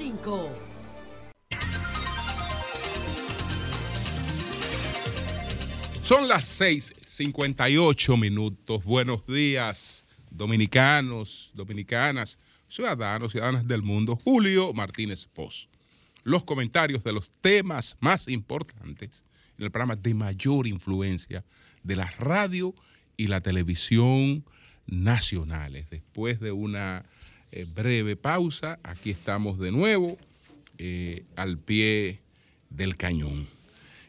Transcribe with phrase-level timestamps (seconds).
[0.00, 0.48] 96.5.
[6.02, 8.82] Son las 6:58 minutos.
[8.84, 14.16] Buenos días, dominicanos, dominicanas, ciudadanos, ciudadanas del mundo.
[14.16, 15.68] Julio Martínez Poz.
[16.24, 19.22] Los comentarios de los temas más importantes
[19.58, 21.44] en el programa de mayor influencia
[21.82, 22.74] de la radio
[23.18, 24.44] y la televisión
[24.86, 25.90] nacionales.
[25.90, 27.04] Después de una
[27.52, 30.16] eh, breve pausa, aquí estamos de nuevo
[30.78, 32.20] eh, al pie
[32.68, 33.46] del cañón.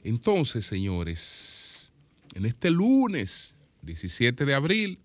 [0.04, 1.92] Entonces, señores,
[2.36, 5.00] en este lunes 17 de abril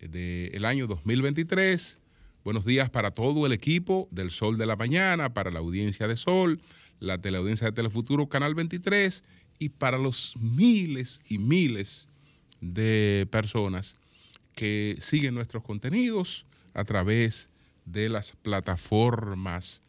[0.00, 1.98] del año 2023,
[2.44, 6.16] buenos días para todo el equipo del Sol de la Mañana, para la audiencia de
[6.16, 6.60] Sol,
[6.98, 9.22] la teleaudiencia de Telefuturo Canal 23
[9.58, 12.08] y para los miles y miles
[12.60, 13.96] de personas
[14.54, 17.49] que siguen nuestros contenidos a través
[17.84, 19.82] de las plataformas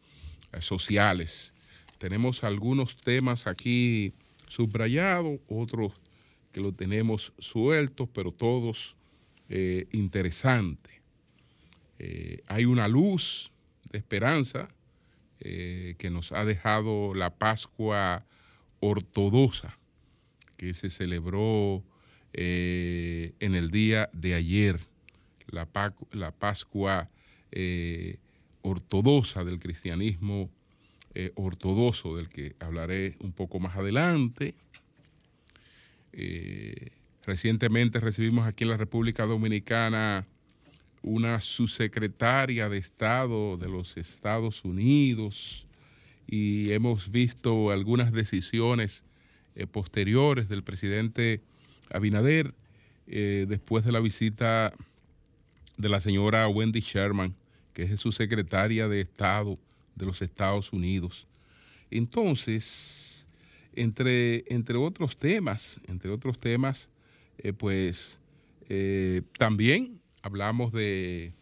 [0.52, 1.52] eh, sociales.
[1.98, 4.12] Tenemos algunos temas aquí
[4.48, 5.92] subrayados, otros
[6.52, 8.96] que lo tenemos sueltos, pero todos
[9.48, 10.92] eh, interesantes.
[11.98, 13.50] Eh, hay una luz
[13.90, 14.68] de esperanza
[15.44, 18.24] que nos ha dejado la Pascua
[18.78, 19.76] ortodoxa
[20.56, 21.82] que se celebró
[22.32, 24.78] en el día de ayer,
[25.48, 25.66] la,
[26.12, 27.10] la Pascua
[27.52, 28.18] eh,
[28.62, 30.50] ortodoxa del cristianismo
[31.14, 34.54] eh, ortodoxo, del que hablaré un poco más adelante.
[37.24, 40.26] recientemente recibimos aquí en la República Dominicana
[41.02, 45.66] una subsecretaria de Estado de los Estados Unidos
[46.26, 49.04] y hemos visto algunas decisiones
[49.70, 51.40] posteriores del presidente
[51.92, 52.54] Abinader,
[53.06, 54.72] eh, después de la visita
[55.76, 57.34] de la señora Wendy Sherman,
[57.72, 59.58] que es su secretaria de Estado
[59.94, 61.26] de los Estados Unidos.
[61.90, 63.26] Entonces,
[63.74, 66.88] entre, entre otros temas, entre otros temas,
[67.38, 68.18] eh, pues
[68.68, 71.34] eh, también hablamos de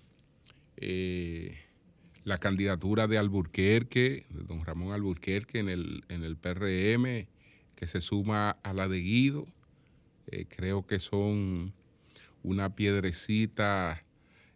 [2.25, 7.27] la candidatura de Alburquerque, de don Ramón Alburquerque en el, en el PRM,
[7.77, 9.47] que se suma a la de Guido
[10.31, 11.73] eh, creo que son
[12.43, 14.05] una piedrecita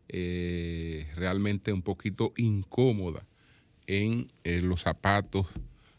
[0.08, 3.26] eh, realmente un poquito incómoda
[3.86, 5.46] en eh, los zapatos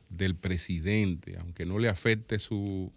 [0.09, 2.91] del presidente, aunque no le afecte su,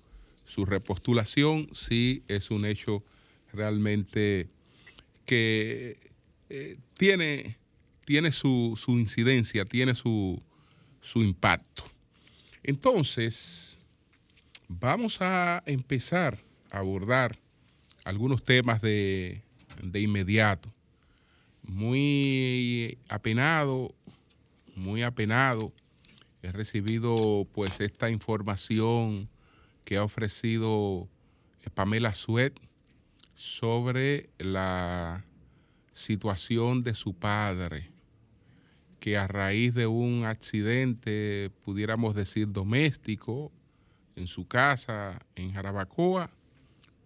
[0.67, 3.05] repostulación, sí es un hecho
[3.53, 4.49] realmente
[5.27, 5.99] que
[6.95, 7.59] tiene,
[8.07, 10.43] tiene su, incidencia, tiene su,
[11.01, 11.85] su impacto.
[12.63, 13.79] Entonces,
[14.69, 16.39] vamos a empezar
[16.71, 17.39] abordar
[18.05, 19.43] algunos temas de,
[19.95, 20.73] inmediato.
[21.69, 23.95] Muy apenado,
[24.75, 25.75] muy apenado.
[26.43, 29.29] He recibido pues esta información
[29.85, 31.11] que ha ofrecido
[31.75, 32.59] Pamela Suet
[33.35, 35.27] sobre la
[35.93, 37.93] situación de su padre,
[38.99, 43.53] que a raíz de un accidente, pudiéramos decir doméstico,
[44.17, 46.31] en su casa en Jarabacoa,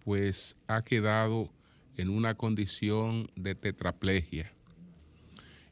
[0.05, 1.51] pues ha quedado
[1.97, 4.53] en una condición de tetraplegia.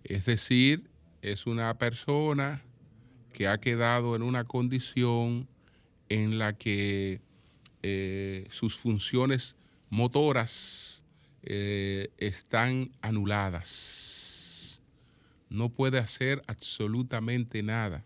[0.05, 0.91] Es decir,
[1.23, 2.63] es una persona
[3.33, 5.49] que ha quedado en una condición
[6.09, 7.21] en la que
[7.83, 9.57] eh, sus funciones
[9.89, 11.05] motoras
[11.43, 14.81] eh, están anuladas.
[15.49, 18.05] No puede hacer absolutamente nada.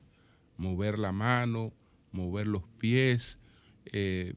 [0.56, 1.72] Mover la mano,
[2.12, 3.38] mover los pies,
[3.86, 4.34] eh,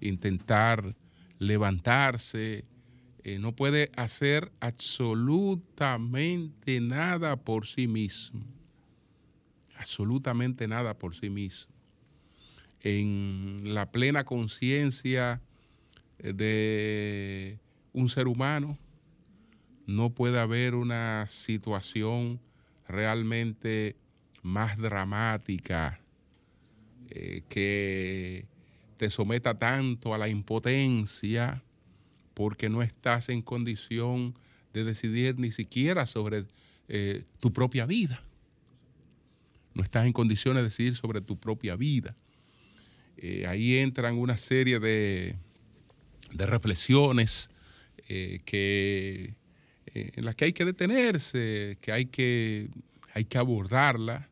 [0.00, 0.94] intentar
[1.38, 2.64] levantarse,
[3.26, 8.44] eh, no puede hacer absolutamente nada por sí mismo,
[9.76, 11.74] absolutamente nada por sí mismo.
[12.82, 15.40] En la plena conciencia
[16.20, 17.58] eh, de
[17.92, 18.78] un ser humano,
[19.88, 22.38] no puede haber una situación
[22.86, 23.96] realmente
[24.44, 25.98] más dramática
[27.10, 28.46] eh, que
[28.98, 31.64] te someta tanto a la impotencia
[32.36, 34.34] porque no estás en condición
[34.74, 36.44] de decidir ni siquiera sobre
[36.86, 38.22] eh, tu propia vida.
[39.72, 42.14] No estás en condiciones de decidir sobre tu propia vida.
[43.16, 45.34] Eh, ahí entran una serie de,
[46.30, 47.48] de reflexiones
[48.06, 49.34] eh, que,
[49.94, 52.68] en las que hay que detenerse, que hay que,
[53.14, 54.28] hay que abordarla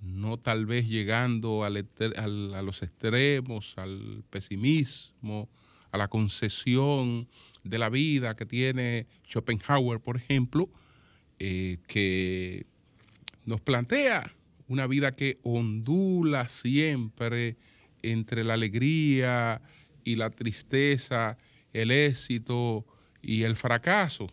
[0.00, 5.48] no tal vez llegando a los extremos, al pesimismo,
[5.92, 7.28] a la concesión
[7.64, 10.70] de la vida que tiene Schopenhauer, por ejemplo,
[11.38, 12.66] eh, que
[13.44, 14.32] nos plantea
[14.68, 17.56] una vida que ondula siempre
[18.02, 19.60] entre la alegría
[20.04, 21.36] y la tristeza,
[21.72, 22.86] el éxito
[23.22, 24.28] y el fracaso,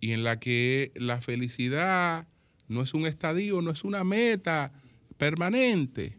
[0.00, 2.28] y en la que la felicidad
[2.68, 4.72] no es un estadio, no es una meta
[5.16, 6.18] permanente,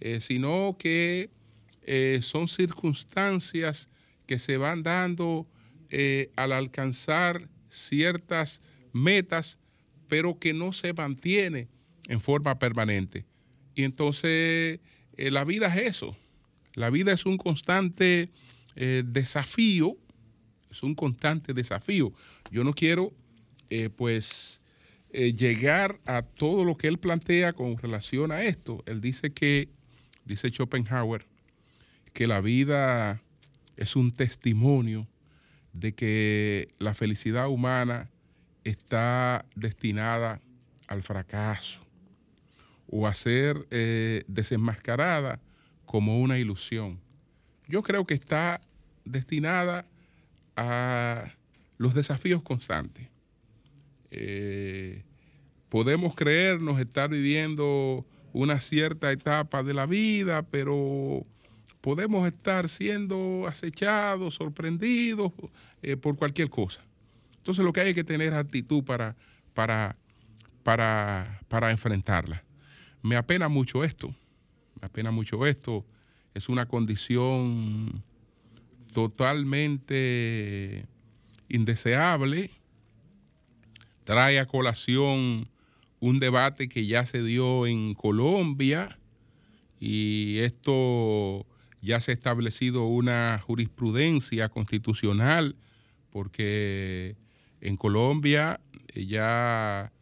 [0.00, 1.30] eh, sino que
[1.82, 3.88] eh, son circunstancias
[4.30, 5.44] que se van dando
[5.88, 8.62] eh, al alcanzar ciertas
[8.92, 9.58] metas,
[10.06, 11.66] pero que no se mantiene
[12.06, 13.26] en forma permanente.
[13.74, 14.78] Y entonces
[15.16, 16.16] la vida es eso.
[16.74, 18.30] La vida es un constante
[18.76, 19.96] desafío,
[20.70, 22.12] es un constante desafío.
[22.52, 23.12] Yo no quiero,
[23.96, 24.60] pues,
[25.12, 28.84] eh, llegar a todo lo que él plantea con relación a esto.
[28.86, 29.68] Él dice que,
[30.24, 31.26] dice Schopenhauer,
[32.12, 33.20] que la vida
[33.80, 35.08] es un testimonio
[35.72, 38.10] de que la felicidad humana
[38.62, 40.40] está destinada
[40.86, 41.80] al fracaso
[42.86, 45.40] o a ser eh, desenmascarada
[45.86, 47.00] como una ilusión.
[47.68, 48.60] Yo creo que está
[49.04, 49.86] destinada
[50.56, 51.32] a
[51.78, 53.08] los desafíos constantes.
[54.10, 55.04] Eh,
[55.70, 58.04] podemos creernos estar viviendo
[58.34, 61.24] una cierta etapa de la vida, pero
[61.80, 65.32] podemos estar siendo acechados, sorprendidos
[65.82, 66.82] eh, por cualquier cosa.
[67.36, 69.16] Entonces lo que hay que tener actitud para,
[69.54, 69.96] para,
[70.62, 72.44] para, para enfrentarla.
[73.02, 74.14] Me apena mucho esto,
[74.80, 75.86] me apena mucho esto.
[76.34, 78.02] Es una condición
[78.92, 80.86] totalmente
[81.48, 82.50] indeseable
[84.10, 85.48] trae a colación
[86.00, 88.98] un debate que ya se dio en Colombia
[89.78, 91.46] y esto
[91.82, 95.56] ya se ha establecido una jurisprudencia constitucional
[96.10, 97.16] porque
[97.60, 98.60] en Colombia
[98.94, 99.92] ya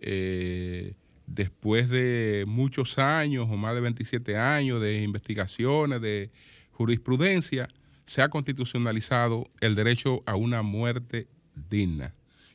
[0.00, 0.94] eh,
[1.26, 6.30] después de muchos años o más de 27 años de investigaciones, de
[6.72, 7.68] jurisprudencia,
[8.04, 11.28] se ha constitucionalizado el derecho a una muerte
[11.70, 12.14] digna.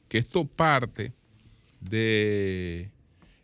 [0.10, 1.14] Que esto parte
[1.80, 2.92] de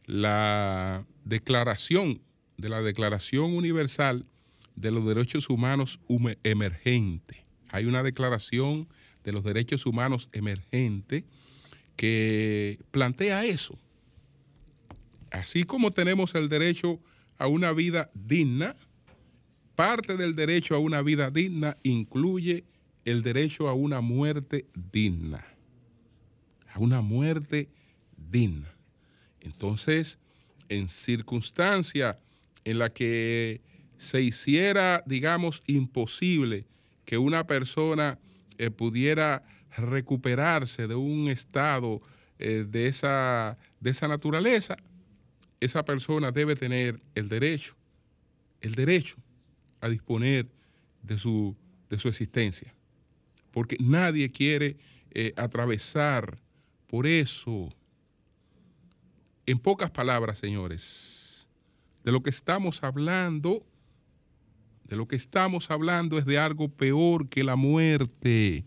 [0.05, 2.21] la declaración,
[2.57, 4.25] de la Declaración Universal
[4.75, 5.99] de los Derechos Humanos
[6.43, 7.45] Emergente.
[7.69, 8.87] Hay una declaración
[9.23, 11.23] de los derechos humanos emergente
[11.95, 13.77] que plantea eso.
[15.31, 16.99] Así como tenemos el derecho
[17.37, 18.75] a una vida digna,
[19.75, 22.65] parte del derecho a una vida digna incluye
[23.05, 25.43] el derecho a una muerte digna
[26.73, 27.69] a una muerte
[28.31, 28.73] digna.
[29.41, 30.17] Entonces,
[30.69, 32.19] en circunstancia
[32.65, 33.61] en la que
[34.03, 36.65] se hiciera, digamos, imposible
[37.05, 38.19] que una persona
[38.57, 39.43] eh, pudiera
[39.77, 42.01] recuperarse de un estado
[42.37, 44.77] eh, de, esa, de esa naturaleza,
[45.61, 47.75] esa persona debe tener el derecho,
[48.61, 49.15] el derecho
[49.79, 50.47] a disponer
[51.01, 51.55] de su,
[51.89, 52.73] de su existencia.
[53.51, 54.75] Porque nadie quiere
[55.11, 56.37] eh, atravesar
[56.87, 57.69] por eso,
[59.45, 61.47] en pocas palabras, señores,
[62.03, 63.65] de lo que estamos hablando,
[64.87, 68.65] de lo que estamos hablando es de algo peor que la muerte.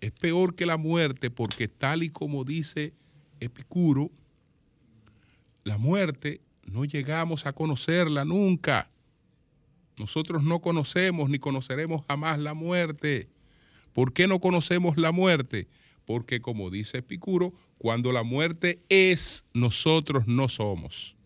[0.00, 2.92] Es peor que la muerte porque tal y como dice
[3.40, 4.10] Epicuro,
[5.64, 8.90] la muerte no llegamos a conocerla nunca.
[9.98, 13.28] Nosotros no conocemos ni conoceremos jamás la muerte.
[13.92, 15.68] ¿Por qué no conocemos la muerte?
[16.04, 21.16] porque como dice Epicuro, cuando la muerte es, nosotros no somos.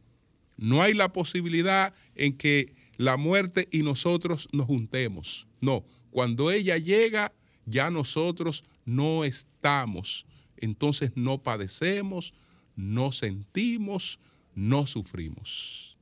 [0.57, 5.47] No hay la posibilidad en que la muerte y nosotros nos juntemos.
[5.61, 7.33] No, cuando ella llega,
[7.65, 10.27] ya nosotros no estamos.
[10.57, 12.35] Entonces no padecemos,
[12.75, 14.19] no sentimos,
[14.55, 15.97] no sufrimos.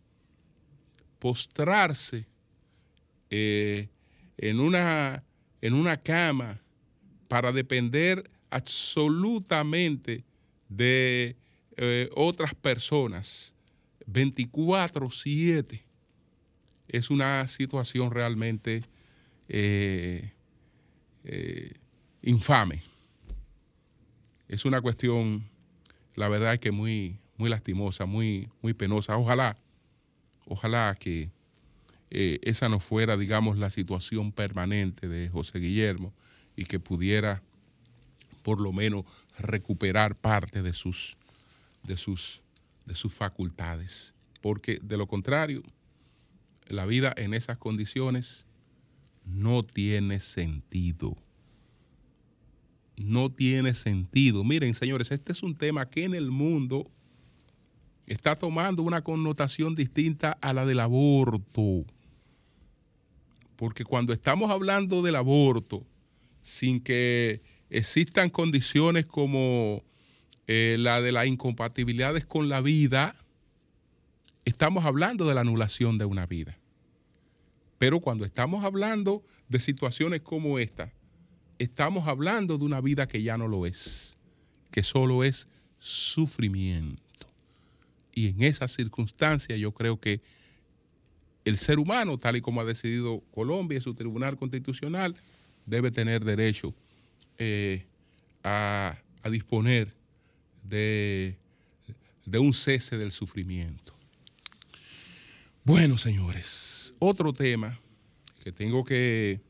[1.18, 2.26] Postrarse
[3.30, 3.88] eh,
[4.36, 5.24] en, una,
[5.60, 6.60] en una cama
[7.28, 10.24] para depender absolutamente
[10.68, 11.36] de
[11.76, 13.52] eh, otras personas
[14.06, 15.83] 24/7
[16.96, 18.84] es una situación realmente
[19.48, 20.30] eh,
[21.24, 21.72] eh,
[22.22, 22.82] infame.
[24.46, 25.44] Es una cuestión,
[26.14, 29.16] la verdad es que muy, muy lastimosa, muy, muy penosa.
[29.16, 29.56] Ojalá,
[30.46, 31.30] ojalá que
[32.10, 36.12] esa no fuera, digamos, la situación permanente de José Guillermo
[36.54, 37.42] y que pudiera
[38.44, 39.04] por lo menos
[39.36, 41.16] recuperar parte de sus,
[41.82, 42.40] de sus,
[42.86, 44.14] de sus facultades.
[44.40, 45.64] Porque de lo contrario,
[46.66, 48.46] la vida en esas condiciones
[49.24, 51.16] no tiene sentido.
[52.96, 54.44] No tiene sentido.
[54.44, 56.90] Miren, señores, este es un tema que en el mundo
[58.06, 61.84] está tomando una connotación distinta a la del aborto.
[63.56, 65.86] Porque cuando estamos hablando del aborto,
[66.42, 67.40] sin que
[67.70, 69.82] existan condiciones como
[70.46, 73.16] eh, la de las incompatibilidades con la vida,
[74.44, 76.58] estamos hablando de la anulación de una vida.
[77.78, 80.92] Pero cuando estamos hablando de situaciones como esta,
[81.58, 84.16] estamos hablando de una vida que ya no lo es,
[84.70, 85.48] que solo es
[85.78, 87.02] sufrimiento.
[88.12, 90.20] Y en esas circunstancias yo creo que
[91.44, 95.14] el ser humano, tal y como ha decidido Colombia y su Tribunal Constitucional,
[95.66, 96.74] debe tener derecho
[97.38, 97.84] eh,
[98.42, 98.96] a,
[99.30, 99.94] disponer
[100.62, 101.36] de,
[102.32, 103.93] un cese del sufrimiento.
[105.66, 107.80] Bueno, señores, otro tema
[108.42, 109.40] que tengo que,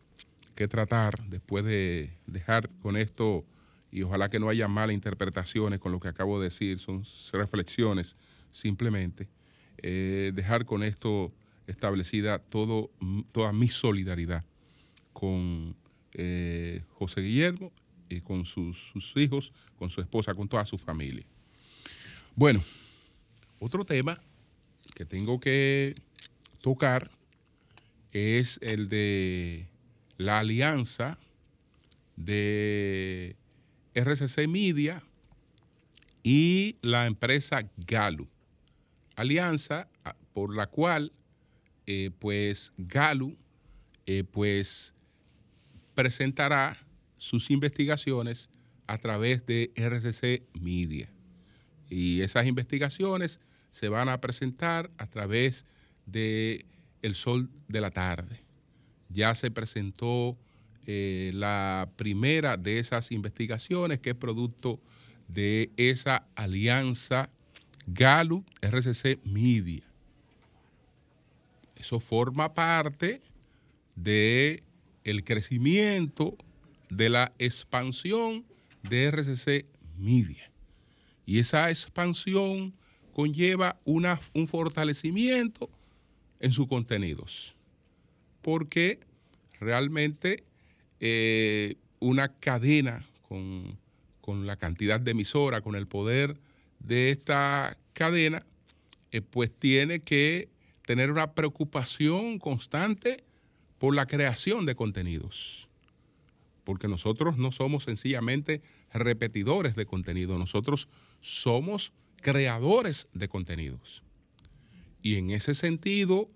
[0.55, 3.45] que, tratar después de dejar con esto,
[3.91, 8.17] y ojalá que no haya malas interpretaciones con lo que acabo de decir, son reflexiones
[8.53, 9.29] simplemente,
[9.79, 11.33] eh, dejar con esto
[11.67, 14.45] establecida toda mi solidaridad
[15.13, 15.75] con
[16.13, 17.73] eh, José Guillermo
[18.09, 21.25] y con sus, hijos, con su esposa, con toda su familia.
[22.37, 22.63] Bueno,
[23.59, 24.21] otro tema
[24.95, 25.95] que tengo que
[26.61, 27.11] tocar
[28.13, 29.69] es el de
[30.17, 31.19] la alianza
[32.17, 33.37] de
[33.95, 35.03] RCC Media
[36.23, 38.29] y la empresa Galo.
[39.17, 41.13] Alianza ah, por la cual
[41.87, 43.33] eh, pues Galo
[44.07, 44.95] eh, pues
[45.95, 46.79] presentará
[47.17, 48.49] sus investigaciones
[48.87, 51.11] a través de RCC Media.
[51.91, 53.41] Y esas investigaciones
[53.75, 55.67] se van a presentar a través
[56.07, 56.65] de
[57.03, 58.41] El Sol de la Tarde.
[59.09, 60.39] Ya se presentó
[60.87, 64.79] eh, la primera de esas investigaciones, que es producto
[65.27, 67.31] de esa alianza
[67.89, 69.83] Galo RCC Media.
[71.75, 73.23] Eso forma parte
[73.97, 74.63] de
[75.03, 76.37] el crecimiento
[76.91, 78.45] de la expansión
[78.85, 79.67] de RCC
[79.99, 80.49] Media.
[81.27, 82.73] Y esa expansión
[83.15, 85.71] conlleva un fortalecimiento
[86.41, 87.55] en sus contenidos,
[88.43, 88.99] porque
[89.61, 90.43] realmente
[91.01, 93.79] eh, una cadena con,
[94.21, 96.37] con, la cantidad de emisora, con el poder
[96.81, 98.45] de esta cadena,
[99.13, 100.49] eh, pues tiene que
[100.85, 103.23] tener una preocupación constante
[103.79, 105.69] por la creación de contenidos.
[106.65, 108.61] Porque nosotros no somos sencillamente
[108.93, 110.89] repetidores de contenido, nosotros
[111.21, 111.93] somos
[112.25, 114.03] creadores de contenidos.
[115.03, 116.31] Y en ese sentido,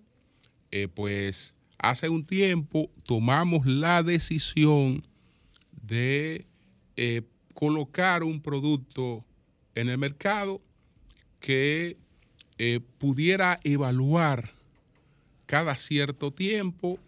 [0.70, 5.02] eh, pues hace un tiempo tomamos la decisión
[5.82, 6.44] de
[6.96, 7.22] eh,
[7.54, 9.24] colocar un producto
[9.74, 10.60] en el mercado
[11.40, 11.96] que
[12.58, 14.52] eh, pudiera evaluar
[15.46, 16.98] cada cierto tiempo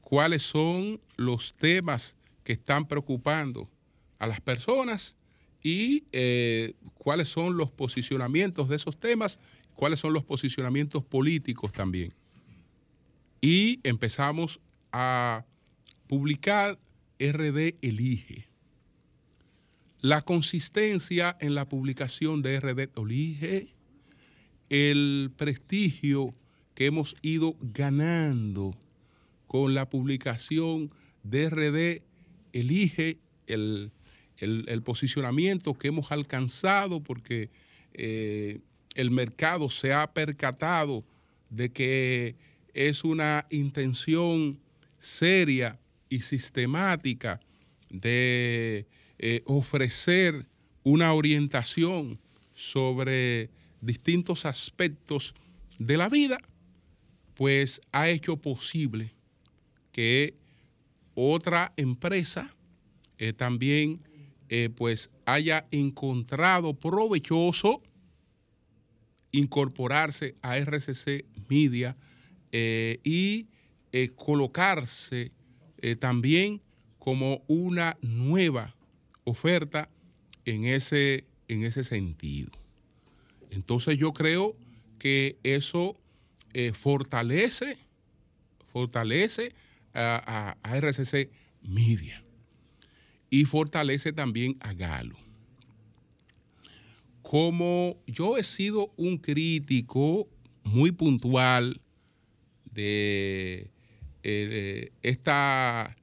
[0.00, 3.68] cuáles son los temas que están preocupando
[4.18, 5.16] a las personas
[5.62, 9.38] y eh, cuáles son los posicionamientos de esos temas,
[9.74, 12.12] cuáles son los posicionamientos políticos también.
[13.40, 14.60] Y empezamos
[14.92, 15.44] a
[16.06, 16.78] publicar
[17.18, 18.48] RD Elige.
[20.00, 23.68] La consistencia en la publicación de RD Elige,
[24.68, 26.34] el prestigio
[26.74, 28.76] que hemos ido ganando
[29.46, 30.90] con la publicación
[31.22, 32.02] de RD
[32.52, 33.92] Elige el,
[34.82, 37.50] posicionamiento que hemos alcanzado porque
[37.94, 38.60] eh,
[38.94, 41.04] el mercado se ha percatado
[41.50, 42.36] de que
[42.74, 44.58] es una intención
[44.98, 47.40] seria y sistemática
[47.90, 48.86] de
[49.18, 50.46] eh, ofrecer
[50.82, 52.18] una orientación
[52.54, 55.34] sobre distintos aspectos
[55.78, 56.40] de la vida
[57.34, 59.12] pues ha hecho posible
[59.90, 60.34] que
[61.14, 62.54] otra empresa
[63.18, 64.00] eh, también
[64.54, 67.80] eh, pues haya encontrado provechoso
[69.30, 71.96] incorporarse a RCC Media
[72.52, 73.46] eh, y
[74.14, 75.32] colocarse
[75.98, 76.60] también
[76.98, 78.76] como una nueva
[79.24, 79.88] oferta
[80.44, 82.50] en ese, en ese sentido.
[83.50, 84.54] Entonces yo creo
[84.98, 85.96] que eso
[86.52, 87.78] eh, fortalece,
[88.66, 89.54] fortalece
[89.94, 91.30] a, RCC
[91.62, 92.22] Media
[93.32, 95.16] y fortalece también a Galo.
[97.22, 100.28] Como yo he sido un crítico
[100.64, 101.80] muy puntual
[102.74, 103.70] de
[104.22, 105.96] eh, esta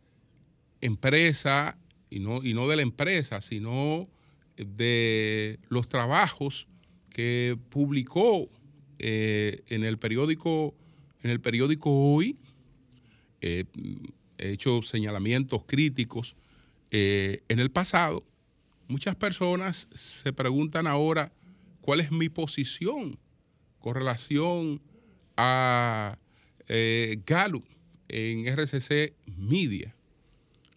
[0.82, 1.78] empresa,
[2.10, 4.10] y no, y no de la empresa, sino
[4.58, 6.68] de los trabajos
[7.12, 8.50] que publicó
[8.98, 10.74] eh, en el periódico
[11.22, 12.38] en el periódico Hoy,
[13.42, 13.66] he
[14.40, 16.36] hecho señalamientos críticos
[16.92, 18.24] en el pasado.
[18.88, 21.32] Muchas personas se preguntan ahora
[21.82, 23.20] cuál es mi posición
[23.80, 24.82] con relación
[25.38, 26.18] a
[26.68, 27.66] eh, Gallup
[28.08, 29.96] en RCC Media.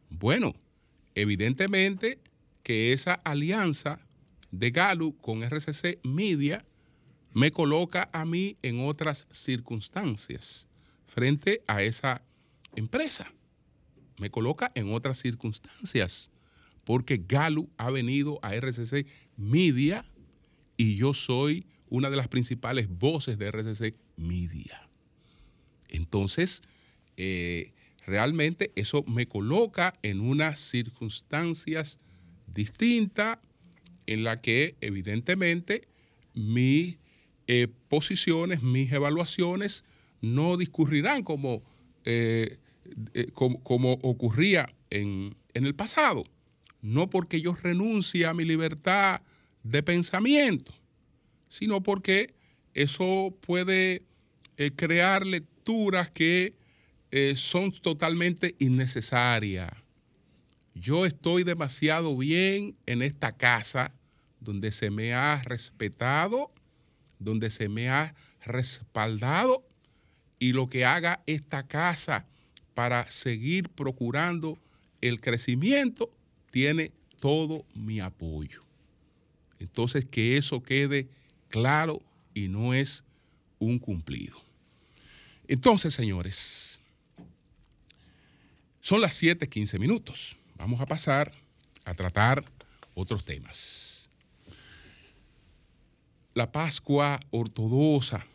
[0.08, 0.54] Bueno,
[1.14, 2.18] evidentemente
[2.62, 3.98] que esa alianza
[4.50, 6.64] de Gallup con RCC Media
[7.32, 10.66] me coloca a mí en otras circunstancias
[11.06, 12.22] frente a esa
[12.76, 13.32] empresa.
[14.22, 16.30] Me coloca en otras circunstancias
[16.84, 19.04] porque Gallup ha venido a RCC
[19.36, 20.04] Media
[20.76, 24.88] y yo soy una de las principales voces de RCC Media.
[25.88, 26.62] Entonces,
[27.16, 27.72] eh,
[28.06, 31.98] realmente eso me coloca en unas circunstancias
[32.46, 33.38] distintas
[34.06, 35.88] en la que evidentemente
[36.32, 36.96] mis
[37.48, 39.82] eh, posiciones, mis evaluaciones
[40.20, 41.64] no discurrirán como,
[42.04, 42.60] eh,
[43.34, 46.24] como, ocurría en, en el pasado.
[46.80, 49.20] No porque yo renuncie a mi libertad
[49.62, 50.72] de pensamiento,
[51.48, 52.34] sino porque
[52.74, 54.02] eso puede
[54.56, 56.54] eh, crear lecturas que
[57.10, 59.70] eh, son totalmente innecesarias.
[60.74, 63.92] Yo estoy demasiado bien en esta casa
[64.40, 66.50] donde se me ha respetado,
[67.18, 69.64] donde se me ha respaldado
[70.38, 72.26] y lo que haga esta casa
[72.74, 74.58] para seguir procurando
[75.00, 76.10] el crecimiento
[76.50, 78.62] tiene todo mi apoyo.
[79.58, 81.08] Entonces, que eso quede
[81.48, 82.00] claro
[82.34, 83.04] y no es
[83.58, 84.36] un cumplido.
[85.46, 86.80] Entonces, señores,
[88.80, 90.36] son las 7:15 minutos.
[90.56, 91.32] Vamos a pasar
[91.84, 92.44] a tratar
[92.94, 94.10] otros temas.
[96.34, 98.26] La Pascua ortodoxa.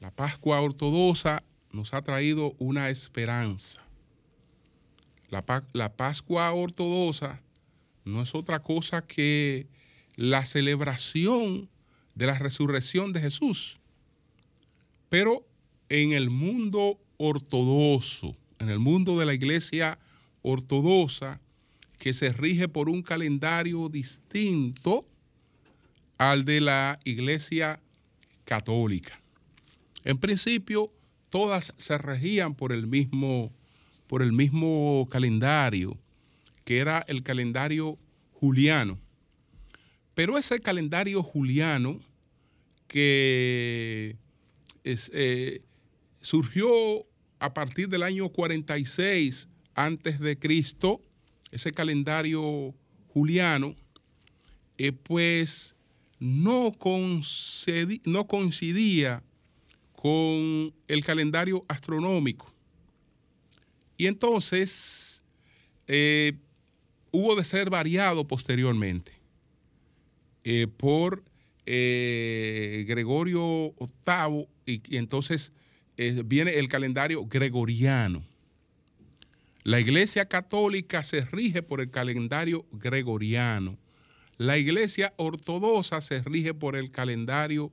[0.00, 3.80] La Pascua ortodoxa nos ha traído una esperanza.
[5.30, 7.42] La, Pascua ortodoxa
[8.04, 9.66] no es otra cosa que
[10.16, 11.68] la celebración
[12.14, 13.78] de la resurrección de Jesús.
[15.10, 15.46] Pero
[15.88, 19.98] en el mundo ortodoxo, en el mundo de la iglesia
[20.42, 21.40] ortodoxa,
[21.98, 25.06] que se rige por un calendario distinto
[26.16, 27.80] al de la iglesia
[28.44, 29.20] católica.
[30.04, 30.90] En principio,
[31.30, 33.52] todas se regían por el mismo,
[34.06, 35.96] por el mismo calendario,
[36.64, 37.96] que era el calendario
[38.32, 38.98] juliano.
[40.14, 42.00] Pero ese calendario juliano
[42.88, 44.16] que
[44.84, 45.62] eh,
[46.20, 47.06] surgió
[47.38, 51.00] a partir del año 46 antes de Cristo,
[51.52, 52.74] ese calendario
[53.08, 53.74] juliano,
[54.76, 55.76] eh, pues
[56.18, 56.72] no,
[58.04, 59.22] no, coincidía
[60.00, 62.54] con el calendario astronómico.
[63.96, 65.24] Y entonces
[65.88, 66.34] eh,
[67.10, 69.10] hubo de ser variado posteriormente.
[70.44, 71.24] Eh, por
[71.66, 73.74] eh, Gregorio
[74.06, 75.52] VIII y, entonces
[76.26, 78.22] viene el calendario gregoriano.
[79.64, 83.76] La Iglesia Católica se rige por el calendario gregoriano.
[84.36, 87.72] La Iglesia Ortodoxa se rige por el calendario,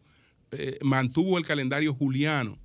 [0.82, 2.58] mantuvo el calendario juliano.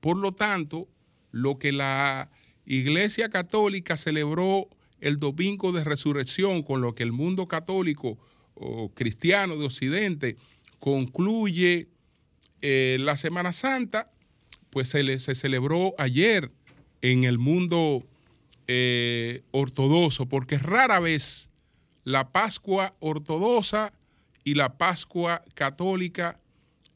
[0.00, 0.88] Por lo tanto,
[1.30, 2.30] lo que la
[2.66, 4.68] Iglesia Católica celebró
[5.00, 8.18] el domingo de resurrección, con lo que el mundo católico
[8.54, 10.36] o cristiano de Occidente
[10.78, 11.88] concluye
[12.60, 14.10] eh, la Semana Santa,
[14.70, 16.50] pues se, se, celebró ayer
[17.02, 18.04] en el mundo
[18.66, 21.50] eh, ortodoxo, porque rara vez
[22.04, 23.92] la Pascua ortodoxa
[24.44, 26.38] y la Pascua católica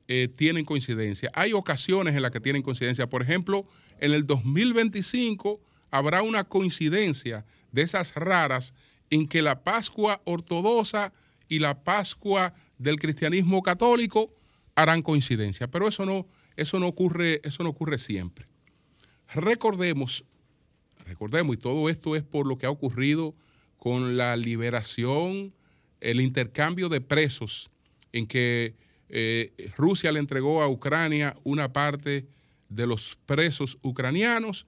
[0.07, 1.31] eh, tienen coincidencia.
[1.35, 3.09] Hay ocasiones en las que tienen coincidencia.
[3.09, 3.65] Por ejemplo,
[3.99, 8.75] en el 2025 habrá una coincidencia de esas raras
[9.11, 11.13] en que la Pascua ortodoxa
[11.49, 14.35] y la Pascua del cristianismo católico
[14.75, 18.47] harán coincidencia, pero eso no, eso no ocurre, eso no ocurre siempre.
[19.33, 20.25] Recordemos,
[21.07, 23.35] recordemos, y todo esto es por lo que ha ocurrido
[23.79, 25.55] con la liberación,
[26.01, 27.71] el intercambio de presos,
[28.13, 28.75] en que
[29.09, 32.27] eh, Rusia le entregó a Ucrania una parte
[32.69, 34.67] de los presos ucranianos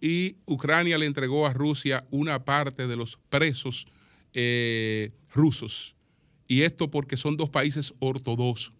[0.00, 3.86] y Ucrania le entregó a Rusia una parte de los presos
[4.32, 5.96] eh, rusos
[6.50, 8.72] y esto porque son dos países ortodoxos.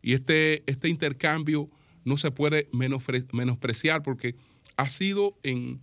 [0.00, 1.68] Y este, este intercambio
[2.02, 4.36] no se puede menospreciar porque
[4.76, 5.82] ha sido en,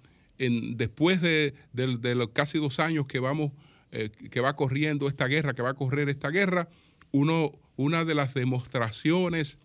[0.78, 3.52] después de, los casi dos años que vamos,
[3.92, 6.70] eh, que va corriendo esta guerra, que va a correr esta guerra,
[7.12, 9.58] uno, una de las demostraciones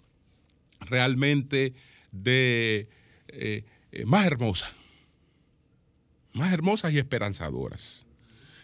[0.81, 1.75] realmente
[2.12, 2.88] de
[3.29, 4.71] eh, eh, más hermosas,
[6.33, 8.05] más hermosas y esperanzadoras.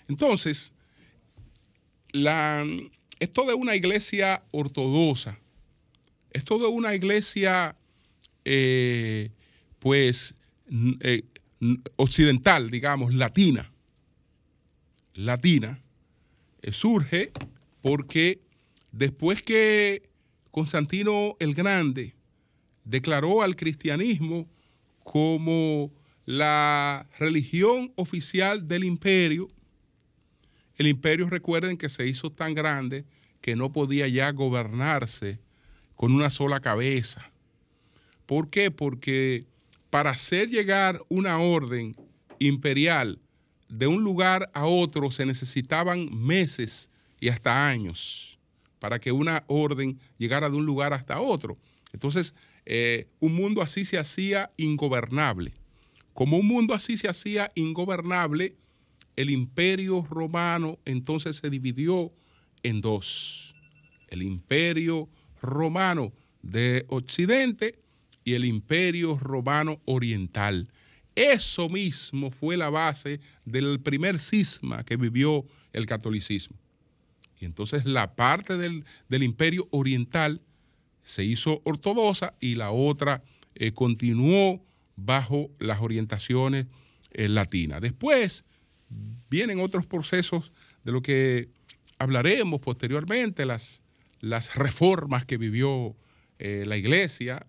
[0.08, 0.72] Entonces,
[2.12, 2.64] la,
[3.18, 5.38] esto de una iglesia ortodoxa,
[6.30, 7.76] esto de una iglesia,
[8.44, 9.30] eh,
[9.78, 10.34] pues,
[11.96, 13.70] occidental, digamos, latina,
[15.14, 15.78] latina,
[16.70, 17.32] surge
[17.82, 18.40] porque
[18.92, 20.08] después que
[20.50, 22.14] Constantino el Grande
[22.84, 24.46] declaró al cristianismo
[25.02, 25.90] como
[26.26, 29.48] la religión oficial del imperio,
[30.76, 33.04] el imperio recuerden que se hizo tan grande
[33.40, 35.40] que no podía ya gobernarse
[35.96, 37.30] con una sola cabeza.
[38.26, 38.70] ¿Por qué?
[38.70, 39.46] Porque
[39.90, 41.96] para hacer llegar una orden
[42.38, 43.18] imperial
[43.68, 48.31] de un lugar a otro se necesitaban meses y hasta años
[48.82, 51.56] para que una orden llegara de un lugar hasta otro.
[51.92, 52.34] Entonces,
[52.66, 55.54] eh, un mundo así se hacía ingobernable.
[56.12, 58.56] Como un mundo así se hacía ingobernable,
[59.14, 62.12] el imperio romano entonces se dividió
[62.64, 63.54] en dos.
[64.08, 65.08] El imperio
[65.40, 67.78] romano de Occidente
[68.24, 70.68] y el imperio romano oriental.
[71.14, 76.61] Eso mismo fue la base del primer cisma que vivió el catolicismo.
[77.42, 80.40] Y entonces la parte del, imperio oriental
[81.02, 83.24] se hizo ortodoxa y la otra
[83.56, 86.66] eh, continuó bajo las orientaciones
[87.10, 87.82] eh, latinas.
[87.82, 88.44] Después
[89.28, 90.52] vienen otros procesos
[90.84, 91.48] de lo que
[91.98, 93.82] hablaremos posteriormente, las,
[94.20, 95.96] las reformas que vivió
[96.38, 97.44] eh, la iglesia,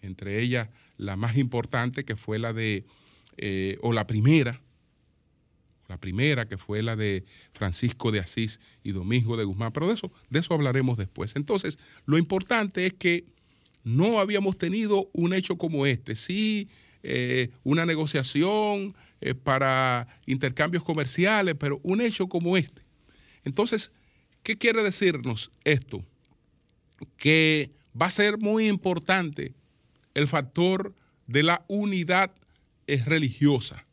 [0.00, 2.86] entre ellas la más importante que fue la de
[3.82, 4.62] o la primera,
[5.94, 9.94] la primera que fue la de Francisco de Asís y Domingo de Guzmán, pero de
[9.94, 11.36] eso, de eso hablaremos después.
[11.36, 13.24] Entonces, lo importante es que
[13.84, 16.68] no habíamos tenido un hecho como este, sí
[17.04, 22.82] eh, una negociación eh, para intercambios comerciales, pero un hecho como este.
[23.44, 23.92] Entonces,
[24.42, 26.04] ¿qué quiere decirnos esto?
[27.18, 29.52] Que va a ser muy importante
[30.14, 30.92] el factor
[31.28, 32.32] de la unidad
[32.88, 33.83] es religiosa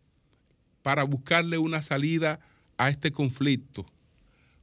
[0.84, 2.39] para buscarle una salida
[2.78, 3.86] a este conflicto,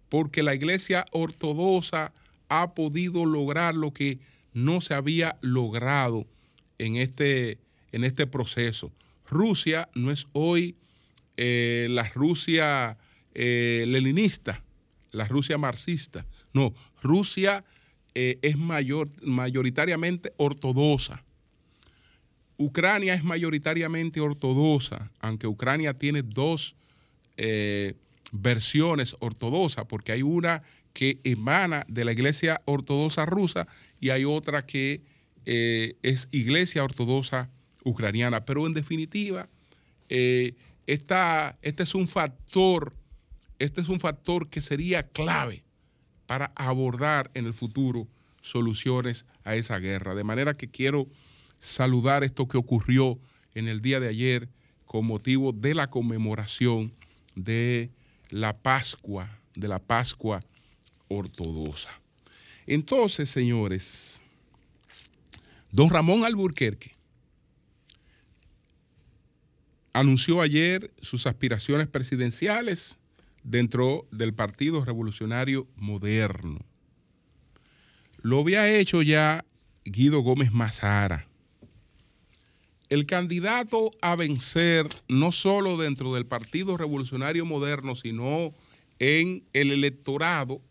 [0.08, 2.12] porque la iglesia ortodoxa
[2.48, 4.18] ha podido lograr lo que
[4.54, 6.26] no se había logrado
[6.78, 7.58] en este,
[7.92, 8.92] en este proceso.
[9.28, 10.76] Rusia no es hoy
[11.36, 12.96] eh, la Rusia
[13.34, 14.62] eh, leninista,
[15.12, 16.26] la Rusia marxista.
[16.52, 17.64] No, Rusia
[18.14, 21.22] eh, es mayor, mayoritariamente ortodoxa.
[22.58, 26.74] Ucrania es mayoritariamente ortodoxa, aunque Ucrania tiene dos
[27.36, 27.94] eh,
[28.32, 33.68] versiones ortodoxas, porque hay una que emana de la iglesia ortodoxa rusa
[34.00, 35.02] y hay otra que
[35.46, 37.48] eh, es iglesia ortodoxa
[37.84, 38.44] ucraniana.
[38.44, 39.48] Pero en definitiva,
[40.08, 40.54] eh,
[40.86, 42.92] este es un factor,
[43.60, 45.62] este es un factor que sería clave
[46.26, 48.08] para abordar en el futuro
[48.40, 50.16] soluciones a esa guerra.
[50.16, 51.06] De manera que quiero
[51.60, 53.18] saludar esto que ocurrió
[53.54, 54.48] en el día de ayer
[54.86, 56.92] con motivo de la conmemoración
[57.34, 57.90] de
[58.30, 60.40] la Pascua, de la Pascua
[61.08, 61.90] ortodoxa.
[62.66, 64.20] Entonces, señores,
[65.70, 66.94] don Ramón Alburquerque
[69.92, 72.98] anunció ayer sus aspiraciones presidenciales
[73.42, 76.60] dentro del Partido Revolucionario Moderno.
[78.20, 79.44] Lo había hecho ya
[79.84, 81.27] Guido Gómez Mazara
[82.88, 88.54] el candidato a vencer, no solo dentro del Partido Revolucionario Moderno, sino
[88.98, 90.62] en el electorado,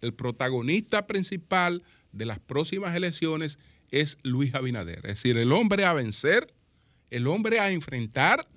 [0.00, 3.58] el protagonista principal de las próximas elecciones
[3.90, 4.98] es Luis Abinader.
[4.98, 6.52] Es decir, el hombre a vencer,
[7.10, 8.48] el hombre a enfrentar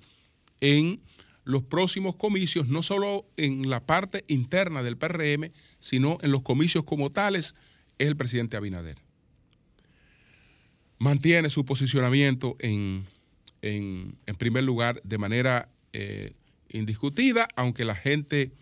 [0.60, 1.00] en
[1.44, 6.82] los próximos comicios, no solo en la parte interna del PRM, sino en los comicios
[6.84, 7.54] como tales,
[7.98, 9.05] es el presidente Abinader
[10.98, 13.06] mantiene su posicionamiento en,
[14.38, 16.32] primer lugar de manera eh,
[16.68, 18.52] indiscutida, aunque la gente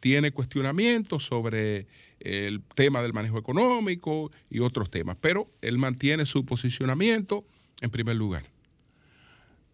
[0.00, 1.86] tiene cuestionamientos sobre
[2.20, 7.44] el tema del manejo económico y otros temas, pero él mantiene su posicionamiento
[7.80, 8.44] en primer lugar.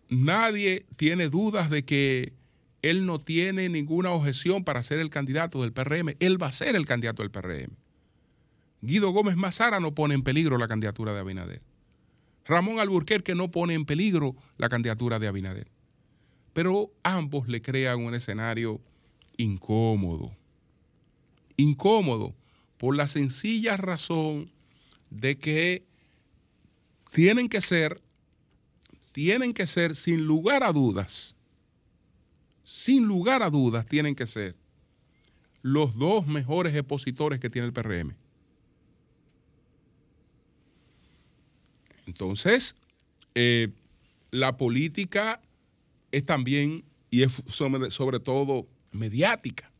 [0.08, 2.32] Nadie tiene dudas de que
[2.82, 6.14] él no tiene ninguna objeción para ser el candidato del PRM.
[6.20, 7.74] Él va a ser el candidato del PRM.
[8.80, 11.62] Guido Gómez Mazara no pone en peligro la candidatura de Abinader.
[12.46, 15.68] Ramón Alburquerque no pone en peligro la candidatura de Abinader.
[16.52, 18.80] Pero ambos le crean un escenario
[19.36, 20.34] incómodo.
[21.56, 22.34] Incómodo,
[22.78, 24.50] por la sencilla razón
[25.10, 25.84] de que
[27.12, 28.00] tienen que ser,
[29.12, 31.34] tienen que ser sin lugar a dudas,
[32.62, 34.56] sin lugar a dudas tienen que ser
[35.62, 38.14] los dos mejores expositores que tiene el PRM.
[42.06, 42.76] Entonces,
[43.34, 43.68] eh,
[44.30, 45.40] la política
[46.12, 49.70] es también, y es sobre, todo mediática.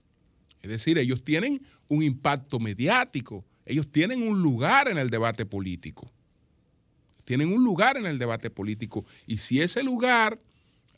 [0.62, 6.10] Es decir, ellos tienen un impacto mediático, ellos tienen un lugar en el debate político.
[7.24, 9.04] Tienen un lugar en el debate político.
[9.26, 10.38] Y si ese lugar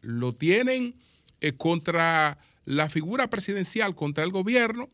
[0.02, 0.94] lo tienen
[1.40, 4.88] eh, contra la figura presidencial, contra el gobierno,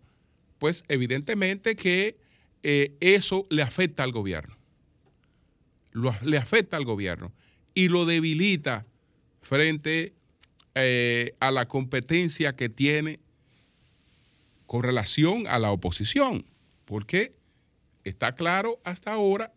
[0.58, 2.16] pues evidentemente que
[2.62, 4.53] eh, eso le afecta al gobierno.
[5.94, 7.32] Le afecta al gobierno
[7.72, 8.86] y lo debilita
[9.40, 10.12] frente
[10.74, 13.20] eh, a la competencia que tiene
[14.66, 16.46] con relación a la oposición,
[16.84, 17.32] porque
[18.02, 19.52] está claro hasta ahora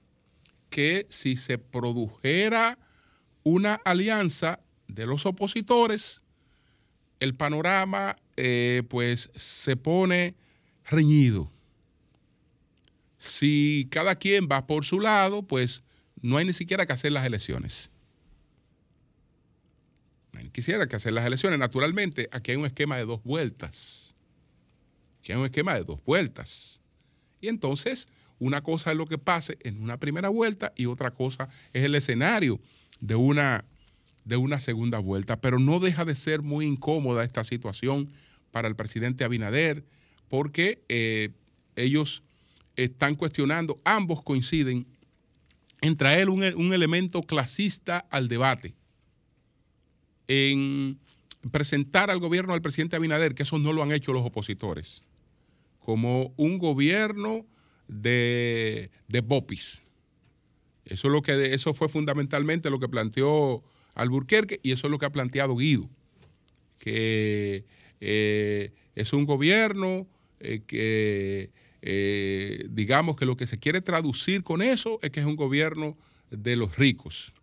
[0.70, 2.78] que si se produjera
[3.44, 6.22] una alianza de los opositores,
[7.20, 10.36] el panorama eh, pues se pone
[10.86, 11.52] reñido.
[13.18, 15.84] Si cada quien va por su lado, pues
[16.28, 17.90] no hay ni siquiera que hacer las elecciones.
[20.52, 21.58] Quisiera que hacer las elecciones.
[21.58, 24.14] Naturalmente, aquí hay un esquema de dos vueltas.
[25.20, 26.82] Aquí hay un esquema de dos vueltas.
[27.40, 28.10] Y entonces,
[28.40, 31.96] una cosa es lo que pase en una primera vuelta y otra cosa es el
[31.96, 32.60] escenario
[33.00, 33.64] de una,
[34.26, 35.40] de una segunda vuelta.
[35.40, 38.12] Pero no deja de ser muy incómoda esta situación
[38.52, 39.86] para el presidente Abinader,
[40.28, 41.30] porque eh,
[41.78, 42.22] ellos
[42.76, 44.86] están cuestionando, ambos coinciden
[45.82, 48.76] en traer un, un elemento clasista al debate
[50.28, 51.00] en
[51.52, 55.04] presentar al gobierno del presidente Abinader, que eso no lo han hecho los opositores,
[55.80, 57.46] como un gobierno
[57.88, 59.82] de, de Bopis.
[60.86, 63.64] Eso, es lo que, eso fue fundamentalmente lo que planteó
[63.96, 65.90] Alburquerque y eso es lo que ha planteado Guido,
[66.80, 67.66] que
[68.00, 70.08] eh, es un gobierno
[70.40, 75.26] eh, que, eh, digamos que lo que se quiere traducir con eso es que es
[75.26, 75.98] un gobierno
[76.32, 77.34] de los ricos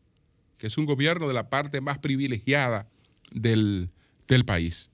[0.59, 2.89] que es un gobierno de la parte más privilegiada
[3.31, 3.91] del,
[4.47, 4.91] país.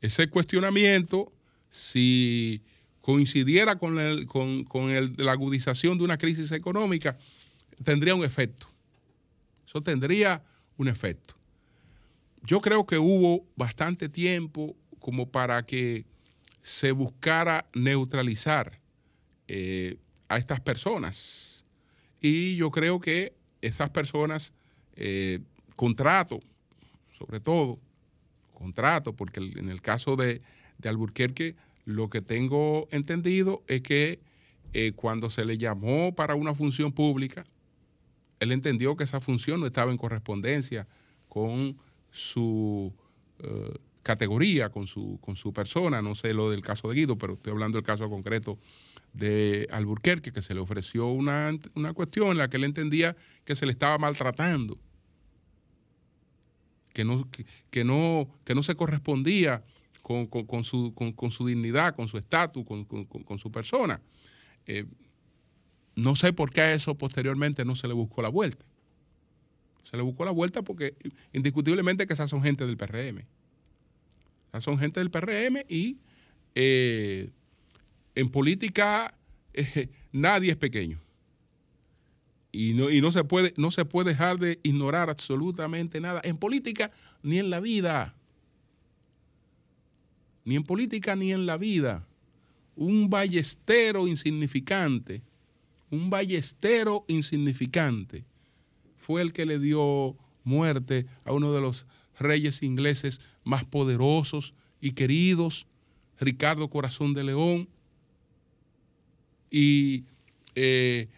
[0.00, 1.32] Ese cuestionamiento,
[1.70, 2.62] si
[3.00, 7.16] coincidiera con, la agudización de una crisis económica,
[7.84, 8.68] tendría un efecto.
[9.66, 10.42] Eso tendría
[10.76, 11.34] un efecto.
[12.42, 16.04] Yo creo que hubo bastante tiempo como para que
[16.66, 18.80] se buscara neutralizar
[19.46, 21.64] eh, a estas personas.
[22.20, 24.52] Y yo creo que esas personas
[24.96, 25.38] eh,
[25.76, 26.40] contrato,
[27.12, 27.78] sobre todo,
[28.52, 30.42] contrato, porque en el caso de,
[30.78, 34.18] de Alburquerque, lo que tengo entendido es que
[34.72, 37.44] eh, cuando se le llamó para una función pública,
[38.40, 40.88] él entendió que esa función no estaba en correspondencia
[41.28, 41.78] con
[42.10, 42.92] su
[43.38, 47.34] eh, categoría, con su, con su persona, no sé lo del caso de Guido, pero
[47.34, 48.56] estoy hablando del caso concreto
[49.12, 53.56] de Alburquerque, que se le ofreció una, una cuestión en la que él entendía que
[53.56, 54.78] se le estaba maltratando
[56.94, 57.28] que no,
[57.70, 59.64] que, no, que no se correspondía
[60.02, 64.00] con, su, dignidad, con su estatus, con, su persona.
[64.66, 64.86] Eh,
[65.96, 68.64] no sé por qué a eso posteriormente no se le buscó la vuelta.
[69.82, 70.94] Se le buscó la vuelta porque
[71.34, 73.26] indiscutiblemente que esas son gente del PRM.
[74.56, 75.98] Esas son gente del PRM y
[76.54, 77.30] eh,
[78.14, 79.12] en política
[79.52, 80.98] eh, nadie es pequeño
[82.56, 86.38] y no, y no, se puede, no se puede dejar de ignorar absolutamente nada, en
[86.38, 86.90] política
[87.22, 88.14] ni en la vida.
[90.44, 92.06] Ni en política ni en la vida.
[92.74, 95.22] Un ballestero insignificante,
[95.90, 98.24] un ballestero insignificante,
[98.96, 101.84] fue el que le dio muerte a uno de los
[102.18, 105.66] reyes ingleses más poderosos y queridos,
[106.18, 107.68] Ricardo Corazón de León.
[109.50, 110.04] Y
[110.56, 111.08] eh,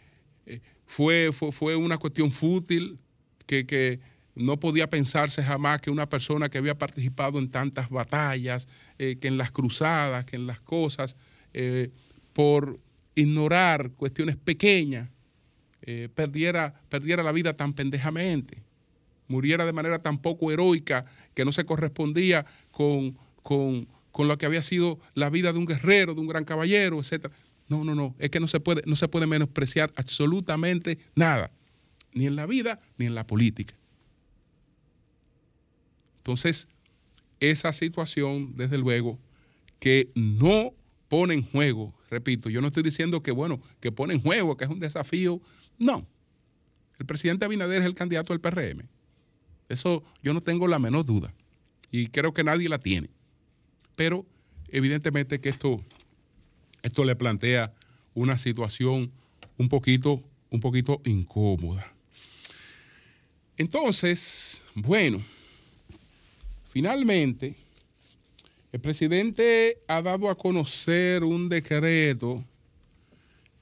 [0.84, 2.98] fue, fue, una cuestión fútil
[3.46, 3.98] que,
[4.34, 9.26] no podía pensarse jamás que una persona que había participado en tantas batallas, eh, que
[9.26, 11.16] en las cruzadas, que en las cosas,
[11.52, 11.90] eh,
[12.34, 12.78] por
[13.16, 15.10] ignorar cuestiones pequeñas,
[15.82, 18.62] eh, perdiera, perdiera la vida tan pendejamente,
[19.28, 24.46] muriera de manera tan poco heroica que no se correspondía con, con, con lo que
[24.46, 27.30] había sido la vida de un guerrero, de un gran caballero, etc.
[27.68, 31.50] No, no, no, es que no se puede, no se puede menospreciar absolutamente nada,
[32.12, 33.74] ni en la vida ni en la política.
[36.18, 36.68] Entonces,
[37.40, 39.18] esa situación, desde luego,
[39.78, 40.72] que no
[41.08, 44.64] pone en juego repito, yo no estoy diciendo que, bueno, que pone en juego, que
[44.64, 45.40] es un desafío.
[45.78, 46.06] No.
[46.98, 48.88] El presidente Abinader es el candidato del PRM.
[49.68, 51.32] Eso yo no tengo la menor duda.
[51.90, 53.10] Y creo que nadie la tiene.
[53.96, 54.26] Pero
[54.68, 55.82] evidentemente que esto,
[56.82, 57.72] esto le plantea
[58.14, 59.10] una situación
[59.56, 61.92] un poquito, un poquito incómoda.
[63.56, 65.22] Entonces, bueno,
[66.70, 67.56] finalmente,
[68.70, 72.44] el presidente ha dado a conocer un decreto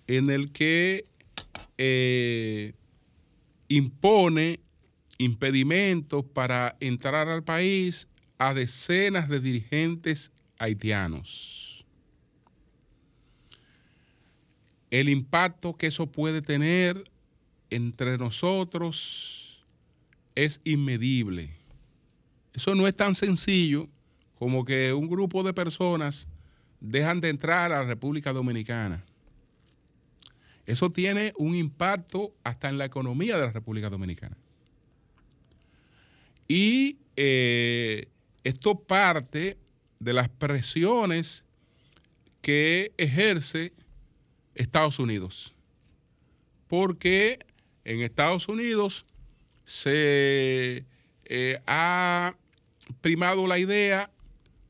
[0.06, 1.06] en el que
[1.78, 2.72] eh,
[3.68, 4.60] impone
[5.18, 11.84] impedimentos para entrar al país a decenas de dirigentes haitianos.
[14.90, 17.10] El impacto que eso puede tener
[17.70, 19.64] entre nosotros
[20.34, 21.50] es inmedible.
[22.54, 23.88] Eso no es tan sencillo
[24.38, 26.28] como que un grupo de personas
[26.80, 29.04] dejan de entrar a la República Dominicana.
[30.66, 34.36] Eso tiene un impacto hasta en la economía de la República Dominicana.
[36.48, 38.08] Y eh,
[38.44, 39.56] esto parte
[39.98, 41.44] de las presiones
[42.42, 43.72] que ejerce
[44.54, 45.54] Estados Unidos.
[46.68, 47.38] Porque
[47.84, 49.04] en Estados Unidos
[49.64, 50.84] se
[51.24, 52.36] eh, ha
[53.00, 54.10] primado la idea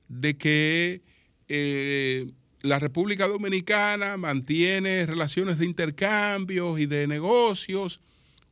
[0.09, 1.03] de que
[1.49, 2.31] eh,
[2.63, 8.01] la República Dominicana mantiene relaciones de intercambios y de negocios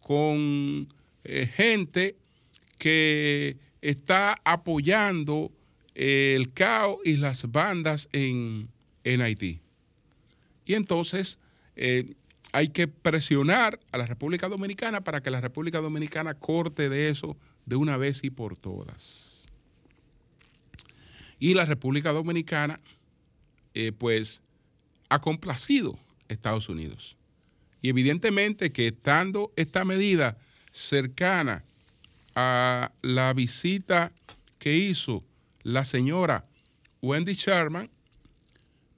[0.00, 0.88] con
[1.56, 2.16] gente
[2.84, 5.50] que está apoyando
[5.94, 8.68] el caos y las bandas en,
[9.22, 9.62] Haití.
[10.66, 11.38] Y entonces
[11.76, 12.12] eh,
[12.52, 17.38] hay que presionar a la República Dominicana para que la República Dominicana corte de eso
[17.64, 19.46] de una vez y por todas.
[21.38, 22.80] Y la República Dominicana
[23.72, 24.42] eh, pues
[25.08, 27.16] ha complacido a Estados Unidos.
[27.80, 30.36] Y evidentemente que estando esta medida
[30.70, 31.64] cercana
[32.34, 34.12] a la visita
[34.58, 35.24] que hizo
[35.62, 36.46] la señora
[37.02, 37.90] Wendy Sherman,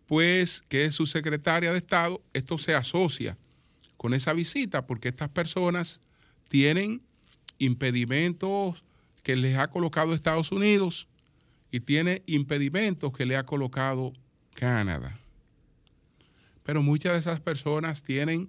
[0.07, 3.37] pues que es su secretaria de Estado, esto se asocia
[3.97, 6.01] con esa visita porque estas personas
[6.49, 7.03] tienen
[7.59, 8.85] impedimentos
[9.23, 11.09] que les ha colocado Estados Unidos
[11.73, 14.13] y tiene impedimentos que le ha colocado
[14.55, 15.19] Canadá.
[16.63, 18.49] Pero muchas de esas personas tienen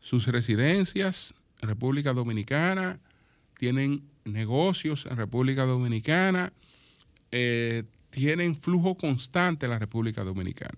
[0.00, 3.00] sus residencias en República Dominicana,
[3.62, 6.52] tienen negocios en República Dominicana,
[7.30, 10.76] eh, tienen flujo constante en la República Dominicana.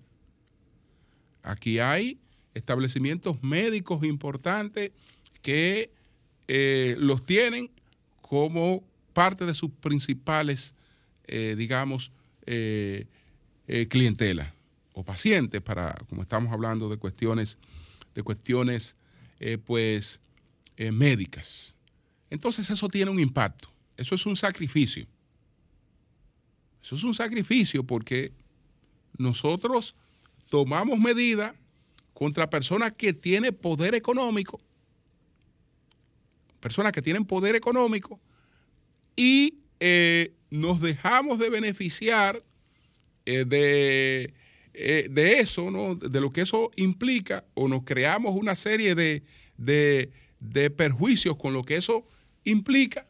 [1.41, 2.19] Aquí hay
[2.53, 4.91] establecimientos médicos importantes
[5.41, 5.89] que
[6.47, 7.71] eh, los tienen
[8.21, 10.75] como parte de sus principales,
[11.25, 12.11] eh, digamos,
[13.89, 14.53] clientela
[14.93, 17.57] o pacientes para, como estamos hablando de cuestiones,
[18.13, 18.95] de cuestiones
[19.65, 20.21] pues
[20.77, 21.74] médicas.
[22.35, 25.05] Entonces eso tiene un impacto, eso es un sacrificio.
[26.83, 28.33] Eso es un sacrificio porque
[29.17, 29.95] nosotros
[30.49, 31.55] tomamos medidas
[32.13, 34.59] contra personas que tienen poder económico,
[36.59, 38.19] personas que tienen poder económico,
[39.15, 39.59] y
[40.49, 42.43] nos dejamos de beneficiar
[43.25, 44.33] eh, de,
[44.73, 45.95] eh, de, eso, ¿no?
[45.95, 49.23] de lo que eso implica, o nos creamos una serie de,
[49.57, 52.05] de, perjuicios con lo que eso
[52.45, 53.05] implica,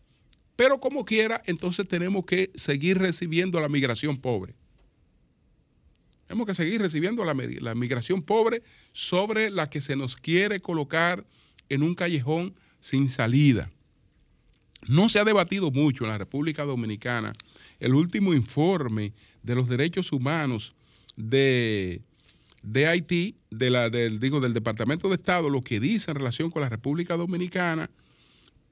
[0.55, 4.55] pero como quiera, entonces tenemos que seguir recibiendo la migración pobre.
[6.27, 8.63] Tenemos que seguir recibiendo la, la, migración pobre
[8.93, 11.23] sobre la que se nos quiere colocar
[11.69, 13.69] en un callejón sin salida.
[14.87, 17.33] No se ha debatido mucho en la República Dominicana
[17.79, 19.13] el último informe
[19.43, 20.73] de los derechos humanos
[21.15, 22.01] de,
[22.63, 26.69] de Haití, del, digo, del Departamento de Estado, lo que dice en relación con la
[26.69, 27.89] República Dominicana,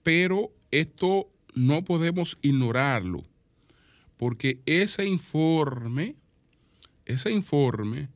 [0.03, 3.23] pero esto no podemos ignorarlo,
[4.17, 6.15] porque ese informe,
[7.05, 8.09] ese informe,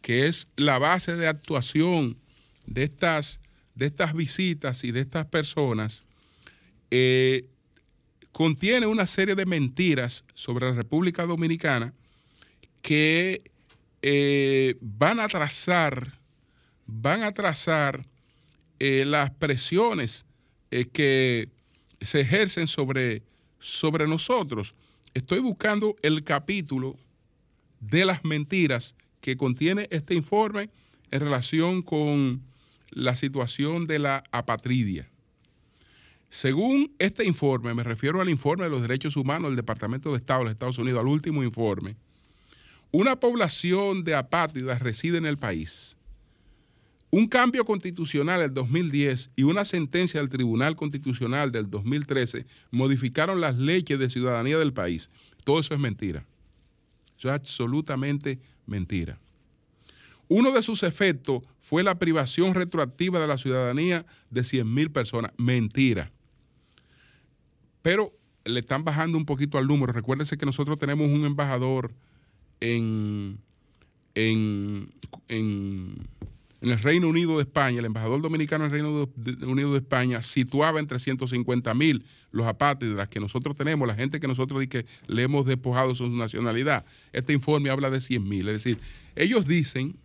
[0.00, 2.18] que es la base de actuación
[2.66, 3.40] de estas,
[3.74, 6.04] de estas visitas y de estas personas,
[6.90, 7.46] eh,
[8.32, 11.94] contiene una serie de mentiras sobre la República Dominicana
[12.80, 13.42] que
[14.02, 16.18] eh, van a trazar,
[16.86, 18.06] van a trazar
[18.80, 20.26] eh, las presiones
[20.92, 21.48] que
[22.00, 23.22] se ejercen sobre,
[23.58, 24.74] sobre nosotros.
[25.14, 26.96] Estoy buscando el capítulo
[27.80, 30.70] de las mentiras que contiene este informe
[31.10, 32.42] en relación con
[32.90, 35.08] la situación de la apatridia.
[36.30, 40.40] Según este informe, me refiero al informe de los derechos humanos del Departamento de Estado
[40.40, 41.96] de los Estados Unidos, al último informe,
[42.90, 45.96] una población de apátridas reside en el país,
[47.14, 53.58] un cambio constitucional del 2010 y una sentencia del Tribunal Constitucional del 2013 modificaron las
[53.58, 55.10] leyes de ciudadanía del país.
[55.44, 56.24] Todo eso es mentira.
[57.18, 59.18] Eso es absolutamente mentira.
[60.28, 65.32] Uno de sus efectos fue la privación retroactiva de la ciudadanía de 100 mil personas.
[65.36, 66.10] Mentira.
[67.82, 68.10] Pero
[68.46, 69.92] le están bajando un poquito al número.
[69.92, 71.92] Recuérdense que nosotros tenemos un embajador
[72.60, 73.38] en,
[74.14, 74.88] en,
[76.70, 79.08] el Reino Unido de España, el embajador dominicano en el Reino
[79.50, 84.28] Unido de España situaba entre 150 mil los apátridas que nosotros tenemos, la gente que
[84.28, 86.84] nosotros que le hemos despojado de su nacionalidad.
[87.12, 88.48] Este informe habla de 100 mil.
[88.48, 88.78] Es decir,
[89.16, 89.96] ellos dicen,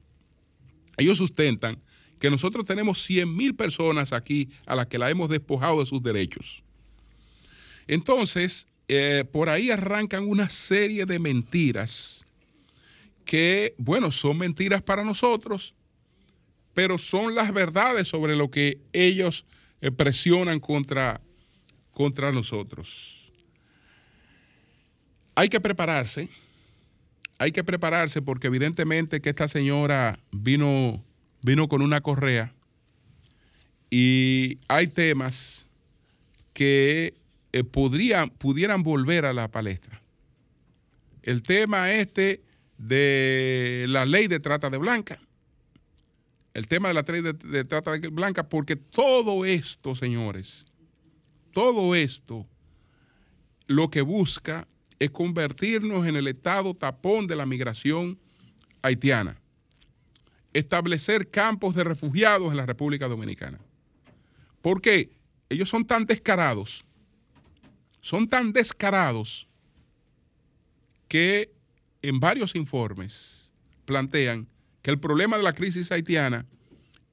[0.97, 1.79] ellos sustentan
[2.19, 6.01] que nosotros tenemos 100 mil personas aquí a las que la hemos despojado de sus
[6.01, 6.63] derechos.
[7.87, 12.25] Entonces, eh, por ahí arrancan una serie de mentiras
[13.25, 15.75] que, bueno, son mentiras para nosotros,
[16.77, 19.47] pero son las verdades sobre lo que ellos
[19.81, 21.19] eh, presionan contra,
[21.91, 23.33] contra nosotros.
[25.33, 26.29] Hay que prepararse,
[27.39, 31.03] hay que prepararse porque evidentemente que esta señora vino,
[31.41, 32.53] vino con una correa
[33.89, 35.65] y hay temas
[36.53, 37.15] que
[37.53, 39.99] eh, pudieran volver a la palestra.
[41.23, 42.43] El tema este
[42.77, 45.19] de la ley de trata de blanca.
[46.57, 50.65] El tema de la ley de, trata de blanca, porque todo esto, señores,
[51.53, 52.47] todo esto
[53.67, 58.17] lo que busca es convertirnos en el estado tapón de la migración
[58.81, 59.39] haitiana,
[60.51, 63.59] establecer campos de refugiados en la República Dominicana.
[64.59, 65.11] Porque
[65.49, 66.83] ellos son tan descarados,
[68.01, 69.47] son tan descarados
[71.07, 71.53] que
[72.01, 73.53] en varios informes
[73.85, 74.47] plantean
[74.87, 76.45] que el problema de la crisis haitiana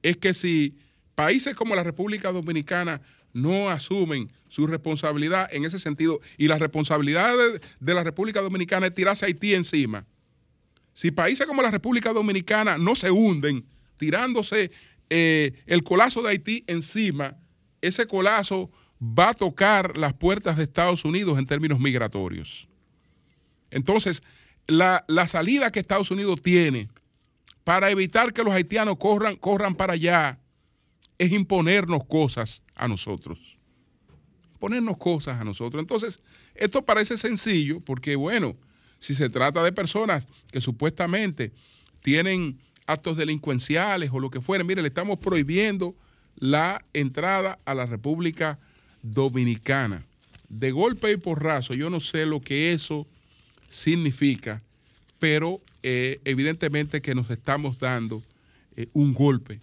[0.01, 0.77] es que si
[1.13, 3.01] países como la República Dominicana
[3.33, 7.33] no asumen su responsabilidad en ese sentido, y la responsabilidad
[7.81, 10.05] de, la República Dominicana es tirarse a Haití encima,
[10.93, 13.65] si países como la República Dominicana no se hunden
[13.97, 14.71] tirándose
[15.09, 17.35] eh, el colazo de Haití encima,
[17.81, 18.71] ese colazo
[19.01, 22.69] va a tocar las puertas de Estados Unidos en términos migratorios.
[23.69, 24.23] Entonces,
[24.65, 26.89] la, salida que Estados Unidos tiene
[27.65, 30.39] para evitar que los haitianos corran, corran para allá
[31.17, 33.57] es imponernos cosas a nosotros.
[34.59, 35.81] Ponernos cosas a nosotros.
[35.81, 36.21] Entonces,
[36.53, 38.55] esto parece sencillo porque, bueno,
[38.99, 41.51] si se trata de personas que supuestamente
[42.03, 45.95] tienen actos delincuenciales o lo que fuera, mire, le estamos prohibiendo
[46.35, 48.59] la entrada a la República
[49.01, 50.05] Dominicana.
[50.49, 53.07] De golpe y porrazo, yo no sé lo que eso
[53.69, 54.61] significa,
[55.17, 58.23] pero eh, evidentemente que nos estamos dando
[58.75, 59.59] eh, un golpe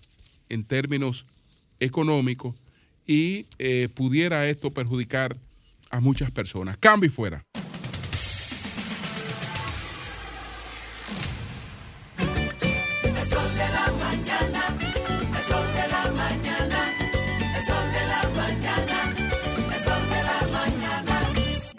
[0.48, 1.26] en términos
[1.80, 2.54] económicos
[3.04, 5.36] y eh, pudiera esto perjudicar
[5.90, 6.78] a muchas personas.
[6.78, 7.44] Cambio y fuera.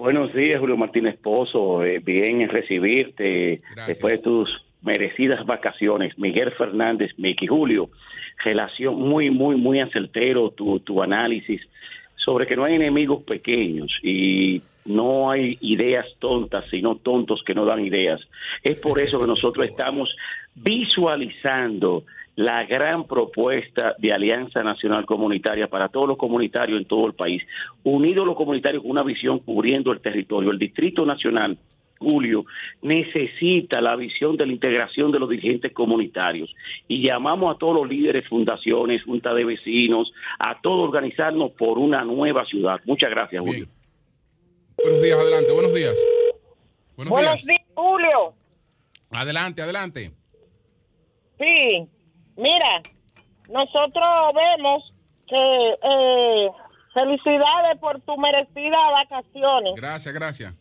[0.03, 1.81] Buenos días, Julio Martínez Pozo.
[1.81, 6.19] Eh, bien en recibirte después de tus merecidas vacaciones.
[6.19, 7.89] Miguel Fernández, Miki Julio.
[8.43, 11.61] Relación muy, muy, muy acertero tu, tu análisis
[12.17, 17.63] sobre que no hay enemigos pequeños y no hay ideas tontas, sino tontos que no
[17.63, 18.19] dan ideas.
[18.61, 20.13] Es por eso que nosotros estamos
[20.53, 22.03] visualizando
[22.35, 27.43] la gran propuesta de Alianza Nacional Comunitaria para todos los comunitarios en todo el país,
[27.83, 30.51] unidos los comunitarios con una visión cubriendo el territorio.
[30.51, 31.57] El Distrito Nacional,
[31.99, 32.45] Julio,
[32.81, 36.53] necesita la visión de la integración de los dirigentes comunitarios
[36.87, 42.03] y llamamos a todos los líderes, fundaciones, junta de vecinos, a todos organizarnos por una
[42.03, 42.81] nueva ciudad.
[42.85, 43.67] Muchas gracias, Julio.
[44.83, 45.97] Buenos días, adelante, buenos días.
[46.97, 47.45] Buenos, días.
[47.45, 48.33] días, Julio.
[49.11, 50.11] Adelante, adelante.
[51.39, 51.87] Sí,
[52.35, 52.81] Mira,
[53.49, 54.93] nosotros vemos
[55.27, 56.49] que eh,
[56.93, 59.75] felicidades por tu merecida vacaciones.
[59.75, 60.53] Gracias, gracias.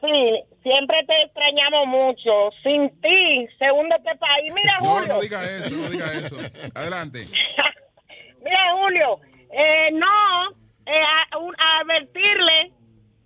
[0.00, 2.50] Sí, siempre te extrañamos mucho.
[2.62, 4.52] Sin ti, segundo este país.
[4.52, 5.06] Mira, Julio.
[5.06, 6.36] No, no diga eso, no diga eso.
[6.74, 7.24] Adelante.
[8.44, 9.20] Mira, Julio,
[9.52, 10.50] eh, no,
[10.86, 12.72] eh, a, advertirle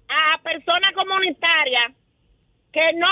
[0.09, 1.93] a personas comunitarias
[2.73, 3.09] que no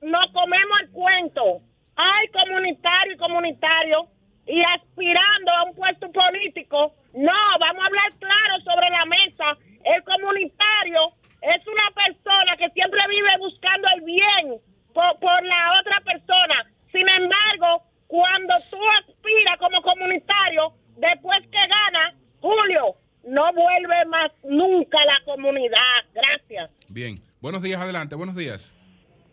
[0.00, 1.60] nos comemos el cuento
[1.96, 4.08] hay comunitario y comunitario
[4.46, 6.94] y aspirando a un puesto político.
[7.14, 9.58] No, vamos a hablar claro sobre la mesa.
[9.84, 11.00] El comunitario
[11.42, 14.60] es una persona que siempre vive buscando el bien
[14.94, 16.66] por, por la otra persona.
[16.90, 24.98] Sin embargo, cuando tú aspiras como comunitario, después que gana, Julio, no vuelve más nunca
[24.98, 26.04] a la comunidad.
[26.14, 26.70] Gracias.
[26.88, 27.16] Bien.
[27.40, 28.14] Buenos días, adelante.
[28.14, 28.74] Buenos días.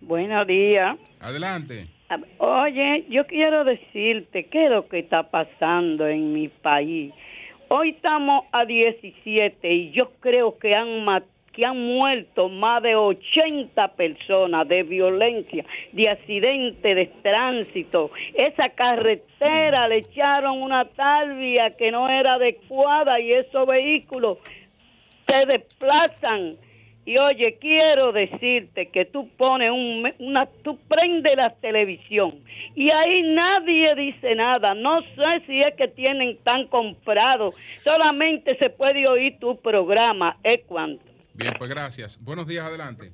[0.01, 0.97] Buenos días.
[1.19, 1.98] Adelante.
[3.69, 7.13] Decirte qué es lo que está pasando en mi país.
[7.67, 11.05] Hoy estamos a 17 y yo creo que han
[11.53, 18.09] que han muerto más de 80 personas de violencia, de accidente de tránsito.
[18.33, 24.39] Esa carretera le echaron una talvia que no era adecuada y esos vehículos
[25.27, 26.57] se desplazan
[27.09, 32.43] y oye, quiero decirte que tú pones un, una, tú prendes la televisión
[32.75, 34.75] y ahí nadie dice nada.
[34.75, 37.55] No sé si es que tienen tan comprado.
[37.83, 40.37] Solamente se puede oír tu programa.
[40.43, 41.03] ¿Es cuánto?
[41.33, 42.23] Bien, pues gracias.
[42.23, 43.11] Buenos días, adelante.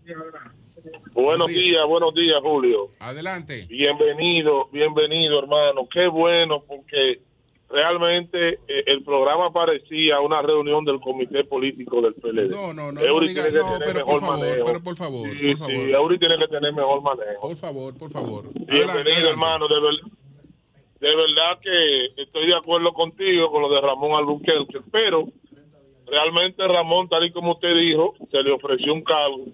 [1.13, 1.85] Buenos, días.
[1.87, 2.89] buenos días, Julio.
[2.99, 3.65] Adelante.
[3.69, 5.87] Bienvenido, bienvenido, hermano.
[5.89, 7.21] Qué bueno, porque
[7.69, 12.49] realmente eh, el programa parecía una reunión del comité político del PLD.
[12.49, 15.91] No, no, no, no, diga, no pero, por favor, pero por favor, sí, por Sí,
[15.91, 17.41] Eury tiene que tener mejor manejo.
[17.41, 18.45] Por favor, por favor.
[18.53, 24.79] Bienvenido, hermano, de, de verdad que estoy de acuerdo contigo con lo de Ramón Albuquerque,
[24.91, 25.27] pero
[26.05, 29.45] realmente Ramón, tal y como usted dijo, se le ofreció un cargo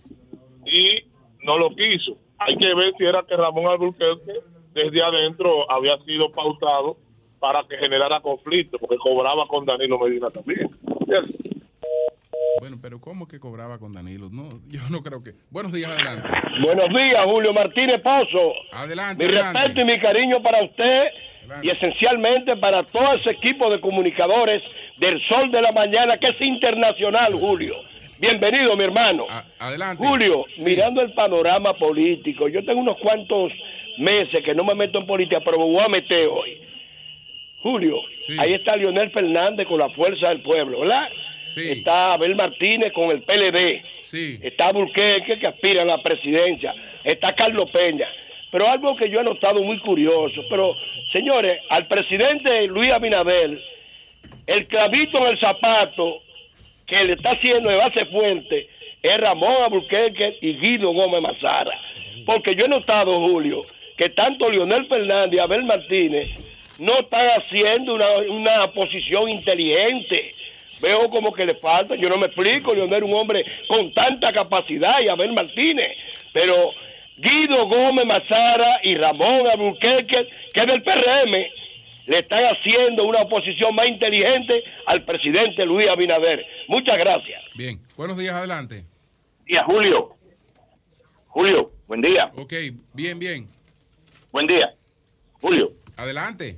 [0.66, 1.06] y
[1.44, 2.18] no lo quiso.
[2.38, 4.34] Hay que ver si era que Ramón Albuquerque
[4.74, 6.98] desde adentro había sido pautado
[7.42, 10.70] para que generara conflicto, porque cobraba con Danilo Medina también.
[12.60, 14.30] Bueno, pero ¿cómo que cobraba con Danilo?
[14.32, 15.32] No, yo no creo que.
[15.50, 16.30] Buenos días, adelante.
[16.62, 18.54] Buenos días, Julio Martínez Pozo.
[18.72, 19.26] Adelante.
[19.26, 21.06] Mi respeto y mi cariño para usted
[21.64, 24.62] y esencialmente para todo ese equipo de comunicadores
[24.98, 27.74] del Sol de la Mañana, que es internacional, Julio.
[28.20, 29.26] Bienvenido, mi hermano.
[29.58, 30.06] adelante.
[30.06, 33.52] Julio, mirando el panorama político, yo tengo unos cuantos
[33.98, 36.71] meses que no me meto en política, pero me voy a meter hoy.
[37.62, 38.02] Julio,
[38.40, 41.10] ahí está Leonel Fernández con la fuerza del pueblo, ¿verdad?
[41.56, 43.84] Está Abel Martínez con el PLD.
[44.42, 46.74] Está Burqueque que aspira a la presidencia.
[47.04, 48.08] Está Carlos Peña.
[48.52, 50.76] Pero algo que yo he notado muy curioso, pero
[51.14, 53.62] señores, al presidente Luis Abinadel,
[54.48, 56.22] el clavito en el zapato
[56.86, 58.68] que le está haciendo de base fuerte
[59.02, 61.72] es Ramón Aburqueque y Guido Gómez Mazara.
[62.26, 63.62] Porque yo he notado, Julio,
[63.98, 66.30] que tanto Leonel Fernández y Abel Martínez
[66.82, 70.34] no están haciendo una, una posición inteligente.
[70.82, 75.00] Veo como que le falta, yo no me explico, Leonel un hombre con tanta capacidad
[75.00, 75.96] y Abel Martínez,
[76.34, 76.56] pero
[77.18, 81.32] Guido Gómez Mazara y Ramón Albuquerque, que es del PRM,
[82.08, 86.44] le están haciendo una oposición más inteligente al presidente Luis Abinader.
[86.68, 87.44] Muchas gracias.
[87.54, 88.86] Bien, buenos días, adelante.
[89.46, 90.16] Día, Julio.
[91.28, 92.32] Julio, buen día.
[92.36, 92.54] Ok,
[92.94, 93.48] bien, bien.
[94.32, 94.74] Buen día.
[95.40, 95.74] Julio.
[95.96, 96.58] Adelante.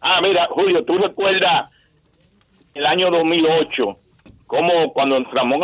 [0.00, 1.70] Ah, mira, Julio, tú recuerdas
[2.74, 3.96] el año 2008,
[4.46, 5.62] como cuando Ramón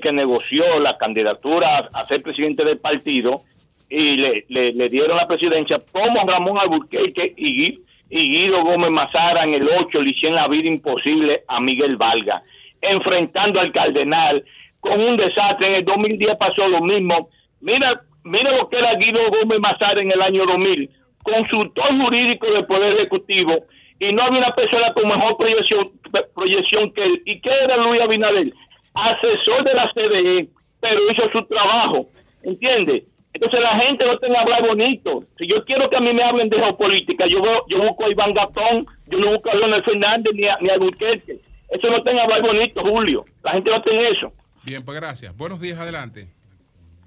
[0.00, 3.42] que negoció la candidatura a ser presidente del partido
[3.88, 9.54] y le, le, dieron la presidencia, como Ramón Alburquerque y, y Guido Gómez Mazara en
[9.54, 12.42] el 8 le hicieron la vida imposible a Miguel Valga,
[12.80, 14.44] enfrentando al cardenal
[14.80, 15.68] con un desastre.
[15.68, 17.28] En el 2010 pasó lo mismo.
[17.60, 20.90] Mira, mira lo que era Guido Gómez Mazara en el año 2000,
[21.22, 23.66] consultor jurídico del Poder Ejecutivo
[23.98, 25.92] y no había una persona con mejor proyección,
[26.34, 27.22] proyección que él.
[27.24, 28.52] ¿Y qué era Luis Abinader?
[28.94, 30.48] Asesor de la CDE,
[30.80, 32.08] pero hizo su trabajo,
[32.42, 33.04] ¿entiende?
[33.32, 35.24] Entonces la gente no tiene que hablar bonito.
[35.38, 38.34] Si yo quiero que a mí me hablen de geopolítica, yo, yo busco a Iván
[38.34, 42.20] Gatón, yo no busco a Leonel Fernández ni a, ni a Eso no tiene que
[42.20, 43.24] hablar bonito, Julio.
[43.42, 44.32] La gente no tiene eso.
[44.64, 45.34] Bien, pues gracias.
[45.36, 46.28] Buenos días, adelante.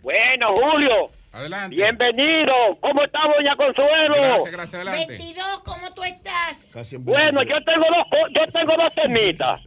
[0.01, 1.75] Bueno, Julio, Adelante.
[1.75, 2.53] Bienvenido.
[2.79, 4.15] ¿Cómo está, doña Consuelo?
[4.15, 5.17] Gracias, gracias, adelante.
[5.17, 6.95] 22, ¿cómo tú estás?
[6.99, 9.59] bueno, yo tengo dos, yo tengo dos temitas.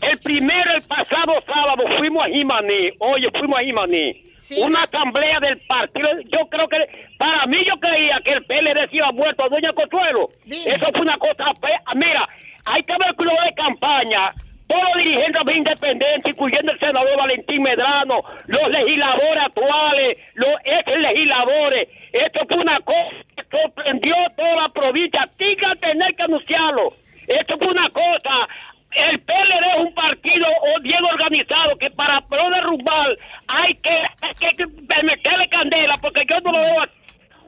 [0.00, 2.92] El primero, el pasado sábado, fuimos a Jimaní.
[2.98, 4.24] Oye, fuimos a Jimaní.
[4.56, 6.08] Una asamblea del partido.
[6.32, 6.78] Yo creo que,
[7.18, 10.30] para mí, yo creía que el PLD se iba muerto a Doña Consuelo.
[10.46, 11.82] Eso fue una cosa fea.
[11.94, 12.26] Mira,
[12.64, 14.32] hay que ver el club de campaña
[14.72, 21.88] todos los dirigentes independientes, incluyendo el senador Valentín Medrano, los legisladores actuales, los ex legisladores.
[22.12, 25.28] Esto fue una cosa que sorprendió toda la provincia.
[25.36, 26.94] Tiga tener que anunciarlo.
[27.26, 28.48] Esto fue una cosa.
[28.92, 30.46] El PLD es un partido
[30.82, 33.16] bien organizado que para pro derrumbar
[33.48, 34.66] hay que,
[35.02, 36.84] meterle candela porque yo no lo veo.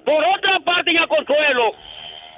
[0.04, 1.72] Por otra parte, ya Consuelo,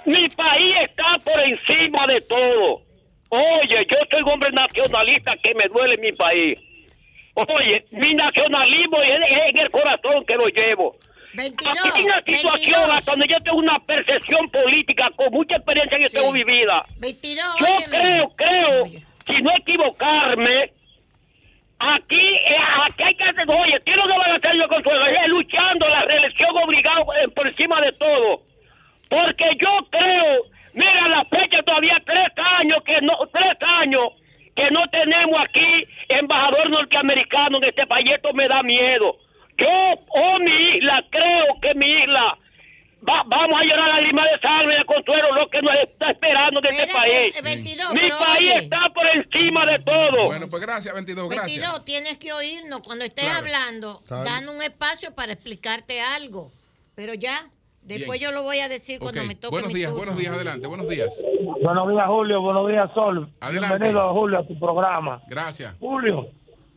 [0.05, 2.86] mi país está por encima de todo.
[3.29, 6.59] Oye, yo soy un hombre nacionalista que me duele mi país.
[7.35, 10.97] Oye, mi nacionalismo es, en el corazón que lo llevo.
[11.39, 16.09] Aquí hay una situación hasta donde yo tengo una percepción política con mucha experiencia que
[16.09, 16.87] tengo vivida.
[16.99, 17.85] 22, yo óyeme.
[17.85, 18.85] creo, creo,
[19.27, 20.73] si no equivocarme,
[21.79, 22.57] aquí, eh,
[22.87, 25.07] aquí hay que hacer, oye, ¿qué es lo que van a hacer yo, Consuelo?
[25.07, 28.43] Es luchando la reelección obligada eh, por encima de todo.
[29.11, 30.43] Porque yo creo,
[30.77, 34.05] mira la fecha todavía tres años que no, tres años
[34.55, 39.19] que no tenemos aquí embajador norteamericano en este país, esto me da miedo.
[39.59, 39.69] Yo,
[40.09, 42.39] oh mi isla, creo que mi isla,
[43.07, 46.61] va- vamos a llorar la lágrima de sangre de consuelo, lo que nos está esperando
[46.63, 47.43] de este país.
[47.43, 48.55] 22, mi país oye.
[48.57, 50.25] está por encima de todo.
[50.27, 51.47] Bueno, pues gracias, 22, gracias.
[51.61, 53.39] 22, tienes que oírnos cuando estés Claro.
[53.41, 56.51] hablando, dan un espacio para explicarte algo.
[56.95, 57.47] Pero ya,
[57.87, 58.31] después Bien.
[58.31, 60.05] yo lo voy a decir cuando me toque Buenos mi días, turno.
[60.05, 61.25] buenos días, adelante, buenos días.
[61.63, 62.41] Buenos días, Julio.
[62.43, 63.29] Buenos días, Sol.
[63.41, 63.77] Adelante.
[63.79, 65.23] Bienvenido, Julio, a tu programa.
[65.29, 65.75] Gracias.
[65.81, 66.29] Julio,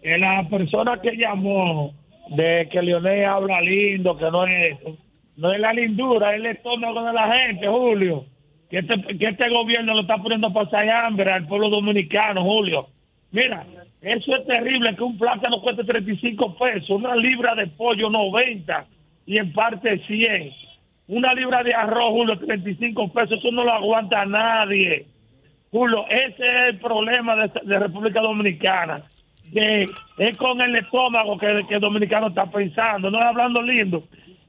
[0.02, 1.94] eh, la persona que llamó
[2.30, 4.98] de que Leonel habla lindo, que no es eso,
[5.36, 8.26] no es la lindura, es el estómago de la gente, Julio.
[8.70, 12.88] Que este, que este gobierno lo está poniendo a pasar hambre al pueblo dominicano, Julio.
[13.32, 13.66] Mira,
[14.02, 18.86] eso es terrible, que un plátano cueste 35 pesos, una libra de pollo 90
[19.26, 20.54] y en parte 100.
[21.10, 25.08] Una libra de arroz, Julio, 35 pesos, eso no lo aguanta nadie.
[25.72, 29.02] Julio, ese es el problema de, de República Dominicana.
[29.52, 29.88] Que
[30.20, 33.10] es con el estómago que, que el dominicano está pensando.
[33.10, 34.04] No es hablando lindo.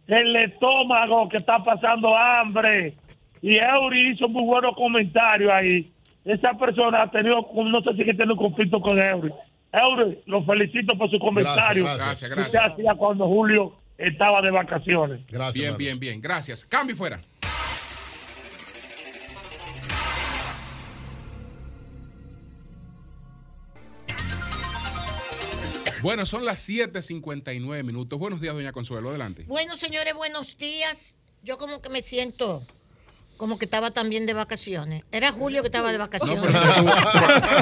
[0.06, 2.92] El estómago que está pasando hambre.
[3.40, 5.90] Y Eury hizo muy buenos comentarios ahí.
[6.26, 9.32] Esa persona ha tenido, no sé si que tiene un conflicto con Eury.
[9.72, 11.84] Eury, lo felicito por su comentario.
[11.84, 12.28] gracias.
[12.28, 12.46] Gracias, gracias.
[12.48, 15.20] usted hacía cuando Julio estaba de vacaciones.
[15.54, 16.20] bien, bien, bien.
[16.20, 16.64] Gracias.
[16.66, 17.20] Cambio y fuera.
[26.02, 28.18] Bueno, son las 7:59 minutos.
[28.18, 29.10] Buenos días, doña Consuelo.
[29.10, 29.44] Adelante.
[29.46, 31.18] Bueno, señores, buenos días.
[31.42, 32.66] Yo como que me siento
[33.40, 35.02] como que estaba también de vacaciones.
[35.10, 36.44] Era Julio que estaba de vacaciones.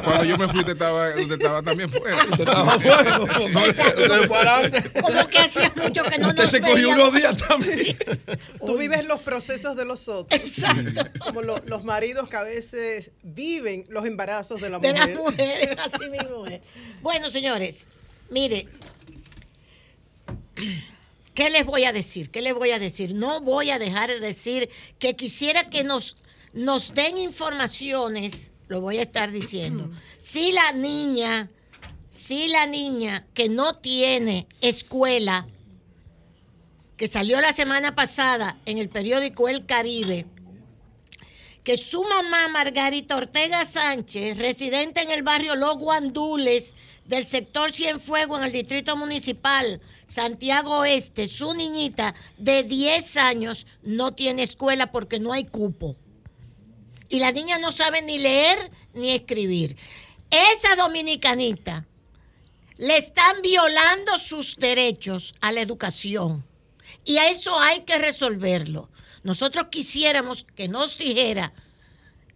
[0.03, 2.17] Cuando yo me fui, usted estaba, usted estaba también fuera.
[2.31, 4.71] Usted estaba fuera.
[5.01, 7.09] Como que hacía mucho que no Usted nos se cogió veíamos.
[7.11, 7.97] unos días también.
[8.67, 10.41] Tú vives los procesos de los otros.
[11.21, 15.09] Como lo- los maridos que a veces viven los embarazos de la de mujer.
[15.11, 16.61] las mujeres, así mismo es.
[17.03, 17.87] Bueno, señores,
[18.31, 18.67] mire,
[21.39, 22.31] ¿qué les voy a decir?
[22.31, 23.15] ¿Qué les voy a decir?
[23.15, 26.17] No voy a dejar de decir que quisiera que nos,
[26.53, 29.89] nos den informaciones, lo voy a estar diciendo.
[30.19, 31.49] Si la niña,
[32.11, 35.47] si la niña que no tiene escuela,
[36.97, 40.27] que salió la semana pasada en el periódico El Caribe,
[41.63, 46.75] que su mamá, Margarita Ortega Sánchez, residente en el barrio Los Guandules
[47.05, 54.15] del sector Cienfuegos en el distrito municipal Santiago Oeste, su niñita de 10 años no
[54.15, 55.97] tiene escuela porque no hay cupo.
[57.11, 59.77] Y la niña no sabe ni leer ni escribir.
[60.31, 61.87] Esa dominicanita
[62.79, 66.43] le están violando sus derechos a la educación.
[67.05, 68.89] Y a eso hay que resolverlo.
[69.25, 71.53] Nosotros quisiéramos que nos dijera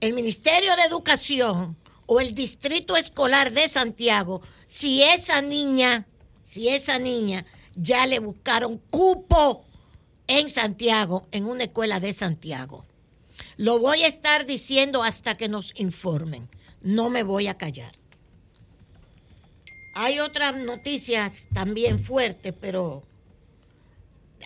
[0.00, 6.06] el Ministerio de Educación o el Distrito Escolar de Santiago si esa niña,
[6.42, 9.64] si esa niña ya le buscaron cupo
[10.26, 12.84] en Santiago, en una escuela de Santiago.
[13.56, 16.48] Lo voy a estar diciendo hasta que nos informen.
[16.80, 17.92] No me voy a callar.
[19.94, 23.02] Hay otras noticias también fuertes, pero...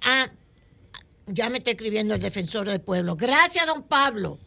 [0.02, 0.30] Ah,
[1.26, 3.16] ya me está escribiendo el defensor del pueblo.
[3.16, 4.38] Gracias, don Pablo.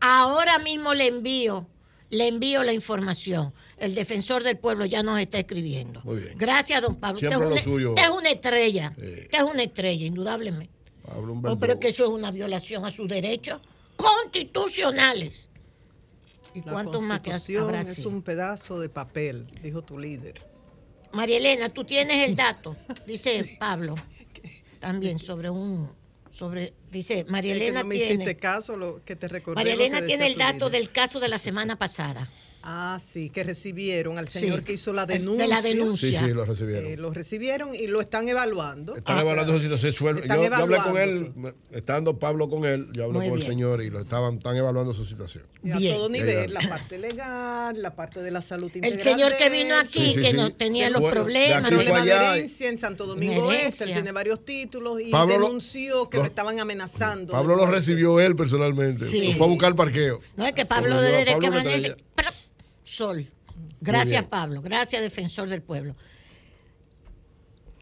[0.00, 1.66] Ahora mismo le envío,
[2.14, 3.52] le envío la información.
[3.76, 6.00] El defensor del pueblo ya nos está escribiendo.
[6.04, 6.38] Muy bien.
[6.38, 7.16] Gracias, don Pablo.
[7.16, 7.88] Usted es, lo una, suyo.
[7.90, 8.94] usted es una estrella.
[8.96, 10.72] Usted es una estrella, indudablemente.
[11.06, 13.60] Pablo, un No, pero que eso es una violación a sus derechos
[13.96, 15.50] constitucionales.
[16.54, 18.08] ¿Y La cuántos más que habrá es sido?
[18.10, 20.34] un pedazo de papel, dijo tu líder.
[21.12, 23.94] María Elena, tú tienes el dato, dice Pablo,
[24.80, 25.90] también sobre un,
[26.34, 29.28] sobre, dice, María Es que Elena no me tiene, caso lo que te.
[29.54, 30.72] María Elena tiene el dato líder.
[30.72, 32.28] del caso de la semana pasada.
[32.66, 34.38] Ah, sí, que recibieron al Sí.
[34.38, 35.46] señor que hizo la De denuncia.
[35.46, 36.18] la denuncia.
[36.20, 36.86] Sí, sí, lo recibieron.
[36.90, 38.96] Eh, lo recibieron y lo están evaluando.
[38.96, 40.16] Están evaluando su situación.
[40.18, 41.32] Están Yo, yo hablé con él,
[41.72, 44.94] estando Pablo con él, yo hablé Muy con el señor y lo estaban, están evaluando
[44.94, 45.44] su situación.
[45.62, 45.94] Y a Bien.
[45.94, 49.02] todo nivel, la parte legal, la parte de la salud El integral.
[49.12, 50.36] señor que de vino aquí, Sí, sí, que sí.
[50.36, 54.42] no tenía los fue- problemas, de no herencia en Santo Domingo Este, él tiene varios
[54.42, 57.32] títulos y Pablo lo- denunció que lo- lo estaban amenazando.
[57.34, 59.06] Pablo de lo recibió él personalmente.
[59.06, 59.28] Sí.
[59.28, 60.20] Lo fue a buscar parqueo.
[60.36, 61.96] No es que Pablo desde que amanece.
[62.94, 63.30] Sol.
[63.80, 64.24] Gracias.
[64.24, 65.94] Pablo, gracias defensor del pueblo.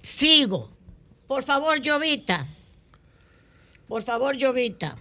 [0.02, 0.70] Sigo.
[1.26, 2.46] Por favor, Llovita,
[3.88, 4.98] Por favor, Jovita.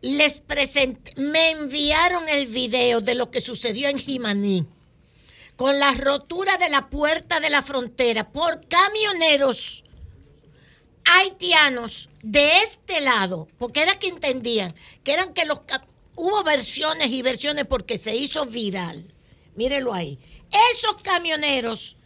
[0.00, 4.66] Les presenté, me enviaron el video de lo que sucedió en Jimaní
[5.56, 9.84] con la rotura de la puerta de la frontera por camioneros
[11.04, 15.60] haitianos de este lado, porque era que entendían que eran que los
[16.16, 19.12] hubo versiones y versiones porque se hizo viral.
[19.54, 20.18] Mírelo ahí.
[20.72, 21.96] Esos camioneros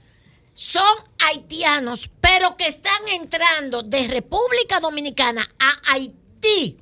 [0.55, 0.83] son
[1.25, 6.79] haitianos, pero que están entrando de República Dominicana a Haití.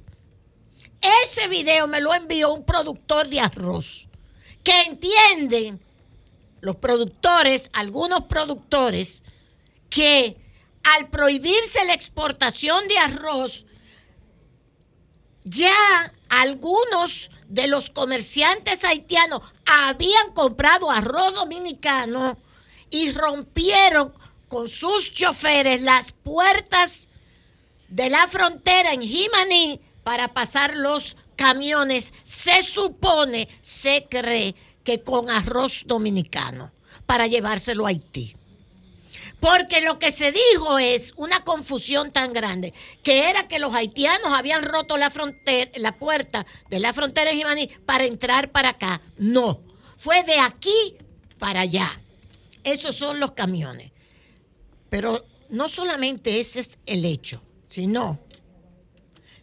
[1.25, 4.09] Ese video me lo envió un productor de arroz,
[4.65, 5.81] que entienden
[6.61, 9.23] los productores, algunos productores,
[9.91, 10.37] que
[10.83, 13.67] al prohibirse la exportación de arroz,
[15.45, 22.37] ya algunos de los comerciantes haitianos habían comprado arroz dominicano
[22.91, 24.13] y rompieron
[24.49, 27.09] con sus choferes las puertas
[27.89, 32.13] de la frontera en Jimaní para pasar los camiones.
[32.23, 34.55] Se supone, se cree
[34.85, 36.73] que con arroz dominicano
[37.07, 38.37] para llevárselo a Haití.
[39.47, 42.75] Porque lo que se dijo es una confusión tan grande,
[43.05, 47.71] que era que los haitianos habían roto la, frontera, la puerta de la frontera en
[47.87, 49.01] para entrar para acá.
[49.19, 49.61] No,
[49.97, 50.97] fue de aquí
[51.39, 51.97] para allá.
[52.65, 53.93] Esos son los camiones.
[54.91, 58.19] Pero no solamente ese es el hecho, sino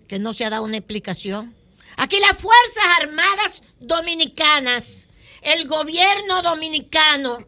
[0.09, 1.55] que no se ha dado una explicación.
[1.95, 5.07] Aquí las Fuerzas Armadas Dominicanas,
[5.43, 7.47] el gobierno dominicano,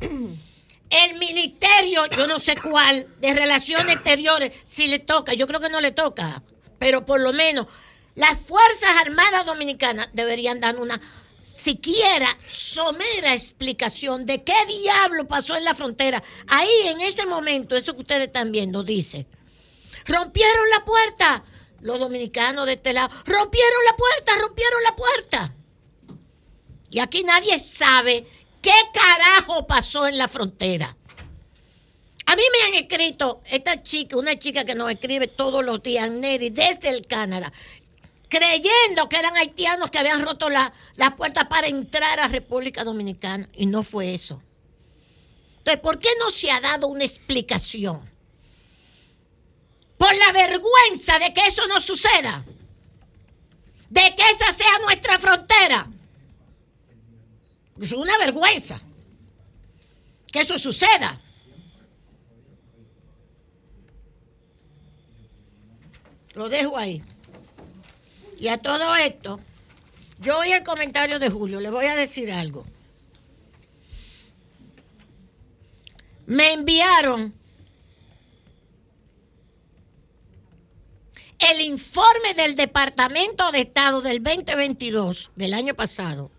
[0.92, 5.70] el ministerio, yo no sé cuál, de Relaciones Exteriores, si le toca, yo creo que
[5.70, 6.42] no le toca,
[6.78, 7.66] pero por lo menos
[8.14, 11.00] las Fuerzas Armadas Dominicanas deberían dar una
[11.42, 16.22] siquiera somera explicación de qué diablo pasó en la frontera.
[16.46, 19.26] Ahí en ese momento, eso que ustedes están viendo, dice,
[20.06, 21.44] rompieron la puerta.
[21.80, 25.54] Los dominicanos de este lado, rompieron la puerta, rompieron la puerta.
[26.90, 28.26] Y aquí nadie sabe
[28.62, 30.96] qué carajo pasó en la frontera.
[32.24, 36.10] A mí me han escrito esta chica, una chica que nos escribe todos los días,
[36.10, 37.52] Neri, desde el Canadá,
[38.28, 43.46] creyendo que eran haitianos que habían roto la, la puerta para entrar a República Dominicana.
[43.54, 44.40] Y no fue eso.
[45.58, 48.00] Entonces, ¿por qué no se ha dado una explicación?
[49.98, 52.44] Por la vergüenza de que eso no suceda.
[53.90, 55.86] De que esa sea nuestra frontera.
[57.82, 58.80] Es una vergüenza
[60.30, 61.20] que eso suceda.
[66.34, 67.02] Lo dejo ahí.
[68.38, 69.40] Y a todo esto,
[70.20, 72.64] yo oí el comentario de Julio, le voy a decir algo.
[76.26, 77.34] Me enviaron
[81.50, 86.30] el informe del Departamento de Estado del 2022, del año pasado,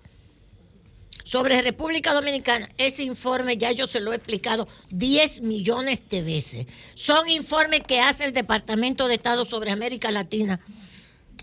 [1.24, 2.70] sobre República Dominicana.
[2.78, 6.68] Ese informe ya yo se lo he explicado 10 millones de veces.
[6.94, 10.60] Son informes que hace el Departamento de Estado sobre América Latina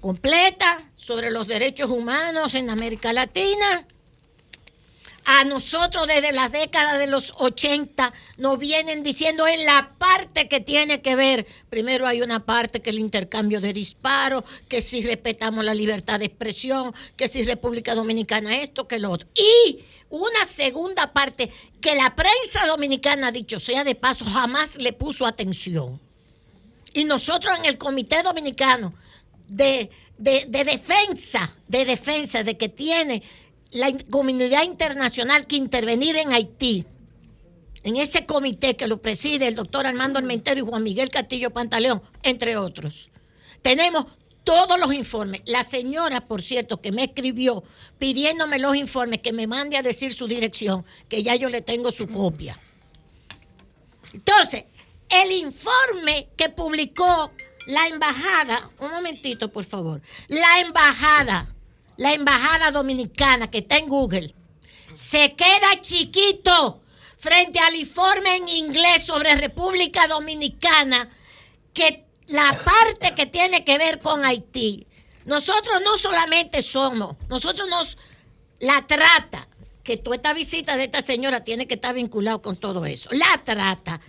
[0.01, 3.87] completa, sobre los derechos humanos en América Latina.
[5.33, 10.59] A nosotros desde las décadas de los 80 nos vienen diciendo en la parte que
[10.59, 15.65] tiene que ver, primero hay una parte que el intercambio de disparos, que si respetamos
[15.65, 19.29] la libertad de expresión, que si República Dominicana esto, que lo otro.
[19.37, 21.49] Y una segunda parte
[21.81, 26.01] que la prensa dominicana, dicho sea de paso, jamás le puso atención.
[26.93, 28.93] Y nosotros en el Comité Dominicano
[29.47, 33.23] de, de, de defensa, de defensa, de que tiene
[33.73, 36.85] la comunidad internacional que intervenir en Haití,
[37.83, 42.03] en ese comité que lo preside el doctor Armando Armentero y Juan Miguel Castillo Pantaleón,
[42.23, 43.11] entre otros.
[43.63, 44.07] Tenemos
[44.45, 45.43] todos los informes.
[45.47, 47.63] La señora, por cierto, que me escribió
[47.99, 51.93] pidiéndome los informes, que me mande a decir su dirección, que ya yo le tengo
[51.93, 52.59] su copia.
[54.13, 54.65] Entonces,
[55.09, 57.31] el informe que publicó
[57.67, 61.55] la embajada, un momentito, por favor, la embajada,
[62.01, 64.35] la embajada dominicana que está en Google,
[64.95, 66.81] se queda chiquito
[67.19, 71.11] frente al informe en inglés sobre República Dominicana,
[71.75, 74.87] que la parte que tiene que ver con Haití.
[75.27, 77.99] Nosotros no solamente somos, nosotros nos
[78.61, 79.47] la trata,
[79.85, 83.11] que toda esta visita de esta señora tiene que estar vinculado con todo eso.
[83.13, 84.01] La trata.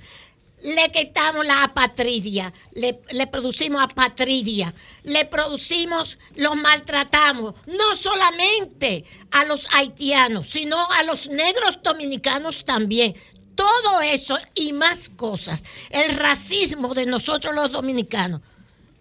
[0.64, 2.94] Le quitamos la apatridia, le,
[3.28, 11.80] producimos apatridia, le producimos, los maltratamos, no solamente a los haitianos, sino a los negros
[11.82, 13.16] dominicanos también.
[13.56, 18.42] Todo todo eso y más cosas, el racismo de nosotros los dominicanos,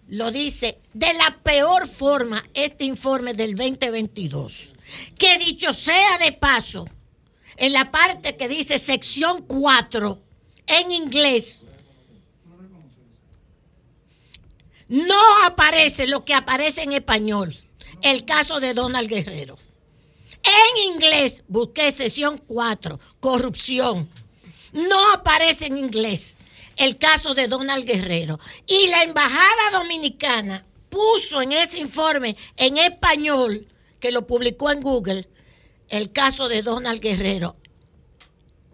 [0.07, 4.73] lo dice de la peor forma este informe del 2022.
[5.17, 6.87] Que dicho sea de paso,
[7.57, 10.21] en la parte que dice sección 4,
[10.67, 11.63] en inglés,
[14.87, 17.55] no aparece lo que aparece en español,
[18.01, 19.57] el caso de Donald Guerrero.
[20.43, 24.09] En inglés, busqué sesión 4, corrupción.
[24.73, 26.37] No aparece en inglés
[26.77, 28.39] el caso de Donald Guerrero.
[28.67, 33.67] Y la Embajada Dominicana puso en ese informe en español,
[33.99, 35.29] que lo publicó en Google,
[35.89, 37.55] el caso de Donald Guerrero,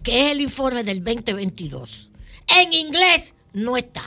[0.08, 2.10] que es el informe del 2022.
[2.56, 4.06] En inglés no está.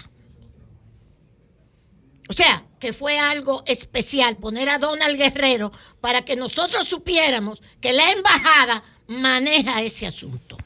[2.26, 5.70] O sea, que fue algo especial poner a Donald Guerrero
[6.00, 10.56] para que nosotros supiéramos que la embajada maneja ese asunto.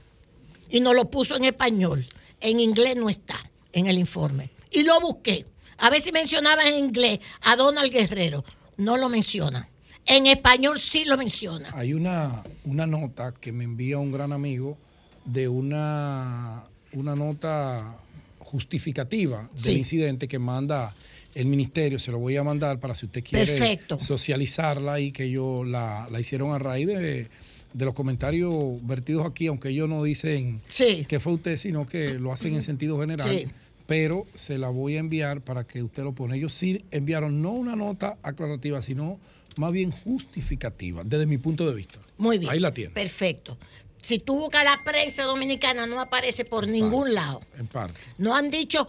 [0.70, 2.06] Y nos lo puso en español.
[2.40, 4.50] En inglés no está en el informe.
[4.70, 5.46] Y lo busqué.
[5.78, 8.44] A ver si mencionaba en inglés a Donald Guerrero.
[8.76, 9.68] No lo menciona.
[10.06, 11.70] En español sí lo menciona.
[11.74, 14.78] Hay una, una nota que me envía un gran amigo
[15.24, 17.96] de una, una nota
[18.38, 19.78] justificativa del Sí.
[19.78, 20.94] incidente que manda
[21.34, 21.98] el ministerio.
[21.98, 23.98] Se lo voy a mandar para si usted quiere Perfecto.
[23.98, 27.28] socializarla y que ellos la, la hicieron a raíz de,
[27.72, 28.54] de los comentarios
[28.86, 30.60] vertidos aquí, aunque ellos no dicen
[31.08, 33.28] que fue usted, sino que lo hacen en sentido general.
[33.28, 33.46] Sí.
[33.86, 36.36] Pero se la voy a enviar para que usted lo pone.
[36.36, 39.18] Ellos sí enviaron no una nota aclarativa, sino
[39.56, 41.98] más bien justificativa, desde mi punto de vista.
[42.16, 42.50] Muy bien.
[42.50, 43.58] Ahí la tiene, Perfecto.
[44.04, 47.40] Si tú buscas la prensa dominicana, no aparece por ningún lado.
[47.58, 47.98] en parte.
[48.18, 48.86] No han dicho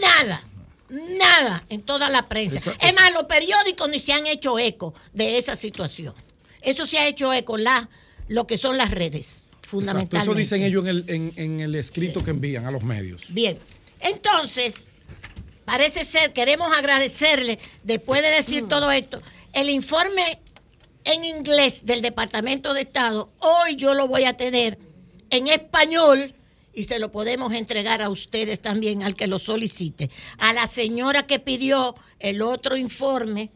[0.00, 0.44] nada,
[0.88, 2.56] nada en toda la prensa.
[2.56, 6.14] Esa- es más, los periódicos ni se han hecho eco de esa situación.
[6.62, 7.88] Eso se ha hecho eco la,
[8.28, 10.18] lo que son las redes, Exacto, fundamentalmente.
[10.18, 13.22] Eso dicen ellos en el, en, en el escrito que envían a los medios.
[13.30, 13.58] Bien,
[13.98, 14.86] entonces,
[15.64, 19.20] parece ser, queremos agradecerle, después de decir todo esto,
[19.52, 20.38] el informe
[21.04, 24.78] en inglés del Departamento de Estado, hoy yo lo voy a tener
[25.30, 26.34] en español
[26.72, 30.10] y se lo podemos entregar a ustedes también, al que lo solicite.
[30.38, 33.50] A la señora que pidió el otro informe,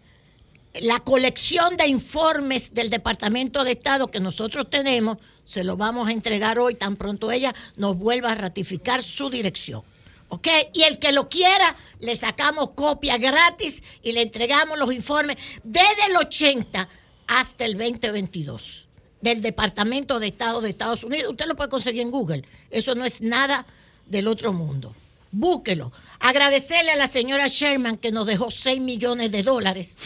[0.80, 6.12] la colección de informes del Departamento de Estado que nosotros tenemos, se lo vamos a
[6.12, 9.82] entregar hoy, tan pronto ella nos vuelva a ratificar su dirección.
[10.30, 10.46] ¿Ok?
[10.74, 16.05] Y el que lo quiera, le sacamos copia gratis y le entregamos los informes desde
[16.11, 16.86] el 80
[17.29, 18.89] hasta el 2022
[19.20, 21.31] del Departamento de Estado de Estados Unidos.
[21.31, 22.45] Usted lo puede conseguir en Google.
[22.70, 23.66] Eso no es nada
[24.07, 24.95] del otro mundo.
[25.31, 25.93] Búsquelo.
[26.20, 29.99] Agradecerle a la señora Sherman que nos dejó 6 millones de dólares.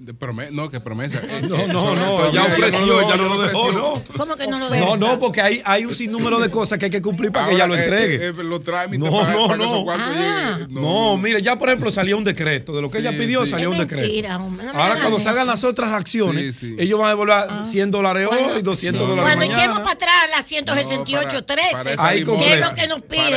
[0.00, 1.20] De prome- no, que promesa.
[1.42, 3.94] No, Eh, no, eso no, ella ofreció, ella no lo dejó, ¿no?
[4.16, 4.96] ¿Cómo que no lo dejó?
[4.96, 7.54] No, no, porque hay, hay un sinnúmero de cosas que hay que cumplir para que
[7.56, 8.14] ella lo eh, entregue.
[8.14, 9.90] eh, eh, los trámites no, para- no, para no.
[9.90, 10.56] Ah.
[10.60, 10.74] lleguen.
[10.80, 12.72] No, mire, ya por ejemplo salió un decreto.
[12.76, 13.50] De lo que Sí, ella pidió sí.
[13.50, 14.02] salió un decreto.
[14.06, 15.24] mentira, hombre, no Ahora cuando eso.
[15.26, 16.76] salgan las otras acciones, Sí, sí.
[16.78, 21.72] ellos van a devolver 100 dólares hoy, 200 dólares Cuando echemos para atrás la 168.13,
[21.72, 23.34] para esa Ahí ¿qué es lo que nos pide?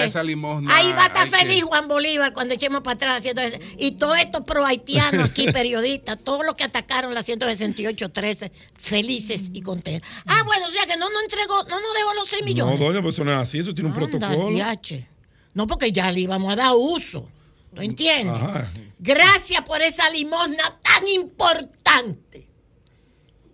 [0.69, 3.75] Ahí va a estar feliz Juan Bolívar cuando echemos para atrás la 168.
[3.79, 9.61] Y todos estos pro haitianos aquí, periodistas, todos los que atacaron la 168.13, felices y
[9.61, 10.09] contentos.
[10.25, 12.79] Ah, bueno, o sea que no nos entregó, no nos dejó los 6 No, millones.
[12.79, 14.49] doña, pues eso no es así, eso tiene un protocolo.
[14.49, 15.07] diache.
[15.53, 17.29] No, porque ya le íbamos a dar uso.
[17.73, 18.35] ¿No entiendes?
[18.41, 18.69] Ajá.
[18.99, 22.47] Gracias por esa limosna tan importante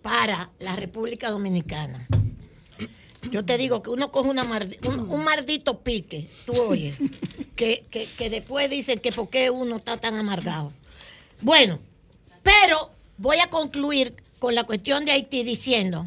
[0.02, 2.06] para la República Dominicana.
[3.30, 6.96] Yo te digo que uno coge una mardi- un, un maldito pique, tú oyes,
[7.56, 10.72] que, que, que después dicen que por qué uno está tan amargado.
[11.40, 11.78] Bueno,
[12.42, 16.06] pero voy a concluir con la cuestión de Haití diciendo,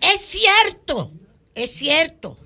[0.00, 1.12] es cierto,
[1.54, 2.36] es cierto,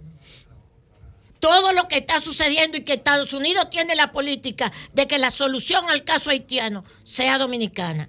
[1.45, 5.31] todo lo que está sucediendo y que Estados Unidos tiene la política de que la
[5.31, 8.09] solución al caso haitiano sea dominicana.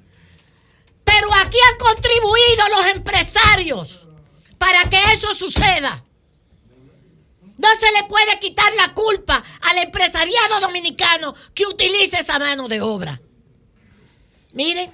[1.03, 4.07] Pero aquí han contribuido los empresarios
[4.57, 6.03] para que eso suceda.
[7.57, 12.79] No se le puede quitar la culpa al empresariado dominicano que utilice esa mano de
[12.79, 13.21] obra.
[14.55, 14.89] Miren,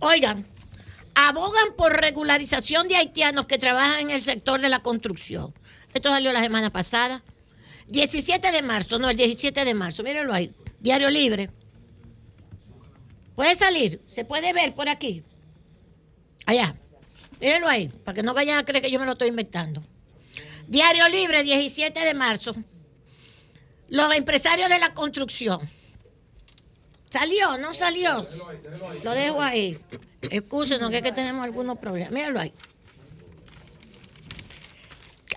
[0.00, 0.44] oigan,
[1.14, 5.54] abogan por regularización de haitianos que trabajan en el sector de la construcción.
[5.94, 7.22] Esto salió la semana pasada.
[7.86, 10.52] 17 de marzo, no, el 17 de marzo, mírenlo ahí.
[10.80, 11.50] Diario Libre.
[13.36, 15.22] Puede salir, se puede ver por aquí.
[16.46, 16.74] Allá.
[17.40, 19.84] Mírenlo ahí, para que no vayan a creer que yo me lo estoy inventando.
[20.66, 22.56] Diario Libre, 17 de marzo.
[23.88, 25.70] Los empresarios de la construcción.
[27.12, 27.58] ¿Salió?
[27.58, 28.26] ¿No salió?
[29.02, 29.78] Lo dejo ahí.
[30.22, 32.10] Excúsenos, que es que tenemos algunos problemas.
[32.10, 32.54] Mírenlo ahí.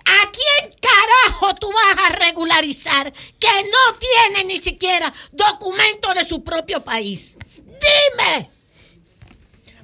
[0.06, 6.42] ¿A quién carajo tú vas a regularizar que no tiene ni siquiera documento de su
[6.42, 7.36] propio país?
[7.56, 8.50] Dime.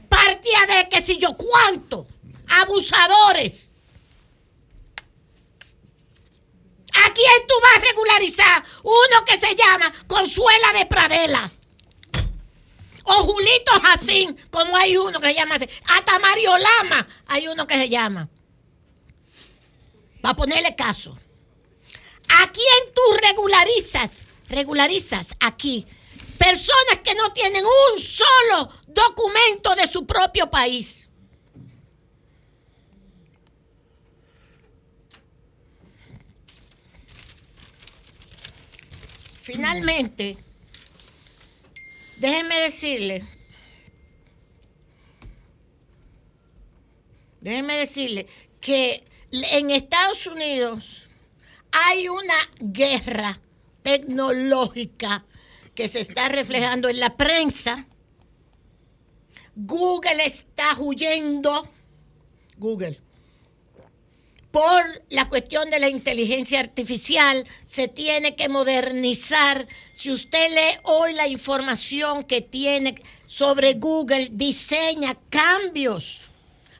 [0.08, 2.06] Partía de que si yo cuánto.
[2.48, 3.70] Abusadores.
[6.94, 8.64] ¿A quién tú vas a regularizar?
[8.82, 11.50] Uno que se llama Consuela de Pradela.
[13.04, 15.68] O Julito Jacín, como hay uno que se llama así.
[15.88, 18.28] Hasta Mario Lama hay uno que se llama.
[20.20, 21.18] Para ponerle caso.
[22.28, 24.22] ¿A quién tú regularizas?
[24.48, 25.86] Regularizas aquí.
[26.38, 31.10] Personas que no tienen un solo documento de su propio país.
[39.40, 40.38] Finalmente,
[42.22, 43.24] déjeme decirle,
[47.40, 48.28] déjeme decirle
[48.60, 49.02] que
[49.32, 51.10] en Estados Unidos
[51.72, 53.40] hay una guerra
[53.82, 55.26] tecnológica
[55.74, 57.88] que se está reflejando en la prensa.
[59.56, 61.68] Google está huyendo.
[62.56, 63.00] Google
[64.52, 69.66] por la cuestión de la inteligencia artificial, se tiene que modernizar.
[69.94, 76.28] Si usted lee hoy la información que tiene sobre Google, diseña cambios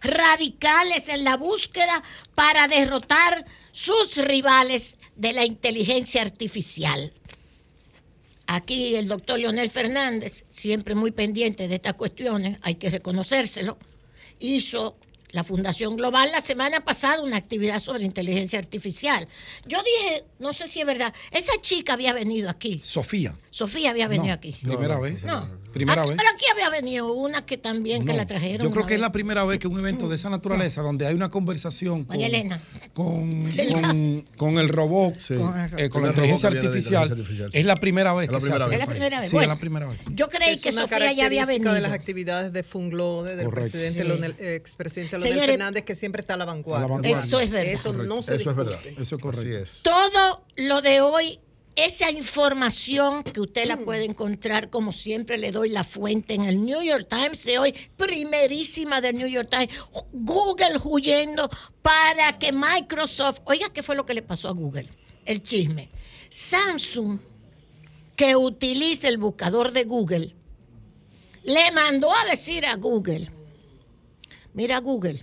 [0.03, 2.03] radicales en la búsqueda
[2.35, 7.12] para derrotar sus rivales de la inteligencia artificial.
[8.47, 13.79] Aquí el doctor Leonel Fernández, siempre muy pendiente de estas cuestiones, hay que reconocérselo,
[14.41, 14.97] hizo
[15.33, 19.26] la Fundación Global la semana pasada una actividad sobre inteligencia artificial.
[19.66, 22.80] Yo dije, no sé si es verdad, esa chica había venido aquí.
[22.85, 23.37] Sofía.
[23.51, 24.55] Sofía había venido aquí.
[24.62, 25.24] Primera vez.
[25.24, 25.61] No.
[25.72, 26.18] Primera Aquí- vez.
[26.18, 28.66] Pero aquí había venido una que también que la trajeron.
[28.66, 31.14] Yo creo que es la primera vez que un evento de esa naturaleza, donde hay
[31.14, 32.61] una conversación con, María Elena.
[32.93, 33.30] con,
[33.70, 35.80] con- con el robot, Con el robot.
[35.80, 38.70] eh, con la inteligencia artificial, es la primera vez Es la que se primera hace.
[38.70, 38.80] vez.
[38.83, 39.30] Es la primera vez.
[39.30, 40.01] Sí, es la primera vez.
[40.12, 41.72] Yo creí es que una Sofía ya había venido.
[41.72, 43.70] de las actividades de Funglode, del Correcto.
[43.70, 44.09] presidente Sí.
[44.09, 46.87] Leonel- expresidente Leonel Señores, Fernández, que siempre está a la vanguardia.
[46.87, 47.25] a la vanguardia.
[47.25, 47.73] Eso es verdad.
[47.73, 48.81] Eso no se Eso es verdad.
[48.99, 49.47] Eso es correcto.
[49.47, 49.83] Así es.
[49.83, 51.39] Todo lo de hoy,
[51.77, 56.64] esa información que usted la puede encontrar, como siempre le doy la fuente en el
[56.64, 59.70] New York Times de hoy, primerísima del New York Times,
[60.12, 61.49] Google huyendo
[61.81, 64.89] para que Microsoft, oiga, ¿qué fue lo que le pasó a Google?
[65.25, 65.89] El chisme.
[66.29, 67.18] Samsung,
[68.16, 70.35] que utiliza el buscador de Google,
[71.45, 73.31] le mandó a decir a Google,
[74.55, 75.22] mira Google,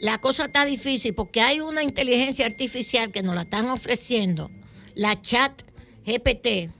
[0.00, 4.50] la cosa está difícil porque hay una inteligencia artificial que nos la están ofreciendo,
[4.94, 5.62] la chat
[6.04, 6.70] GPT,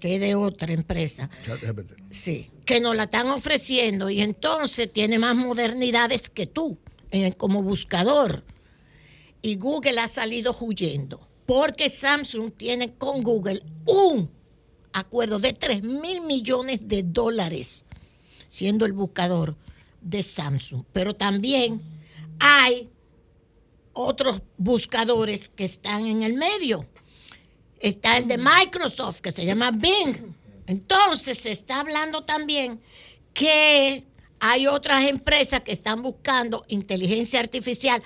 [0.00, 1.92] que es de otra empresa, Chat GPT.
[2.10, 6.78] sí, que nos la están ofreciendo y entonces tiene más modernidades que tú
[7.10, 8.44] en- como buscador.
[9.42, 14.28] Y Google ha salido huyendo porque Samsung tiene con Google un
[14.92, 17.84] acuerdo de 3 mil millones de dólares,
[18.48, 19.56] siendo el buscador
[20.00, 20.84] de Samsung.
[20.92, 21.80] Pero también
[22.38, 22.88] hay
[23.92, 26.86] otros buscadores que están en el medio.
[27.80, 30.34] Está el de Microsoft, que se llama Bing.
[30.66, 32.80] Entonces se está hablando también
[33.32, 34.04] que
[34.40, 38.02] hay otras empresas que están buscando inteligencia artificial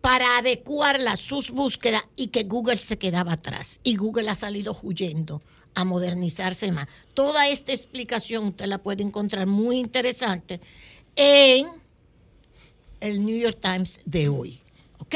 [0.00, 3.80] para adecuarla a sus búsquedas y que Google se quedaba atrás.
[3.82, 5.42] Y Google ha salido huyendo
[5.74, 6.86] a modernizarse más.
[7.14, 10.60] Toda esta explicación usted la puede encontrar muy interesante
[11.16, 11.68] en
[13.00, 14.60] el New York Times de hoy.
[14.98, 15.14] ¿Ok?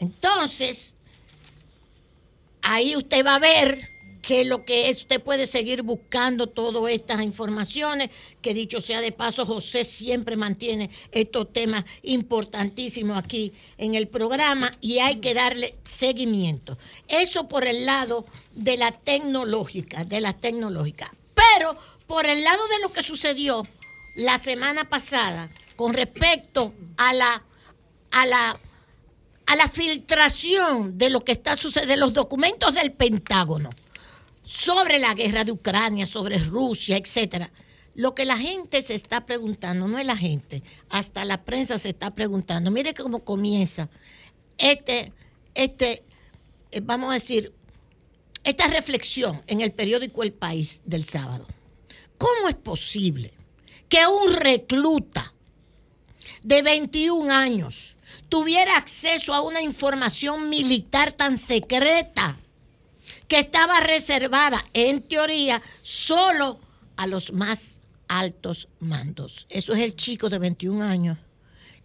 [0.00, 0.94] Entonces,
[2.62, 3.98] ahí usted va a ver
[4.28, 8.10] que lo que es, usted puede seguir buscando todas estas informaciones,
[8.42, 14.76] que dicho sea de paso, José siempre mantiene estos temas importantísimos aquí en el programa
[14.82, 16.76] y hay que darle seguimiento.
[17.08, 21.14] Eso por el lado de la tecnológica, de la tecnológica.
[21.34, 23.66] Pero por el lado de lo que sucedió
[24.18, 27.44] la semana pasada con respecto a la,
[28.10, 28.60] a la
[29.46, 33.70] a la filtración de lo que está sucediendo, de los documentos del Pentágono
[34.44, 37.50] sobre la guerra de Ucrania, sobre Rusia, etcétera.
[37.94, 41.88] Lo que la gente se está preguntando, no es la gente, hasta la prensa se
[41.88, 42.70] está preguntando.
[42.70, 43.88] Mire cómo comienza
[44.58, 45.14] este,
[45.54, 46.02] este,
[46.70, 47.54] eh, vamos a decir,
[48.44, 51.46] esta reflexión en el periódico El País del sábado.
[52.18, 53.37] ¿Cómo es posible
[53.88, 55.32] que un recluta
[56.42, 57.96] de 21 años
[58.28, 62.36] tuviera acceso a una información militar tan secreta
[63.26, 66.60] que estaba reservada, en teoría, solo
[66.96, 69.46] a los más altos mandos.
[69.50, 71.18] Eso es el chico de 21 años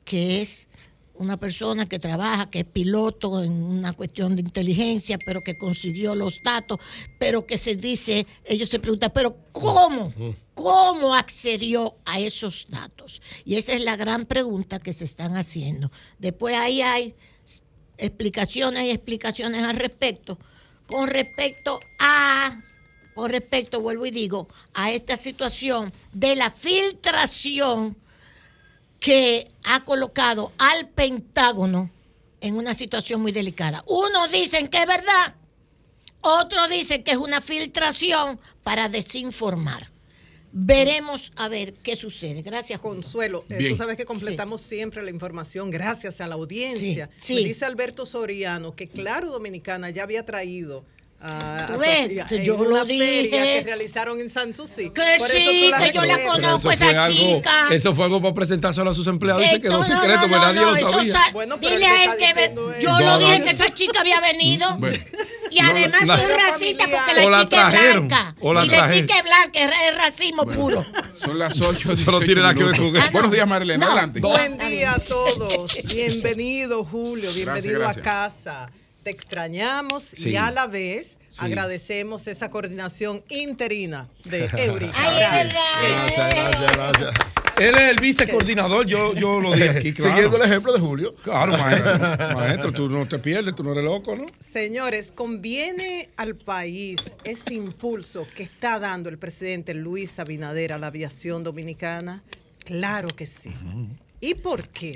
[0.05, 0.67] que es
[1.16, 6.16] una persona que trabaja, que es piloto en una cuestión de inteligencia, pero que consiguió
[6.16, 6.80] los datos,
[7.20, 10.11] pero que se dice, ellos se preguntan, pero ¿cómo?
[10.53, 13.22] ¿Cómo accedió a esos datos?
[13.45, 15.91] Y esa es la gran pregunta que se están haciendo.
[16.20, 17.16] Después ahí hay
[17.97, 20.38] explicaciones y explicaciones al respecto.
[20.88, 22.61] Con respecto a,
[23.14, 27.95] con respecto, vuelvo y digo, a esta situación de la filtración
[29.03, 31.91] que ha colocado al Pentágono
[32.39, 33.83] en una situación muy delicada.
[33.85, 35.35] Unos dicen que es verdad,
[36.21, 39.91] otros dicen que es una filtración para desinformar.
[40.53, 42.43] Veremos a ver qué sucede.
[42.43, 43.43] Gracias, Consuelo.
[43.49, 47.09] Eh, tú sabes que completamos siempre la información gracias a la audiencia.
[47.17, 47.45] Sí, Me sí.
[47.45, 50.85] dice Alberto Soriano que Claro Dominicana ya había traído
[51.24, 53.30] a, Tú ves, que yo lo dije.
[53.32, 54.89] feria que realizaron en Sanssouci.
[54.89, 57.67] Que Por eso sí, que yo la conozco, Eso fue, algo, chica.
[57.71, 60.36] eso fue algo para presentárselo a sus empleados y se quedó no, secreto, no, porque
[60.36, 61.13] no, nadie no, lo sabía.
[61.13, 63.45] sa- Bueno, pero Dile a él que ve- yo lo No, dije no.
[63.45, 64.78] que esa chica había venido.
[64.80, 64.97] Bueno.
[65.51, 68.36] Y además la- son racistas porque la, O la chica es blanca.
[68.41, 69.01] o la y la trajeron.
[69.07, 70.84] chica es blanca, es, es racismo puro.
[71.15, 71.91] Son las 8.
[71.93, 73.11] Eso no tiene nada que ver con eso.
[73.11, 73.86] Buenos días, Marilena.
[73.86, 74.19] Adelante.
[74.19, 75.78] Buen día a todos.
[75.86, 77.32] Bienvenido, Julio.
[77.34, 78.71] Bienvenido a casa.
[79.03, 80.29] Te extrañamos Sí.
[80.31, 81.39] y a la vez Sí.
[81.45, 84.93] agradecemos esa coordinación interina de Eureka.
[84.95, 87.13] Ay, es Gracias, gracias, gracias.
[87.59, 90.11] Él es el vicecoordinador, yo, yo lo dije aquí, claro.
[90.15, 91.13] Siguiendo el ejemplo de Julio.
[91.23, 94.25] Claro, maestro, maestro, tú no te pierdes, tú no eres loco, ¿no?
[94.39, 100.87] Señores, ¿conviene al país ese impulso que está dando el presidente Luis Abinader a la
[100.87, 102.23] aviación dominicana?
[102.65, 103.51] Claro que sí.
[104.19, 104.93] ¿Y por qué?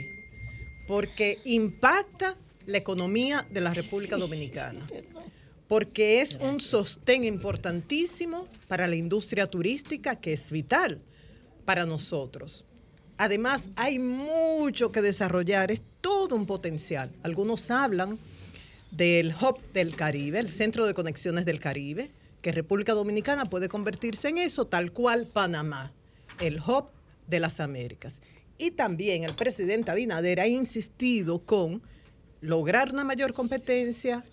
[0.87, 2.35] Porque impacta
[2.67, 4.87] la economía de la República Dominicana.
[5.67, 11.01] Porque es un sostén importantísimo para la industria turística que es vital
[11.65, 12.63] para nosotros.
[13.17, 17.11] Además, hay mucho que desarrollar, es todo un potencial.
[17.23, 18.19] Algunos hablan
[18.91, 22.11] del Hub del Caribe, el Centro de Conexiones del Caribe,
[22.41, 25.91] que República Dominicana puede convertirse en eso, tal cual Panamá,
[26.39, 26.89] el Hub
[27.27, 28.21] de las Américas.
[28.57, 31.81] Y también el presidente Abinader ha insistido con
[32.41, 34.23] lograr una mayor competencia,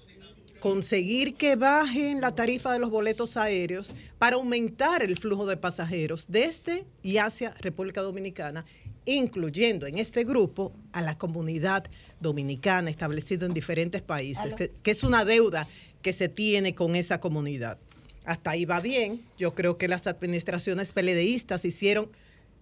[0.60, 6.26] conseguir que bajen la tarifa de los boletos aéreos para aumentar el flujo de pasajeros
[6.28, 8.64] desde y hacia República Dominicana,
[9.04, 11.84] incluyendo en este grupo a la comunidad
[12.20, 15.68] dominicana establecida en diferentes países, que, que es una deuda
[16.00, 17.78] que se tiene con esa comunidad.
[18.24, 19.22] Hasta ahí va bien.
[19.36, 22.08] Yo creo que las administraciones peledeístas hicieron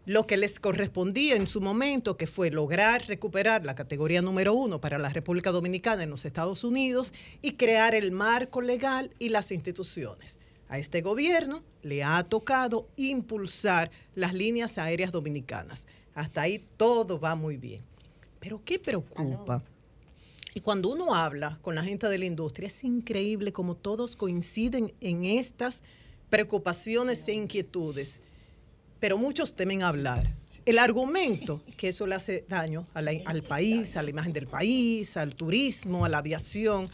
[0.05, 4.81] lo que les correspondía en su momento, que fue lograr recuperar la categoría número uno
[4.81, 9.53] para la República Dominicana en los Estados Unidos y crear el marco legal y las
[9.53, 10.39] instituciones.
[10.69, 15.87] A este gobierno le ha tocado impulsar las líneas aéreas dominicanas.
[16.15, 17.83] Hasta ahí todo va muy bien.
[18.41, 19.63] Pero ¿qué preocupa?
[20.55, 24.93] Y cuando uno habla con la gente de la industria, es increíble como todos coinciden
[25.01, 25.83] en estas
[26.29, 28.21] preocupaciones e inquietudes
[29.03, 30.33] pero muchos temen hablar.
[30.65, 35.35] El argumento que eso le hace daño al país, a la imagen del país, al
[35.35, 36.87] turismo, a la aviación,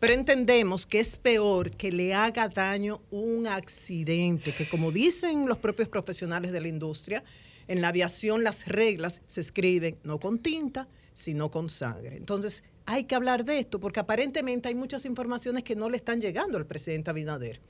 [0.00, 5.58] pero entendemos que es peor que le haga daño un accidente, que como dicen los
[5.58, 7.22] propios profesionales de la industria,
[7.68, 12.16] en la aviación las reglas se escriben no con tinta, sino con sangre.
[12.16, 16.20] Entonces hay que hablar de esto porque aparentemente hay muchas informaciones que no le están
[16.20, 17.60] llegando al presidente Abinader.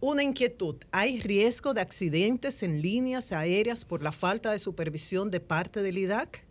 [0.00, 0.76] Una inquietud.
[0.92, 5.96] ¿Hay riesgo de accidentes en líneas aéreas por la falta de supervisión de parte del
[5.96, 6.44] IDAC?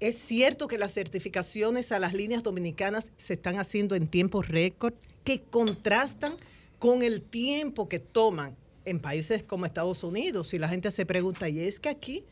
[0.00, 4.94] ¿Es cierto que las certificaciones a las líneas dominicanas se están haciendo en tiempo récord
[5.22, 6.34] que contrastan
[6.80, 10.54] con el tiempo que toman en países como Estados Unidos?
[10.54, 12.24] Y la gente se pregunta, ¿y es que aquí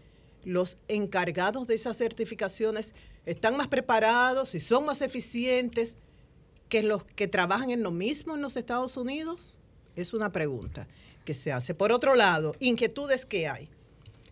[0.43, 2.93] los encargados de esas certificaciones
[3.25, 5.97] están más preparados y son más eficientes
[6.69, 9.57] que los que trabajan en lo mismo en los Estados Unidos?
[9.97, 10.87] Es una pregunta
[11.25, 11.75] que se hace.
[11.75, 13.69] Por otro lado, inquietudes que hay.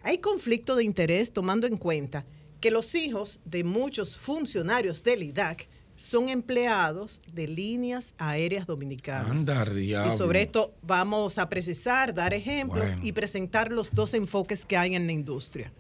[0.03, 2.25] Hay conflicto de interés tomando en cuenta
[2.61, 9.31] que los hijos de muchos funcionarios del IDAC son empleados de líneas aéreas dominicanas.
[9.31, 10.15] Anda, al diablo.
[10.15, 13.01] Y sobre esto vamos a precisar, dar ejemplos Bueno.
[13.05, 15.73] y presentar los dos enfoques que hay en la industria.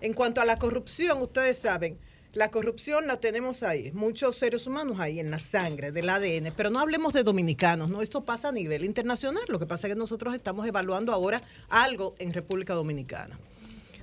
[0.00, 1.98] En cuanto a la corrupción, ustedes saben,
[2.34, 6.70] la corrupción la tenemos ahí, muchos seres humanos ahí en la sangre, del ADN, pero
[6.70, 9.98] no hablemos de dominicanos, no, esto pasa a nivel internacional, lo que pasa es que
[9.98, 13.38] nosotros estamos evaluando ahora algo en República Dominicana.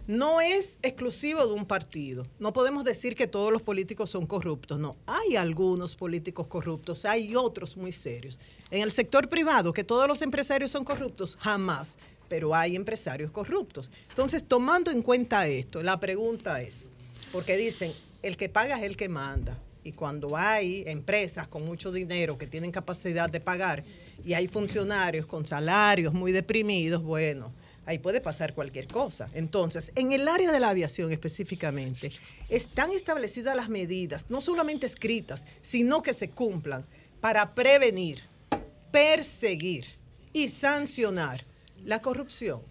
[0.07, 2.25] No es exclusivo de un partido.
[2.39, 4.79] No podemos decir que todos los políticos son corruptos.
[4.79, 8.39] No, hay algunos políticos corruptos, hay otros muy serios.
[8.71, 11.97] En el sector privado, que todos los empresarios son corruptos, jamás.
[12.27, 13.91] Pero hay empresarios corruptos.
[14.09, 16.87] Entonces, tomando en cuenta esto, la pregunta es,
[17.31, 19.57] porque dicen, el que paga es el que manda.
[19.83, 23.83] Y cuando hay empresas con mucho dinero que tienen capacidad de pagar
[24.23, 27.51] y hay funcionarios con salarios muy deprimidos, bueno,
[27.85, 29.27] ahí puede pasar cualquier cosa.
[29.33, 32.11] Entonces, en el área de la aviación específicamente,
[32.47, 36.85] están establecidas las medidas, no solamente escritas, sino que se cumplan
[37.19, 38.21] para prevenir,
[38.91, 39.85] perseguir
[40.31, 41.43] y sancionar
[41.83, 42.61] la corrupción.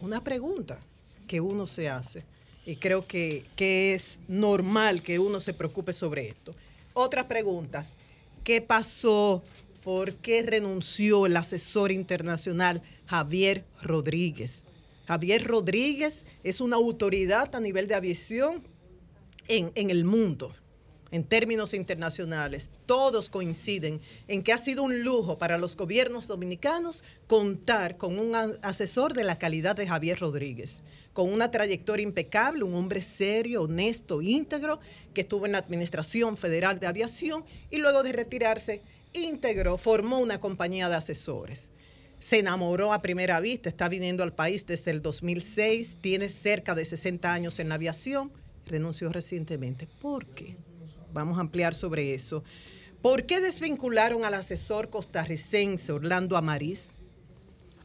[0.00, 0.80] Una pregunta
[1.28, 2.24] que uno se hace
[2.68, 6.54] y creo que, que es normal que uno se preocupe sobre esto.
[6.92, 7.94] Otras preguntas.
[8.44, 9.42] ¿Qué pasó?
[9.82, 14.66] ¿Por qué renunció el asesor internacional Javier Rodríguez?
[15.06, 18.62] Javier Rodríguez es una autoridad a nivel de aviación
[19.46, 20.54] en, en el mundo
[21.10, 27.02] en términos internacionales, todos coinciden en que ha sido un lujo para los gobiernos dominicanos
[27.26, 30.82] contar con un asesor de la calidad de Javier Rodríguez,
[31.12, 34.80] con una trayectoria impecable, un hombre serio, honesto, íntegro,
[35.14, 38.82] que estuvo en la Administración Federal de Aviación y luego de retirarse,
[39.12, 41.70] íntegro, formó una compañía de asesores.
[42.20, 46.84] Se enamoró a primera vista, está viniendo al país desde el 2006, tiene cerca de
[46.84, 48.32] 60 años en la aviación,
[48.66, 49.88] renunció recientemente.
[50.00, 50.56] ¿Por qué?
[51.12, 52.44] Vamos a ampliar sobre eso.
[53.02, 56.92] ¿Por qué desvincularon al asesor costarricense Orlando Amariz?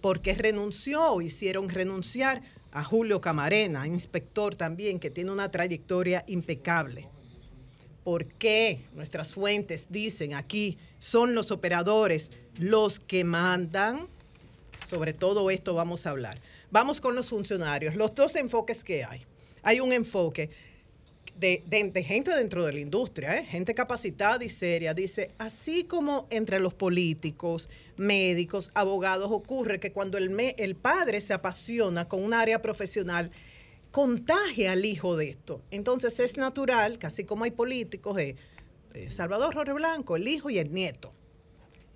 [0.02, 2.42] ¿Por qué renunció o hicieron renunciar
[2.72, 7.08] a Julio Camarena, inspector también, que tiene una trayectoria impecable?
[8.04, 14.08] ¿Por qué nuestras fuentes dicen aquí son los operadores los que mandan?
[14.78, 16.38] Sobre todo esto vamos a hablar.
[16.72, 19.26] Vamos con los funcionarios, los dos enfoques que hay.
[19.62, 20.50] Hay un enfoque
[21.36, 23.46] de, gente dentro de la industria, ¿eh?
[23.46, 30.18] gente capacitada y seria, dice, así como entre los políticos, médicos, abogados, ocurre que cuando
[30.18, 33.32] el, el padre se apasiona con un área profesional,
[33.92, 35.62] contagia al hijo de esto.
[35.70, 38.36] Entonces es natural que así como hay políticos de,
[39.10, 41.12] Salvador Jorge Blanco, el hijo y el nieto,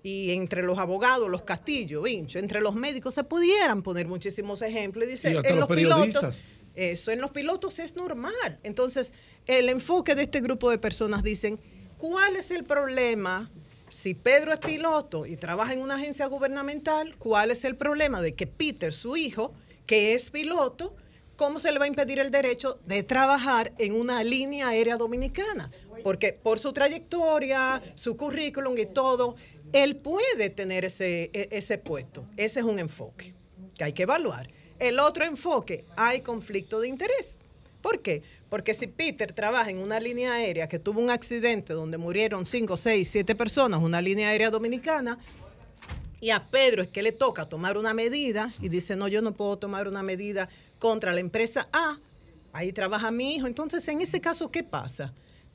[0.02, 5.06] y entre los abogados, los castillos, Vincho, entre los médicos se pudieran poner muchísimos ejemplos.
[5.06, 8.60] Y dice, en los pilotos, eso en los pilotos es normal.
[8.64, 9.12] Entonces,
[9.48, 11.60] el enfoque de este grupo de personas dicen,
[11.98, 13.52] ¿cuál es el problema?
[13.90, 18.36] Si Pedro es piloto y trabaja en una agencia gubernamental, ¿cuál es el problema de
[18.36, 19.54] que Peter, su hijo,
[19.88, 20.96] que es piloto,
[21.36, 25.72] cómo se le va a impedir el derecho de trabajar en una línea aérea dominicana?
[26.04, 29.36] Porque por su trayectoria, su currículum y todo,
[29.74, 32.28] él puede tener ese, e, ese puesto.
[32.38, 33.34] Ese es un enfoque
[33.76, 34.50] que hay que evaluar.
[34.80, 37.38] El otro enfoque, hay conflicto de interés.
[37.82, 38.22] ¿Por qué?
[38.50, 42.78] Porque si Peter trabaja en una línea aérea que tuvo un accidente donde murieron 5,
[42.78, 45.18] 6, 7 personas, una línea aérea dominicana,
[46.20, 49.34] y a Pedro es que le toca tomar una medida y dice, no, yo no
[49.34, 50.50] puedo tomar una medida
[50.80, 52.00] contra la empresa A,
[52.54, 53.48] ahí trabaja mi hijo.
[53.48, 55.14] Entonces, en ese caso, ¿qué pasa?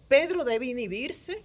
[0.09, 1.43] Pedro debe inhibirse,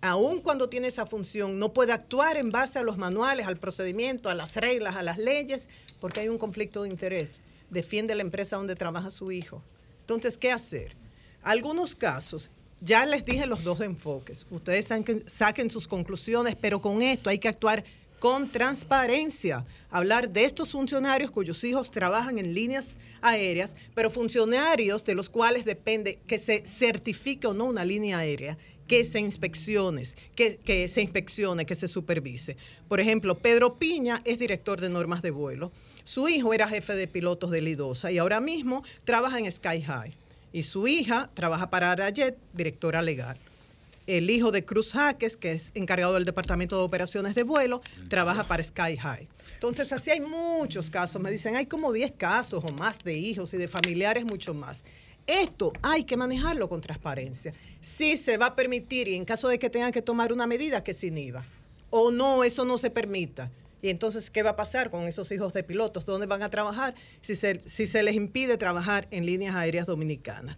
[0.00, 4.28] aun cuando tiene esa función, no puede actuar en base a los manuales, al procedimiento,
[4.28, 5.68] a las reglas, a las leyes,
[6.00, 7.40] porque hay un conflicto de interés.
[7.70, 9.62] Defiende la empresa donde trabaja su hijo.
[10.00, 10.94] Entonces, ¿qué hacer?
[11.42, 12.50] Algunos casos,
[12.80, 14.46] ya les dije los dos enfoques.
[14.50, 14.88] Ustedes
[15.26, 17.84] saquen, sus conclusiones, pero con esto hay que actuar
[18.18, 19.64] con transparencia.
[19.90, 25.64] Hablar de estos funcionarios cuyos hijos trabajan en líneas aéreas, pero funcionarios de los cuales
[25.64, 31.02] depende que se certifique o no una línea aérea que se inspecciones, que, que, se
[31.02, 32.56] inspeccione, que se supervise.
[32.88, 35.72] Por ejemplo, Pedro Piña es director de normas de vuelo.
[36.04, 40.14] Su hijo era jefe de pilotos de Lidosa y ahora mismo trabaja en Sky High.
[40.52, 43.36] Y su hija trabaja para Arayet, directora legal.
[44.06, 48.44] El hijo de Cruz Jaques, que es encargado del Departamento de Operaciones de Vuelo, trabaja
[48.44, 49.26] para Sky High.
[49.54, 51.20] Entonces, así hay muchos casos.
[51.20, 54.84] Me dicen, hay como 10 casos o más de hijos y de familiares, mucho más.
[55.26, 57.52] Esto hay que manejarlo con transparencia.
[57.86, 60.82] Si se va a permitir y en caso de que tengan que tomar una medida,
[60.82, 61.44] que se inhiba.
[61.88, 63.48] O no, eso no se permita.
[63.80, 66.04] Y entonces, ¿qué va a pasar con esos hijos de pilotos?
[66.04, 70.56] ¿Dónde van a trabajar si se, si se les impide trabajar en líneas aéreas dominicanas?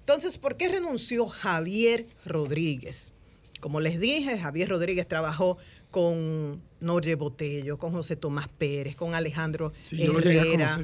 [0.00, 3.12] Entonces, ¿por qué renunció Javier Rodríguez?
[3.60, 5.58] Como les dije, Javier Rodríguez trabajó
[5.90, 10.78] con Norge Botello, con José Tomás Pérez, con Alejandro Herrera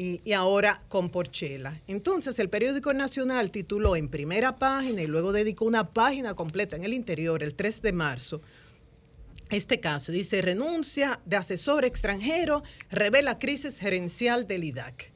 [0.00, 1.82] y, ahora con Porchela.
[1.86, 6.84] Entonces, el periódico nacional tituló en primera página y luego dedicó una página completa en
[6.84, 8.40] el interior, el 3 de marzo,
[9.50, 10.10] este caso.
[10.10, 15.12] Dice, renuncia de asesor extranjero, revela crisis gerencial del IDAC.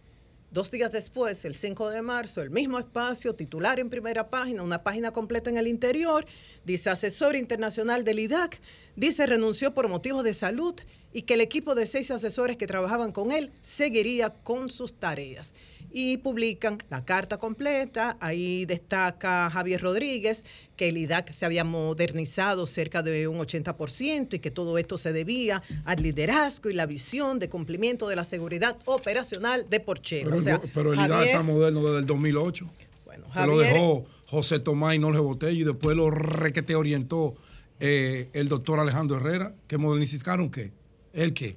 [0.50, 4.82] Dos días después, el 5 de marzo, el mismo espacio, titular en primera página, una
[4.82, 6.26] página completa en el interior,
[6.64, 8.60] dice asesor internacional del IDAC,
[8.96, 10.74] dice renunció por motivos de salud
[11.14, 15.54] y que el equipo de seis asesores que trabajaban con él seguiría con sus tareas.
[15.96, 20.44] Y publican la carta completa, ahí destaca Javier Rodríguez
[20.76, 25.12] que el IDAC se había modernizado cerca de un 80% y que todo esto se
[25.12, 30.30] debía al liderazgo y la visión de cumplimiento de la seguridad operacional de Porchero.
[30.30, 32.70] Pero, O sea, el, pero el IDAC Javier- está moderno desde el 2008.
[33.04, 37.34] Bueno, Que lo Javier- dejó José Tomás y no Botello y después lo requete orientó
[37.78, 39.54] eh, el doctor Alejandro Herrera.
[39.68, 40.72] ¿Que modernizaron qué?
[41.14, 41.56] ¿El qué?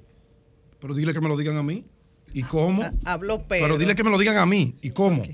[0.80, 1.84] Pero dile que me lo digan a mí.
[2.32, 2.88] ¿Y cómo?
[3.04, 3.66] Habló Pedro.
[3.66, 4.74] Pero dile que me lo digan a mí.
[4.80, 5.24] ¿Y cómo?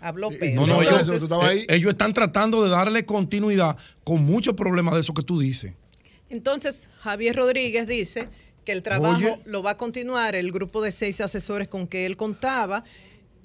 [0.00, 0.66] Habló Pedro.
[0.66, 5.00] No, no, ellos, Entonces, eh, ellos están tratando de darle continuidad con muchos problemas de
[5.00, 5.72] eso que tú dices.
[6.28, 8.28] Entonces, Javier Rodríguez dice
[8.64, 9.40] que el trabajo Oye.
[9.44, 12.84] lo va a continuar el grupo de seis asesores con que él contaba,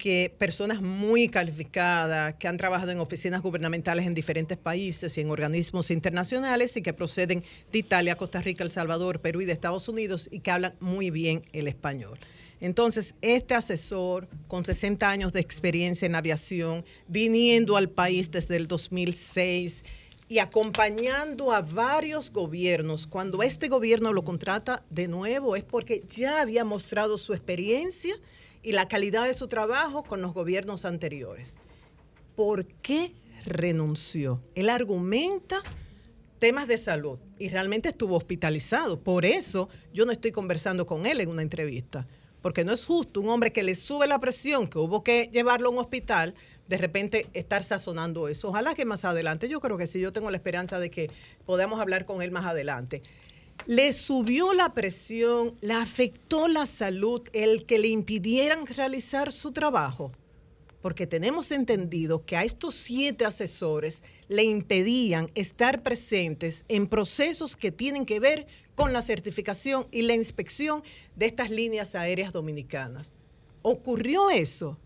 [0.00, 5.30] que personas muy calificadas, que han trabajado en oficinas gubernamentales en diferentes países y en
[5.30, 9.88] organismos internacionales y que proceden de Italia, Costa Rica, El Salvador, Perú y de Estados
[9.88, 12.18] Unidos y que hablan muy bien el español.
[12.62, 18.68] Entonces, este asesor con 60 años de experiencia en aviación, viniendo al país desde el
[18.68, 19.84] 2006
[20.30, 26.40] y acompañando a varios gobiernos, cuando este gobierno lo contrata de nuevo es porque ya
[26.40, 28.14] había mostrado su experiencia
[28.62, 31.56] y la calidad de su trabajo con los gobiernos anteriores.
[32.36, 33.14] ¿Por qué
[33.44, 34.42] renunció?
[34.54, 35.62] Él argumenta
[36.38, 39.00] temas de salud y realmente estuvo hospitalizado.
[39.00, 42.06] Por eso yo no estoy conversando con él en una entrevista,
[42.42, 45.68] porque no es justo un hombre que le sube la presión, que hubo que llevarlo
[45.68, 46.34] a un hospital,
[46.66, 48.48] de repente estar sazonando eso.
[48.48, 51.10] Ojalá que más adelante, yo creo que sí, yo tengo la esperanza de que
[51.44, 53.02] podamos hablar con él más adelante.
[53.66, 60.12] Le subió la presión, le afectó la salud, el que le impidieran realizar su trabajo
[60.82, 67.70] porque tenemos entendido que a estos siete asesores le impedían estar presentes en procesos que
[67.70, 70.82] tienen que ver con la certificación y la inspección
[71.16, 73.12] de estas líneas aéreas dominicanas.
[73.62, 74.78] ¿Ocurrió eso?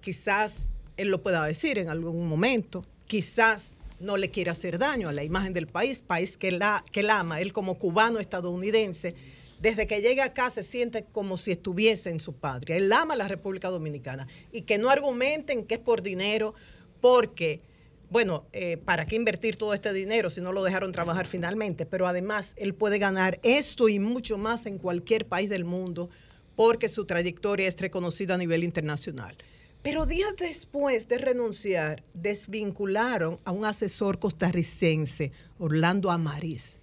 [0.00, 5.12] Quizás él lo pueda decir en algún momento, quizás no le quiera hacer daño a
[5.12, 9.14] la imagen del país, país que, la, que él ama, él como cubano estadounidense,
[9.60, 12.76] desde que llega acá se siente como si estuviese en su patria.
[12.76, 16.54] Él ama la República Dominicana y que no argumenten que es por dinero,
[17.02, 17.60] porque,
[18.08, 21.84] bueno, eh, ¿para qué invertir todo este dinero si no lo dejaron trabajar finalmente?
[21.84, 26.08] Pero además él puede ganar esto y mucho más en cualquier país del mundo
[26.56, 29.36] porque su trayectoria es reconocida a nivel internacional.
[29.82, 36.78] Pero días después de renunciar, desvincularon a un asesor costarricense, Orlando Amariz.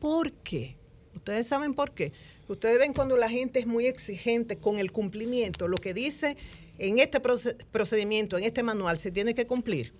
[0.00, 0.76] ¿Por qué?
[1.14, 2.12] Ustedes saben por qué.
[2.48, 6.36] Ustedes ven cuando la gente es muy exigente con el cumplimiento, lo que dice
[6.78, 9.92] en este proce- procedimiento, en este manual, se tiene que cumplir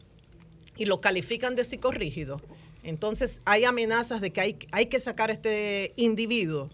[0.77, 2.41] y lo califican de psicorrígido.
[2.83, 6.69] Entonces hay amenazas de que hay, hay que sacar a este individuo.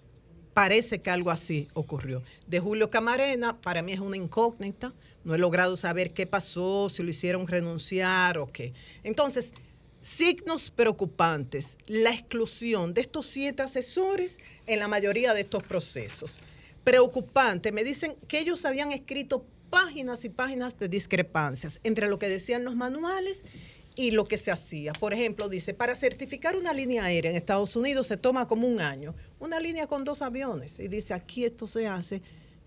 [0.54, 2.22] Parece que algo así ocurrió.
[2.46, 4.94] De Julio Camarena, para mí es una incógnita.
[5.26, 8.72] No he logrado saber qué pasó, si lo hicieron renunciar o qué.
[9.02, 9.52] Entonces,
[10.00, 14.38] signos preocupantes, la exclusión de estos siete asesores
[14.68, 16.38] en la mayoría de estos procesos.
[16.84, 22.28] Preocupante, me dicen que ellos habían escrito páginas y páginas de discrepancias entre lo que
[22.28, 23.44] decían los manuales
[23.96, 24.92] y lo que se hacía.
[24.92, 28.80] Por ejemplo, dice, para certificar una línea aérea en Estados Unidos se toma como un
[28.80, 30.78] año, una línea con dos aviones.
[30.78, 32.22] Y dice, aquí esto se hace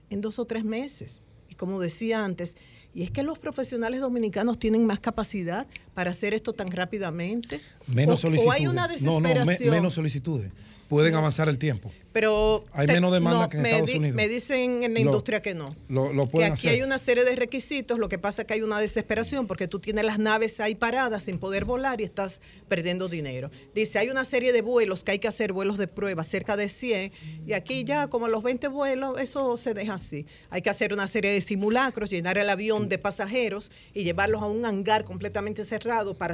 [0.10, 1.24] en dos o tres meses.
[1.60, 2.56] Como decía antes,
[2.96, 7.60] y es que los profesionales dominicanos tienen más capacidad para hacer esto tan rápidamente.
[7.86, 8.48] Menos O- solicitudes.
[8.48, 9.70] O hay una no, no, me- desesperación.
[9.76, 10.52] menos solicitudes.
[10.90, 11.92] Pueden avanzar el tiempo.
[12.12, 14.16] Pero Hay menos demanda que en Estados di- Unidos.
[14.16, 15.76] Me dicen en la Lo- industria que no.
[15.88, 16.72] Lo, lo Que pueden aquí hacer.
[16.72, 19.80] hay una serie de requisitos, lo que pasa es que hay una desesperación porque tú
[19.80, 23.52] tienes las naves ahí paradas sin poder volar y estás perdiendo dinero.
[23.76, 26.68] Dice, hay una serie de vuelos que hay que hacer, vuelos de prueba, cerca de
[26.70, 27.12] 100,
[27.46, 30.26] y aquí ya como los 20 vuelos, eso se deja así.
[30.50, 34.48] Hay que hacer una serie de simulacros, llenar el avión de pasajeros y llevarlos a
[34.48, 36.34] un hangar completamente cerrado para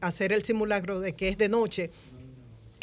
[0.00, 1.90] hacer el simulacro de que es de noche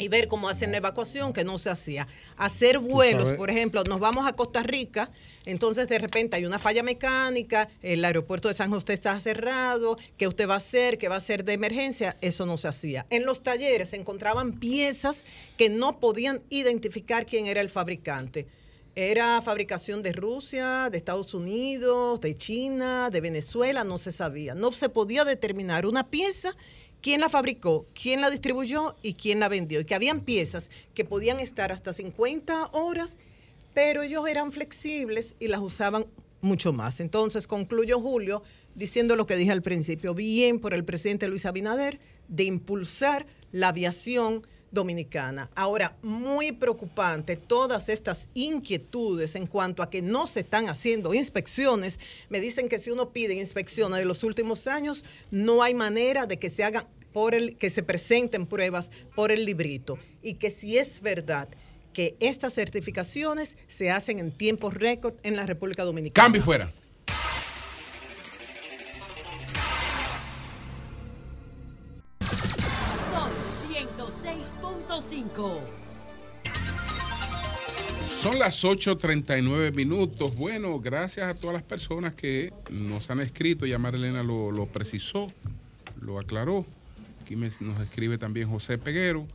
[0.00, 2.08] y ver cómo hacen la evacuación, que no se hacía.
[2.36, 5.10] Hacer vuelos, por ejemplo, nos vamos a Costa Rica,
[5.46, 10.26] entonces de repente hay una falla mecánica, el aeropuerto de San José está cerrado, ¿qué
[10.26, 10.98] usted va a hacer?
[10.98, 12.16] ¿Qué va a hacer de emergencia?
[12.20, 13.06] Eso no se hacía.
[13.10, 15.24] En los talleres se encontraban piezas
[15.56, 18.46] que no podían identificar quién era el fabricante.
[18.96, 24.54] Era fabricación de Rusia, de Estados Unidos, de China, de Venezuela, no se sabía.
[24.54, 26.56] No se podía determinar una pieza
[27.00, 29.80] quién la fabricó, quién la distribuyó y quién la vendió.
[29.80, 33.16] Y que habían piezas que podían estar hasta 50 horas,
[33.74, 36.06] pero ellos eran flexibles y las usaban
[36.40, 37.00] mucho más.
[37.00, 38.42] Entonces concluyó Julio
[38.74, 43.68] diciendo lo que dije al principio, bien por el presidente Luis Abinader de impulsar la
[43.68, 45.50] aviación Dominicana.
[45.54, 51.98] Ahora, muy preocupante todas estas inquietudes en cuanto a que no se están haciendo inspecciones.
[52.28, 56.38] Me dicen que si uno pide inspecciones de los últimos años, no hay manera de
[56.38, 60.78] que se hagan por el que se presenten pruebas por el librito y que si
[60.78, 61.48] es verdad
[61.92, 66.24] que estas certificaciones se hacen en tiempo récord en la República Dominicana.
[66.24, 66.72] Cambio fuera.
[75.00, 75.58] 106.5.
[78.20, 80.34] Son las 8.39 minutos.
[80.34, 83.64] Bueno, gracias a todas las personas que nos han escrito.
[83.64, 85.32] Ya Marilena lo, lo precisó,
[86.02, 86.66] lo aclaró.
[87.22, 89.26] Aquí me- nos escribe también José Peguero.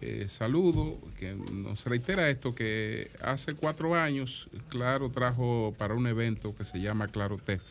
[0.00, 6.54] Eh, saludo, que nos reitera esto, que hace cuatro años, Claro trajo para un evento
[6.54, 7.62] que se llama Claro Tef,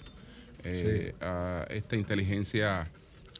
[0.65, 2.83] eh, a esta inteligencia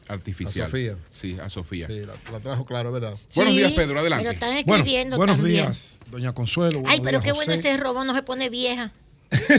[0.08, 0.66] artificial.
[0.66, 0.96] A Sofía.
[1.10, 1.86] Sí, a Sofía.
[1.88, 3.14] Sí, la, la trajo claro, ¿verdad?
[3.34, 4.24] Buenos días, Pedro, adelante.
[4.24, 5.64] me lo están Bueno, escribiendo buenos también.
[5.66, 6.78] días, doña Consuelo.
[6.86, 8.92] Ay, buenos pero días, qué bueno ese robot no se pone vieja.
[9.32, 9.50] es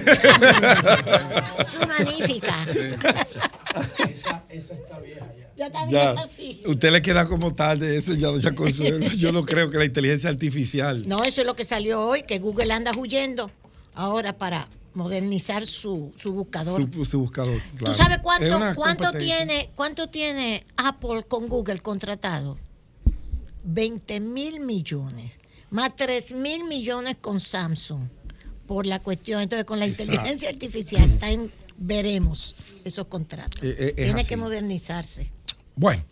[1.87, 2.65] magnífica.
[4.09, 5.49] Esa, esa está vieja ya.
[5.55, 6.61] Ya está Ya, vieja, sí.
[6.65, 8.99] usted le queda como tarde eso ya, doña Consuelo.
[9.17, 11.07] Yo no creo que la inteligencia artificial.
[11.07, 13.49] No, eso es lo que salió hoy, que Google anda huyendo
[13.95, 16.81] ahora para modernizar su, su buscador.
[16.93, 17.59] Su, su buscador.
[17.75, 17.95] claro.
[17.95, 22.57] ¿Tú sabes Es cuánto, cuánto, tiene, cuánto tiene Apple con Google contratado?
[23.65, 25.33] 20 mil millones,
[25.69, 28.07] más 3 mil millones con Samsung
[28.67, 29.41] por la cuestión.
[29.41, 30.11] Entonces, con la Exacto.
[30.13, 33.63] inteligencia artificial está en- veremos esos contratos.
[33.63, 34.29] Eh, eh, Tiene así.
[34.29, 35.31] que modernizarse.
[35.75, 36.03] Bueno,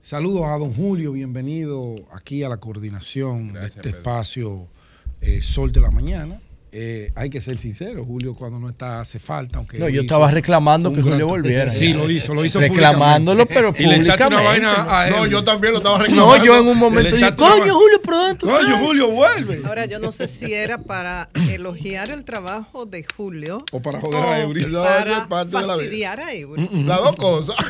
[0.00, 4.66] saludos a don Julio, bienvenido aquí a la coordinación de este espacio
[5.20, 6.40] eh, Sol de la Mañana.
[6.72, 9.58] Eh, hay que ser sincero, Julio cuando no está hace falta.
[9.58, 11.68] Aunque No, yo estaba reclamando que Julio volviera.
[11.68, 14.66] Sí, lo hizo, lo hizo Reclamándolo, pero Y le echaste una públicamente.
[14.66, 15.14] vaina a él.
[15.16, 16.36] No, yo también lo estaba reclamando.
[16.38, 17.74] No, yo en un momento dije, coño.
[17.74, 19.60] Julio, pero ¿dónde tú Coño, estás?" Julio, vuelve.
[19.66, 24.22] Ahora, yo no sé si era para elogiar el trabajo de Julio O para joder
[24.22, 24.64] a Eury.
[24.72, 25.76] Para es parte de la vida.
[25.76, 26.68] fastidiar a Eury.
[26.84, 27.56] Las dos cosas.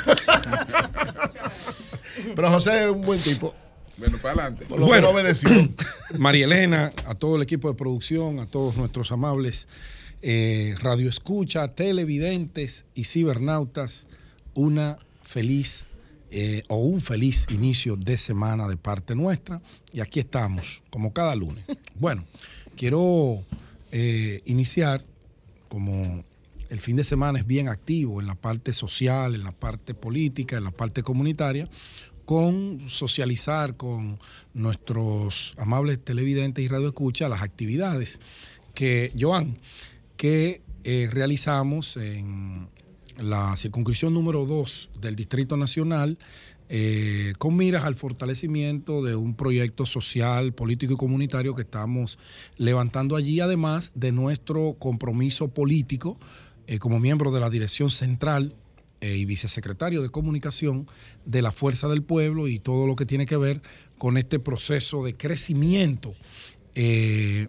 [2.36, 3.54] Pero José es un buen tipo.
[4.00, 4.64] Bueno, para adelante.
[4.64, 5.10] Por lo Bueno.
[6.18, 9.68] María Elena, a todo el equipo de producción, a todos nuestros amables
[10.22, 14.08] eh, radioescucha, televidentes y cibernautas,
[14.54, 15.86] una feliz
[16.30, 19.60] eh, o un feliz inicio de semana de parte nuestra.
[19.92, 21.62] Y aquí estamos, como cada lunes.
[21.96, 22.24] Bueno,
[22.76, 23.42] quiero
[23.92, 25.02] eh, iniciar
[25.68, 26.24] como
[26.70, 30.56] el fin de semana es bien activo en la parte social, en la parte política,
[30.56, 31.68] en la parte comunitaria,
[32.30, 34.16] con socializar con
[34.54, 38.20] nuestros amables televidentes y radioescuchas las actividades
[38.72, 39.58] que, Joan,
[40.16, 42.68] que eh, realizamos en
[43.18, 46.18] la circunscripción número 2 del Distrito Nacional
[46.68, 52.16] eh, con miras al fortalecimiento de un proyecto social, político y comunitario que estamos
[52.56, 56.16] levantando allí, además de nuestro compromiso político
[56.68, 58.54] eh, como miembro de la Dirección Central
[59.00, 60.86] eh, y vicesecretario de Comunicación
[61.24, 63.62] de la Fuerza del Pueblo y todo lo que tiene que ver
[63.98, 66.14] con este proceso de crecimiento
[66.74, 67.48] eh,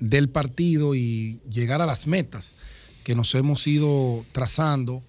[0.00, 2.56] del partido y llegar a las metas
[3.02, 5.02] que nos hemos ido trazando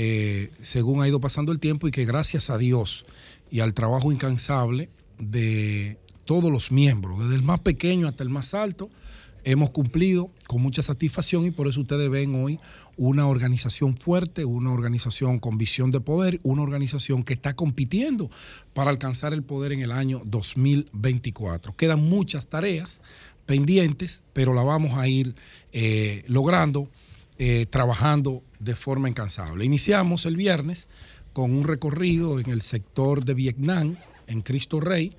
[0.00, 3.04] eh, según ha ido pasando el tiempo y que gracias a Dios
[3.50, 4.88] y al trabajo incansable
[5.18, 8.90] de todos los miembros, desde el más pequeño hasta el más alto,
[9.50, 12.60] hemos cumplido con mucha satisfacción y por eso ustedes ven hoy
[12.98, 18.30] una organización fuerte, una organización con visión de poder, una organización que está compitiendo
[18.74, 21.74] para alcanzar el poder en el año 2024.
[21.76, 23.00] Quedan muchas tareas
[23.46, 25.34] pendientes, pero la vamos a ir
[25.72, 26.90] eh, logrando,
[27.38, 29.64] eh, trabajando de forma incansable.
[29.64, 30.90] Iniciamos el viernes
[31.32, 33.96] con un recorrido en el sector de Vietnam,
[34.26, 35.16] en Cristo Rey,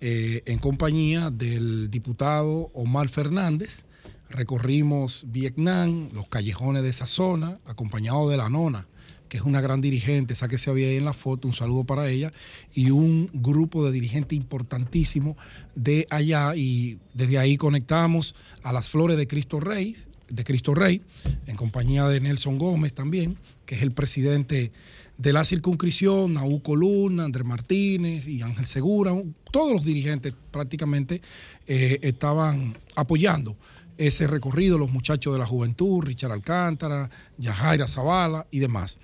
[0.00, 3.84] eh, en compañía del diputado Omar Fernández.
[4.30, 8.86] Recorrimos Vietnam, los callejones de esa zona, acompañado de la nona,
[9.28, 11.84] que es una gran dirigente, esa que se ve ahí en la foto, un saludo
[11.84, 12.30] para ella,
[12.74, 15.36] y un grupo de dirigentes importantísimo
[15.74, 19.96] de allá, y desde ahí conectamos a las flores de Cristo Rey,
[20.28, 21.02] de Cristo Rey,
[21.46, 24.72] en compañía de Nelson Gómez también, que es el presidente
[25.18, 29.12] de la circunscripción, Nauco Luna, Andrés Martínez y Ángel Segura,
[29.50, 31.20] todos los dirigentes prácticamente
[31.66, 33.56] eh, estaban apoyando
[33.98, 39.00] ese recorrido, los muchachos de la juventud, Richard Alcántara, Yajaira Zavala y demás.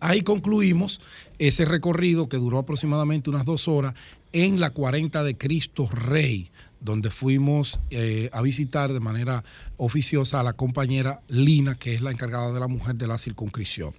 [0.00, 1.00] Ahí concluimos
[1.38, 3.94] ese recorrido que duró aproximadamente unas dos horas
[4.32, 6.50] en la 40 de Cristo Rey,
[6.80, 9.44] donde fuimos eh, a visitar de manera
[9.78, 13.94] oficiosa a la compañera Lina, que es la encargada de la mujer de la circunscripción.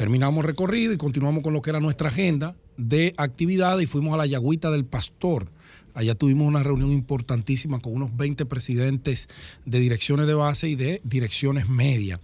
[0.00, 4.16] Terminamos recorrido y continuamos con lo que era nuestra agenda de actividades y fuimos a
[4.16, 5.50] la Yagüita del Pastor.
[5.92, 9.28] Allá tuvimos una reunión importantísima con unos 20 presidentes
[9.66, 12.18] de direcciones de base y de direcciones medias.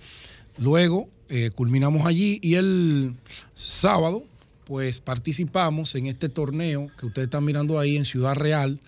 [0.56, 3.14] Luego eh, culminamos allí y el
[3.52, 4.24] sábado
[4.64, 8.80] pues participamos en este torneo que ustedes están mirando ahí en Ciudad Real.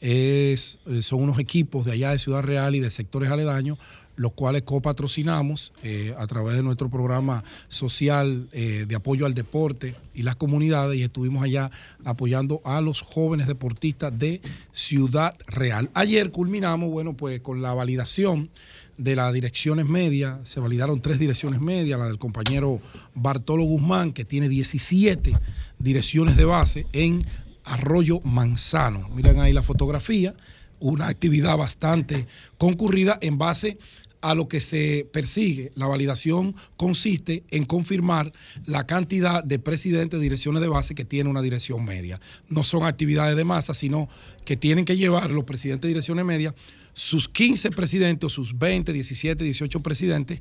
[0.00, 3.76] Eh, son unos equipos de allá de Ciudad Real y de sectores aledaños,
[4.20, 9.94] los cuales copatrocinamos eh, a través de nuestro programa social eh, de apoyo al deporte
[10.12, 11.70] y las comunidades y estuvimos allá
[12.04, 14.42] apoyando a los jóvenes deportistas de
[14.74, 15.88] Ciudad Real.
[15.94, 18.50] Ayer culminamos, bueno, pues con la validación
[18.98, 22.78] de las direcciones medias, se validaron tres direcciones medias, la del compañero
[23.14, 25.32] Bartolo Guzmán, que tiene 17
[25.78, 27.24] direcciones de base en
[27.64, 29.08] Arroyo Manzano.
[29.08, 30.34] Miren ahí la fotografía,
[30.80, 32.26] una actividad bastante
[32.58, 33.78] concurrida en base
[34.20, 35.72] a lo que se persigue.
[35.74, 38.32] La validación consiste en confirmar
[38.64, 42.20] la cantidad de presidentes de direcciones de base que tiene una dirección media.
[42.48, 44.08] No son actividades de masa, sino
[44.44, 46.54] que tienen que llevar los presidentes de direcciones medias
[46.92, 50.40] sus 15 presidentes, sus 20, 17, 18 presidentes,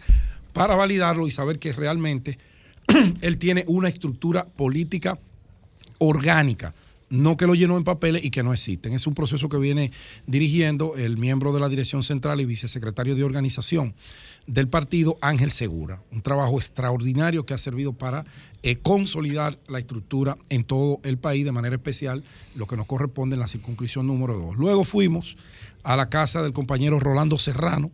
[0.51, 2.37] para validarlo y saber que realmente
[3.21, 5.19] él tiene una estructura política
[5.99, 6.73] orgánica
[7.09, 8.93] no que lo llenó en papeles y que no existen.
[8.93, 9.91] Es un proceso que viene
[10.27, 13.95] dirigiendo el miembro de la Dirección Central y vicesecretario de Organización
[14.47, 16.01] del partido, Ángel Segura.
[16.11, 18.25] Un trabajo extraordinario que ha servido para
[18.63, 22.23] eh, consolidar la estructura en todo el país, de manera especial
[22.55, 24.57] lo que nos corresponde en la circunscripción número 2.
[24.57, 25.37] Luego fuimos
[25.83, 27.91] a la casa del compañero Rolando Serrano,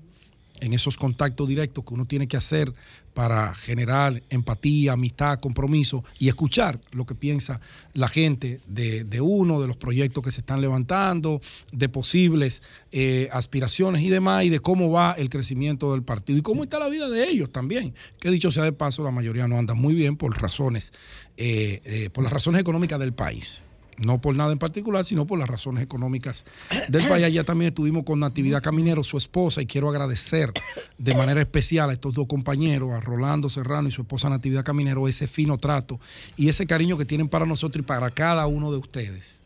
[0.62, 2.74] en esos contactos directos que uno tiene que hacer
[3.14, 7.62] para generar empatía, amistad, compromiso y escuchar lo que piensa
[7.94, 11.42] la gente de, uno, de los proyectos que se están levantando,
[11.72, 12.62] de posibles
[12.92, 16.80] eh, aspiraciones y demás, y de cómo va el crecimiento del partido y cómo está
[16.80, 17.94] la vida de ellos también.
[18.20, 20.92] Que dicho sea de paso, la mayoría no anda muy bien por razones,
[21.38, 23.64] eh, eh, por las razones económicas del país
[23.98, 26.46] no por nada en particular, sino por las razones económicas
[26.90, 27.26] del país.
[27.26, 30.52] Allá también estuvimos con Natividad Caminero, su esposa, y quiero agradecer
[30.98, 35.08] de manera especial a estos dos compañeros, a Rolando Serrano y su esposa Natividad Caminero,
[35.08, 36.00] ese fino trato
[36.36, 39.44] y ese cariño que tienen para nosotros y para cada uno de ustedes,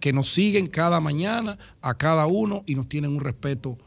[0.00, 3.78] que nos siguen cada mañana a cada uno y nos tienen un respeto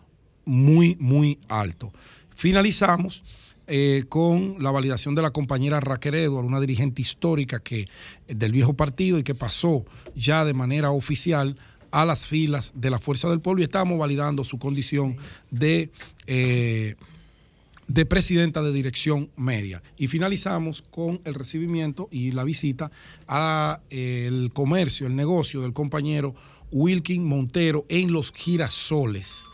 [0.45, 1.91] muy, muy alto.
[2.35, 3.23] Finalizamos
[3.69, 7.87] eh, con la validación de la compañera Raquel Edward, una dirigente histórica que,
[8.27, 9.85] del viejo partido y que pasó
[10.15, 11.55] ya de manera oficial
[11.91, 15.17] a las filas de la Fuerza del Pueblo y estamos validando su condición
[15.51, 15.91] de,
[16.25, 16.95] eh,
[17.87, 19.83] de presidenta de dirección media.
[19.97, 22.89] Y finalizamos con el recibimiento y la visita
[23.27, 26.33] al el comercio, el negocio del compañero
[26.71, 29.45] Wilkin Montero en los girasoles.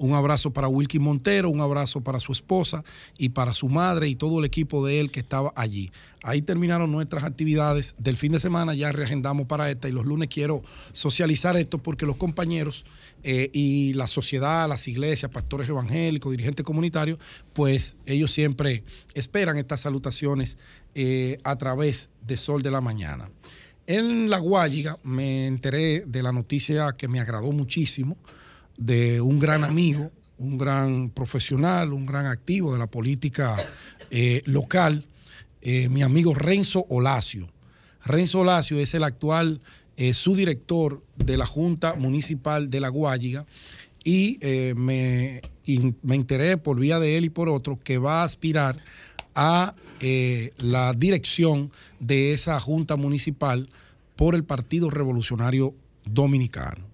[0.00, 2.82] Un abrazo para Wilkin Montero, un abrazo para su esposa
[3.18, 5.92] y para su madre y todo el equipo de él que estaba allí.
[6.22, 10.30] Ahí terminaron nuestras actividades del fin de semana, ya reagendamos para esta y los lunes
[10.32, 10.62] quiero
[10.94, 12.86] socializar esto porque los compañeros
[13.22, 17.18] eh, y la sociedad, las iglesias, pastores evangélicos, dirigentes comunitarios,
[17.52, 20.56] pues ellos siempre esperan estas salutaciones
[20.94, 23.30] eh, a través de Sol de la Mañana.
[23.86, 28.16] En La Guayiga me enteré de la noticia que me agradó muchísimo
[28.80, 33.56] de un gran amigo, un gran profesional, un gran activo de la política
[34.10, 35.04] eh, local,
[35.60, 37.48] eh, mi amigo Renzo Olacio.
[38.04, 39.60] Renzo Olacio es el actual
[39.98, 43.44] eh, subdirector de la Junta Municipal de La Guayiga
[44.02, 44.38] y,
[44.74, 48.82] me, y me enteré por vía de él y por otro que va a aspirar
[49.34, 49.74] a
[50.58, 53.68] la dirección de esa Junta Municipal
[54.16, 55.74] por el Partido Revolucionario
[56.06, 56.89] Dominicano.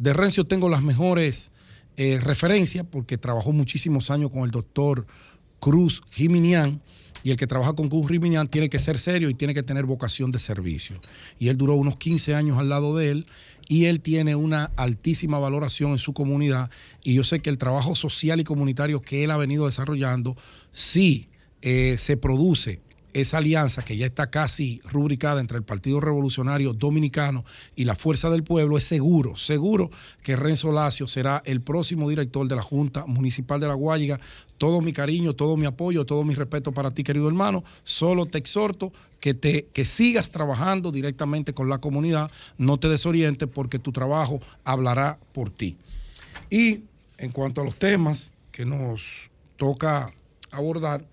[0.00, 1.52] De Rencio tengo las mejores
[1.98, 5.06] eh, referencias porque trabajó muchísimos años con el doctor
[5.58, 6.80] Cruz Jiminián
[7.22, 9.84] y el que trabaja con Cruz Jiminián tiene que ser serio y tiene que tener
[9.84, 10.98] vocación de servicio.
[11.38, 13.26] Y él duró unos 15 años al lado de él
[13.68, 16.70] y él tiene una altísima valoración en su comunidad
[17.04, 20.34] y yo sé que el trabajo social y comunitario que él ha venido desarrollando
[20.72, 21.28] sí
[21.60, 22.80] eh, se produce
[23.12, 28.30] esa alianza que ya está casi rubricada entre el Partido Revolucionario Dominicano y la Fuerza
[28.30, 29.90] del Pueblo, es seguro, seguro
[30.22, 34.20] que Renzo Lacio será el próximo director de la Junta Municipal de La Guayiga.
[34.58, 37.64] Todo mi cariño, todo mi apoyo, todo mi respeto para ti, querido hermano.
[37.82, 43.48] Solo te exhorto que, te, que sigas trabajando directamente con la comunidad, no te desorientes
[43.48, 45.76] porque tu trabajo hablará por ti.
[46.50, 46.82] Y
[47.18, 50.12] en cuanto a los temas que nos toca
[50.50, 51.04] abordar,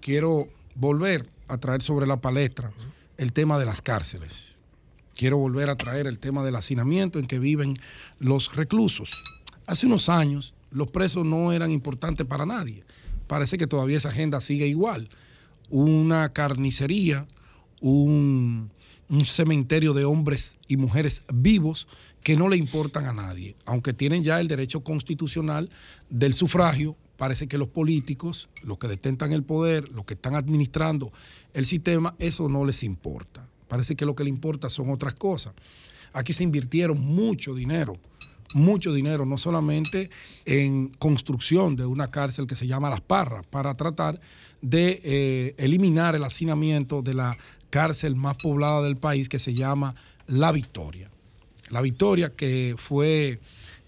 [0.00, 2.72] quiero volver a traer sobre la palestra
[3.16, 4.60] el tema de las cárceles.
[5.14, 7.78] Quiero volver a traer el tema del hacinamiento en que viven
[8.18, 9.22] los reclusos.
[9.66, 12.84] Hace unos años los presos no eran importantes para nadie.
[13.26, 15.08] Parece que todavía esa agenda sigue igual.
[15.68, 17.26] una carnicería,
[17.80, 18.70] un,
[19.08, 21.88] un cementerio de hombres y mujeres vivos
[22.22, 25.70] que no le importan a nadie, aunque tienen ya el derecho constitucional
[26.10, 26.96] del sufragio.
[27.16, 31.12] Parece que los políticos, los que detentan el poder, los que están administrando
[31.54, 33.48] el sistema, eso no les importa.
[33.68, 35.54] Parece que lo que le importa son otras cosas.
[36.12, 37.96] Aquí se invirtieron mucho dinero,
[38.54, 40.10] mucho dinero, no solamente
[40.44, 44.20] en construcción de una cárcel que se llama Las Parras, para tratar
[44.60, 47.36] de eh, eliminar el hacinamiento de la
[47.70, 49.94] cárcel más poblada del país que se llama
[50.26, 51.10] La Victoria.
[51.70, 53.40] La Victoria que fue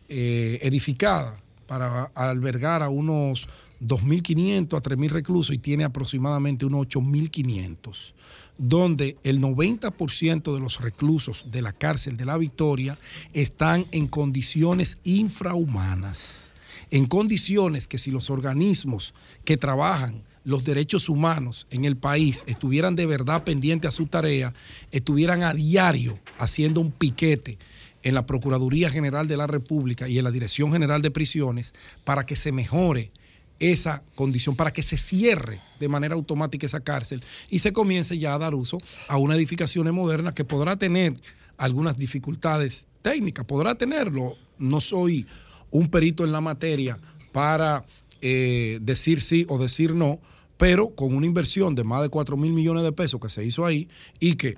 [0.09, 1.35] eh, edificada
[1.69, 3.49] para albergar a unos
[3.81, 8.15] 2.500 a 3.000 reclusos y tiene aproximadamente unos 8.500,
[8.57, 12.99] donde el 90% de los reclusos de la cárcel de la Victoria
[13.35, 16.55] están en condiciones infrahumanas,
[16.91, 19.15] en condiciones que si los organismos
[19.45, 24.55] que trabajan los derechos humanos en el país estuvieran de verdad pendientes a su tarea,
[24.91, 27.59] estuvieran a diario haciendo un piquete
[28.03, 32.25] en la Procuraduría General de la República y en la Dirección General de Prisiones para
[32.25, 33.11] que se mejore
[33.59, 38.35] esa condición, para que se cierre de manera automática esa cárcel y se comience ya
[38.35, 41.21] a dar uso a una edificación moderna que podrá tener
[41.57, 44.37] algunas dificultades técnicas, podrá tenerlo.
[44.59, 45.27] No soy
[45.71, 46.99] un perito en la materia
[47.33, 47.85] para
[48.21, 50.21] eh, decir sí o decir no,
[50.57, 53.67] pero con una inversión de más de 4 mil millones de pesos que se hizo
[53.67, 53.89] ahí
[54.19, 54.57] y que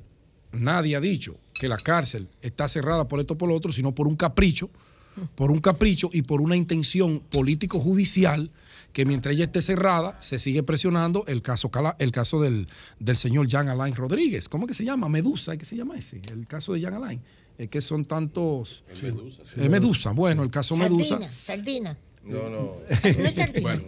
[0.52, 3.94] nadie ha dicho que la cárcel está cerrada por esto o por lo otro, sino
[3.94, 4.70] por un capricho,
[5.34, 8.50] por un capricho y por una intención político-judicial
[8.94, 12.66] que mientras ella esté cerrada, se sigue presionando el caso, el caso del,
[12.98, 14.48] del señor Jean Alain Rodríguez.
[14.48, 15.10] ¿Cómo que se llama?
[15.10, 16.22] Medusa, ¿qué se llama ese?
[16.32, 17.20] El caso de Jean Alain.
[17.58, 18.82] Es que son tantos...
[18.88, 19.60] El Medusa, sí.
[19.60, 21.18] Eh, Medusa, bueno, el caso Medusa.
[21.20, 21.96] Sardina, sardina.
[22.24, 22.58] No, no.
[22.58, 23.60] No es sardina.
[23.60, 23.82] Bueno,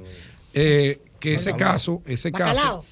[0.52, 2.82] Eh, que ese caso, ese Bacalao.
[2.82, 2.84] caso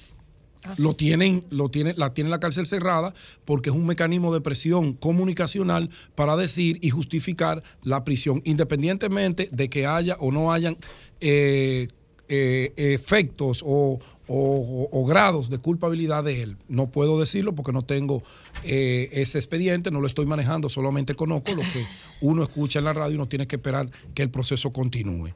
[0.77, 3.13] lo tienen, lo tiene, la tiene la cárcel cerrada
[3.45, 9.69] porque es un mecanismo de presión comunicacional para decir y justificar la prisión, independientemente de
[9.69, 10.77] que haya o no hayan
[11.19, 11.87] eh,
[12.29, 16.57] eh, efectos o, o- o grados de culpabilidad de él.
[16.69, 18.23] No puedo decirlo porque no tengo
[18.63, 21.85] eh, ese expediente, no lo estoy manejando, solamente conozco lo que
[22.21, 25.31] uno escucha en la radio y uno tiene que esperar que el proceso continúe.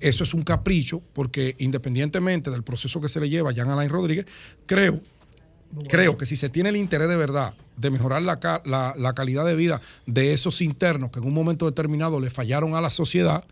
[0.00, 3.90] Eso es un capricho, porque independientemente del proceso que se le lleva a Jean Alain
[3.90, 4.26] Rodríguez,
[4.66, 5.00] creo,
[5.88, 9.44] creo que si se tiene el interés de verdad de mejorar la, la- la calidad
[9.46, 13.44] de vida de esos internos que en un momento determinado le fallaron a la sociedad,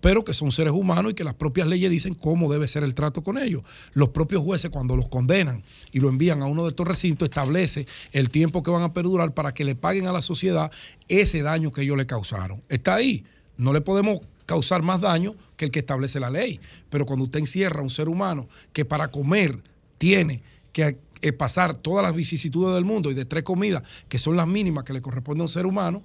[0.00, 2.94] pero que son seres humanos y que las propias leyes dicen cómo debe ser el
[2.94, 3.62] trato con ellos.
[3.94, 7.86] Los propios jueces cuando los condenan y lo envían a uno de estos recintos establece
[8.12, 10.70] el tiempo que van a perdurar para que le paguen a la sociedad
[11.08, 12.60] ese daño que ellos le causaron.
[12.68, 13.24] Está ahí.
[13.56, 16.60] No le podemos causar más daño que el que establece la ley.
[16.88, 19.60] Pero cuando usted encierra a un ser humano que para comer
[19.98, 20.42] tiene
[20.72, 24.46] que eh, pasar todas las vicisitudes del mundo y de tres comidas, que son las
[24.46, 26.02] mínimas que le corresponde a un ser humano,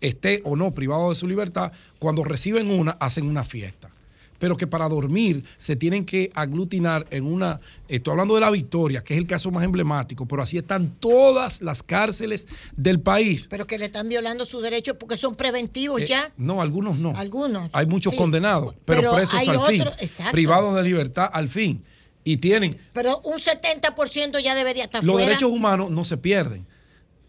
[0.00, 3.90] esté o no privado de su libertad, cuando reciben una, hacen una fiesta.
[4.38, 7.60] Pero que para dormir se tienen que aglutinar en una.
[7.88, 11.60] Estoy hablando de la Victoria, que es el caso más emblemático, pero así están todas
[11.60, 12.46] las cárceles
[12.76, 13.48] del país.
[13.50, 16.32] Pero que le están violando sus derechos porque son preventivos Eh, ya.
[16.36, 17.16] no, algunos no.
[17.16, 17.70] Algunos.
[17.72, 18.16] Hay muchos Sí.
[18.18, 20.32] condenados, pero, Pero presos al fin, otros- exacto.
[20.32, 21.82] privados de libertad al fin.
[22.24, 22.76] Y tienen.
[22.92, 25.28] Pero un 70% ya debería estar Los fuera.
[25.28, 26.66] derechos humanos no se pierden.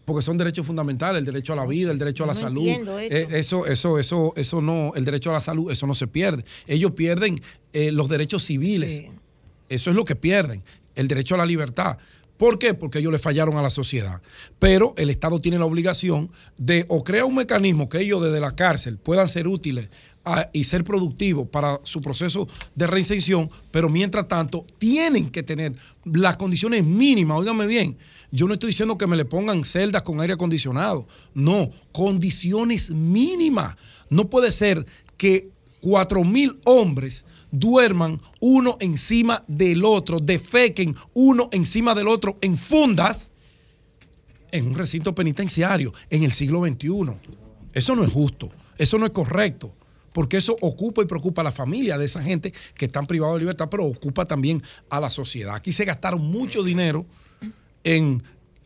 [0.04, 2.66] Porque son derechos fundamentales, el derecho a la vida, el derecho a la no salud.
[2.66, 6.44] Eh, eso, eso, eso, eso no, el derecho a la salud, eso no se pierde.
[6.66, 7.36] Ellos pierden
[7.72, 9.06] eh, los derechos civiles.
[9.68, 10.64] Eso es lo que pierden,
[10.96, 11.98] el derecho a la libertad.
[12.40, 12.72] ¿Por qué?
[12.72, 14.22] Porque ellos le fallaron a la sociedad.
[14.58, 18.56] Pero el Estado tiene la obligación de o crear un mecanismo que ellos desde la
[18.56, 19.90] cárcel puedan ser útiles
[20.52, 25.74] y ser productivos para su proceso de reinserción, pero mientras tanto tienen que tener
[26.04, 27.96] las condiciones mínimas, óigame bien,
[28.30, 33.76] yo no estoy diciendo que me le pongan celdas con aire acondicionado, no, condiciones mínimas.
[34.08, 34.86] No puede ser
[35.16, 35.48] que
[35.80, 43.32] cuatro mil hombres duerman uno encima del otro, defequen uno encima del otro en fundas
[44.52, 46.88] en un recinto penitenciario en el siglo XXI.
[47.72, 49.72] Eso no es justo, eso no es correcto,
[50.12, 53.40] porque eso ocupa y preocupa a la familia de esa gente que están privados de
[53.40, 55.54] libertad, pero ocupa también a la sociedad.
[55.54, 57.06] Aquí se gastaron mucho dinero
[57.84, 58.22] en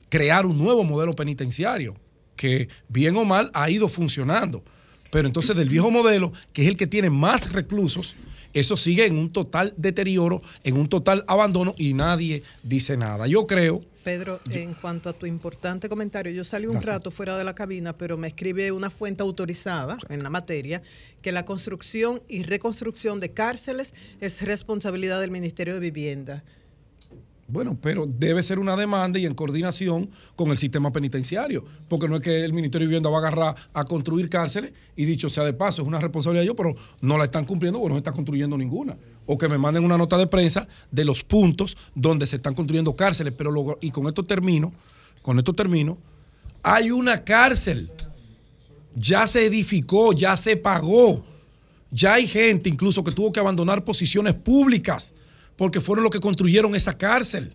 [0.09, 1.97] crear un nuevo modelo penitenciario
[2.37, 4.63] que bien o mal ha ido funcionando.
[5.11, 8.17] Pero entonces del viejo modelo, que es el que tiene más reclusos,
[8.53, 13.27] eso sigue en un total deterioro, en un total abandono y nadie dice nada.
[13.27, 16.95] Yo creo Pedro, en cuanto a tu importante comentario, yo salí un Gracias.
[16.95, 20.83] rato fuera de la cabina, pero me escribe una fuente autorizada en la materia
[21.23, 26.45] que la construcción y reconstrucción de cárceles es responsabilidad del Ministerio de Vivienda.
[27.47, 32.17] Bueno, pero debe ser una demanda y en coordinación con el sistema penitenciario, porque no
[32.17, 35.45] es que el Ministerio de Vivienda va a agarrar a construir cárceles y dicho sea
[35.45, 37.99] de paso, es una responsabilidad de ellos, pero no la están cumpliendo porque no se
[37.99, 38.97] está construyendo ninguna.
[39.27, 42.97] O que me manden una nota de prensa de los puntos donde se están construyendo
[42.97, 44.73] cárceles, pero luego, y con esto termino,
[45.21, 45.99] con esto termino,
[46.63, 47.91] hay una cárcel,
[48.97, 51.23] ya se edificó, ya se pagó,
[51.91, 55.13] ya hay gente incluso que tuvo que abandonar posiciones públicas
[55.57, 57.55] porque fueron los que construyeron esa cárcel.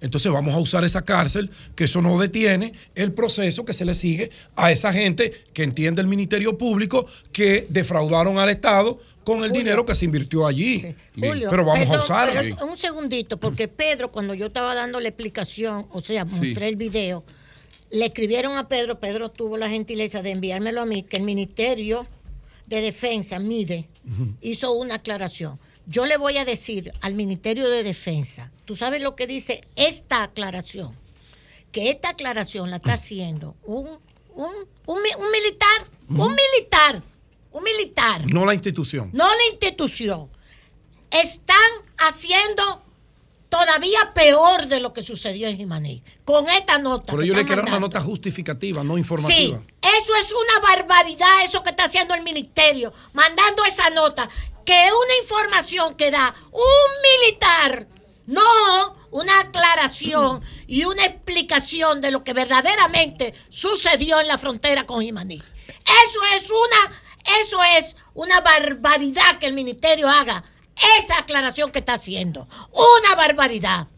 [0.00, 3.94] Entonces vamos a usar esa cárcel, que eso no detiene el proceso que se le
[3.94, 9.52] sigue a esa gente que entiende el Ministerio Público que defraudaron al Estado con el
[9.52, 10.96] dinero que se invirtió allí.
[11.14, 12.40] Julio, pero vamos a usarlo.
[12.40, 16.74] pero un segundito, porque Pedro, cuando yo estaba dando la explicación, o sea, mostré el
[16.74, 17.22] video,
[17.92, 22.04] le escribieron a Pedro, Pedro tuvo la gentileza de enviármelo a mí, que el Ministerio
[22.66, 23.86] de Defensa, MIDE,
[24.40, 25.60] hizo una aclaración.
[25.86, 30.22] Yo le voy a decir al Ministerio de Defensa, tú sabes lo que dice esta
[30.22, 30.96] aclaración,
[31.72, 33.88] que esta aclaración la está haciendo un,
[34.34, 34.50] un,
[34.86, 37.02] un mi- un militar, un militar,
[37.50, 39.10] un militar, No la institución.
[39.12, 40.28] no la institución.
[41.10, 41.56] Están
[41.98, 42.81] haciendo
[43.52, 46.02] todavía peor de lo que sucedió en Jimaní.
[46.24, 47.12] Con esta nota.
[47.12, 49.60] Pero yo le quiero una nota justificativa, no Sí, informativa.
[49.82, 54.26] eso es una barbaridad, eso que está haciendo el ministerio, mandando esa nota,
[54.64, 57.86] que es una información que da un militar,
[58.24, 65.02] no una aclaración y una explicación de lo que verdaderamente sucedió en la frontera con
[65.02, 65.36] Jimaní.
[65.36, 67.02] Eso es una,
[67.42, 70.42] eso es una barbaridad que el ministerio haga
[70.98, 72.48] esa aclaración que está haciendo.
[72.72, 73.88] Una barbaridad.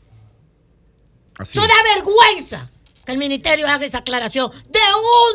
[1.39, 2.71] Así Eso da vergüenza
[3.05, 4.81] que el ministerio haga esa aclaración de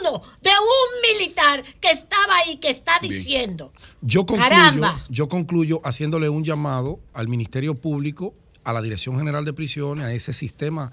[0.01, 3.71] uno, de un militar que estaba ahí, que está diciendo.
[4.01, 5.03] Yo concluyo, Caramba.
[5.09, 10.13] yo concluyo haciéndole un llamado al Ministerio Público, a la Dirección General de Prisiones, a
[10.13, 10.91] ese sistema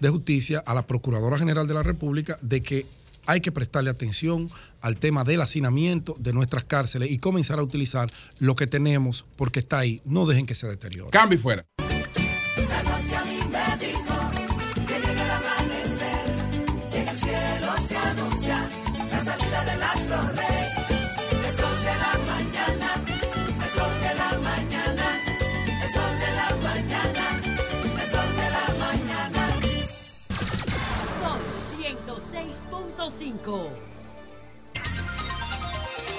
[0.00, 2.86] de justicia, a la Procuradora General de la República, de que
[3.28, 4.50] hay que prestarle atención
[4.80, 9.60] al tema del hacinamiento de nuestras cárceles y comenzar a utilizar lo que tenemos porque
[9.60, 10.00] está ahí.
[10.06, 11.10] No dejen que se deteriore.
[11.10, 11.66] Cambio y fuera.
[33.48, 33.68] 106.5.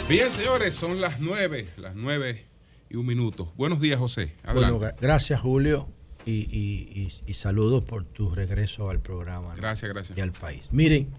[0.10, 2.46] Bien, señores, son las nueve, las nueve
[2.90, 3.54] y un minuto.
[3.56, 4.34] Buenos días, José.
[4.44, 4.96] Bueno, Adelante.
[5.00, 5.88] gracias Julio
[6.26, 9.56] y, y- y- y saludos por tu regreso al programa.
[9.56, 10.18] Gracias, gracias.
[10.18, 10.68] Y al país.
[10.72, 11.10] Miren,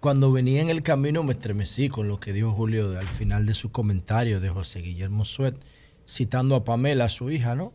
[0.00, 3.54] cuando venía en el camino me estremecí con lo que dijo Julio al final de
[3.54, 5.56] su comentario de José Guillermo Suet,
[6.06, 7.72] citando a Pamela, su hija, ¿no?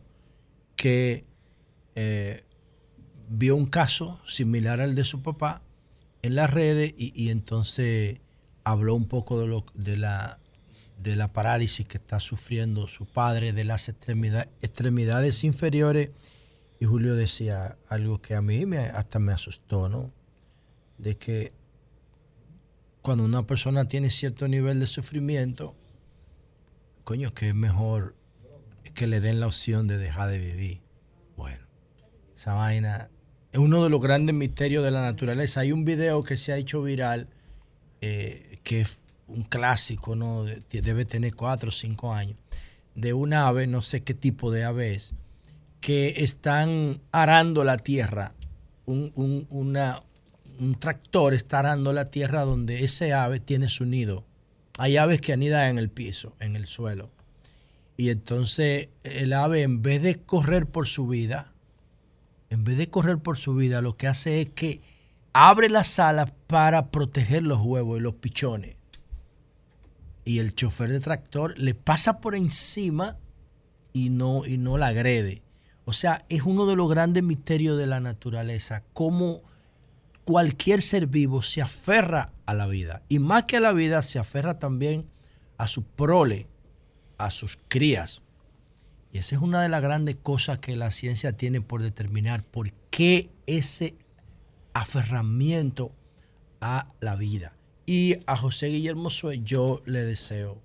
[0.76, 1.24] Que
[1.96, 2.44] eh,
[3.28, 5.62] vio un caso similar al de su papá
[6.26, 8.20] en las redes y, entonces
[8.64, 13.88] habló un poco de, lo, de, la, parálisis que está sufriendo su padre, de las
[13.88, 16.10] extremida- extremidades inferiores.
[16.78, 20.12] Y Julio decía algo que a mí me, hasta me asustó, ¿no?
[20.98, 21.52] De que
[23.02, 25.74] cuando una persona tiene cierto nivel de sufrimiento,
[27.04, 28.16] coño, que es mejor
[28.94, 30.80] que le den la opción de dejar de vivir.
[31.36, 31.64] Bueno,
[32.34, 33.10] esa vaina
[33.56, 35.60] es uno de los grandes misterios de la naturaleza.
[35.60, 37.26] Hay un video que se ha hecho viral,
[38.02, 40.44] eh, que es un clásico, ¿no?
[40.44, 42.36] De- Debe tener cuatro o cinco años,
[42.94, 45.14] de un ave, no sé qué tipo de ave es,
[45.80, 48.34] que están arando la tierra.
[48.84, 54.24] Un, un- un tractor está arando la tierra donde ese ave tiene su nido.
[54.76, 57.08] Hay aves que anidan en el piso, en el suelo.
[57.96, 61.52] Y entonces el ave, en vez de correr por su vida,
[62.50, 64.80] en vez de correr por su vida, lo que hace es que
[65.32, 68.76] abre las alas para proteger los huevos y los pichones.
[70.24, 73.18] Y el chofer de tractor le pasa por encima
[73.92, 75.42] y no, y no la agrede.
[75.84, 79.42] O sea, es uno de los grandes misterios de la naturaleza, cómo
[80.24, 83.02] cualquier ser vivo se aferra a la vida.
[83.08, 85.08] Y más que a la vida, se aferra también
[85.58, 86.48] a su prole,
[87.18, 88.22] a sus crías.
[89.16, 93.30] Esa es una de las grandes cosas que la ciencia tiene por determinar por qué
[93.46, 93.96] ese
[94.72, 95.92] aferramiento
[96.60, 97.54] a la vida.
[97.86, 100.60] Y a José Guillermo Sue yo le deseo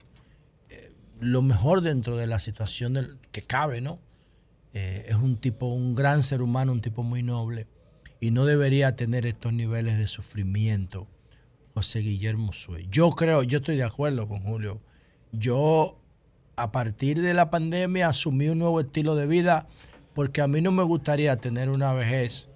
[0.69, 3.99] eh, lo mejor dentro de la situación del, que cabe, ¿no?
[4.73, 7.67] Eh, es un tipo, un gran ser humano, un tipo muy noble
[8.19, 11.07] y no debería tener estos niveles de sufrimiento.
[11.73, 12.85] José Guillermo Sue.
[12.89, 14.81] Yo creo, yo estoy de acuerdo con Julio.
[15.31, 16.00] Yo
[16.61, 19.67] a partir de la pandemia asumí un nuevo estilo de vida
[20.13, 22.49] porque a mí no me gustaría tener una vejez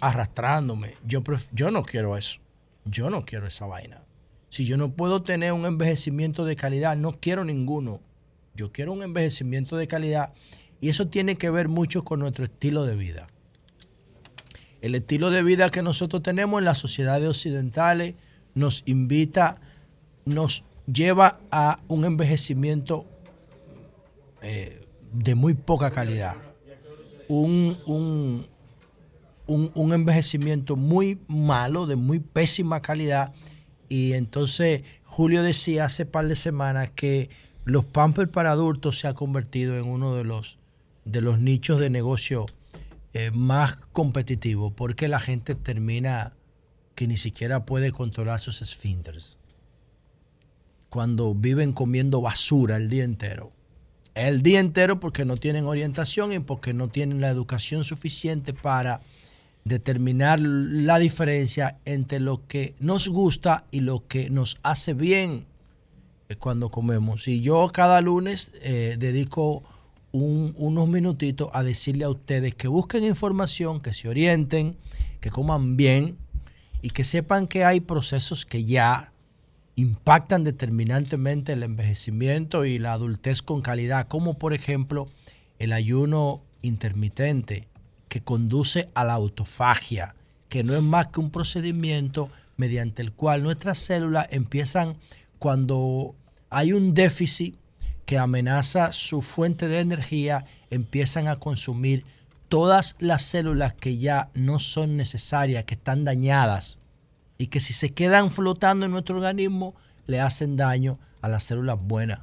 [0.00, 0.96] arrastrándome.
[1.06, 1.22] Yo,
[1.52, 2.40] yo no quiero eso.
[2.84, 4.02] Yo no quiero esa vaina.
[4.50, 8.00] Si yo no puedo tener un envejecimiento de calidad, no quiero ninguno.
[8.54, 10.34] Yo quiero un envejecimiento de calidad
[10.80, 13.28] y eso tiene que ver mucho con nuestro estilo de vida.
[14.82, 18.14] El estilo de vida que nosotros tenemos en las sociedades occidentales
[18.54, 19.58] nos invita,
[20.26, 23.06] nos lleva a un envejecimiento
[24.42, 26.34] eh, de muy poca calidad.
[27.28, 28.46] Un, un-
[29.46, 33.32] un- envejecimiento muy malo, de muy pésima calidad.
[33.88, 37.30] Y entonces Julio decía hace par de semanas que
[37.64, 40.58] los Pampers para adultos se ha convertido en uno de los,
[41.04, 42.46] de los nichos de negocio
[43.14, 46.32] eh, más competitivos, porque la gente termina
[46.94, 49.38] que ni siquiera puede controlar sus esfínteres.
[50.88, 53.52] Cuando viven comiendo basura el día entero.
[54.18, 59.00] El día entero porque no tienen orientación y porque no tienen la educación suficiente para
[59.64, 65.46] determinar la diferencia entre lo que nos gusta y lo que nos hace bien
[66.28, 67.28] eh, cuando comemos.
[67.28, 69.62] Y yo cada lunes eh, dedico
[70.10, 74.76] un- unos minutitos a decirle a ustedes que busquen información, que se orienten,
[75.20, 76.16] que coman bien
[76.82, 79.12] y que sepan que hay procesos que ya
[79.78, 85.06] impactan determinantemente el envejecimiento y la adultez con calidad, como por ejemplo
[85.60, 87.68] el ayuno intermitente
[88.08, 90.16] que conduce a la autofagia,
[90.48, 94.96] que no es más que un procedimiento mediante el cual nuestras células empiezan
[95.38, 96.16] cuando
[96.50, 97.54] hay un déficit
[98.04, 102.02] que amenaza su fuente de energía, empiezan a consumir
[102.48, 106.80] todas las células que ya no son necesarias, que están dañadas
[107.38, 109.74] y que si se quedan flotando en nuestro organismo
[110.06, 112.20] le hacen daño a las células buenas.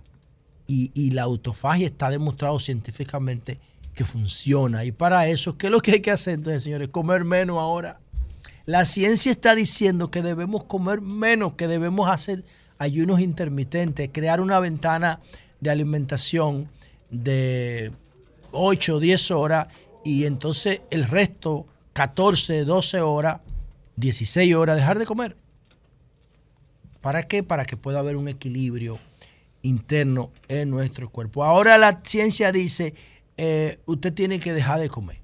[0.68, 3.60] Y, la autofagia está demostrado científicamente
[3.94, 4.84] que funciona.
[4.84, 6.90] Y para eso, ¿qué es lo que hay que hacer entonces, señores?
[6.90, 8.00] Comer menos ahora.
[8.66, 12.44] La ciencia está diciendo que debemos comer menos, que debemos hacer
[12.80, 15.20] ayunos intermitentes, crear una ventana
[15.60, 16.68] de alimentación
[17.12, 17.92] de
[18.52, 19.68] 8 o 10 horas
[20.04, 23.42] y entonces el resto, 14, 12 horas,
[23.98, 25.38] 16 horas, dejar de comer.
[27.02, 27.44] ¿Para qué?
[27.44, 29.00] Para que pueda haber un equilibrio
[29.62, 31.44] interno en nuestro cuerpo.
[31.44, 32.94] Ahora la ciencia dice,
[33.38, 35.20] eh, usted tiene que dejar de comer.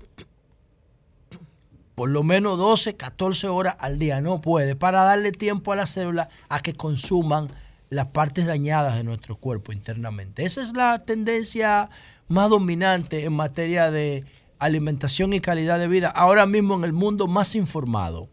[1.95, 4.22] Por lo menos 12, 14 horas al día.
[4.22, 4.76] No puede.
[4.76, 7.49] Para darle tiempo a las células a que consuman
[7.89, 10.45] las partes dañadas de nuestro cuerpo internamente.
[10.45, 11.89] Esa es la tendencia
[12.27, 14.23] más dominante en materia de
[14.60, 16.10] alimentación y calidad de vida.
[16.10, 18.30] Ahora mismo en el mundo más informado.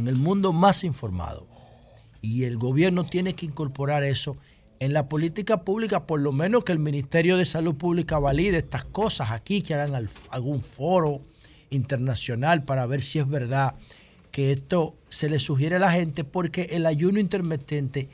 [0.00, 1.46] En el mundo más informado.
[2.22, 4.38] Y el gobierno tiene que incorporar eso
[4.78, 8.84] en la política pública, por lo menos que el Ministerio de Salud Pública valide estas
[8.86, 11.20] cosas aquí, que hagan al- algún foro
[11.68, 13.74] internacional para ver si es verdad
[14.32, 18.08] que esto se le sugiere a la gente, porque el ayuno intermitente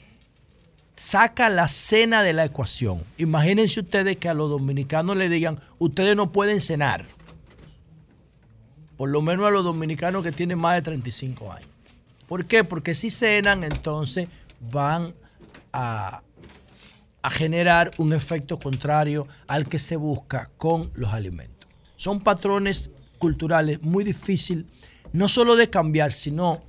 [0.97, 3.05] saca la cena de la ecuación.
[3.17, 7.07] Imagínense ustedes que a los dominicanos le digan, ustedes no pueden cenar.
[8.97, 11.69] Por lo menos a los dominicanos que tienen más de 35 años.
[12.27, 12.65] ¿Por qué?
[12.65, 14.29] Porque si cenan, entonces
[14.61, 15.15] van
[15.73, 16.23] a,
[17.29, 21.69] generar un efecto contrario al que se busca con los alimentos.
[21.97, 24.65] Son patrones culturales muy difíciles,
[25.13, 26.61] no solo de cambiar, sino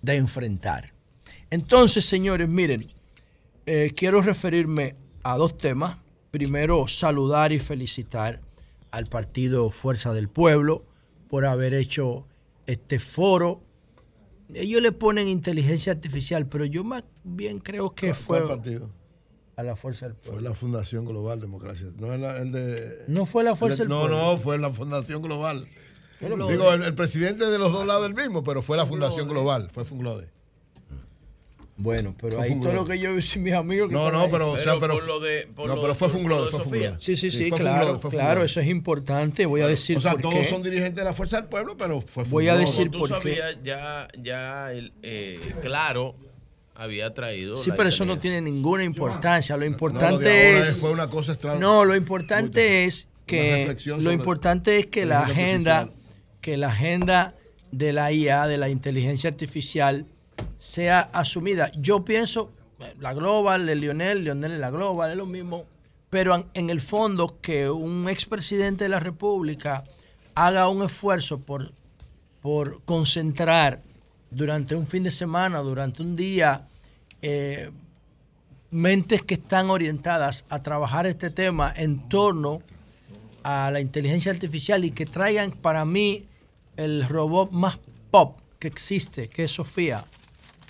[0.00, 0.94] de enfrentar.
[1.50, 2.90] Entonces, señores, miren,
[3.66, 5.98] eh, quiero referirme a dos temas.
[6.30, 8.40] Primero, saludar y felicitar
[8.90, 10.84] al partido Fuerza del Pueblo
[11.28, 12.26] por haber hecho
[12.66, 13.62] este foro.
[14.54, 18.90] Ellos le ponen inteligencia artificial, pero yo más bien creo que ¿Cuál- fue partido?
[19.56, 20.40] a la Fuerza del Pueblo.
[20.40, 21.86] Fue la Fundación Global Democracia.
[21.98, 24.16] No, es la- el de, No fue la Fuerza el de- del no, Pueblo.
[24.32, 25.66] No, fue la Fundación Global.
[26.20, 29.70] Digo, el, el presidente de los dos lados del mismo, pero fue la Fundación Global.
[29.70, 30.28] Fue Funglode.
[31.82, 34.52] Bueno, pero Fue ahí todo lo que yo vi mis amigos que No, no, pero,
[34.52, 36.94] o sea, pero, por lo de- por no, lo- pero fue lo de fue.
[36.98, 39.46] Sí, sí, sí, fue claro, claro, eso es importante.
[39.46, 40.44] Voy a decir O sea, por todos qué.
[40.44, 43.36] son dirigentes de la Fuerza del Pueblo, pero fue Voy a decir por qué.
[43.36, 46.16] sabías, ya, ya el, eh, Claro
[46.74, 47.56] había traído.
[47.56, 49.56] Sí, pero eso no tiene ninguna importancia.
[49.56, 50.76] Lo No, lo importante de ahora es.
[50.76, 51.36] fue una cosa.
[51.58, 55.88] No, lo importante es que lo importante es que la agenda,
[56.42, 57.34] que la agenda
[57.72, 60.04] de la IA, de la inteligencia artificial,
[60.58, 61.70] sea asumida.
[61.76, 62.52] Yo pienso,
[62.98, 65.64] la Global, el Lionel, Lionel es la Global, es lo mismo,
[66.08, 69.84] pero en, en el fondo que un expresidente de la República
[70.34, 71.72] haga un esfuerzo por,
[72.40, 73.82] por concentrar
[74.30, 76.66] durante un fin de semana, durante un día,
[77.22, 77.70] eh,
[78.70, 82.62] mentes que están orientadas a trabajar este tema en torno
[83.42, 86.26] a la inteligencia artificial y que traigan para mí
[86.76, 87.78] el robot más
[88.10, 90.04] pop que existe, que es Sofía.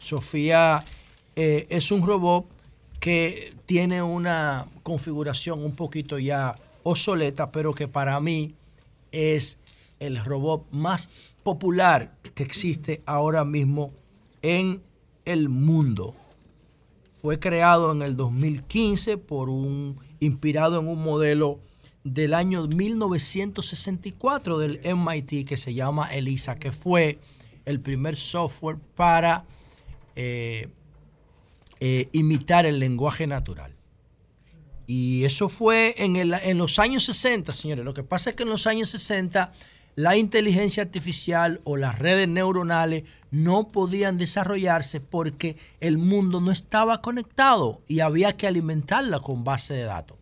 [0.01, 0.85] Sofía
[1.37, 2.47] eh, es un robot
[2.99, 8.55] que tiene una configuración un poquito ya obsoleta, pero que para mí
[9.13, 9.59] es
[9.99, 11.11] el robot más
[11.43, 13.93] popular que existe ahora mismo
[14.43, 14.83] en
[15.25, 16.15] el mundo.
[17.21, 21.61] Fue creado en el 2015 por un inspirado en un modelo
[22.03, 27.19] del año 1964 del MIT que se llama ELISA, que fue
[27.67, 29.45] el primer software para
[30.17, 30.69] eh,
[31.81, 33.75] eh, imitar el lenguaje natural.
[34.87, 37.85] Y eso fue en, el- en los años 60, señores.
[37.85, 39.53] Lo que pasa es que en los años 60
[39.97, 47.01] la inteligencia artificial o las redes neuronales no podían desarrollarse porque el mundo no estaba
[47.03, 50.17] conectado y había que alimentarla con base de datos.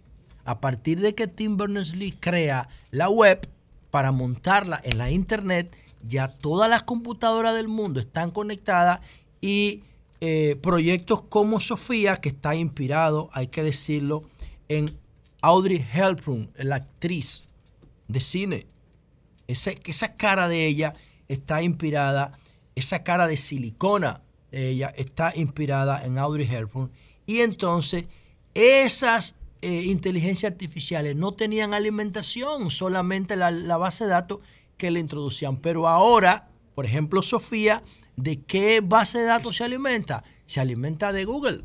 [0.45, 3.47] A partir de que Tim Berners-Lee crea la web
[3.91, 5.75] para montarla en la internet,
[6.07, 9.01] ya todas las computadoras del mundo están conectadas
[9.41, 9.83] y
[10.21, 14.23] eh, proyectos como Sofía, que está inspirado, hay que decirlo,
[14.69, 14.91] en
[15.43, 17.45] Audrey Hepburn, la actriz
[18.09, 18.67] de cine.
[19.47, 20.95] Ese- esa cara de ella
[21.29, 22.33] está inspirada,
[22.75, 26.91] esa cara de silicona de ella está inspirada en Audrey Hepburn.
[27.27, 28.07] Y entonces
[28.55, 34.39] esas eh, inteligencias artificiales no tenían alimentación, solamente la, la base de datos
[34.77, 35.57] que le introducían.
[35.59, 37.83] Pero ahora, por ejemplo, Sofía,
[38.19, 40.25] ¿de qué base de datos se alimenta?
[40.45, 41.63] Se alimenta de Google.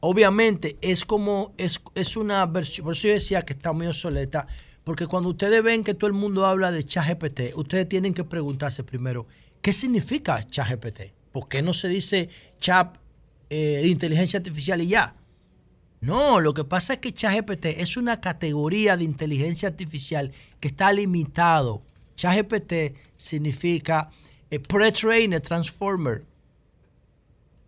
[0.00, 4.46] Obviamente es como, es, es una versión, por eso yo decía que está muy obsoleta,
[4.84, 8.84] porque cuando ustedes ven que todo el mundo habla de ChatGPT, ustedes tienen que preguntarse
[8.84, 9.26] primero,
[9.62, 11.12] ¿qué significa ChatGPT?
[11.32, 12.28] ¿Por qué no se dice
[12.58, 12.96] chat
[13.48, 15.14] eh, inteligencia artificial y ya?
[16.00, 20.92] No, lo que pasa es que ChatGPT es una categoría de inteligencia artificial que está
[20.92, 21.82] limitado.
[22.16, 24.10] ChatGPT significa
[24.50, 26.24] eh, Pre-Trained Transformer.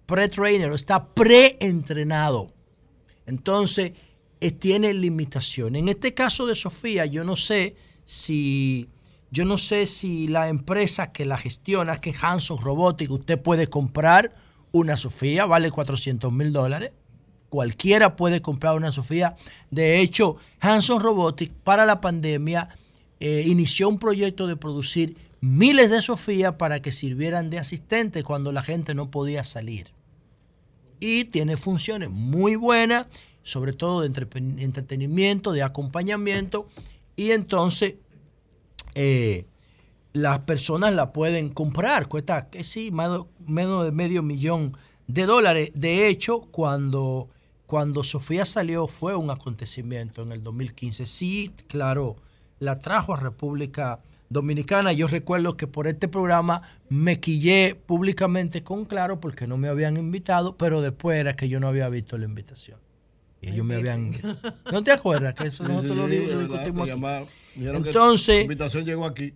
[0.06, 2.52] Pre-Trainer, está pre-entrenado.
[3.26, 3.92] Entonces,
[4.40, 5.80] eh, tiene limitaciones.
[5.80, 7.76] En este caso de Sofía, yo no sé
[8.06, 8.88] si
[9.30, 13.66] yo no sé si la empresa que la gestiona, que es Hanson Robotics, usted puede
[13.66, 14.34] comprar
[14.72, 16.92] una Sofía, vale 400 mil dólares.
[17.50, 19.36] Cualquiera puede comprar una Sofía.
[19.70, 22.68] De hecho, Hanson Robotics para la pandemia
[23.20, 28.52] eh, inició un proyecto de producir miles de Sofía para que sirvieran de asistente cuando
[28.52, 29.92] la gente no podía salir.
[31.00, 33.06] Y tiene funciones muy buenas,
[33.42, 36.66] sobre todo de entretenimiento, de acompañamiento.
[37.14, 37.94] Y entonces
[38.94, 39.46] eh,
[40.12, 42.08] las personas la pueden comprar.
[42.08, 45.70] Cuesta, que sí, más- menos de medio millón de dólares.
[45.74, 47.28] De hecho, cuando,
[47.66, 51.06] cuando Sofía salió fue un acontecimiento en el 2015.
[51.06, 52.16] Sí, claro,
[52.58, 54.00] la trajo a República.
[54.30, 59.96] Yo recuerdo que por este programa me quillé públicamente con Claro porque no me habían
[59.96, 62.78] invitado, pero después era que yo no había visto la invitación.
[63.40, 64.10] Y ellos me habían...
[64.72, 67.00] ¿No te acuerdas que eso Sí, nosotros lo sí, lo verdad, discutimos te aquí?
[67.54, 69.34] que la Entonces, invitación llegó aquí.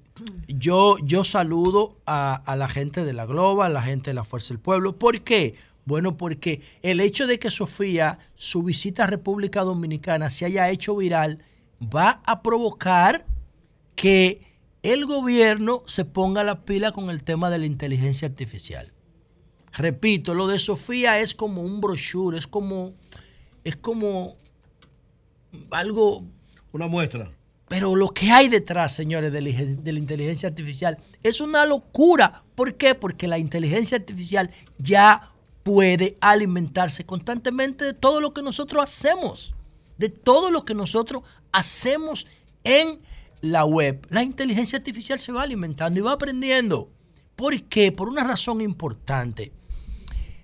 [0.48, 4.24] yo, yo saludo a, a la gente de la Globa, a la gente de la
[4.24, 4.96] Fuerza del Pueblo.
[4.98, 5.54] ¿Por qué?
[5.84, 10.94] Bueno, porque el hecho de que Sofía, su visita a República Dominicana, se haya hecho
[10.96, 11.38] viral,
[11.82, 13.26] va a provocar
[13.94, 14.51] que
[14.82, 18.92] el gobierno se ponga la pila con el tema de la inteligencia artificial.
[19.72, 22.92] Repito, lo de Sofía es como un brochure, es como,
[23.64, 24.36] es como
[25.70, 26.24] algo
[26.72, 27.30] Una muestra.
[27.68, 31.64] pero lo que hay detrás, señores, de la, ingen- de la inteligencia artificial es una
[31.66, 32.42] locura.
[32.54, 32.94] ¿Por qué?
[32.94, 35.30] Porque la inteligencia artificial ya
[35.62, 39.54] puede alimentarse constantemente de todo lo que nosotros hacemos.
[39.96, 41.22] De todo lo que nosotros
[41.52, 42.26] hacemos
[42.64, 43.00] en
[43.42, 44.06] la web.
[44.08, 46.90] La inteligencia artificial se va alimentando y va aprendiendo.
[47.36, 47.92] ¿Por qué?
[47.92, 49.52] Por una razón importante.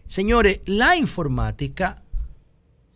[0.07, 2.03] Señores, la informática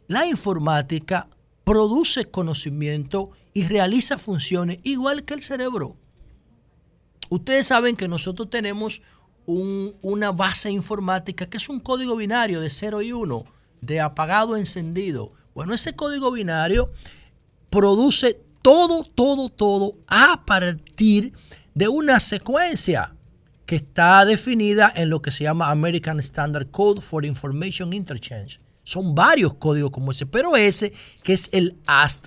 [0.09, 1.29] la informática
[1.65, 5.97] produce conocimiento y realiza funciones igual que el cerebro.
[7.31, 9.01] Ustedes saben que nosotros tenemos
[9.47, 13.45] un- una base informática que es un código binario de 0 y 1,
[13.81, 15.33] de apagado encendido.
[15.55, 16.91] Bueno, ese código binario
[17.70, 21.32] produce todo, todo, todo a partir
[21.74, 23.14] de una secuencia
[23.66, 28.60] que está definida en lo que se llama American Standard Code for Information Interchange.
[28.84, 32.26] Son varios códigos como ese, pero ese que es el AST.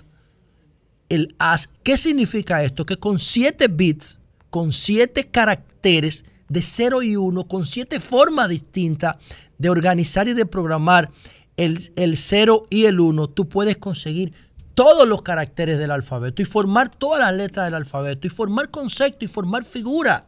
[1.08, 2.84] El AST, ¿qué significa esto?
[2.84, 4.18] Que con 7 bits,
[4.50, 9.16] con 7 caracteres de 0 y 1, con 7 formas distintas
[9.58, 11.10] de organizar y de programar
[11.56, 14.32] el, el 0 y el 1, tú puedes conseguir
[14.76, 19.24] todos los caracteres del alfabeto y formar todas las letras del alfabeto y formar concepto
[19.24, 20.26] y formar figura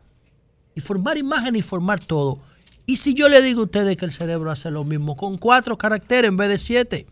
[0.75, 2.41] y formar imagen y formar todo.
[2.87, 5.77] Y si yo le digo a ustedes que el cerebro hace lo mismo con cuatro
[5.77, 7.07] caracteres en vez de siete,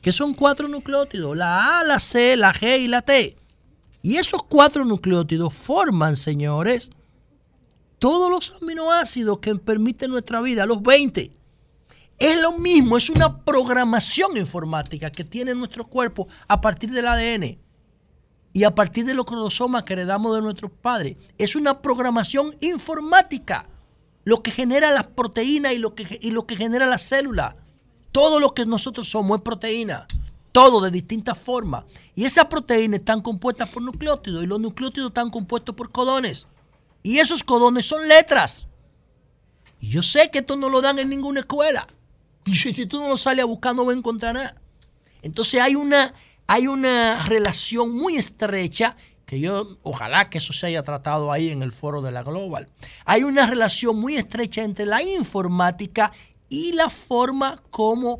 [0.00, 3.36] que son cuatro nucleótidos, la A, la C, la G y la T.
[4.02, 6.92] Y esos cuatro nucleótidos forman, señores,
[7.98, 11.32] todos los aminoácidos que permiten nuestra vida, los 20.
[12.20, 17.58] Es lo mismo, es una programación informática que tiene nuestro cuerpo a partir del ADN
[18.52, 21.16] y a partir de los cromosomas que heredamos de nuestros padres.
[21.38, 23.66] Es una programación informática,
[24.24, 27.54] lo que genera las proteínas y lo que, y lo que genera las células.
[28.12, 30.06] Todo lo que nosotros somos es proteína,
[30.52, 31.84] todo de distintas formas.
[32.14, 36.48] Y esas proteínas están compuestas por nucleótidos y los nucleótidos están compuestos por codones.
[37.02, 38.66] Y esos codones son letras.
[39.80, 41.86] Y yo sé que esto no lo dan en ninguna escuela.
[42.50, 44.56] Y si, si tú no lo sales a buscar no vas a encontrar nada.
[45.22, 46.12] Entonces hay una,
[46.48, 51.62] hay una relación muy estrecha que yo, ojalá que eso se haya tratado ahí en
[51.62, 52.66] el foro de la Global.
[53.04, 56.10] Hay una relación muy estrecha entre la informática
[56.48, 58.18] y la forma como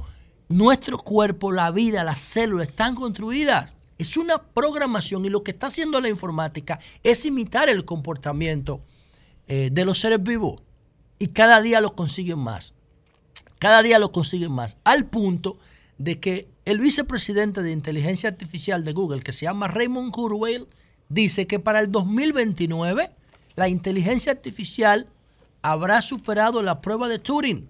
[0.49, 3.73] nuestro cuerpo, la vida, las células están construidas.
[3.99, 8.81] Es una programación y lo que está haciendo la informática es imitar el comportamiento
[9.49, 10.63] eh, de los seres vivos.
[11.19, 12.75] Y cada día lo consiguen más.
[13.61, 14.79] Cada día lo consiguen más.
[14.85, 15.59] Al punto
[15.99, 20.67] de que el vicepresidente de inteligencia artificial de Google, que se llama Raymond Kurzweil,
[21.11, 23.11] dice que para el 2029
[23.57, 25.09] la inteligencia artificial
[25.61, 27.69] habrá superado la prueba de Turing.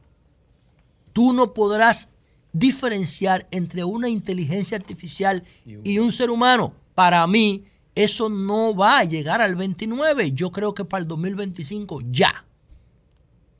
[1.12, 2.08] Tú no podrás
[2.52, 6.72] diferenciar entre una inteligencia artificial y un ser humano.
[6.94, 7.64] Para mí,
[7.96, 10.30] eso no va a llegar al 29.
[10.32, 12.44] Yo creo que para el 2025 ya.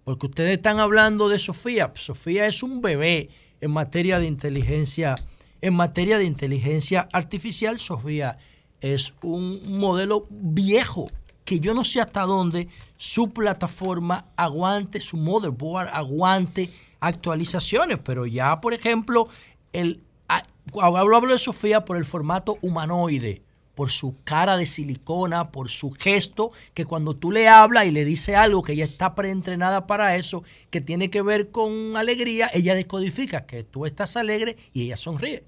[0.05, 1.93] Porque ustedes están hablando de Sofía.
[1.95, 3.29] Sofía es un bebé
[3.61, 5.15] en materia de inteligencia,
[5.61, 7.79] en materia de inteligencia artificial.
[7.79, 8.39] Sofía
[8.81, 11.11] es un modelo viejo
[11.45, 16.71] que yo no sé hasta dónde su plataforma aguante, su motherboard aguante
[17.01, 19.29] actualizaciones, pero ya, por ejemplo,
[19.73, 23.43] el, hablo, hablo de Sofía por el formato humanoide,
[23.81, 28.05] por su cara de silicona, por su gesto, que cuando tú le hablas y le
[28.05, 32.75] dices algo que ella está preentrenada para eso, que tiene que ver con alegría, ella
[32.75, 35.45] decodifica que tú estás alegre y ella sonríe.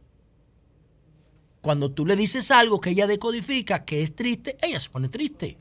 [1.61, 5.59] Cuando tú le dices algo que ella decodifica que es triste, ella se pone triste.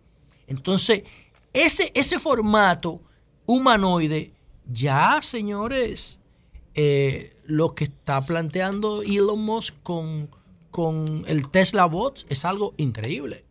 [0.48, 1.04] Entonces,
[1.52, 3.02] ese, ese formato
[3.48, 4.32] humanoide
[4.72, 6.22] ya, señores,
[6.74, 10.30] eh, lo que está planteando Elon Musk con,
[10.72, 13.46] con el Tesla Bots es algo increíble.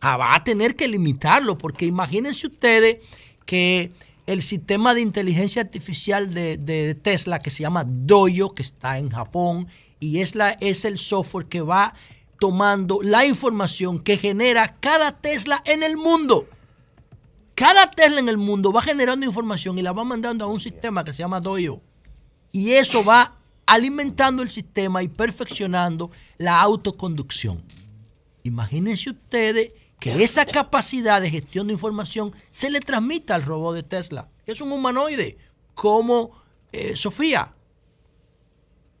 [0.00, 2.98] Ah, va a tener que limitarlo, porque imagínense ustedes
[3.44, 3.92] que
[4.26, 9.66] el sistema de inteligencia artificial de, Tesla, que se llama Dojo, que está en Japón,
[9.98, 11.94] y es, la, es el software que va
[12.38, 16.46] tomando la información que genera cada Tesla en el mundo.
[17.54, 21.04] Cada Tesla en el mundo va generando información y la va mandando a un sistema
[21.04, 21.82] que se llama Dojo.
[22.52, 23.39] Y eso va
[23.70, 27.62] alimentando el sistema y perfeccionando la autoconducción.
[28.42, 33.84] Imagínense ustedes que esa capacidad de gestión de información se le transmita al robot de
[33.84, 34.28] Tesla.
[34.44, 35.38] Es un humanoide
[35.74, 36.32] como
[36.72, 37.52] eh, Sofía,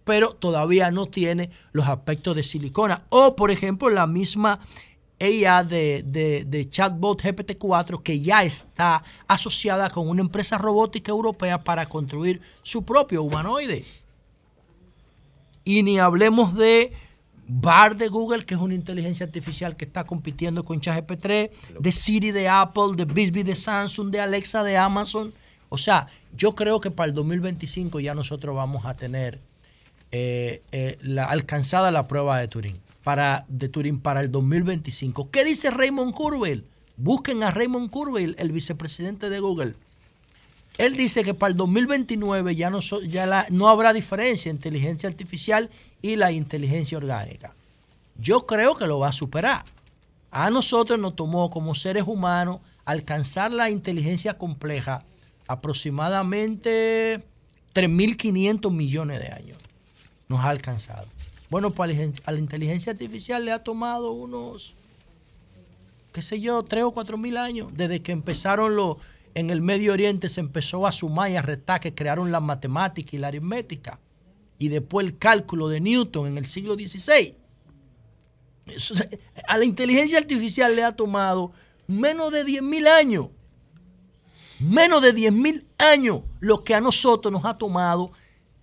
[0.04, 3.06] pero todavía no tiene los aspectos de silicona.
[3.08, 4.60] O, por ejemplo, la misma
[5.18, 6.04] ella de,
[6.46, 12.84] de, chatbot GPT-4 que ya está asociada con una empresa robótica europea para construir su
[12.84, 13.84] propio humanoide.
[15.70, 16.92] Y ni hablemos de
[17.46, 21.26] BAR de Google, que es una inteligencia artificial que está compitiendo con ChatGPT,
[21.78, 25.32] de Siri de Apple, de Bixby de Samsung, de Alexa de Amazon.
[25.68, 29.38] O sea, yo creo que para el 2025 ya nosotros vamos a tener
[30.10, 35.30] eh, eh, la, alcanzada la prueba de Turing para, de Turing para el 2025.
[35.30, 36.64] ¿Qué dice Raymond Kurzweil?
[36.96, 39.76] Busquen a Raymond Kurzweil, el vicepresidente de Google.
[40.80, 45.68] Él dice que para el 2029 ya no, ya no habrá diferencia entre inteligencia artificial
[46.00, 47.52] y la inteligencia orgánica.
[48.18, 49.62] Yo creo que lo va a superar.
[50.30, 55.04] A nosotros nos tomó como seres humanos alcanzar la inteligencia compleja
[55.46, 57.22] aproximadamente
[57.74, 59.58] 3.500 millones de años.
[60.28, 61.08] Nos ha alcanzado.
[61.50, 61.90] Bueno, pues
[62.24, 64.72] a la inteligencia artificial le ha tomado unos,
[66.14, 67.68] qué sé yo, tres o cuatro mil años.
[67.74, 68.96] Desde que empezaron los,
[69.34, 73.16] en el Medio Oriente se empezó a sumar y a restar, que crearon la matemática
[73.16, 74.00] y la aritmética.
[74.58, 77.34] Y después el cálculo de Newton en el siglo XVI.
[79.48, 81.52] a la inteligencia artificial le ha tomado
[81.86, 83.28] menos de 10 mil años.
[84.58, 88.12] Menos de 10 mil años lo que a nosotros nos ha tomado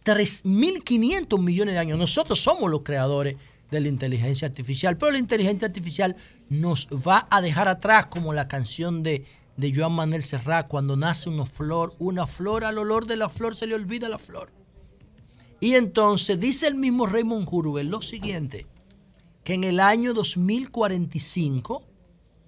[0.06, 1.98] 3.500 millones de años.
[1.98, 3.36] Nosotros somos los creadores
[3.72, 4.98] de la inteligencia artificial.
[4.98, 6.16] Pero la inteligencia artificial
[6.50, 9.26] nos va a dejar atrás como la canción de,
[9.58, 13.56] de Joan Manuel Serrat, cuando nace una flor, una flor, al olor de la flor
[13.56, 14.52] se le olvida la flor.
[15.60, 18.68] Y entonces dice el mismo Raymond Hurwell lo siguiente,
[19.44, 21.82] que en el año 2045,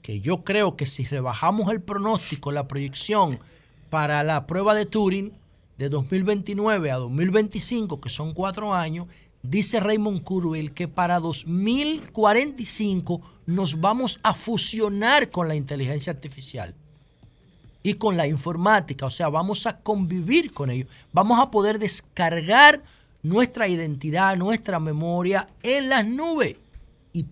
[0.03, 3.40] que yo creo que si rebajamos el pronóstico, la proyección
[3.90, 5.34] para la prueba de Turing
[5.80, 9.07] de 2029 a 2025, que son cuatro años,
[9.41, 16.76] dice Raymond Kurzweil que para 2045 nos vamos a fusionar con la inteligencia artificial
[17.81, 22.81] y con la informática, o sea, vamos a convivir con ellos, vamos a poder descargar
[23.23, 26.57] nuestra identidad, nuestra memoria en las nubes
[27.14, 27.26] y,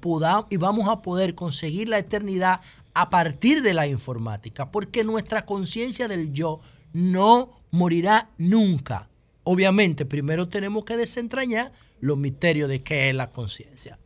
[0.49, 2.61] y vamos a poder conseguir la eternidad
[2.93, 6.59] a partir de la informática, porque nuestra conciencia del yo
[6.93, 9.09] no morirá nunca.
[9.43, 13.99] Obviamente, primero tenemos que desentrañar los misterios de qué es la conciencia,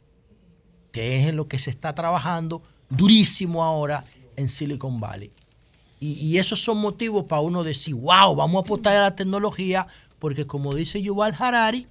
[0.91, 4.05] que es en lo que se está trabajando durísimo ahora
[4.35, 5.31] en Silicon Valley.
[6.03, 9.85] Y, esos son motivos para uno decir, wow, vamos a apostar a la tecnología,
[10.17, 11.85] porque como dice Yuval Harari,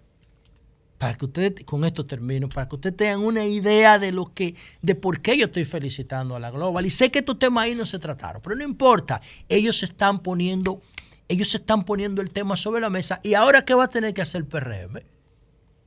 [0.98, 4.56] para que ustedes, con esto termino, para que ustedes tengan una idea de lo que,
[4.82, 6.84] de por qué yo estoy felicitando a la Global.
[6.84, 9.20] Y sé que estos temas ahí no se trataron, pero no importa.
[9.48, 10.82] Ellos están poniendo,
[11.28, 13.20] ellos están poniendo el tema sobre la mesa.
[13.22, 15.04] Y ahora, ¿qué va a tener que hacer el PRM?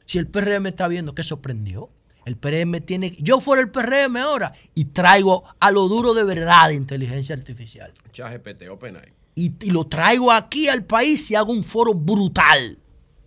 [0.05, 1.89] Si el PRM está viendo que sorprendió,
[2.25, 3.15] el PRM tiene.
[3.19, 7.93] Yo fuera el PRM ahora y traigo a lo duro de verdad de inteligencia artificial.
[8.11, 9.13] ChatGPT, OpenAI.
[9.35, 12.77] Y, y lo traigo aquí al país y hago un foro brutal.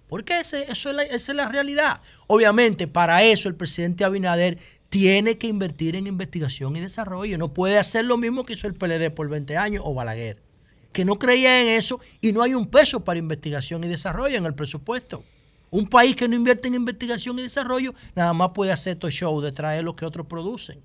[0.08, 2.00] Porque ese, eso es la, esa es la realidad.
[2.28, 4.58] Obviamente, para eso el presidente Abinader
[4.88, 7.38] tiene que invertir en investigación y desarrollo.
[7.38, 10.40] No puede hacer lo mismo que hizo el PLD por 20 años o Balaguer,
[10.92, 14.46] que no creía en eso y no hay un peso para investigación y desarrollo en
[14.46, 15.24] el presupuesto.
[15.70, 19.42] Un país que no invierte en investigación y desarrollo nada más puede hacer estos shows
[19.42, 20.80] de traer lo que otros producen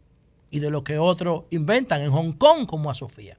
[0.50, 3.38] y de lo que otros inventan en Hong Kong como a Sofía.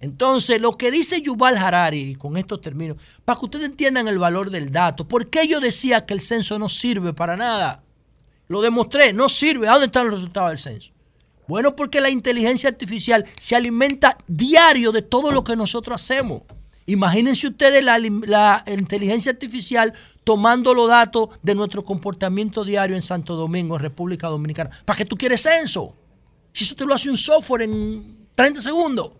[0.00, 4.18] Entonces, lo que dice Yuval Harari, y con esto termino, para que ustedes entiendan el
[4.18, 7.84] valor del dato, ¿por qué yo decía que el censo no sirve para nada?
[8.48, 9.68] Lo demostré, no sirve.
[9.68, 10.92] ¿A dónde están los resultados del censo?
[11.46, 16.42] Bueno, porque la inteligencia artificial se alimenta diario de todo lo que nosotros hacemos.
[16.86, 19.92] Imagínense ustedes la, inteligencia artificial
[20.24, 24.70] tomando los datos de nuestro comportamiento diario en Santo Domingo, en República Dominicana.
[24.84, 25.94] ¿Para qué tú quieres censo?
[26.52, 29.12] Si eso te lo hace un software en 30 segundos.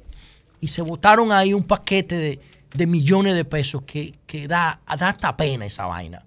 [0.60, 2.40] Y se botaron ahí un paquete
[2.74, 6.24] de, millones de pesos que, que da, da hasta pena esa vaina.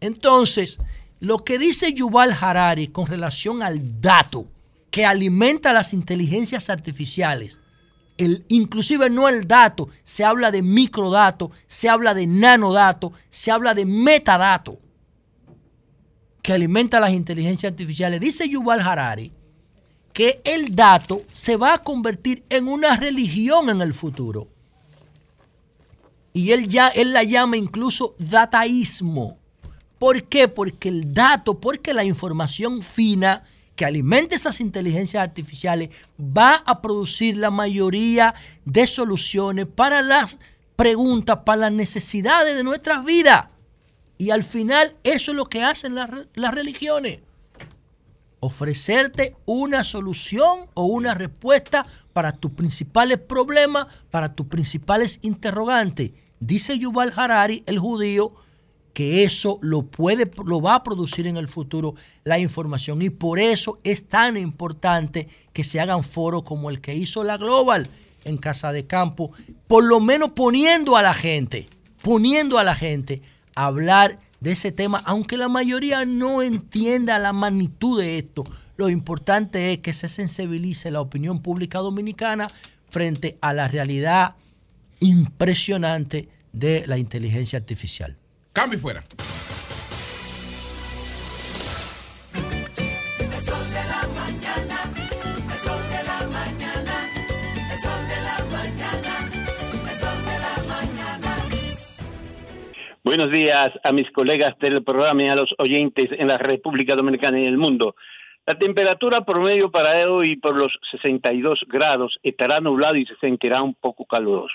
[0.00, 0.78] Entonces,
[1.20, 4.46] lo que dice Yuval Harari con relación al dato
[4.90, 7.58] que alimenta las inteligencias artificiales,
[8.18, 13.74] el, inclusive no el dato, se habla de microdato, se habla de nanodato, se habla
[13.74, 14.78] de metadato
[16.42, 18.20] que alimenta las inteligencias artificiales.
[18.20, 19.32] Dice Yuval Harari
[20.12, 24.48] que el dato se va a convertir en una religión en el futuro.
[26.34, 29.38] Y él ya él la llama incluso dataísmo.
[29.98, 30.48] ¿Por qué?
[30.48, 33.42] Porque el dato, porque la información fina
[33.76, 35.90] que alimenta esas inteligencias artificiales
[36.20, 38.34] va a producir la mayoría
[38.64, 40.38] de soluciones para las
[40.76, 43.46] preguntas, para las necesidades de nuestras vidas.
[44.18, 47.20] Y al final eso es lo que hacen las, las religiones.
[48.40, 56.10] Ofrecerte una solución o una respuesta para tus principales problemas, para tus principales interrogantes.
[56.40, 58.34] Dice Yuval Harari, el judío,
[58.92, 61.94] que eso lo puede, lo va a producir en el futuro
[62.24, 63.02] la información.
[63.02, 67.38] Y por eso es tan importante que se hagan foros como el que hizo la
[67.38, 67.88] Global
[68.24, 69.32] en Casa de Campo,
[69.66, 71.68] por lo menos poniendo a la gente,
[72.02, 73.22] poniendo a la gente
[73.54, 78.44] a hablar de ese tema, aunque la mayoría no entienda la magnitud de esto.
[78.76, 82.48] Lo importante es que se sensibilice la opinión pública dominicana
[82.90, 84.34] frente a la realidad
[85.00, 88.16] impresionante de la inteligencia artificial.
[88.52, 89.02] Cambio y fuera.
[103.04, 107.38] Buenos días a mis colegas del programa y a los oyentes en la República Dominicana
[107.40, 107.94] y en el mundo.
[108.46, 113.74] La temperatura promedio para hoy por los 62 grados estará nublado y se sentirá un
[113.74, 114.54] poco caluroso.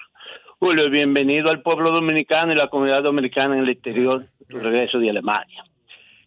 [0.59, 5.11] Julio, bienvenido al pueblo dominicano y la comunidad dominicana en el exterior, tu regreso de
[5.11, 5.63] Alemania.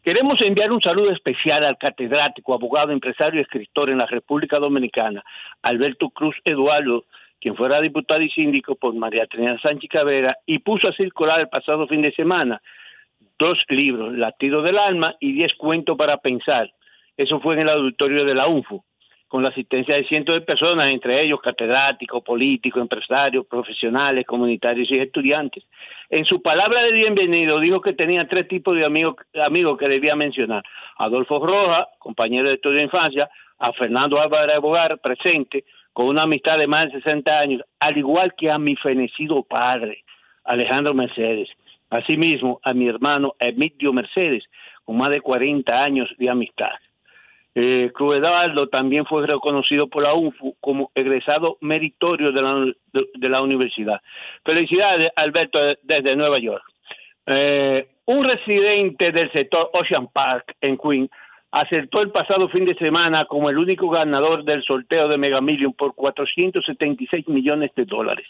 [0.05, 5.25] Queremos enviar un saludo especial al catedrático, abogado, empresario y escritor en la República Dominicana,
[5.63, 7.07] Alberto Cruz Eduardo,
[7.41, 11.49] quien fuera diputado y síndico por María Trinidad Sánchez Cabrera y puso a circular el
[11.49, 12.63] pasado fin de semana
[13.37, 16.71] dos libros, Latido del Alma y Diez Cuentos para Pensar.
[17.17, 18.85] Eso fue en el auditorio de la UNFU,
[19.31, 24.99] con la asistencia de cientos de personas, entre ellos catedráticos, políticos, empresarios, profesionales, comunitarios y
[24.99, 25.63] estudiantes.
[26.09, 30.17] En su palabra de bienvenido dijo que tenía tres tipos de amigos, amigos que debía
[30.17, 30.65] mencionar.
[30.99, 33.31] Adolfo Roja, compañero de estudio de infancia,
[33.61, 38.35] a Fernando Álvarez Bogar, presente, con una amistad de más de 60 años, al igual
[38.37, 40.03] que a mi fenecido padre,
[40.43, 41.49] Alejandro Mercedes.
[41.89, 44.43] Asimismo, a mi hermano Emilio Mercedes,
[44.85, 46.73] con más de 40 años de amistad.
[47.55, 53.29] Eh, Cruz Eduardo también fue reconocido por la UNFU como egresado meritorio de la, de,
[53.29, 54.01] la universidad.
[54.45, 56.63] Felicidades, Alberto, desde Nueva York.
[57.27, 61.11] Eh, un residente del sector Ocean Park en Queens
[61.53, 65.73] acertó el pasado fin de semana como el único ganador del sorteo de Mega Million
[65.73, 68.27] por 476 millones de dólares.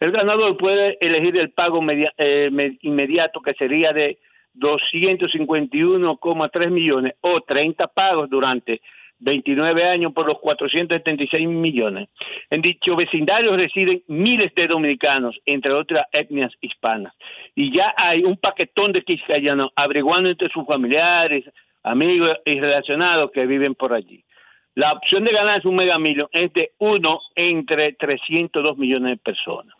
[0.00, 4.18] El ganador puede elegir el pago media- eh, me- inmediato que sería de
[4.54, 8.80] 251,3 millones o 30 pagos durante
[9.18, 12.08] 29 años por los 476 millones.
[12.50, 17.14] En dicho vecindario residen miles de dominicanos, entre otras etnias hispanas.
[17.54, 21.44] Y ya hay un paquetón de quiscayanos averiguando entre sus familiares,
[21.82, 24.24] amigos y relacionados que viven por allí.
[24.74, 29.74] La opción de ganarse un mega millón es de uno entre 302 millones de personas.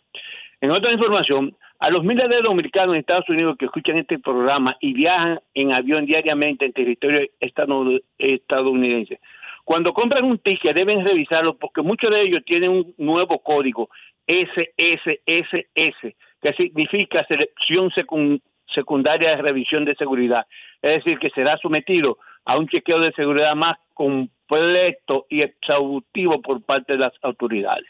[0.61, 4.75] En otra información, a los miles de dominicanos en Estados Unidos que escuchan este programa
[4.79, 9.19] y viajan en avión diariamente en territorio estado- estadounidense,
[9.63, 13.89] cuando compran un ticket deben revisarlo porque muchos de ellos tienen un nuevo código
[14.27, 18.41] SSSS, que significa selección secun-
[18.73, 20.45] secundaria de revisión de seguridad.
[20.81, 26.63] Es decir, que será sometido a un chequeo de seguridad más completo y exhaustivo por
[26.63, 27.85] parte de las autoridades.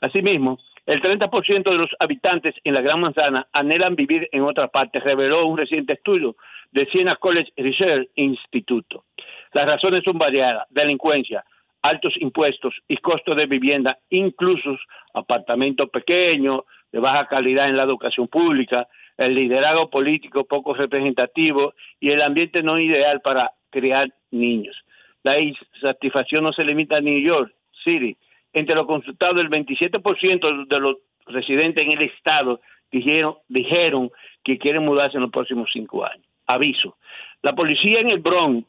[0.00, 0.58] Asimismo,
[0.88, 5.44] el 30% de los habitantes en la Gran Manzana anhelan vivir en otra parte, reveló
[5.46, 6.34] un reciente estudio
[6.72, 9.04] de Siena College Research Instituto.
[9.52, 11.44] Las razones son variadas, delincuencia,
[11.82, 14.78] altos impuestos y costos de vivienda, incluso
[15.12, 18.88] apartamentos pequeños, de baja calidad en la educación pública,
[19.18, 24.74] el liderazgo político poco representativo y el ambiente no ideal para crear niños.
[25.22, 27.52] La insatisfacción no se limita a New York
[27.84, 28.16] City.
[28.52, 30.96] Entre los consultados, el 27% de los
[31.26, 32.60] residentes en el estado
[32.90, 34.10] dijeron, dijeron
[34.42, 36.26] que quieren mudarse en los próximos cinco años.
[36.46, 36.96] Aviso.
[37.42, 38.66] La policía en el Bronx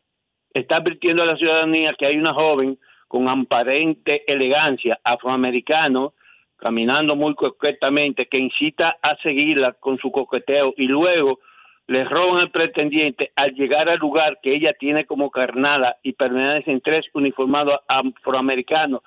[0.53, 2.77] está advirtiendo a la ciudadanía que hay una joven
[3.07, 6.13] con aparente elegancia afroamericano
[6.57, 11.39] caminando muy coquetamente que incita a seguirla con su coqueteo y luego
[11.87, 16.81] le roban al pretendiente al llegar al lugar que ella tiene como carnada y permanecen
[16.81, 19.01] tres uniformados afroamericanos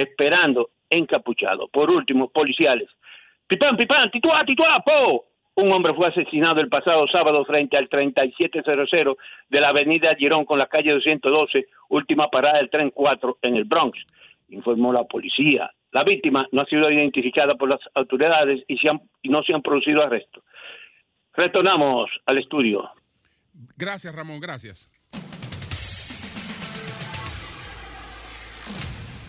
[0.00, 1.68] esperando encapuchados.
[1.70, 2.88] Por último, policiales.
[3.46, 5.26] Pipán, pipán, tituá, tituá, po.
[5.54, 9.16] Un hombre fue asesinado el pasado sábado frente al 3700
[9.48, 13.64] de la avenida Girón con la calle 212, última parada del tren 4 en el
[13.64, 13.98] Bronx,
[14.50, 15.68] informó la policía.
[15.90, 18.78] La víctima no ha sido identificada por las autoridades y,
[19.22, 20.44] y no se han producido arrestos.
[21.34, 22.90] Retornamos al estudio.
[23.76, 24.88] Gracias, Ramón, gracias.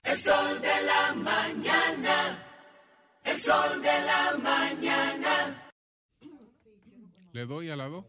[0.09, 2.15] El sol de la mañana.
[3.23, 5.69] El sol de la mañana.
[7.31, 8.05] Le doy a la 2.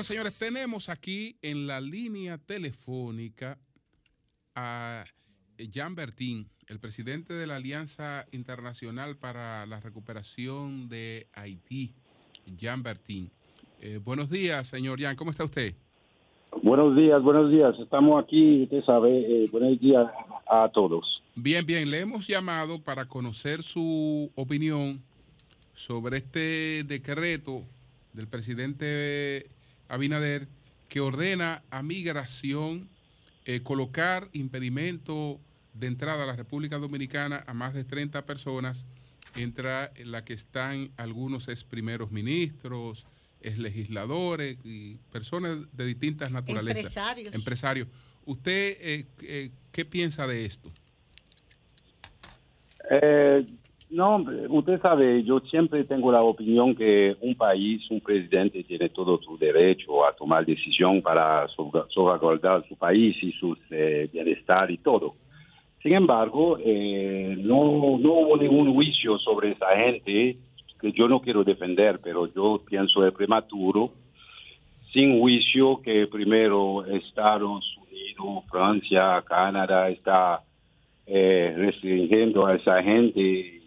[0.00, 3.58] Bueno, señores, tenemos aquí en la línea telefónica
[4.54, 5.04] a
[5.58, 11.92] Jean Bertín, el presidente de la Alianza Internacional para la Recuperación de Haití,
[12.46, 13.30] Jean Bertín.
[13.82, 15.74] Eh, buenos días, señor Jean, ¿cómo está usted?
[16.62, 17.74] Buenos días, buenos días.
[17.78, 20.06] Estamos aquí, usted sabe, eh, buenos días
[20.46, 21.22] a todos.
[21.34, 25.02] Bien, bien, le hemos llamado para conocer su opinión
[25.74, 27.64] sobre este decreto
[28.14, 29.59] del presidente
[29.90, 30.48] Abinader
[30.88, 32.88] que ordena a migración
[33.44, 35.40] eh, colocar impedimento
[35.74, 38.86] de entrada a la República Dominicana a más de 30 personas,
[39.36, 43.06] entre las que están algunos ex primeros ministros,
[43.40, 46.84] ex legisladores y personas de distintas naturalezas.
[46.84, 47.34] Empresarios.
[47.34, 47.88] Empresarios.
[48.26, 50.70] ¿Usted eh, eh, qué piensa de esto?
[53.90, 59.20] No, usted sabe, yo siempre tengo la opinión que un país, un presidente tiene todo
[59.20, 64.78] su derecho a tomar decisión para salva- salvaguardar su país y su eh, bienestar y
[64.78, 65.16] todo.
[65.82, 70.36] Sin embargo, eh, no, no hubo ningún juicio sobre esa gente
[70.80, 73.90] que yo no quiero defender, pero yo pienso es prematuro,
[74.92, 80.42] sin juicio que primero Estados Unidos, Francia, Canadá está
[81.06, 83.59] eh, restringiendo a esa gente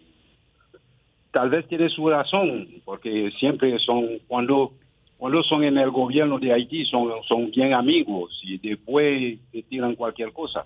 [1.34, 4.72] tal vez tiene su razón, porque siempre son, cuando,
[5.18, 9.36] cuando son en el gobierno de Haití, son, son bien amigos y después
[9.68, 10.64] tiran cualquier cosa.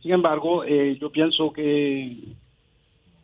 [0.00, 2.16] Sin embargo, eh, yo pienso que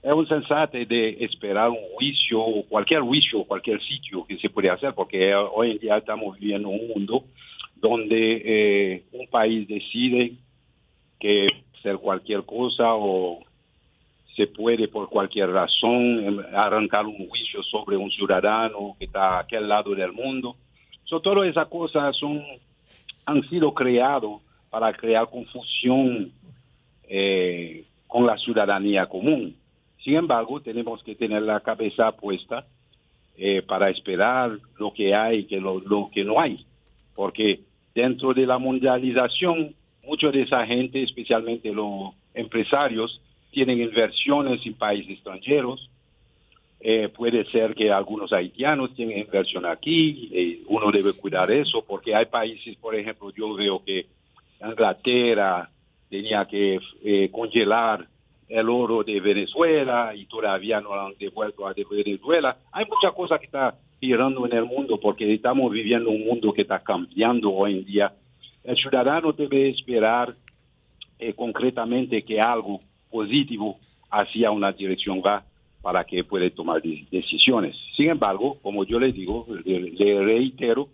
[0.03, 4.93] es un sensato de esperar un juicio, cualquier juicio, cualquier sitio que se puede hacer,
[4.93, 7.25] porque hoy en día estamos viviendo un mundo
[7.77, 10.35] donde eh, un país decide
[11.19, 11.47] que
[11.79, 13.41] hacer cualquier cosa o
[14.37, 19.41] se puede por cualquier razón em, arrancar un juicio sobre un ciudadano que está a
[19.41, 20.57] aquel lado del mundo.
[21.05, 22.43] So, todas esas cosas son,
[23.27, 24.41] han sido creadas
[24.71, 26.33] para crear confusión
[27.09, 29.57] eh, con la ciudadanía común.
[30.03, 32.67] Sin embargo, tenemos que tener la cabeza puesta
[33.37, 36.57] eh, para esperar lo que hay y lo que no hay.
[37.15, 37.61] Porque
[37.95, 39.75] dentro de la mundialización,
[40.05, 43.21] mucha de esa gente, especialmente los empresarios,
[43.55, 45.89] tienen inversiones en países extranjeros.
[46.81, 50.29] Eh, puede ser que algunos haitianos tienen inversión aquí.
[50.33, 54.07] eh, uno debe cuidar eso porque hay países, por ejemplo, yo veo que
[54.61, 55.71] Inglaterra
[56.11, 58.07] tenía que eh, congelar
[58.49, 62.59] el oro de Venezuela y todavía no han devuelto a Venezuela.
[62.73, 66.63] Hay muchas cosas que están girando en el mundo porque estamos viviendo un mundo que
[66.63, 68.13] está cambiando hoy en día.
[68.63, 70.35] El ciudadano debe esperar
[71.37, 72.81] concretamente que algo
[73.19, 73.79] positivo
[74.11, 75.45] hacia una dirección va
[75.81, 77.77] para que pueda tomar de- decisiones.
[77.97, 80.89] Sin embargo, como yo le digo, le, le reitero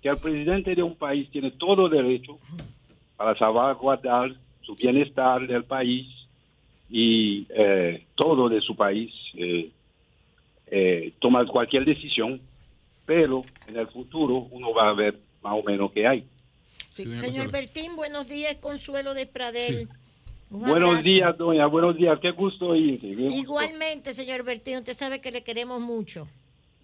[0.00, 2.38] que el presidente de un país tiene todo derecho
[3.16, 6.06] para salvaguardar su bienestar del país
[6.88, 9.70] y eh, todo de su país, eh,
[10.68, 12.40] eh, tomar cualquier decisión,
[13.04, 16.24] pero en el futuro uno va a ver más o menos qué hay.
[17.16, 19.88] Señor Bertín, buenos días, Consuelo de Pradel.
[20.50, 21.02] Un Buenos abrazo.
[21.02, 23.06] días, doña, buenos días, qué gusto oírte.
[23.08, 23.38] qué gusto.
[23.38, 26.26] Igualmente, señor Bertín, usted sabe que le queremos mucho.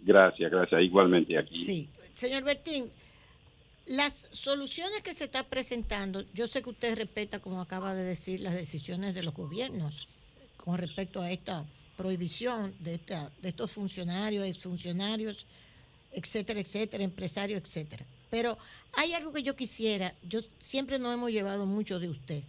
[0.03, 1.65] Gracias, gracias, igualmente aquí.
[1.65, 1.89] Sí.
[2.15, 2.91] Señor Bertín,
[3.87, 8.41] las soluciones que se está presentando, yo sé que usted respeta, como acaba de decir,
[8.41, 10.09] las decisiones de los gobiernos
[10.59, 11.65] con respecto a esta
[11.97, 15.47] prohibición de, esta, de estos funcionarios, exfuncionarios,
[16.13, 18.05] etcétera, etcétera, empresarios, etcétera.
[18.31, 18.59] Pero
[18.95, 22.43] hay algo que yo quisiera, yo siempre nos hemos llevado mucho de usted,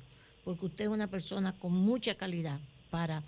[0.46, 2.60] porque usted es una persona con mucha calidad
[2.92, 3.24] para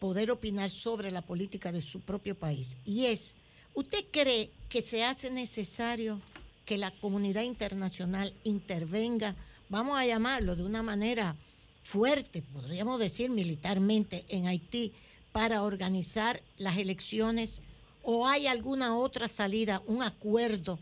[0.00, 2.72] poder opinar sobre la política de su propio país.
[2.84, 3.34] Y es,
[3.74, 6.20] ¿usted cree que se hace necesario
[6.66, 9.34] que la comunidad internacional intervenga,
[9.68, 11.36] vamos a llamarlo de una manera
[11.82, 14.92] fuerte, podríamos decir militarmente, en Haití
[15.32, 17.62] para organizar las elecciones?
[18.02, 20.78] ¿O hay alguna otra salida, un acuerdo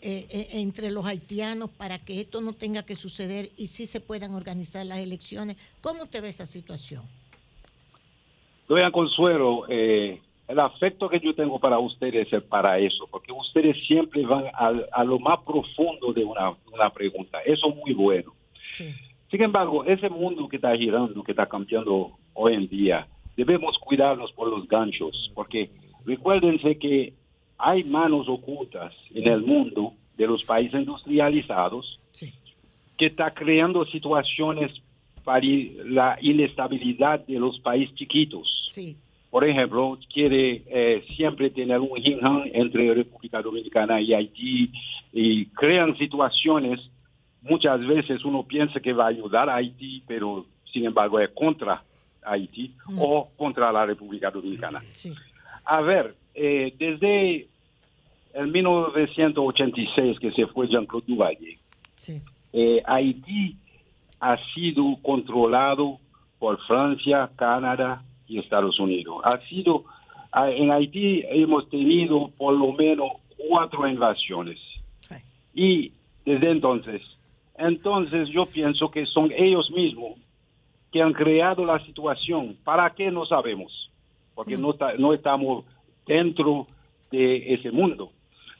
[0.00, 4.00] eh, eh, entre los haitianos para que esto no tenga que suceder y sí se
[4.00, 5.56] puedan organizar las elecciones?
[5.80, 7.02] ¿Cómo usted ve esa situación?
[8.68, 13.76] Doña Consuelo, eh, el afecto que yo tengo para ustedes es para eso, porque ustedes
[13.86, 17.40] siempre van al- a, lo más profundo de una, una pregunta.
[17.44, 18.32] Eso es muy bueno.
[19.30, 23.06] Sin embargo, ese mundo que está girando, que está cambiando hoy en día,
[23.36, 25.70] debemos cuidarnos por los ganchos, porque
[26.04, 27.12] recuérdense que
[27.58, 31.98] hay manos ocultas en el mundo de los países industrializados
[32.96, 34.70] que está creando situaciones
[35.24, 35.44] para
[35.84, 38.68] la inestabilidad de los países chiquitos.
[38.70, 38.96] Sí.
[39.30, 42.20] Por ejemplo, quiere eh, siempre tener un yin
[42.52, 44.70] entre República Dominicana y Haití
[45.12, 46.78] y crean situaciones.
[47.42, 51.82] Muchas veces uno piensa que va a ayudar a Haití, pero sin embargo es contra
[52.22, 54.84] Haití o contra la República Dominicana.
[55.64, 57.48] A ver, eh, desde
[58.34, 61.58] el 1986 que se fue Jean-Claude Duvalier,
[62.52, 63.56] eh, Haití
[64.20, 65.98] ha sido controlado
[66.38, 69.20] por Francia, Canadá y Estados Unidos.
[69.24, 69.84] Ha sido,
[70.32, 73.12] ah, en Haití hemos tenido por lo menos
[73.48, 74.58] cuatro invasiones.
[75.54, 75.92] Y
[76.24, 77.02] desde entonces,
[77.58, 80.18] entonces yo pienso que son ellos mismos
[80.90, 82.56] que han creado la situación.
[82.64, 83.10] ¿Para qué?
[83.10, 83.90] No sabemos,
[84.34, 85.64] porque no, está- no estamos
[86.06, 86.66] dentro
[87.10, 88.10] de ese mundo.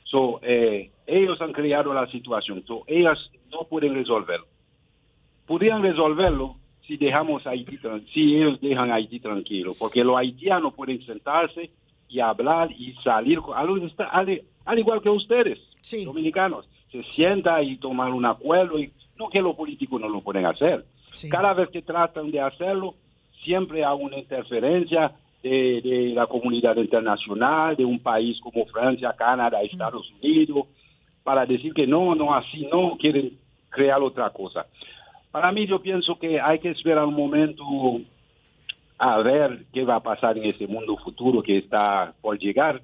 [0.04, 4.46] So, eh, ellos han creado la situación, so, ellas no pueden resolverlo.
[5.46, 6.56] Podrían resolverlo
[6.86, 7.78] si dejamos Haití,
[8.12, 11.70] si ellos dejan Haití tranquilo, porque los haitianos pueden sentarse
[12.08, 15.58] y hablar y salir, al, al- al igual que ustedes,
[16.04, 20.46] dominicanos, se sienta y tomar un acuerdo, y no que los políticos no lo pueden
[20.46, 20.84] hacer.
[21.30, 22.94] Cada vez que tratan de hacerlo,
[23.42, 25.12] siempre hay una interferencia
[25.44, 30.66] de, de la comunidad internacional, de un país como Francia, Canadá, Estados Unidos,
[31.22, 33.38] para decir que no, no, así no, quieren
[33.68, 34.66] crear otra cosa.
[35.30, 37.62] Para mí yo pienso que hay que esperar un momento
[38.96, 42.80] a ver qué va a pasar en ese mundo futuro que está por llegar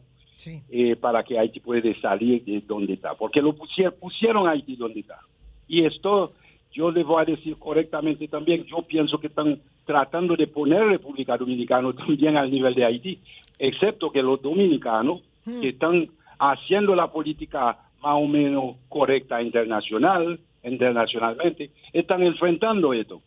[0.68, 5.00] eh, para que Haití puede salir de donde está, porque lo pusieron, pusieron Haití donde
[5.00, 5.18] está.
[5.66, 6.32] Y esto
[6.72, 9.60] yo le voy a decir correctamente también, yo pienso que están
[9.90, 13.18] tratando de poner República Dominicana también al nivel de Haití,
[13.58, 16.08] excepto que los dominicanos que están
[16.38, 23.20] haciendo la política más o menos correcta internacional, internacionalmente, están enfrentando esto.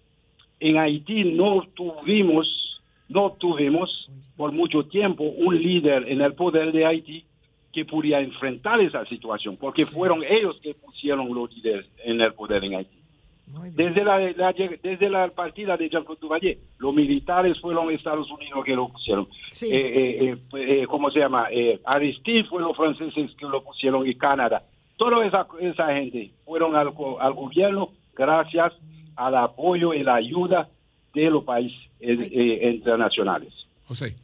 [0.61, 6.85] En Haití no tuvimos, no tuvimos por mucho tiempo un líder en el poder de
[6.85, 7.25] Haití
[7.73, 12.63] que pudiera enfrentar esa situación, porque fueron ellos que pusieron los líderes en el poder
[12.63, 13.02] en Haití.
[13.45, 18.73] Desde la, la- desde la partida de Jean-Claude Duvalier, los militares fueron Estados Unidos que
[18.75, 19.27] lo pusieron.
[19.61, 20.37] Eh, eh, eh,
[20.81, 21.47] eh, ¿Cómo se llama?
[21.51, 24.63] Eh, Aristide fue los franceses que lo pusieron y Canadá.
[24.97, 26.87] Toda esa, esa gente fueron al,
[27.19, 28.73] al gobierno gracias
[29.15, 30.69] al apoyo y la ayuda
[31.13, 33.53] de los países eh, eh, internacionales.
[33.85, 34.15] José.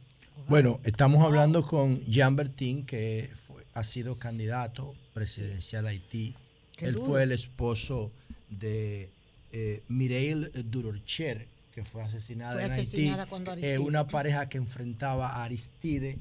[0.48, 6.34] Bueno, estamos hablando con Jean Bertin, que fue- ha sido candidato presidencial a Haití.
[6.76, 7.06] Qué Él duro.
[7.06, 8.10] fue el esposo
[8.50, 9.10] de
[9.52, 13.30] eh, Mireille Durorcher, que fue asesinada Fue en asesinada Haití.
[13.30, 13.78] cuando Eh, Aristide.
[13.78, 16.18] una pareja que enfrentaba a Aristide.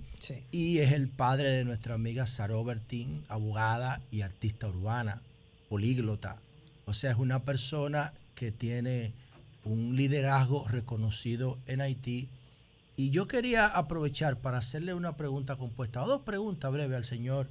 [0.52, 5.22] Y es el padre de nuestra amiga Saró Bertin, abogada y artista urbana,
[5.68, 6.38] políglota.
[6.86, 9.12] O sea, es una persona que tiene
[9.66, 12.28] un liderazgo reconocido en Haití.
[12.96, 17.48] Y yo quería aprovechar para hacerle una pregunta compuesta, o dos preguntas breves al señor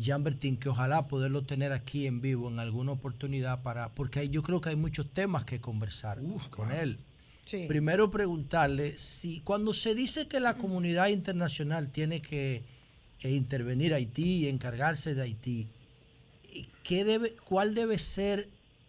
[0.00, 4.42] Jean Bertin, que ojalá poderlo tener aquí en vivo en alguna oportunidad, para porque yo
[4.42, 6.18] creo que hay muchos temas que conversar
[6.50, 6.98] con él.
[7.66, 12.62] Primero preguntarle si cuando se dice que la comunidad internacional tiene que
[13.22, 15.66] eh, intervenir a Haití y encargarse de Haití,
[16.84, 18.48] ¿qué debe, ¿cuál debe ser,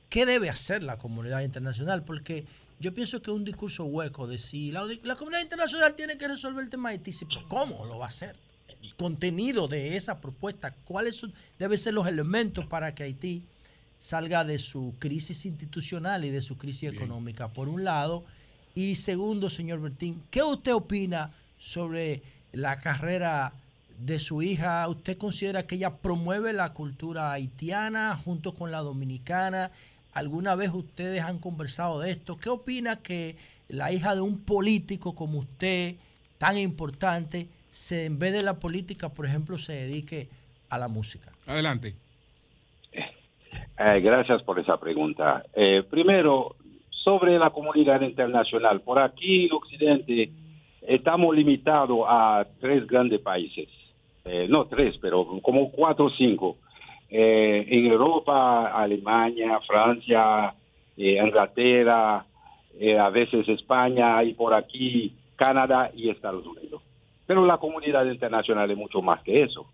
[0.09, 2.03] qué debe hacer la comunidad internacional?
[2.03, 2.45] Porque
[2.79, 6.27] yo pienso que es un discurso hueco de si la, la comunidad internacional tiene que
[6.27, 8.35] resolver el tema de Haití, sí, pero ¿cómo lo va a hacer?
[9.01, 13.43] Contenido de esa propuesta, ¿cuáles son, deben ser los elementos para que Haití
[14.01, 18.23] salga de su crisis institucional y de su crisis económica, por un lado.
[18.73, 23.53] Y segundo, señor Bertín, ¿qué usted opina sobre la carrera
[23.99, 24.87] de su hija?
[24.87, 29.69] ¿Usted considera que ella promueve la cultura haitiana junto con la dominicana?
[30.13, 32.37] ¿Alguna vez ustedes han conversado de esto?
[32.37, 33.35] ¿Qué opina que
[33.67, 35.97] la hija de un político como usted,
[36.41, 40.27] tan importante, se, en vez de la política, por ejemplo, se dedique
[40.71, 41.31] a la música?
[41.45, 41.93] Adelante.
[42.91, 45.43] Eh, gracias por esa pregunta.
[45.53, 46.55] Eh, primero,
[46.89, 48.81] sobre la comunidad internacional.
[48.81, 50.31] Por aquí en Occidente
[50.81, 53.69] estamos limitados a tres grandes países.
[54.25, 56.57] Eh, no tres, pero como cuatro o cinco.
[57.07, 60.55] Eh, en Europa, Alemania, Francia,
[60.97, 62.25] eh, Inglaterra,
[62.79, 66.83] eh, a veces España y por aquí Canadá y Estados Unidos.
[67.25, 69.65] Pero la comunidad internacional es mucho más que eso.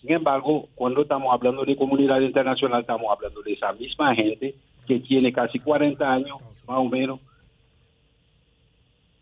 [0.00, 4.54] Sin embargo, cuando estamos hablando de comunidad internacional, estamos hablando de esa misma gente
[4.86, 6.36] que tiene casi 40 años,
[6.68, 7.18] más o menos,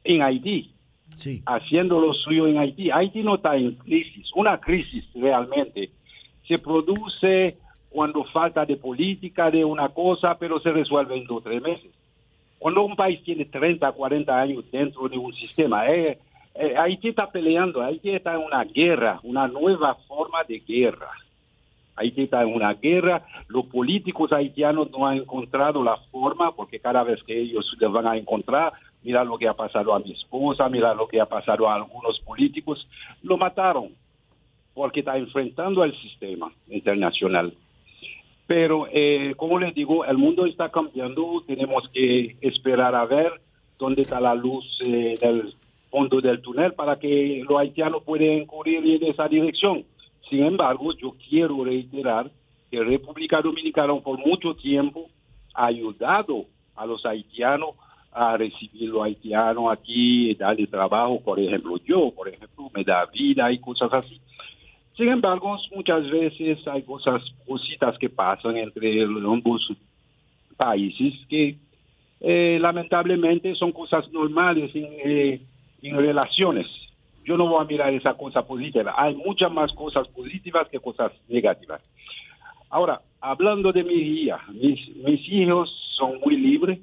[0.05, 0.71] en Haití,
[1.47, 2.91] haciendo lo suyo en Haití.
[2.91, 4.29] Haití no está en crisis.
[4.35, 5.93] Una crisis realmente
[6.47, 7.57] se produce
[7.89, 11.91] cuando falta de política de una cosa, pero se resuelve en dos o tres meses.
[12.59, 16.19] Cuando un país tiene 30, 40 años dentro de un sistema, eh,
[16.55, 21.11] eh, Haití está peleando, Haití está en una guerra, una nueva forma de guerra.
[21.97, 27.03] Haití está en una guerra, los políticos haitianos no han encontrado la forma, porque cada
[27.03, 28.73] vez que ellos se van a encontrar,
[29.03, 32.21] mira lo que ha pasado a mi esposa, mira lo que ha pasado a algunos
[32.21, 32.87] políticos,
[33.23, 33.91] lo mataron,
[34.75, 37.55] porque está enfrentando al sistema internacional.
[38.47, 43.41] Pero, eh, como les digo, el mundo está cambiando, tenemos que esperar a ver
[43.79, 45.53] dónde está la luz eh, del
[45.91, 49.85] fondo del túnel para que los haitianos puedan correr en esa dirección.
[50.29, 52.31] Sin embargo, yo quiero reiterar
[52.71, 55.09] que República Dominicana por mucho tiempo
[55.55, 56.45] ha ayudado
[56.75, 57.71] a los haitianos
[58.13, 63.53] a recibir los haitianos aquí, darle trabajo, por ejemplo, yo, por ejemplo, me da vida
[63.53, 64.19] y cosas así.
[64.97, 69.71] Sin embargo, muchas veces hay cosas, cositas que pasan entre ambos
[70.57, 71.57] países que
[72.21, 75.41] eh, lamentablemente son cosas normales en, eh,
[75.83, 76.67] en relaciones.
[77.27, 78.95] Yo no voy a mirar esa cosa positiva.
[78.97, 81.83] Hay muchas más cosas positivas que cosas negativas.
[82.71, 86.79] Ahora, hablando de mi hija, mis, mis hijos son muy libres,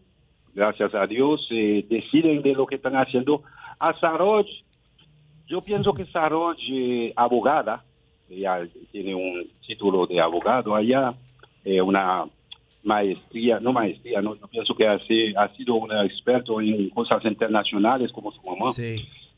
[0.53, 3.41] gracias a Dios, eh, deciden de lo que están haciendo.
[3.79, 4.45] A Saroj,
[5.47, 6.57] yo pienso que Saroj,
[7.15, 7.83] abogada,
[8.33, 11.13] ella tiene un título de abogado allá,
[11.63, 12.25] eh, una
[12.83, 18.11] maestría, no maestría, no, yo pienso que hace, ha sido un experto en cosas internacionales
[18.11, 18.73] como su mamá.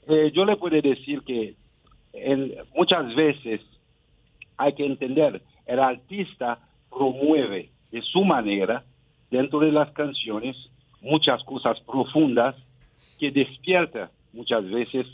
[0.08, 1.56] Eh, yo le puedo decir que
[2.14, 3.62] en- muchas veces
[4.58, 6.60] hay que entender, el artista
[6.90, 8.84] promueve de su manera,
[9.30, 10.56] dentro de las canciones,
[11.02, 12.56] muchas cosas profundas
[13.20, 15.06] que despierta muchas veces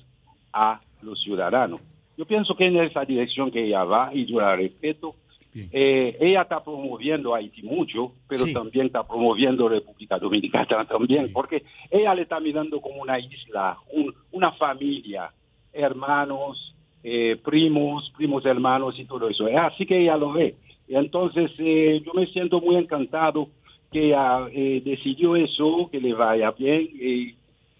[0.53, 1.81] a los ciudadanos.
[2.17, 5.15] Yo pienso que en esa dirección que ella va y yo la respeto.
[5.53, 8.53] Eh, ella está promoviendo a Haití mucho, pero Sí.
[8.53, 14.13] también está promoviendo República Dominicana también, porque ella le está mirando como una isla, un-
[14.31, 15.29] una familia,
[15.73, 16.73] hermanos,
[17.03, 19.47] eh, primos, primos hermanos y todo eso.
[19.47, 20.55] Es así que ella lo ve.
[20.87, 23.47] Entonces eh, yo me siento muy encantado
[23.91, 27.35] que ella eh, decidió eso, que le vaya bien,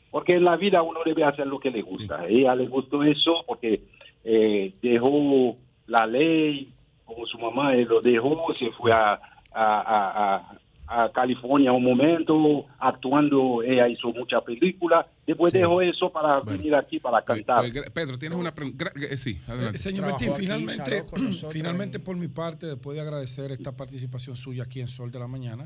[0.09, 2.19] porque en la vida uno debe hacer lo que le gusta.
[2.21, 3.79] A ella le gustó eso porque
[4.23, 5.57] eh, dejó
[5.87, 6.73] la ley,
[7.05, 9.19] como su mamá eh, lo dejó, se fue a, a,
[9.53, 10.57] a- a-
[10.93, 15.59] a California un momento, actuando, ella hizo muchas películas, después Sí.
[15.59, 17.61] dejó eso para venir aquí para cantar.
[17.71, 18.91] Pues, Pedro, tienes una pregunta.
[19.15, 19.77] Sí, adelante.
[19.77, 21.05] Eh, Señor Martín, finalmente,
[21.49, 25.27] finalmente por mi parte, después de agradecer esta participación suya aquí en Sol de la
[25.27, 25.65] Mañana,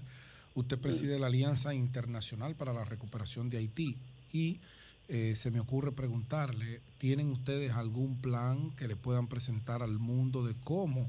[0.53, 3.98] usted preside la Alianza Internacional para la Recuperación de Haití
[4.32, 4.60] y
[5.07, 10.44] eh, se me ocurre preguntarle, ¿tienen ustedes algún plan que le puedan presentar al mundo
[10.44, 11.07] de cómo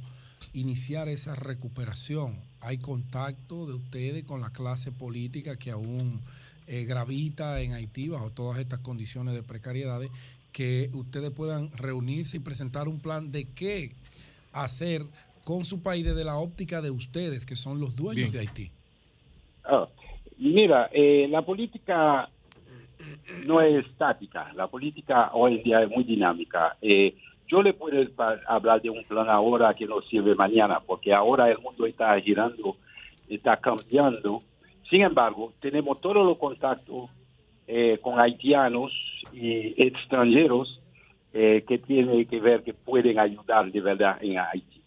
[0.53, 2.39] iniciar esa recuperación?
[2.61, 6.21] ¿Hay contacto de ustedes con la clase política que aún
[6.67, 10.11] eh, gravita en Haití bajo todas estas condiciones de precariedades?
[10.53, 13.93] Que ustedes puedan reunirse y presentar un plan de qué
[14.53, 15.07] hacer
[15.45, 18.71] con su país desde la óptica de ustedes, que son los dueños de Haití.
[19.65, 19.89] Ah,
[20.37, 22.29] mira, eh, la política
[23.47, 26.77] no es estática, la política hoy en día es muy dinámica.
[26.81, 27.15] Eh,
[27.49, 27.97] yo le puedo
[28.49, 32.77] hablar de un plan ahora que nos sirve mañana, porque ahora el mundo está girando,
[33.29, 34.41] está cambiando.
[34.91, 37.11] Sin embargo, tenemos todos los contactos
[37.69, 38.93] eh, con haitianos
[39.33, 40.81] y extranjeros
[41.33, 44.81] eh, que tienen que ver que pueden ayudar de verdad en Haití.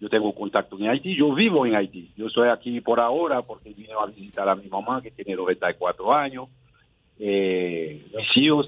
[0.00, 2.12] Yo tengo contacto en Haití, yo vivo en Haití.
[2.16, 6.14] Yo estoy aquí por ahora porque vine a visitar a mi mamá que tiene 94
[6.14, 6.48] años,
[7.18, 8.04] eh,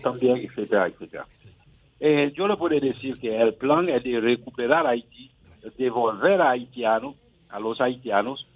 [0.03, 1.27] también, etcétera, etcétera.
[2.01, 5.31] Eh, yo le puedo decir que el plan es de recuperar Haití,
[5.63, 7.15] de devolver a haitianos,
[7.51, 8.47] a los haitianos,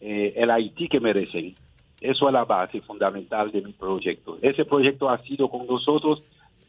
[0.00, 1.54] eh, el Haití que merecen.
[2.00, 4.38] Eso es la base fundamental de mi proyecto.
[4.40, 6.22] Ese proyecto ha sido con nosotros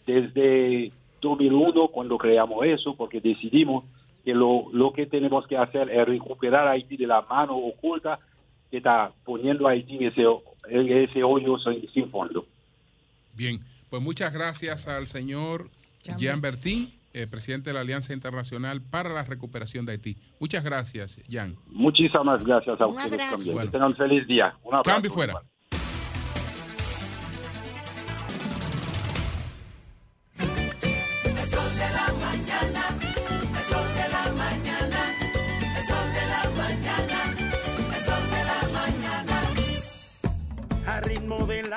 [0.06, 3.84] desde 2001 cuando creamos eso, porque decidimos
[4.24, 8.20] que lo, lo que tenemos que hacer es recuperar Haití de la mano oculta
[8.72, 10.26] que está poniendo Haití en ese,
[10.70, 11.58] ese hoyo
[11.94, 12.46] sin fondo.
[13.38, 13.60] Bien,
[13.90, 15.70] pues muchas gracias al señor
[16.18, 20.18] Jean Bertín, eh, presidente de la Alianza Internacional para la Recuperación de Haití.
[20.40, 21.56] Muchas gracias, Jean.
[21.68, 23.36] Muchísimas gracias a Un ustedes abrazo.
[23.36, 23.54] también.
[23.54, 23.72] Bueno.
[23.72, 24.58] Que tengan un feliz día.
[24.64, 24.92] Un abrazo.
[24.92, 25.42] Cambio fuera.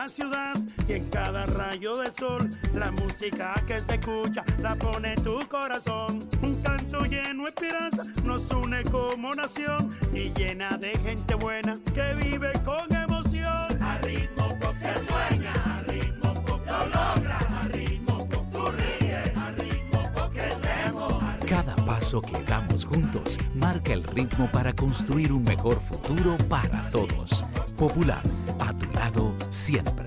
[0.00, 0.54] La ciudad
[0.88, 5.38] y en cada rayo del sol la música que se escucha la pone en tu
[5.46, 6.26] corazón.
[6.40, 12.14] Un canto lleno de esperanza nos une como nación y llena de gente buena que
[12.14, 13.82] vive con emoción.
[13.82, 19.36] A ritmo pop se sueña a ritmo pop lo logra a ritmo pop tú ríes
[19.36, 21.12] a ritmo pop crecemos.
[21.46, 27.44] Cada paso que damos juntos marca el ritmo para construir un mejor futuro para todos.
[27.76, 28.22] Popular,
[28.60, 30.04] a tu lado siempre.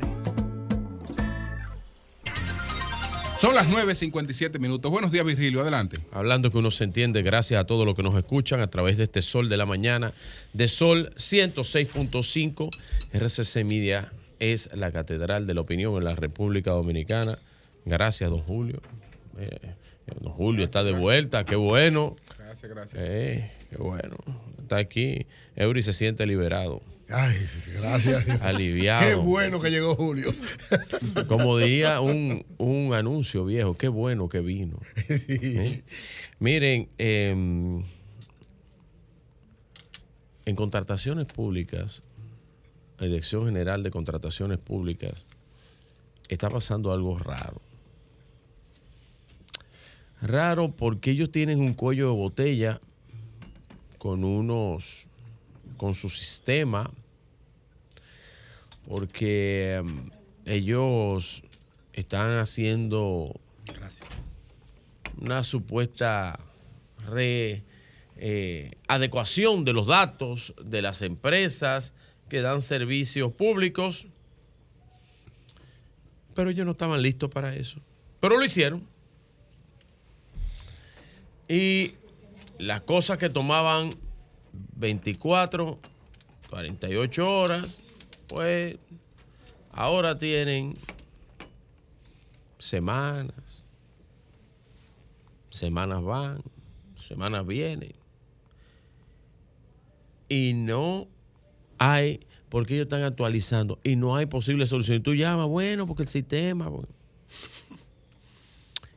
[3.40, 4.92] Son las 9.57 minutos.
[4.92, 5.62] Buenos días, Virgilio.
[5.62, 5.98] Adelante.
[6.12, 9.06] Hablando que uno se entiende gracias a todos los que nos escuchan a través de
[9.06, 10.14] este Sol de la Mañana,
[10.54, 12.70] de Sol 106.5.
[13.14, 17.40] RCC Media es la catedral de la opinión en la República Dominicana.
[17.86, 18.80] Gracias, don Julio.
[19.40, 19.74] Eh,
[20.22, 22.16] don Julio está de vuelta, qué bueno.
[22.38, 23.02] Gracias, gracias.
[23.04, 24.18] Eh, qué bueno.
[24.62, 25.26] Está aquí.
[25.56, 26.80] Eury se siente liberado.
[27.10, 27.36] Ay,
[27.76, 28.42] gracias.
[28.42, 29.08] Aliviado.
[29.08, 30.34] Qué bueno que llegó Julio.
[31.28, 34.80] Como diría un, un anuncio viejo, qué bueno que vino.
[35.10, 35.84] ¿Eh?
[36.40, 37.84] Miren, em,
[40.46, 42.04] en contrataciones públicas
[43.04, 45.26] la Dirección General de Contrataciones Públicas,
[46.30, 47.62] está pasando algo raro.
[50.22, 52.82] Raro porque ellos tienen un cuello de botella
[53.98, 55.08] con unos,
[55.78, 56.90] con su sistema,
[58.88, 60.10] porque em,
[60.46, 61.44] ellos
[61.94, 63.40] están haciendo
[65.18, 66.40] una supuesta
[67.10, 67.64] re-
[68.18, 71.94] eh, adecuación de los datos de las empresas
[72.30, 74.08] que dan servicios públicos,
[76.34, 77.80] pero ellos no estaban listos para eso.
[78.20, 78.88] Pero lo hicieron.
[81.48, 81.94] Y
[82.58, 83.96] las cosas que tomaban
[84.54, 85.80] 24,
[86.50, 87.80] 48 horas,
[88.28, 88.78] pues
[89.72, 90.76] ahora tienen
[92.60, 93.66] semanas.
[95.50, 96.42] Semanas van,
[96.96, 97.94] semanas vienen.
[100.30, 101.08] Y no
[101.78, 104.98] hay, porque ellos están actualizando, y no hay posible solución.
[104.98, 106.72] Y tú llamas, bueno, porque el sistema.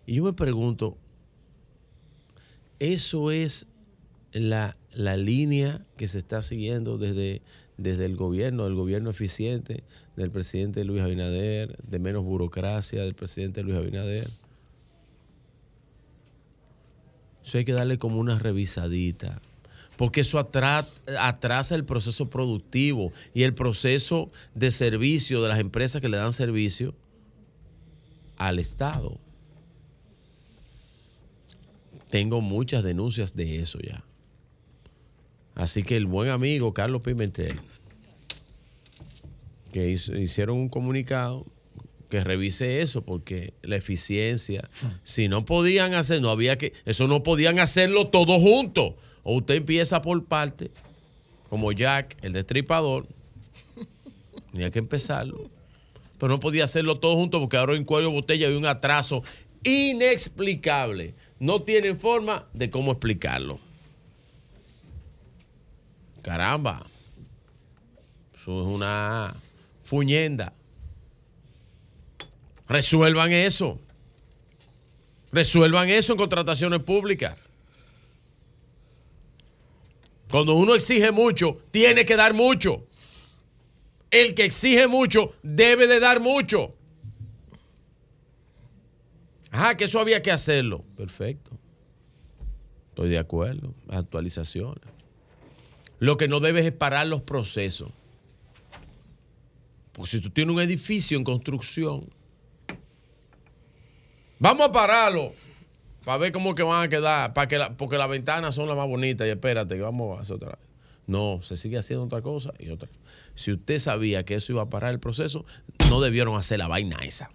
[0.07, 0.97] Y yo me pregunto,
[2.79, 3.67] ¿eso es
[4.33, 7.43] la, la línea que se está siguiendo desde,
[7.77, 9.85] desde el gobierno, del gobierno eficiente,
[10.17, 14.29] del presidente Luis Abinader, de menos burocracia del presidente Luis Abinader?
[17.45, 19.41] Eso hay que darle como una revisadita.
[19.99, 20.87] Porque eso atra-
[21.21, 26.33] atrasa el proceso productivo y el proceso de servicio de las empresas que le dan
[26.33, 26.95] servicio
[28.37, 29.19] al Estado.
[32.11, 34.03] Tengo muchas denuncias de eso ya.
[35.57, 37.59] Así que el buen amigo Carlos Pimentel,
[39.73, 41.47] que hicieron un comunicado
[42.11, 44.69] que revise eso, porque la eficiencia,
[45.03, 48.95] si no podían hacer, no había que, eso no podían hacerlo todo juntos.
[49.23, 50.71] O usted empieza por parte,
[51.49, 53.07] como Jack, el destripador,
[54.53, 55.51] tenía que empezarlo.
[56.19, 59.25] Pero no podía hacerlo todo juntos porque ahora en cuello botella hay un atraso
[59.65, 61.15] inexplicable.
[61.41, 63.59] No tienen forma de cómo explicarlo.
[66.27, 66.85] Caramba.
[68.35, 69.33] Eso es una
[69.85, 70.53] fuñenda.
[72.67, 73.79] Resuelvan eso.
[75.31, 77.39] Resuelvan eso en contrataciones públicas.
[80.29, 82.85] Cuando uno exige mucho, tiene que dar mucho.
[84.11, 86.75] El que exige mucho debe de dar mucho.
[89.53, 90.85] Ajá, que eso había que hacerlo.
[90.97, 91.53] Perfecto.
[92.89, 93.73] Estoy de acuerdo.
[93.89, 94.96] Actualizaciones.
[95.99, 97.91] Lo que no debes es parar los procesos.
[99.93, 102.09] Porque si tú tienes un edificio en construcción,
[104.39, 105.33] vamos a pararlo
[106.05, 108.87] para ver cómo que van a quedar, para que porque las ventanas son las más
[108.87, 110.59] bonitas y espérate vamos a hacer otra vez.
[111.07, 112.89] No, se sigue haciendo otra cosa y otra.
[113.35, 115.45] Si usted sabía que eso iba a parar el proceso,
[115.89, 117.31] no debieron hacer la vaina esa.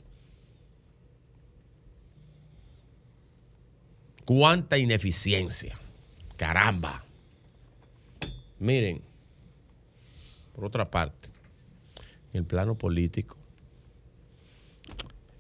[4.26, 5.80] Cuánta ineficiencia.
[6.38, 7.06] Caramba.
[8.62, 9.02] Miren,
[10.54, 11.30] por otra parte,
[12.32, 13.36] en el plano político,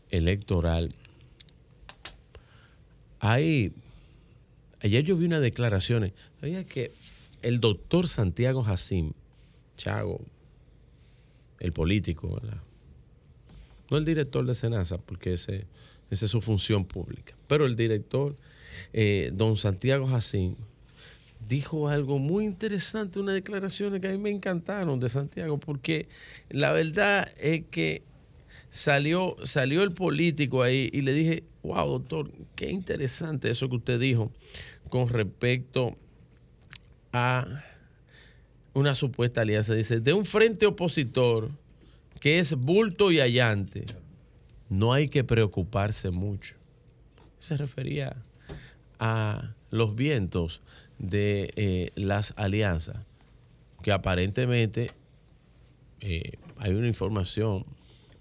[0.09, 0.91] electoral,
[3.19, 3.73] hay,
[4.79, 6.93] ayer yo vi unas declaraciones, sabía que
[7.43, 9.13] el doctor Santiago Jacín,
[9.77, 10.19] Chago,
[11.59, 12.57] el político, ¿verdad?
[13.91, 15.67] no el director de Senasa, porque ese,
[16.09, 18.35] esa es su función pública, pero el director,
[18.93, 20.57] eh, don Santiago Jacín,
[21.51, 26.07] dijo algo muy interesante, unas declaraciones que a mí me encantaron de Santiago, porque
[26.49, 28.03] la verdad es que
[28.69, 33.99] salió, salió el político ahí y le dije, wow, doctor, qué interesante eso que usted
[33.99, 34.31] dijo
[34.87, 35.97] con respecto
[37.11, 37.45] a
[38.73, 39.73] una supuesta alianza.
[39.73, 41.51] Dice, de un frente opositor
[42.21, 43.85] que es bulto y allante,
[44.69, 46.55] no hay que preocuparse mucho.
[47.39, 48.15] Se refería
[48.99, 50.61] a los vientos
[50.99, 52.97] de eh, las alianzas,
[53.81, 54.91] que aparentemente
[56.01, 57.65] eh, hay una información.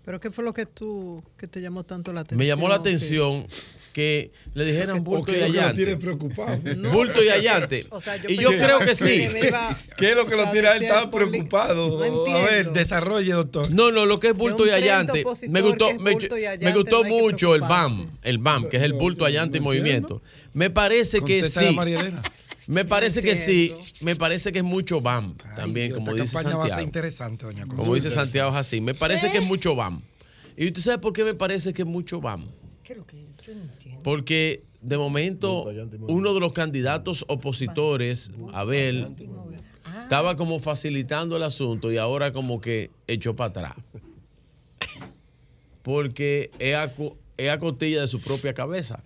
[0.05, 2.39] ¿Pero qué fue lo que tú, que te llamó tanto la atención?
[2.39, 3.47] Me llamó la atención
[3.93, 5.85] que le dijeran ¿O bulto qué y es lo que lo allante.
[5.85, 6.61] tiene preocupado?
[6.77, 6.91] No.
[6.91, 7.87] Bulto y allante.
[7.91, 9.29] O sea, yo y yo creo que que sí.
[9.97, 11.99] ¿Qué es lo que lo tiene a él tan preocupado?
[11.99, 13.71] No a ver, desarrolle, doctor.
[13.71, 15.25] No, no, lo que es bulto y allante.
[15.49, 17.61] Me gustó, me, gustó no mucho el.
[17.61, 20.23] BAM, el BAM, que es el bulto allante y movimiento.
[20.55, 21.77] Me parece que sí.
[22.71, 23.73] Me parece que sí.
[24.03, 26.71] Me parece que es mucho BAM también, Dios, como esta dice campaña va a ser
[26.71, 26.87] Santiago.
[26.87, 27.83] interesante, doña Consuelo.
[27.83, 28.81] Como dice Santiago así.
[28.81, 30.03] Me parece que es mucho BAM.
[30.57, 32.47] ¿Y usted sabe por qué me parece que es mucho BAM?
[34.05, 35.69] Porque de momento
[36.03, 39.17] uno de los candidatos opositores, Abel,
[40.03, 43.75] estaba como facilitando el asunto y ahora como que echó para atrás.
[45.83, 46.93] Porque es a,
[47.37, 49.03] es a costilla de su propia cabeza.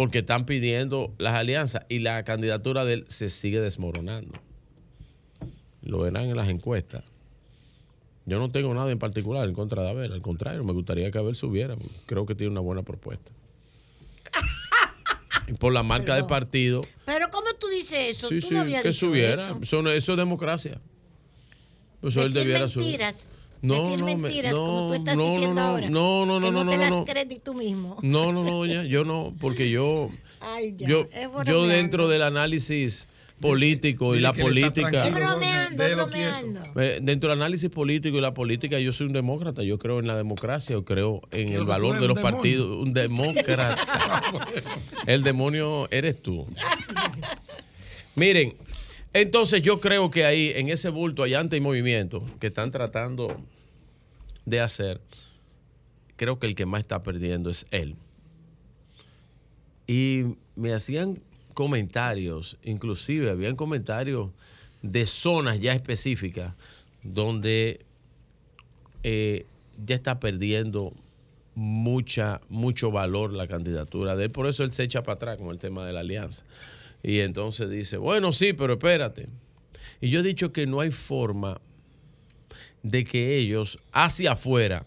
[0.00, 4.32] Porque están pidiendo las alianzas y la candidatura de él se sigue desmoronando.
[5.82, 7.04] Lo verán en las encuestas.
[8.24, 11.18] Yo no tengo nada en particular en contra de Abel, al contrario, me gustaría que
[11.18, 11.76] Abel subiera.
[12.06, 13.30] Creo que tiene una buena propuesta.
[15.58, 18.28] Por la marca de partido, Pero ¿cómo tú dices eso?
[18.30, 19.34] sí, tú sí, no que dicho subiera.
[19.48, 19.58] eso.
[19.60, 20.80] Eso, no- eso es democracia.
[22.00, 23.02] Eso él debiera subir.
[23.62, 25.90] No, decir no, me- mentiras, no, como tú estás no, no, diciendo no, ahora.
[25.90, 27.04] no, no, no, que no, no, te no, las no.
[27.04, 27.98] crees ni tú mismo.
[28.02, 30.08] No, no, no, ya, yo no, porque yo,
[30.40, 30.88] Ay, ya.
[30.88, 33.06] yo, es yo dentro del análisis
[33.40, 35.06] político y Dile la política.
[35.06, 36.60] Es bromeando, es bromeando.
[36.78, 39.62] Eh, Dentro del análisis político y la política, yo soy un demócrata.
[39.62, 42.36] Yo creo en la democracia, yo creo en Creo el valor de los demonio.
[42.36, 42.76] partidos.
[42.76, 44.22] Un demócrata.
[45.06, 46.46] el demonio eres tú.
[48.14, 48.54] Miren,
[49.12, 53.36] entonces yo creo que ahí, en ese bulto, hay movimiento que están tratando
[54.44, 55.00] de hacer.
[56.16, 57.96] Creo que el que más está perdiendo es él.
[59.86, 61.20] Y me hacían
[61.54, 64.30] comentarios, inclusive habían comentarios
[64.82, 66.54] de zonas ya específicas
[67.02, 67.84] donde
[69.02, 69.46] eh,
[69.84, 70.92] ya está perdiendo
[71.54, 74.30] mucha, mucho valor la candidatura de él.
[74.30, 76.44] Por eso él se echa para atrás con el tema de la alianza.
[77.02, 79.28] Y entonces dice, bueno, sí, pero espérate.
[80.00, 81.60] Y yo he dicho que no hay forma
[82.82, 84.86] de que ellos hacia afuera,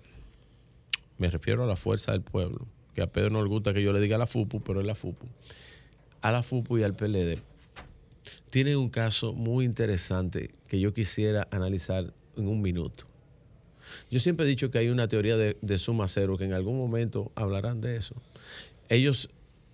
[1.18, 3.92] me refiero a la fuerza del pueblo, que a Pedro no le gusta que yo
[3.92, 5.28] le diga a la FUPU, pero es la FUPU,
[6.22, 7.40] a la FUPU y al PLD,
[8.50, 13.06] tienen un caso muy interesante que yo quisiera analizar en un minuto.
[14.10, 16.78] Yo siempre he dicho que hay una teoría de, de suma cero, que en algún
[16.78, 18.16] momento hablarán de eso.
[18.90, 19.30] Ellos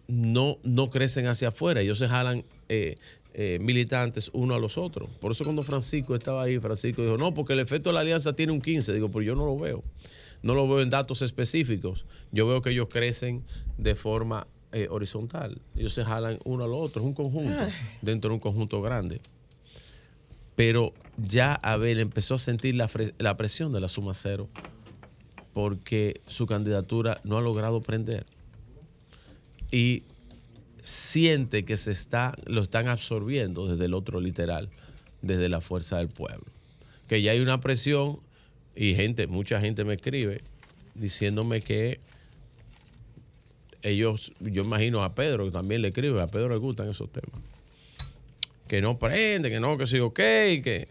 [0.09, 2.95] no, no crecen hacia afuera, ellos se jalan eh,
[3.35, 5.07] eh, militantes uno a los otros.
[5.21, 8.33] Por eso cuando Francisco estaba ahí, Francisco dijo, no, porque el efecto de la alianza
[8.33, 8.91] tiene un 15.
[8.91, 9.83] Digo, pero yo no lo veo.
[10.41, 12.05] No lo veo en datos específicos.
[12.31, 13.43] Yo veo que ellos crecen
[13.77, 15.61] de forma eh, horizontal.
[15.75, 17.67] Ellos se jalan uno al otro, es un conjunto,
[18.01, 19.21] dentro de un conjunto grande.
[20.55, 22.89] Pero ya Abel empezó a sentir la,
[23.19, 24.49] la presión de la suma cero
[25.53, 28.25] porque su candidatura no ha logrado prender.
[29.71, 30.03] Y
[30.81, 34.69] siente que se está, lo están absorbiendo desde el otro literal,
[35.21, 36.45] desde la fuerza del pueblo.
[37.07, 38.19] Que ya hay una presión
[38.75, 40.41] y gente, mucha gente me escribe
[40.95, 41.99] diciéndome que
[43.81, 47.41] ellos, yo imagino a Pedro que también le escribe, a Pedro le gustan esos temas.
[48.67, 50.87] Que no prende, que no, que sí, ok, que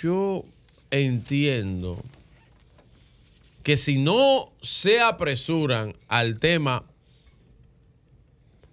[0.00, 0.44] yo
[0.90, 2.02] entiendo
[3.62, 6.84] que si no se apresuran al tema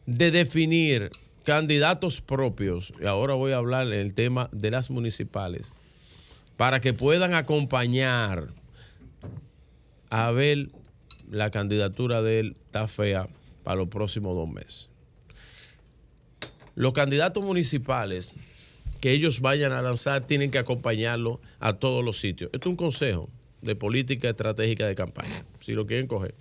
[0.05, 1.11] de definir
[1.43, 5.73] candidatos propios, y ahora voy a hablar del tema de las municipales,
[6.57, 8.49] para que puedan acompañar
[10.09, 10.69] a ver
[11.29, 13.27] la candidatura de él está fea
[13.63, 14.89] para los próximos dos meses.
[16.75, 18.33] Los candidatos municipales
[19.01, 22.49] que ellos vayan a lanzar tienen que acompañarlo a todos los sitios.
[22.53, 23.29] Esto es un consejo
[23.61, 25.45] de política estratégica de campaña.
[25.59, 26.35] Si lo quieren coger.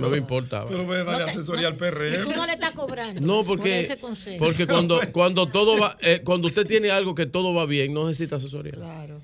[0.00, 0.64] No me importa.
[0.66, 2.24] Pero ve, dale asesoría al PRM.
[2.24, 3.20] tú no le estás cobrando.
[3.20, 4.44] No, por porque, ese consejo.
[4.44, 8.06] porque cuando, cuando todo va, eh, cuando usted tiene algo que todo va bien, no
[8.06, 8.72] necesita asesoría.
[8.72, 9.20] Claro.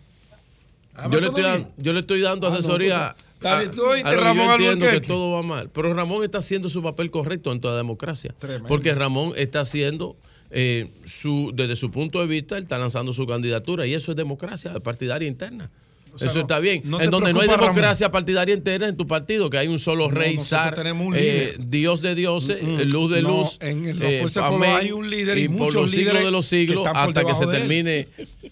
[1.11, 3.17] Yo le, estoy yo le estoy dando Ah, no, asesoría.
[3.43, 5.69] oíste, a Ramón yo entiendo que todo va mal.
[5.71, 8.35] Pero Ramón está haciendo su papel correcto en toda democracia.
[8.39, 8.67] Tremendo.
[8.67, 10.17] Porque Ramón está haciendo,
[10.51, 14.17] eh, su, desde su punto de vista, él está lanzando su candidatura y eso es
[14.17, 15.71] democracia partidaria interna.
[16.19, 16.83] Sea, eso no- está bien.
[16.85, 20.09] no en donde no hay democracia partidaria interna en tu partido, que hay un solo
[20.11, 21.55] rey, zar, un eh.
[21.59, 22.81] Dios de dioses, Mm, mm.
[22.91, 23.59] luz de luz.
[23.61, 26.87] en la eh, amén, hay un líder y por muchos los siglos de los siglos
[26.89, 28.09] por hasta que se termine.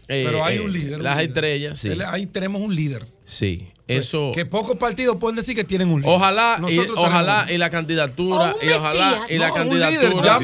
[0.08, 0.98] eh, Pero hay eh, un líder.
[0.98, 1.28] un Las líder.
[1.28, 1.90] estrellas, sí.
[2.06, 3.06] Ahí tenemos un líder.
[3.24, 4.32] Sí, eso.
[4.32, 6.14] Que pocos partidos pueden decir que tienen un líder.
[6.14, 10.40] Ojalá, y, ojalá y la candidatura, O un y ojalá y la No, un candidatura.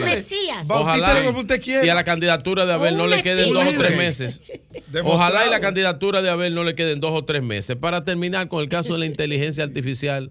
[0.66, 1.86] Bautícelo como usted quiera.
[1.86, 4.42] Y a la candidatura de Abel no le queden dos o tres meses.
[5.04, 7.76] Ojalá y la candidatura de Abel no le queden dos o tres meses.
[7.76, 10.30] Para terminar con el caso de la inteligencia artificial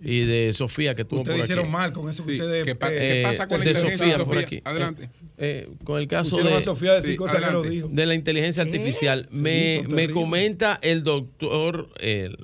[0.00, 1.72] y de Sofía que tuvo Ustedes por hicieron aquí.
[1.72, 2.64] mal con eso que ustedes.
[2.64, 4.60] ¿Qué pa- eh, qué pasa con la de inteligencia Sofía por aquí.
[4.64, 5.04] Adelante.
[5.04, 5.08] Eh,
[5.38, 7.88] eh, con el caso de a Sofía a decir Sí, cosas que no dijo.
[7.90, 9.28] de la inteligencia artificial.
[9.30, 12.36] Me, me comenta el doctor, el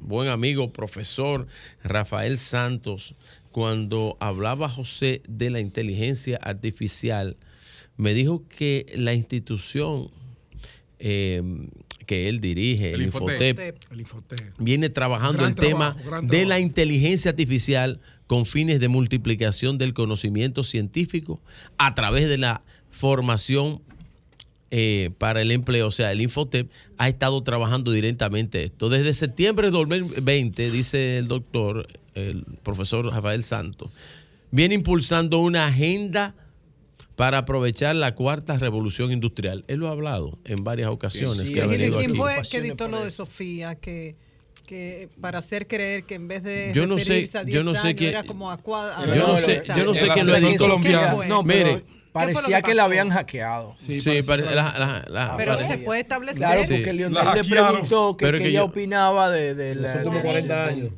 [0.00, 1.46] buen amigo, profesor
[1.82, 3.14] Rafael Santos,
[3.52, 7.36] cuando hablaba José de la inteligencia artificial,
[7.96, 10.10] me dijo que la institución
[10.98, 11.42] eh,
[12.04, 13.92] que él dirige, el, El Infotep, Infotep.
[13.92, 14.40] El Infotep.
[14.58, 19.94] viene trabajando Gran el tema trabajo, de la inteligencia artificial con fines de multiplicación del
[19.94, 21.40] conocimiento científico
[21.78, 23.82] a través de la formación
[24.70, 28.88] eh, para el empleo, o sea, el Infotep, ha estado trabajando directamente esto.
[28.88, 33.90] Desde septiembre de 2020, dice el doctor, el profesor Rafael Santos,
[34.50, 36.34] viene impulsando una agenda
[37.16, 39.64] para aprovechar la cuarta revolución industrial.
[39.68, 42.18] Él lo ha hablado en varias ocasiones que ha ¿Y de venido quién aquí.
[42.18, 43.76] fue que editó lo de Sofía?
[43.76, 44.16] Que,
[44.66, 47.74] que para hacer creer que en vez de Yo no sé- a 10 yo no
[47.74, 50.26] sé años quién- era como a cua- a Yo no sé, yo no sé quién
[50.26, 50.68] lo editó.
[51.28, 53.74] No, pero Mire, parecía que, la habían hackeado.
[53.76, 56.38] Sí, pare- la- la- la- Pero pare- se puede establecer.
[56.38, 56.66] Claro, Sí.
[56.70, 59.98] porque Leonel La le preguntó que, que que ella yo- opinaba de, de la.
[59.98, 60.92] de- 40 de- años.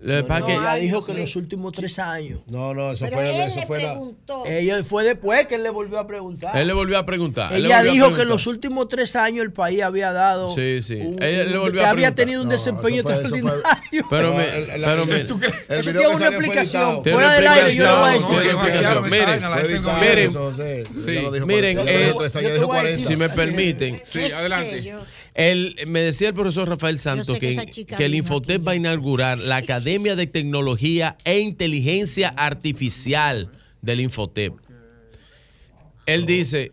[0.00, 2.40] Lo que pasa es que- ella dijo que en los últimos tres años.
[2.46, 3.90] No, no, eso Pero fue, él eso le fue la.
[3.92, 4.42] preguntó.
[4.46, 6.56] Ella fue después que él le volvió a preguntar.
[6.56, 7.52] Él le volvió a preguntar.
[7.52, 10.54] le Ella dijo que en los últimos tres años el país había dado.
[10.54, 10.94] Sí, sí.
[10.96, 14.06] un- Ella le un- volvió que a había tenido un desempeño fue- fue- extraordinario.
[14.10, 14.44] Pero, me,
[14.84, 15.54] pero me- ¿tú crees?
[15.68, 16.82] El Eso video tiene que una salió fue explicación.
[16.82, 17.02] editado.
[17.02, 18.42] Tiene Fuera una del aire yo le voy a explicación, decir.
[18.42, 19.98] tiene una explicación.
[19.98, 20.32] Miren,
[21.28, 23.08] miren, miren, cuarenta, ella dijo tres años, yo te dijo voy a decir- 40.
[23.10, 24.02] si me permiten.
[24.04, 24.94] Sí, adelante.
[25.38, 29.54] El, me decía el profesor Rafael Santos que que, el Infotep va a inaugurar la
[29.54, 33.48] Academia de Tecnología e Inteligencia Artificial
[33.80, 34.54] del Infotep.
[36.06, 36.72] Él dice,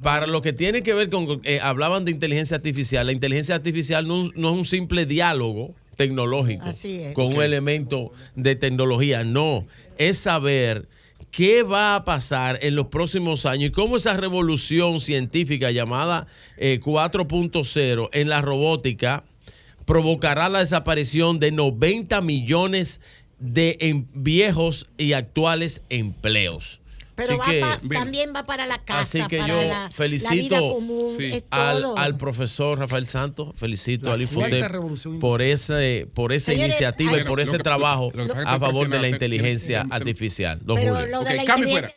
[0.00, 4.08] para lo que tiene que ver con, eh, hablaban de inteligencia artificial, la inteligencia artificial
[4.08, 7.12] no, no es un simple diálogo tecnológico Así es.
[7.12, 9.66] con un elemento de tecnología, no,
[9.98, 10.88] es saber
[11.30, 16.26] qué va a pasar en los próximos años y cómo esa revolución científica llamada
[16.56, 19.24] eh, 4.0 en la robótica
[19.84, 23.00] provocará la desaparición de 90 millones
[23.38, 26.79] de em- viejos y actuales empleos.
[27.20, 29.68] Pero Así va que- pa- también va para la casa, Así que para yo la,
[29.84, 34.72] la felicito vida común, sí, al, al profesor Rafael Santos, felicito La al Infotep
[35.20, 38.58] por ese, por esa Señores, iniciativa hay- y por Lo ese que- trabajo lo a
[38.58, 40.60] favor de la inteligencia te- te- artificial.
[40.62, 41.96] Don Pero lo de la cambio inteligencia-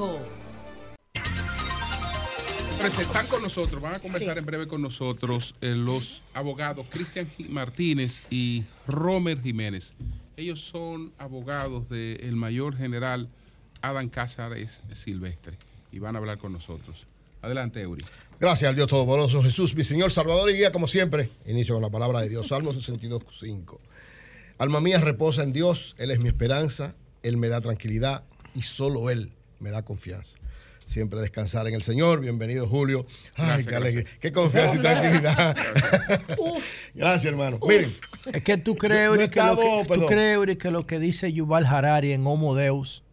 [0.00, 0.18] mañana.
[0.20, 0.40] Sol 106.5.
[2.80, 7.30] Señores, están con nosotros, van a conversar en breve con nosotros eh, los abogados Cristian
[7.50, 9.92] Martínez y Romer Jiménez.
[10.36, 13.28] Ellos son abogados del mayor general
[13.82, 15.58] Adán Cázares Silvestre
[15.92, 17.06] y van a hablar con nosotros.
[17.42, 18.04] Adelante, Eury.
[18.38, 21.30] Gracias al Dios Todopoderoso Jesús, mi Señor, Salvador y Guía, como siempre.
[21.46, 23.78] Inicio con la palabra de Dios, Salmo 62.5.
[24.56, 29.10] Alma mía reposa en Dios, Él es mi esperanza, Él me da tranquilidad y solo
[29.10, 30.36] Él me da confianza.
[30.86, 32.20] Siempre descansar en el Señor.
[32.20, 33.06] Bienvenido, Julio.
[33.36, 34.02] Ay, Gracias, qué alegría.
[34.02, 34.20] gracias.
[34.20, 35.56] Qué confianza y tranquilidad.
[36.94, 37.58] Gracias, hermano.
[37.68, 37.94] Miren,
[38.32, 41.32] Es que tú crees, Uri, que, lo que, tú crees, Uri, que lo que dice
[41.32, 43.04] Yuval Harari en Homo Deus,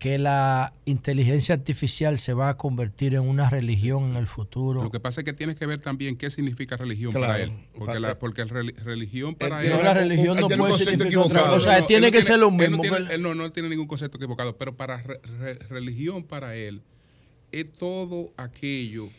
[0.00, 4.82] que la inteligencia artificial se va a convertir en una religión en el futuro.
[4.82, 7.26] Lo que pasa es que tienes que ver también qué significa religión Claro.
[7.28, 7.52] para él.
[7.76, 9.72] Porque, la, porque el reli- religión para Él él.
[9.72, 11.52] tiene la religión no puede significar otra cosa.
[11.54, 12.82] O sea, él tiene no que ser lo él no mismo.
[12.82, 16.80] tiene- él no, no tiene ningún concepto equivocado, pero para re- re- religión para él
[17.52, 19.10] es todo aquello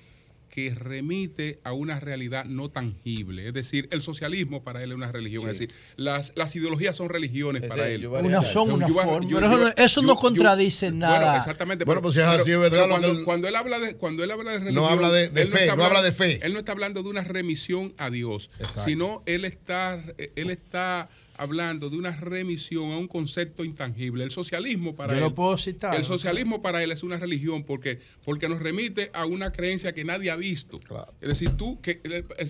[0.52, 3.48] que remite a una realidad no tangible.
[3.48, 5.44] Es decir, el socialismo para él es una religión.
[5.50, 8.06] Es decir, las, las ideologías son religiones para él.
[8.06, 9.30] Una son una Yo- yo- forma.
[9.30, 11.38] yo- Pero eso no- yo- eso no yo- contradice Bueno, nada.
[11.38, 11.86] exactamente.
[11.86, 14.24] Bueno, pero- pues si es así, es verdad Cuando, que- cuando él habla de cuando
[14.26, 16.40] él habla de religión, habla de- fe, no habla de fe.
[16.44, 18.84] Él no está hablando de una remisión a Dios, Exacto.
[18.86, 20.04] sino él está
[20.36, 21.10] él está
[21.42, 24.24] hablando de una remisión a un concepto intangible.
[24.24, 25.24] El socialismo para Yo él.
[25.24, 25.96] lo puedo citar.
[25.96, 30.04] El socialismo para él es una religión porque, porque nos remite a una creencia que
[30.06, 30.80] nadie ha visto.
[31.20, 32.00] Es decir, tú, que,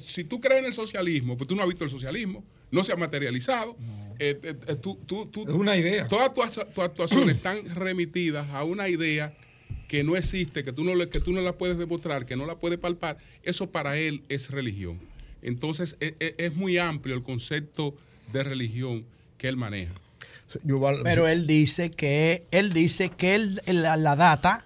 [0.06, 2.92] si tú crees en el socialismo, pues tú no has visto el socialismo, no se
[2.92, 3.76] ha materializado.
[4.20, 6.08] eh, eh, eh, tú- tú- tú- Es una idea.
[6.08, 9.36] Todas tus tus actuaciones están remitidas a una idea
[9.88, 12.60] que no existe, que tú no, que tú no la puedes demostrar, que no la
[12.60, 13.18] puedes palpar.
[13.44, 15.00] Eso para él es religión.
[15.42, 17.96] Entonces, e- e- es muy amplio el concepto
[18.32, 19.06] de religión
[19.38, 19.94] que él maneja.
[21.04, 24.66] Pero él dice que él dice que él- la, la data,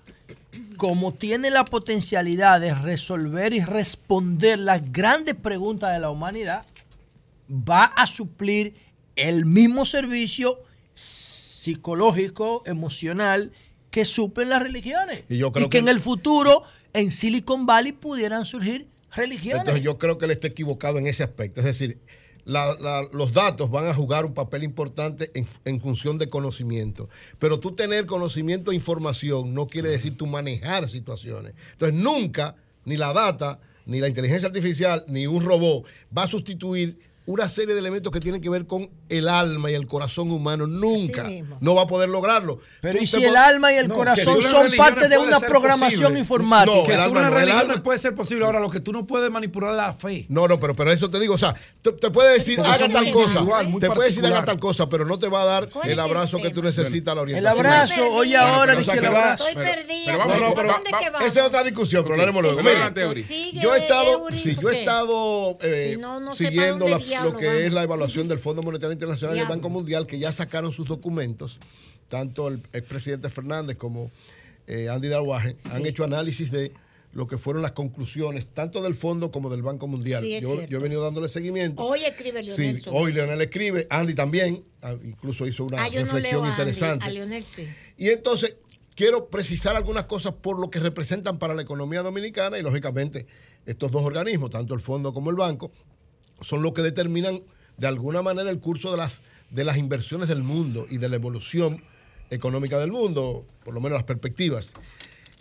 [0.77, 6.65] como tiene la potencialidad de resolver y responder las grandes preguntas de la humanidad,
[7.49, 8.73] va a suplir
[9.15, 10.59] el mismo servicio
[10.93, 13.51] psicológico, emocional
[13.91, 15.23] que suplen las religiones.
[15.29, 16.63] Y yo creo que, que- en el futuro
[16.93, 19.59] en Silicon Valley pudieran surgir religiones.
[19.61, 21.59] Entonces yo creo que él está equivocado en ese aspecto.
[21.61, 21.97] Es decir,
[22.45, 27.09] los datos van a jugar un papel importante en, en función de conocimiento.
[27.39, 31.53] Pero tú tener conocimiento e información no quiere decir tú manejar situaciones.
[31.71, 36.99] Entonces nunca, ni la data, ni la inteligencia artificial, ni un robot va a sustituir
[37.27, 40.67] una serie de elementos que tienen que ver con el alma y el corazón humano.
[40.67, 41.27] Nunca
[41.59, 42.59] no va a poder lograrlo.
[42.81, 46.19] Pero ¿y si el alma y el No, corazón son parte de una programación posible.
[46.19, 46.75] informática?
[46.77, 48.45] No, que el alma una no, el religión alma- puede ser posible.
[48.45, 50.25] Ahora, lo que tú no puedes manipular es la fe.
[50.29, 53.11] No, no, pero, pero eso te digo, o sea, te, te puede decir, haga tal
[53.11, 53.39] cosa,
[53.79, 56.51] te puede decir, haga tal cosa, pero no te va a dar el abrazo que
[56.51, 57.65] tú necesitas, la El orientación.
[57.65, 59.45] abrazo, oye ahora, dice el que va- abrazo.
[59.53, 61.25] pero- perdida.
[61.25, 62.59] esa es otra discusión, pero hablaremos luego.
[63.25, 63.79] Sigue, yo he
[64.79, 67.61] estado, eh, si no, no sé para siguiendo la- diablo lo que vamos.
[67.61, 69.47] es la evaluación del Fondo Monetario Internacional y el.
[69.47, 71.59] Banco Mundial, que ya sacaron sus documentos,
[72.07, 74.11] tanto el expresidente Fernández como
[74.67, 76.71] eh, Andy Darwaje han hecho análisis de
[77.13, 80.21] lo que fueron las conclusiones, tanto del Fondo como del Banco Mundial.
[80.21, 81.81] Sí, yo, he venido dándole seguimiento.
[81.81, 83.21] Hoy escribe Leonel Sí, sobre hoy eso.
[83.21, 87.05] Leonel escribe, Andy también, ah, incluso hizo una Ah, no reflexión leo a Andy, interesante.
[87.05, 87.67] a Leonel sí.
[87.97, 88.57] Y entonces
[88.95, 93.27] quiero precisar algunas cosas por lo que representan para la economía dominicana y lógicamente
[93.65, 95.71] estos dos organismos, tanto el fondo como el banco,
[96.41, 97.41] son los que determinan
[97.77, 101.15] de alguna manera el curso de las, de las inversiones del mundo y de la
[101.15, 101.83] evolución
[102.29, 104.73] económica del mundo, por lo menos las perspectivas.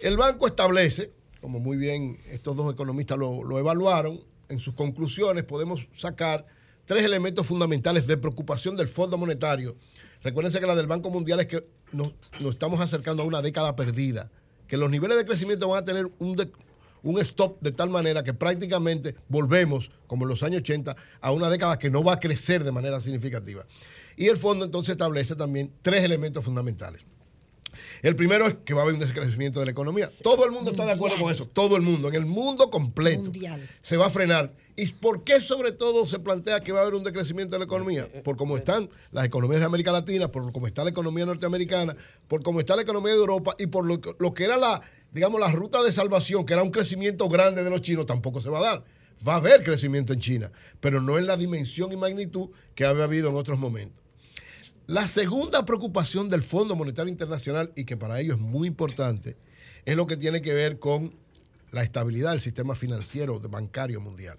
[0.00, 5.86] El banco establece, como muy bien estos dos economistas lo, evaluaron, en sus conclusiones podemos
[5.94, 6.47] sacar
[6.84, 9.76] tres elementos fundamentales de preocupación del Fondo Monetario.
[10.23, 13.76] Recuérdense que la del Banco Mundial es que nos, nos estamos acercando a una década
[13.76, 14.31] perdida,
[14.66, 16.36] que los niveles de crecimiento van a tener un,
[17.05, 21.49] un stop de tal manera que prácticamente volvemos, como en los años 80, a una
[21.50, 23.65] década que no va a crecer de manera significativa.
[24.16, 27.02] Y el fondo entonces establece también tres elementos fundamentales.
[28.02, 30.08] El primero es que va a haber un descrecimiento de la economía.
[30.23, 31.47] Todo el mundo está de acuerdo con eso.
[31.47, 33.31] Todo el mundo, en el mundo completo.
[33.83, 34.52] Se va a frenar.
[34.76, 37.65] ¿Y por qué sobre todo se plantea que va a haber un decrecimiento de la
[37.65, 38.08] economía?
[38.23, 41.97] Por cómo están las economías de América Latina, por cómo está la economía norteamericana,
[42.28, 44.81] por cómo está la economía de Europa y por lo, que- lo que era la,
[45.15, 48.51] digamos, la ruta de salvación, que era un crecimiento grande de los chinos, tampoco se
[48.51, 48.84] va a dar.
[49.26, 53.05] Va a haber crecimiento en China, pero no en la dimensión y magnitud que había
[53.05, 54.02] habido en otros momentos.
[54.86, 59.36] La segunda preocupación del Fondo Monetario Internacional, y que para ello es muy importante,
[59.84, 61.15] es lo que tiene que ver con
[61.70, 64.39] la estabilidad del sistema financiero bancario mundial.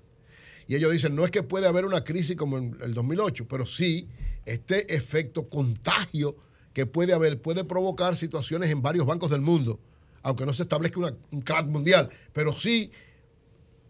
[0.67, 3.65] Y ellos dicen, no es que puede haber una crisis como en el 2008, pero
[3.65, 4.07] sí
[4.45, 6.35] este efecto contagio
[6.73, 9.79] que puede haber, puede provocar situaciones en varios bancos del mundo,
[10.25, 12.91] aunque no se establezca una- un crack mundial, pero sí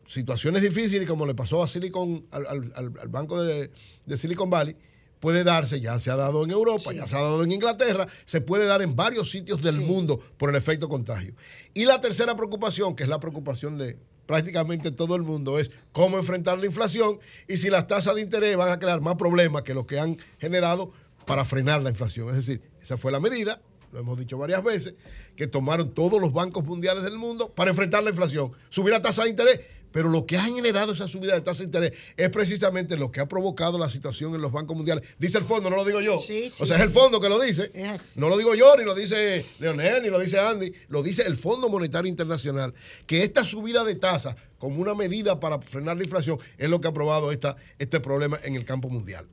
[0.05, 3.71] situaciones difíciles como le pasó a Silicon, al, al- al- al banco de,
[4.05, 4.75] de Silicon Valley,
[5.19, 8.41] puede darse, ya se ha dado en Europa, ya se ha dado en Inglaterra, se
[8.41, 11.33] puede dar en varios sitios del mundo por el efecto contagio.
[11.73, 13.97] Y la tercera preocupación, que es la preocupación de
[14.27, 18.57] prácticamente todo el mundo, es cómo enfrentar la inflación y si las tasas de interés
[18.57, 20.91] van a crear más problemas que los que han generado
[21.25, 22.29] para frenar la inflación.
[22.29, 23.61] Es decir, esa fue la medida,
[23.95, 24.93] lo hemos dicho varias veces,
[25.37, 29.23] que tomaron todos los bancos mundiales del mundo para enfrentar la inflación, subir la tasa
[29.23, 29.61] de interés.
[29.93, 33.21] Pero lo que ha generado esa subida de tasa de interés es precisamente lo que
[33.21, 35.07] ha provocado la situación en los bancos mundiales.
[35.17, 36.17] Dice el fondo, no lo digo yo.
[36.17, 37.71] o sea, es el fondo que lo dice.
[38.17, 40.73] No lo digo yo, ni lo dice Leonel, ni lo dice Andy.
[40.89, 42.73] Lo dice el Fondo Monetario Internacional.
[43.07, 46.89] Que esta subida de tasas como una medida para frenar la inflación es lo que
[46.89, 49.25] ha probado esta, este problema en el campo mundial.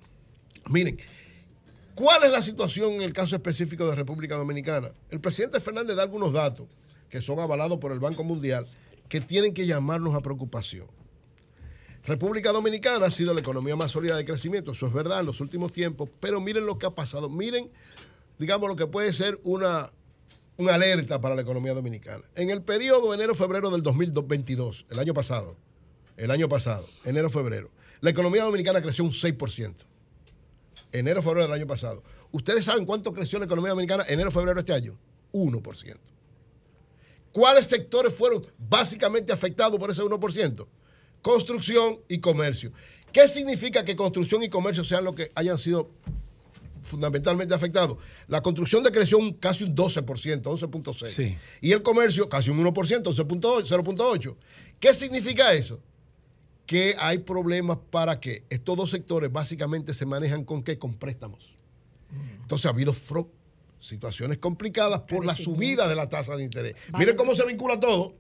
[0.69, 0.97] Miren,
[1.95, 4.93] ¿Cuál es la situación en el caso específico de República Dominicana?
[5.11, 6.67] El presidente Fernández da algunos datos
[7.11, 8.67] que son avalados por el Banco Mundial
[9.11, 10.87] que tienen que llamarnos a preocupación.
[12.05, 15.43] República Dominicana ha sido la economía más sólida de crecimiento, eso es verdad en los
[15.43, 17.71] últimos tiempos, pero miren lo que ha pasado, miren,
[18.39, 19.91] digamos, lo que puede ser una,
[20.57, 22.25] una alerta para la economía dominicana.
[22.37, 25.57] En el periodo enero-febrero del 2022, el año pasado,
[26.17, 29.92] el año pasado, enero-febrero, la economía dominicana creció un 6%
[30.93, 32.03] enero, febrero del año pasado.
[32.31, 34.99] ¿Ustedes saben cuánto creció la economía dominicana enero, febrero de este año?
[35.33, 35.97] 1%.
[37.33, 40.67] ¿Cuáles sectores fueron básicamente afectados por ese 1%?
[41.23, 42.73] Construcción y comercio.
[43.11, 45.91] ¿Qué significa que construcción y comercio sean los que hayan sido
[46.83, 47.99] fundamentalmente afectados?
[48.29, 51.07] La construcción decreció un, casi un 12%, 11.6%.
[51.07, 51.37] Sí.
[51.61, 54.37] Y el comercio casi un 1%, 11.8, 0.8%.
[54.79, 55.81] ¿Qué significa eso?
[56.73, 60.79] Que hay problemas para que estos dos sectores básicamente se manejan con qué?
[60.79, 61.53] Con préstamos.
[62.41, 63.29] Entonces ha habido fro-
[63.79, 66.75] situaciones complicadas por la subida de la tasa de interés.
[66.99, 68.15] Miren cómo se vincula todo.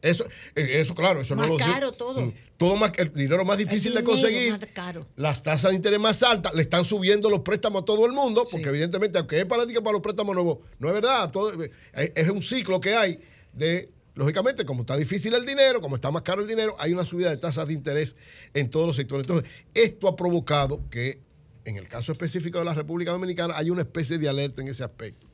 [0.00, 2.22] Eso, eh, eso claro, eso Más no lo caro todo.
[2.22, 4.50] Mm, Todo más, el dinero más difícil de conseguir.
[4.52, 5.06] más caro.
[5.16, 8.42] Las tasas de interés más altas, le están subiendo los préstamos a todo el mundo,
[8.50, 11.30] porque evidentemente, aunque es para, para los préstamos nuevos, no es verdad.
[11.30, 11.70] Todo, es,
[12.14, 13.20] es un ciclo que hay
[13.52, 17.04] de, lógicamente, como está difícil el dinero, como está más caro el dinero, hay una
[17.04, 18.16] subida de tasas de interés
[18.54, 19.26] en todos los sectores.
[19.26, 21.20] Entonces, esto ha provocado que,
[21.64, 24.84] en el caso específico de la República Dominicana, hay una especie de alerta en ese
[24.84, 25.26] aspecto.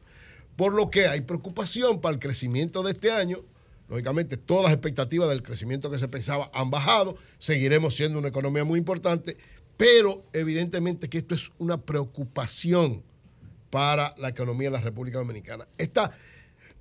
[0.57, 3.45] Por lo que hay preocupación para el crecimiento de este año.
[3.89, 7.17] Lógicamente, todas las expectativas del crecimiento que se pensaba han bajado.
[7.39, 9.37] Seguiremos siendo una economía muy importante,
[9.77, 13.03] pero evidentemente que esto es una preocupación
[13.71, 15.67] para la economía de la República Dominicana.
[15.79, 16.17] Esta,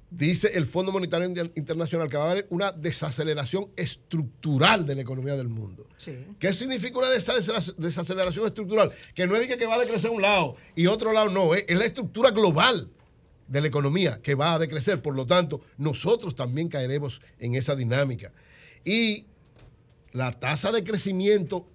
[0.09, 5.01] dice el Fondo Monetario Inter- Internacional, que va a haber una desaceleración estructural de la
[5.01, 5.87] economía del mundo.
[6.39, 8.91] ¿Qué significa una desacelera- desaceleración estructural?
[9.13, 11.77] Que no es que- va a decrecer un lado y otro lado no, es, es
[11.77, 12.89] la estructura global
[13.47, 15.01] de la economía que va a decrecer.
[15.01, 18.31] Por lo tanto, nosotros también caeremos en esa dinámica.
[18.85, 19.25] Y
[20.13, 21.67] la tasa de crecimiento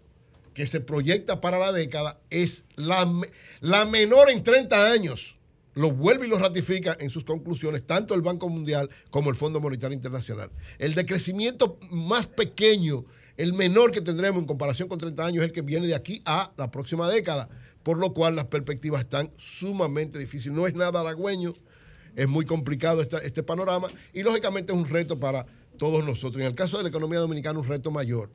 [0.54, 3.10] que se proyecta para la década es la,
[3.60, 5.38] la menor en 30 años.
[5.74, 9.60] Lo vuelve y lo ratifica en sus conclusiones tanto el Banco Mundial como el Fondo
[9.60, 10.50] Monetario Internacional.
[10.78, 13.04] El decrecimiento más pequeño,
[13.36, 16.22] el menor que tendremos en comparación con 30 años, es el que viene de aquí
[16.26, 17.48] a la próxima década,
[17.82, 20.56] por lo cual las perspectivas están sumamente difíciles.
[20.56, 21.54] No es nada halagüeño,
[22.14, 25.46] es muy complicado este panorama y lógicamente es un reto para
[25.78, 26.40] todos nosotros.
[26.40, 28.30] En el caso de la economía dominicana, un reto mayor.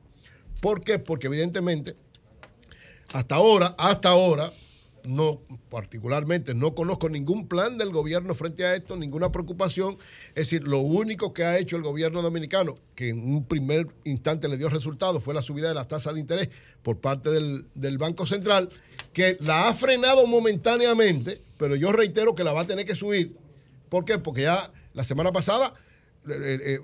[0.60, 0.98] ¿Por qué?
[0.98, 1.94] Porque evidentemente,
[3.12, 4.52] hasta ahora, hasta ahora,
[5.08, 9.96] no, particularmente, no conozco ningún plan del gobierno frente a esto, ninguna preocupación.
[10.28, 14.48] Es decir, lo único que ha hecho el gobierno dominicano, que en un primer instante
[14.48, 16.50] le dio resultado, fue la subida de las tasas de interés
[16.82, 18.68] por parte del, del Banco Central,
[19.14, 23.34] que la ha frenado momentáneamente, pero yo reitero que la va a tener que subir.
[23.88, 24.18] ¿Por qué?
[24.18, 25.72] Porque ya la semana pasada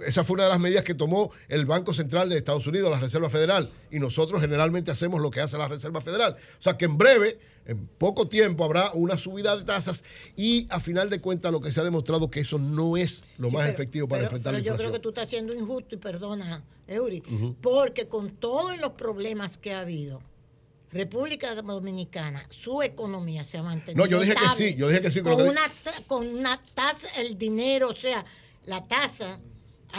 [0.07, 3.01] esa fue una de las medidas que tomó el Banco Central de Estados Unidos, la
[3.01, 6.37] Reserva Federal, y nosotros generalmente hacemos lo que hace la Reserva Federal.
[6.59, 10.05] O sea que en breve, en poco tiempo, habrá una subida de tasas
[10.37, 13.49] y a final de cuentas lo que se ha demostrado que eso no es lo
[13.49, 14.91] Sí, más pero- efectivo para pero- enfrentar pero la yo inflación.
[14.91, 17.23] creo que tú estás siendo injusto y perdona, Eury,
[17.63, 20.21] porque con todos los problemas que ha habido,
[20.93, 24.05] República Dominicana, su economía se ha mantenido.
[24.05, 25.63] No, yo dije que sí, yo dije que sí, Con una,
[26.07, 28.25] con una tasa, el dinero, o sea,
[28.67, 29.39] la tasa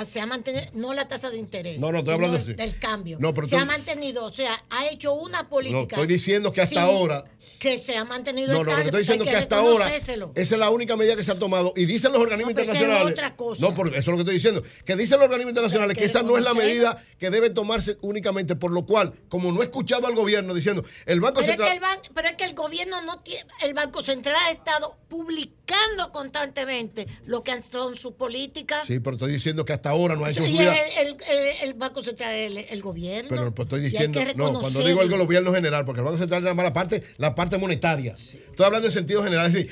[0.03, 3.17] se ha mantenido, no la tasa de interés, No, no, estoy hablando del, del cambio.
[3.21, 5.95] No, pero se ha mantenido, o sea, ha hecho una No, política.
[5.95, 7.23] estoy diciendo que hasta ahora
[7.59, 9.57] Que se ha mantenido No, no, lo que estable, estoy diciendo hay es que hasta
[9.59, 12.55] ahora esa es la única medida que se ha tomado y dicen los organismos No,
[12.55, 13.13] pero esa es internacionales.
[13.17, 13.61] otra cosa.
[13.61, 14.63] No, porque eso es lo que estoy diciendo.
[14.83, 17.97] Que dicen los organismos internacionales que que esa no es la medida que debe tomarse
[18.01, 21.57] únicamente, por lo cual, como no he escuchado al gobierno diciendo, el Banco Pero es,
[21.57, 21.69] Central.
[21.69, 24.97] que el ban- pero es que el gobierno no tiene, el Banco Central ha estado
[25.07, 28.85] publicando constantemente lo que son sus políticas.
[28.87, 30.73] Sí, pero estoy diciendo que hasta ahora no ha hecho y subida.
[31.01, 33.29] el, el- el- Banco Central el, gobierno.
[33.29, 36.55] Pero pues, estoy diciendo, no, cuando digo el gobierno general, porque el Banco Central es
[36.55, 38.15] la parte, la parte monetaria.
[38.15, 39.47] Estoy hablando en sentido general.
[39.47, 39.71] Es decir,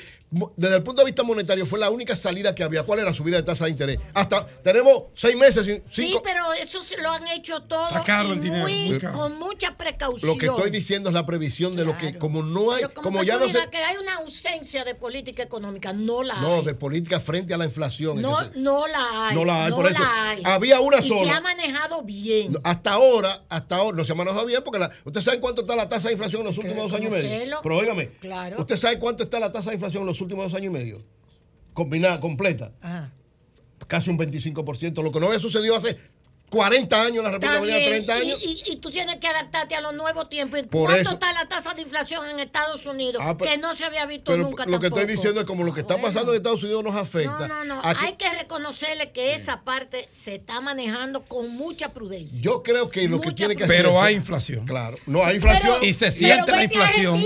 [0.56, 2.82] desde el punto de vista monetario fue la única salida que había.
[2.82, 3.98] ¿Cuál era la subida de tasa de interés?
[4.14, 8.40] Hasta tenemos seis meses sin Sí, pero eso se lo han hecho todo y el
[8.40, 10.30] dinero, muy- con mucha precaución.
[10.30, 13.22] Lo que estoy diciendo es la previsión de lo que, como no hay, Pero como,
[13.22, 13.68] ya no se.
[13.70, 16.64] que hay una ausencia de política económica, no la No, hay.
[16.64, 18.20] de política frente a la inflación.
[18.20, 19.34] No, Es no la hay.
[19.34, 20.02] No la hay, por eso.
[20.04, 20.42] hay.
[20.44, 21.30] Había una y sola.
[21.32, 22.58] se ha manejado bien.
[22.64, 25.76] Hasta ahora, hasta ahora, no se ha manejado bien porque la, ¿usted sabe cuánto está
[25.76, 27.60] la tasa de inflación en los últimos dos años y medio?
[27.62, 28.56] Pero óigame, Claro.
[28.60, 31.04] ¿usted sabe cuánto está la tasa de inflación en los últimos dos años y medio?
[31.72, 32.72] Combinada, completa.
[32.80, 33.12] Ajá.
[33.86, 35.96] Casi un 25%, lo que no había sucedido hace
[36.54, 38.42] 40 años en la República Dominicana, bien, 30 y- años.
[38.42, 40.60] Y, y tú tienes que adaptarte a los nuevos tiempos.
[40.70, 43.22] Por ¿Cuánto eso- está la tasa de inflación en Estados Unidos?
[43.24, 45.64] Ah, pero- que no se había visto Pero nunca lo que estoy diciendo es como
[45.64, 47.48] lo que está pasando en Estados Unidos nos afecta.
[47.48, 47.80] No, no, no.
[47.84, 52.40] Aquí- Hay que reconocerle que esa parte se está manejando con mucha prudencia.
[52.40, 54.66] yo creo que lo que tiene que Pero hacerse- hay inflación.
[54.66, 55.78] Claro, no hay inflación.
[55.82, 57.16] y se siente la inflación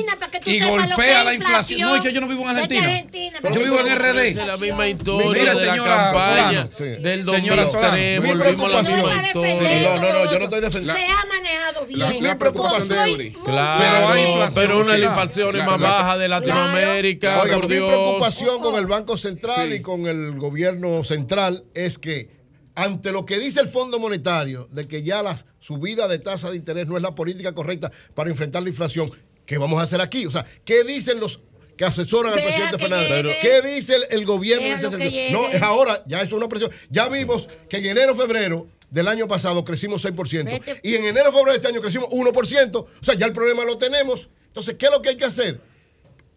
[0.47, 1.81] y golpea la inflación.
[1.81, 2.85] No, es que yo no vivo en Argentina.
[2.89, 4.29] Argentina, yo vivo en RD.
[4.29, 7.03] Es la misma historia Mira, de la señora campaña Solano.
[7.03, 7.69] del Señora 2003.
[7.71, 7.97] Solano.
[7.99, 9.18] Mi Volvimos a la preocupación- misma historia.
[9.35, 10.95] No, no, no, yo no estoy defendiendo.
[11.01, 11.99] Se ha manejado bien.
[11.99, 13.33] La- la preocupación de Eury.
[13.45, 18.61] Claro, Pero una de las inflaciones La- más bajas de Latinoamérica, Oiga, por mi preocupación
[18.61, 22.31] con el Banco Central y con el gobierno central es que
[22.75, 26.57] ante lo que dice el Fondo Monetario de que ya la subida de tasa de
[26.57, 29.11] interés no es la política correcta para enfrentar la inflación,
[29.45, 30.27] ¿qué vamos a hacer aquí?
[30.27, 31.41] O sea, ¿qué dicen los
[31.77, 33.09] que asesoran al presidente Fernández?
[33.25, 33.39] llegue.
[33.41, 35.43] ¿Qué dice el, el gobierno en Déjalo ese que sentido?
[35.43, 36.71] No, es ahora, ya eso es una presión.
[36.91, 40.45] Ya vimos que en enero, febrero del año pasado crecimos 6%.
[40.45, 40.81] Vete.
[40.83, 42.77] Y en enero, febrero de este año crecimos 1%.
[42.77, 44.29] O sea, ya el problema lo tenemos.
[44.47, 45.61] Entonces, ¿qué es lo que hay que hacer?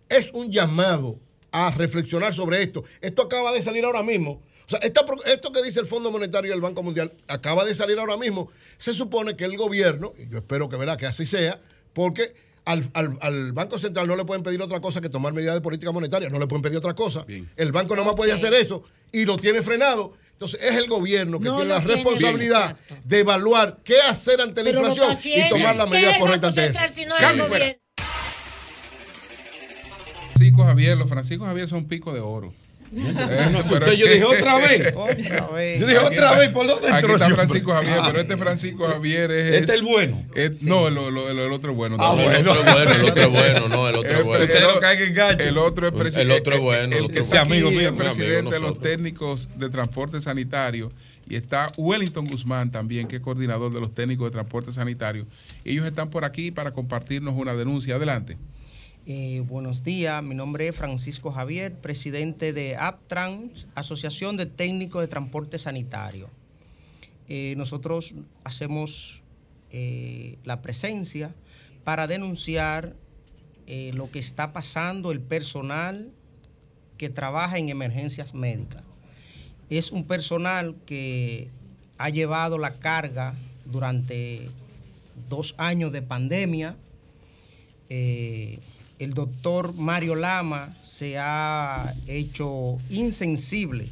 [0.09, 1.17] es un llamado
[1.53, 2.83] a reflexionar sobre esto.
[2.99, 4.41] Esto acaba de salir ahora mismo.
[4.67, 7.73] O sea, esta esto que dice el Fondo Monetario y el Banco Mundial acaba de
[7.73, 8.51] salir ahora mismo.
[8.77, 11.61] Se supone que el gobierno, y yo espero que verá que así sea,
[11.93, 12.33] porque
[12.65, 15.61] al, al- al Banco Central no le pueden pedir otra cosa que tomar medidas de
[15.61, 17.25] política monetaria, no le pueden pedir otra cosa.
[17.55, 20.13] El banco no más puede hacer eso y lo tiene frenado.
[20.41, 24.63] Entonces es el gobierno que No tiene la tiene, responsabilidad de evaluar qué hacer ante
[24.63, 26.73] la Pero inflación y tomar las ¿Qué medidas correctas ante eso.
[30.29, 32.51] Francisco Javier, los Francisco Javier son pico de oro.
[32.91, 34.93] Me asusté, yo dije, ¿otra vez?
[34.95, 35.79] Otra vez.
[35.79, 37.35] Yo dije, otra vez, ¿por dónde Aquí entró está ese hombre?
[37.47, 38.03] Francisco Javier, Ah.
[38.07, 39.43] pero este Francisco Javier es.
[39.51, 40.25] Este es el bueno.
[40.35, 41.95] es- No, el, el- el- el otro es bueno.
[41.99, 42.31] Ah, bueno.
[42.31, 44.45] El otro es bueno, el otro es bueno, no, el otro es El bueno.
[44.45, 45.47] pre- Usted no el- caiga en gancho.
[45.47, 46.33] El otro es El presidente.
[46.33, 48.59] otro es bueno, el El, otro que es está aquí, Amigo mío, el presidente de
[48.59, 50.91] los técnicos de transporte sanitario.
[51.29, 55.25] Y está Wellington Guzmán también, que es coordinador de los técnicos de transporte sanitario.
[55.63, 57.95] Ellos están por aquí para compartirnos una denuncia.
[57.95, 58.37] Adelante.
[59.07, 65.07] Eh, buenos días, mi nombre es Francisco Javier, presidente de APTRANS, Asociación de Técnicos de
[65.07, 66.29] Transporte Sanitario.
[67.27, 68.13] Eh, nosotros
[68.43, 69.23] hacemos
[69.71, 71.33] eh, la presencia
[71.83, 72.95] para denunciar
[73.93, 76.11] lo que está pasando el personal
[76.97, 78.83] que trabaja en emergencias médicas.
[79.69, 81.47] Es un personal que
[81.97, 84.49] ha llevado la carga durante
[85.29, 86.75] dos años de pandemia.
[89.01, 93.87] El doctor Mario Lama se ha hecho insensible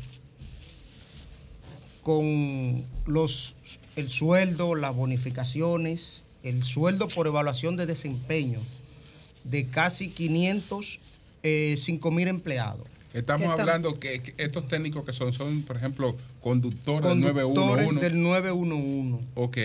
[2.03, 3.55] con los,
[3.95, 8.59] el sueldo, las bonificaciones, el sueldo por evaluación de desempeño
[9.45, 10.99] de casi 500,
[11.41, 12.85] eh, 5 mil empleados.
[13.11, 17.88] Estamos ¿Qué estamos- hablando que, que estos técnicos que son, son, por ejemplo, conductores, Conductores
[17.88, 17.99] del 911.
[17.99, 19.25] del 911.
[19.33, 19.57] Ok.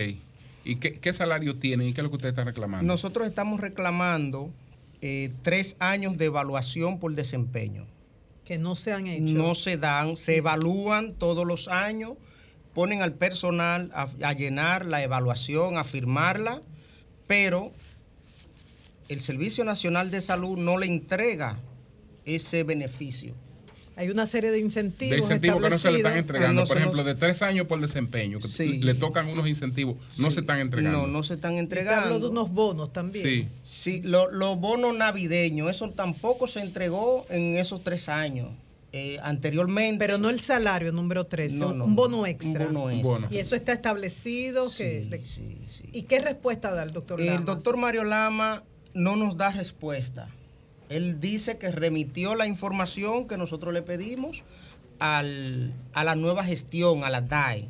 [0.67, 2.87] ¿Y qué, qué salario tienen y qué es lo que ustedes están reclamando?
[2.91, 4.49] Nosotros estamos reclamando
[5.07, 7.85] eh, tres años de evaluación por desempeño.
[8.43, 9.35] Que no se han hecho.
[9.35, 12.13] No se dan, se evalúan todos los años,
[12.73, 16.63] ponen al personal a, a llenar la evaluación, a firmarla,
[17.27, 17.71] pero
[19.07, 21.59] el Servicio Nacional de Salud no le entrega
[22.25, 23.35] ese beneficio.
[23.97, 25.11] Hay una serie de incentivos.
[25.11, 26.61] de incentivos que no se le están entregando.
[26.61, 28.79] no por ejemplo, de tres años por desempeño, que Sí.
[28.79, 31.01] le tocan unos incentivos, no se están entregando.
[31.01, 32.01] No, no se están te entregando.
[32.15, 33.25] hablo de unos bonos también.
[33.25, 33.47] Sí.
[33.63, 38.49] Sí, lo- los bonos navideños, eso tampoco se entregó en esos tres años.
[38.97, 39.99] Eh, anteriormente.
[39.99, 41.95] Pero no el salario número 13, No, un- no, un no.
[41.97, 42.67] bono extra.
[42.67, 43.09] Un bono extra.
[43.11, 43.27] Bono.
[43.29, 44.69] Y eso está establecido.
[44.77, 45.21] que le-
[45.91, 47.45] ¿Y qué respuesta da el doctor El Lamas?
[47.45, 50.29] doctor Mario Lama no nos da respuesta.
[50.89, 54.43] Él dice que remitió la información que nosotros le pedimos
[54.99, 57.67] al- a la nueva gestión, a la DAE.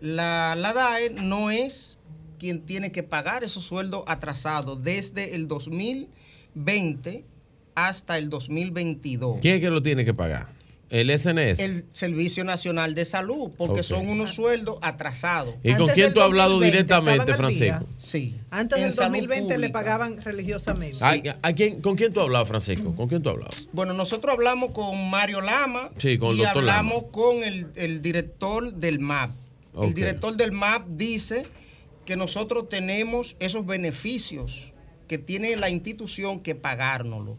[0.00, 1.98] La, la DAE no es
[2.38, 5.48] quien tiene que pagar esos sueldos atrasados desde el
[6.54, 7.24] 2020
[7.74, 9.40] hasta el 2022.
[9.40, 10.48] ¿Quién es que lo tiene que pagar?
[10.90, 11.58] El SNS.
[11.60, 15.54] El Servicio Nacional de Salud, porque son unos sueldos atrasados.
[15.62, 17.84] ¿Y con quién tú has hablado directamente, Francisco?
[17.98, 18.36] Sí.
[18.50, 20.98] Antes en del salud 2020 le pagaban religiosamente.
[21.02, 22.94] ¿A, a quién, ¿Con quién tú has hablado, Francisco?
[22.94, 23.54] ¿Con quién tú has hablado?
[23.72, 27.08] Bueno, nosotros hablamos con Mario Lama Sí, con el y doctor hablamos Lama.
[27.12, 29.32] con el, el director del MAP.
[29.82, 31.44] El director del MAP dice
[32.06, 34.72] que nosotros tenemos esos beneficios
[35.06, 37.36] que tiene la institución que pagárnoslos.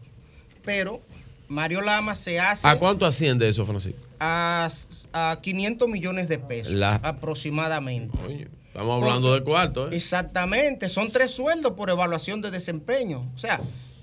[0.64, 1.00] Pero
[1.50, 3.98] Mario Lama se hace ¿A cuánto asciende eso, Francisco?
[4.20, 4.68] a,
[5.12, 8.16] a 500 millones de pesos La- aproximadamente.
[8.68, 9.96] Estamos hablando de cuarto, ¿eh?
[9.96, 13.28] Exactamente, son tres sueldos por evaluación de desempeño.
[13.34, 13.60] O sea,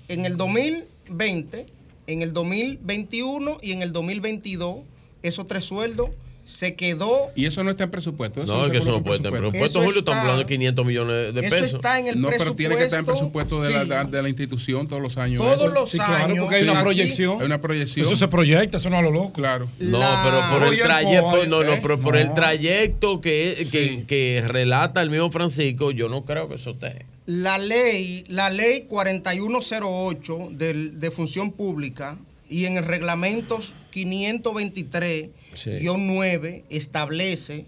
[0.08, 1.66] en el 2020,
[2.06, 4.80] en el 2021 y en el 2022,
[5.22, 6.10] esos tres sueldos
[6.48, 7.30] se quedó.
[7.36, 8.42] Y eso no está en presupuesto.
[8.46, 9.78] No, es que eso no puede estar en presupuesto.
[9.80, 11.74] Eso Julio, estamos está- hablando de 500 millones de eso pesos.
[11.74, 13.88] está en el no, pero tiene que estar en presupuesto, presupuesto de, sí.
[13.88, 15.42] la, de la institución todos los años.
[15.42, 15.68] Todos eso.
[15.68, 17.40] los Sí, claro, años, porque hay una proyección.
[17.40, 18.06] Hay una proyección.
[18.06, 19.32] Eso se proyecta, eso no a lo loco.
[19.34, 19.68] Claro.
[19.78, 21.78] No, pero por el trayecto, no, no, ¿eh?
[21.82, 26.54] pero por el trayecto que, que, que relata el mismo Francisco, yo no creo que
[26.54, 27.04] eso esté.
[27.26, 32.16] La ley, la ley 4108 del- de función pública
[32.48, 33.58] y en el reglamento
[33.92, 37.66] 523-9 establece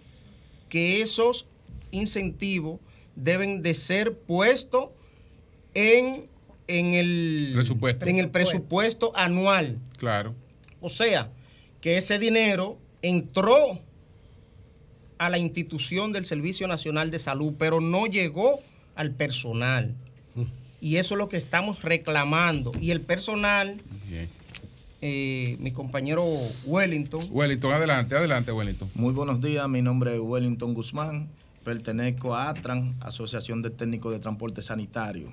[0.69, 1.47] que esos
[1.91, 2.81] incentivos
[3.17, 4.91] deben de ser puestos
[5.75, 6.27] en,
[6.69, 8.07] en el Presupuesto.
[8.07, 9.79] en el presupuesto anual.
[9.99, 10.35] Claro.
[10.81, 11.31] O sea,
[11.81, 13.81] que ese dinero entró
[15.19, 18.61] a la institución del Servicio Nacional de Salud, pero no llegó
[18.95, 19.95] al personal.
[20.81, 22.73] Y eso es lo que estamos reclamando.
[22.81, 23.77] Y el personal,
[25.03, 26.25] eh, mi compañero
[26.67, 28.91] Wellington, Wellington, adelante, adelante, Wellington.
[28.95, 31.29] Muy buenos días, mi nombre es Wellington Guzmán,
[31.65, 35.33] pertenezco a ATRAN, Asociación de Técnicos de Transporte Sanitario.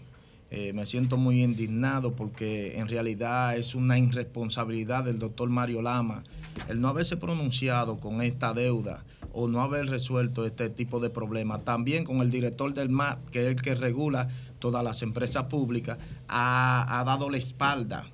[0.50, 6.24] Eh, me siento muy indignado porque en realidad es una irresponsabilidad del doctor Mario Lama
[6.70, 11.66] el no haberse pronunciado con esta deuda o no haber resuelto este tipo de problemas.
[11.66, 14.30] También con el director del MAP, que es el que regula
[14.60, 15.98] todas las empresas públicas,
[16.30, 18.10] ha, ha dado la espalda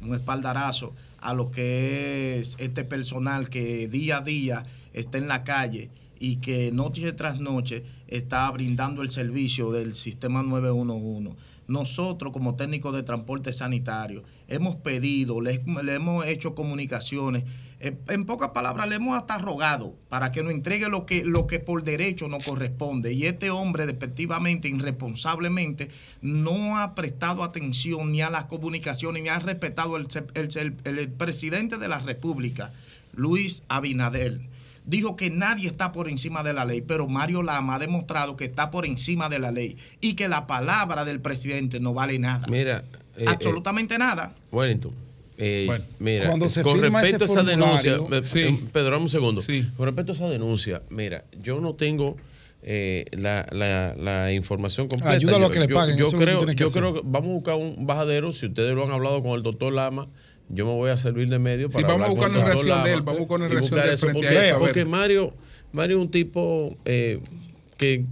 [0.00, 5.44] un espaldarazo a lo que es este personal que día a día está en la
[5.44, 11.36] calle y que noche tras noche está brindando el servicio del sistema 911.
[11.68, 17.44] Nosotros como técnicos de transporte sanitario hemos pedido, le, le hemos hecho comunicaciones
[17.80, 21.60] en pocas palabras, le hemos hasta rogado para que nos entregue lo que, lo que
[21.60, 23.12] por derecho nos corresponde.
[23.12, 25.88] Y este hombre, despectivamente, irresponsablemente,
[26.20, 31.08] no ha prestado atención ni a las comunicaciones, ni ha respetado el, el- el- el
[31.08, 32.72] presidente de la República,
[33.12, 34.40] Luis Abinader.
[34.84, 38.46] Dijo que nadie está por encima de la ley, pero Mario Lama ha demostrado que
[38.46, 42.46] está por encima de la ley y que la palabra del presidente no vale nada.
[42.48, 42.84] Mira.
[43.16, 44.32] eh, Absolutamente nada.
[44.34, 44.92] eh, Wellington.
[45.38, 47.94] Eh, mira, Cuando se con respecto a esa denuncia,
[48.34, 49.42] eh, Pedro, dame un segundo.
[49.76, 52.16] Con respecto a esa denuncia, mira, yo no tengo
[52.62, 55.16] eh, la, la- la información completa.
[55.18, 56.82] Yo, a que le paguen, Yo, lo creo, que yo hacer.
[56.82, 58.32] creo que vamos a buscar un bajadero.
[58.32, 60.08] Si ustedes lo han hablado con el doctor Lama,
[60.48, 63.02] yo me voy a servir de medio para vamos a buscar una reacción de él,
[63.02, 65.32] vamos a buscar una reacción de él porque, porque Mario,
[65.72, 67.20] Mario es un tipo eh,
[67.76, 68.04] que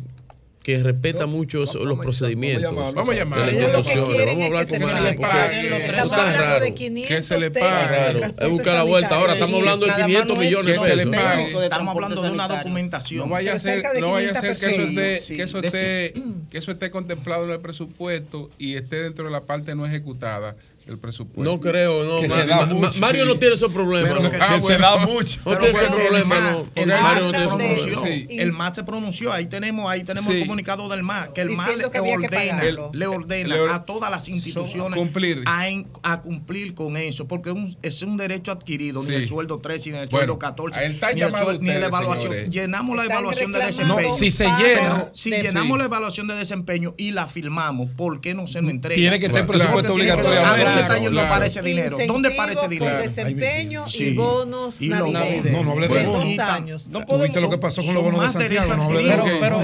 [0.67, 4.17] que respeta mucho eso- los procedimientos Vamos a de las instituciones.
[4.17, 6.43] quieren Vamos a hablar con le porque paguen eso los está Estamos raro.
[6.43, 7.87] hablando de 500 Que se le pague.
[7.87, 8.35] Raro.
[8.41, 9.15] Es buscar la vuelta.
[9.15, 11.25] Ahora estamos hablando de 500 millones de que se le pesos.
[11.25, 11.65] pague.
[11.65, 13.29] Estamos hablando de una documentación.
[13.29, 16.13] No vaya a ser, no vaya a ser que eso esté, que eso esté,
[16.51, 20.57] que eso esté contemplado en el presupuesto y esté dentro de la parte no ejecutada
[20.87, 21.43] del presupuesto.
[21.53, 22.21] No creo, no.
[22.21, 23.29] Que Ma- se da Ma- mucho, Mario sí.
[23.33, 24.09] no tiene esos problemas.
[24.11, 24.31] Pero no.
[24.31, 25.41] que- que se da mucho.
[25.45, 26.69] No tiene esos bueno, el MAS- no.
[26.77, 28.05] El Mario MAS no se pronunció.
[28.31, 29.33] El MAS se pronunció.
[29.33, 30.37] Ahí tenemos, ahí tenemos Sí.
[30.41, 34.11] el comunicado del MAS, que el MAS le que ordena, le ordena Le a todas
[34.11, 35.43] las instituciones Cumplir.
[35.47, 39.27] A, en- a cumplir con eso, porque es un, es un derecho adquirido, ni el
[39.27, 41.87] sueldo 13, ni el Bueno, sueldo 14, ahí está ni, el llamado suel- ni la
[41.87, 42.29] evaluación.
[42.29, 42.51] señores.
[42.51, 44.17] Llenamos la evaluación de desempeño.
[44.17, 45.11] Si se Pero llena.
[45.15, 48.97] Si llenamos la evaluación de desempeño y la firmamos, ¿por qué no se nos entrega?
[48.97, 49.95] Tiene que estar presupuesto.
[49.97, 51.29] ¿A dónde está Claro, yendo claro.
[51.35, 51.99] para ese dinero?
[52.07, 53.03] ¿Dónde para ese Incentivo dinero?
[53.05, 54.15] por desempeño y Sí.
[54.15, 55.53] bonos Y los navideños.
[55.53, 56.23] No, no hable de de bonos.
[56.23, 56.89] dos Y tam- años.
[56.89, 58.77] No ¿Tú viste lo que pasó con los son bonos de más Santiago?
[58.77, 59.05] No de.
[59.05, 59.59] Pero- pero- pero-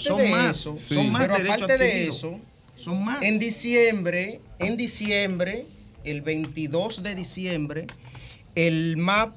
[0.00, 2.40] Son de más, eso, son más pero derechos aparte de eso,
[2.76, 3.22] son más.
[3.22, 5.66] En diciembre, en diciembre,
[6.04, 7.86] el 22 de diciembre,
[8.54, 9.34] el MAP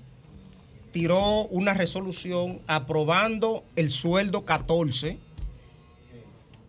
[0.91, 5.17] tiró una resolución aprobando el sueldo 14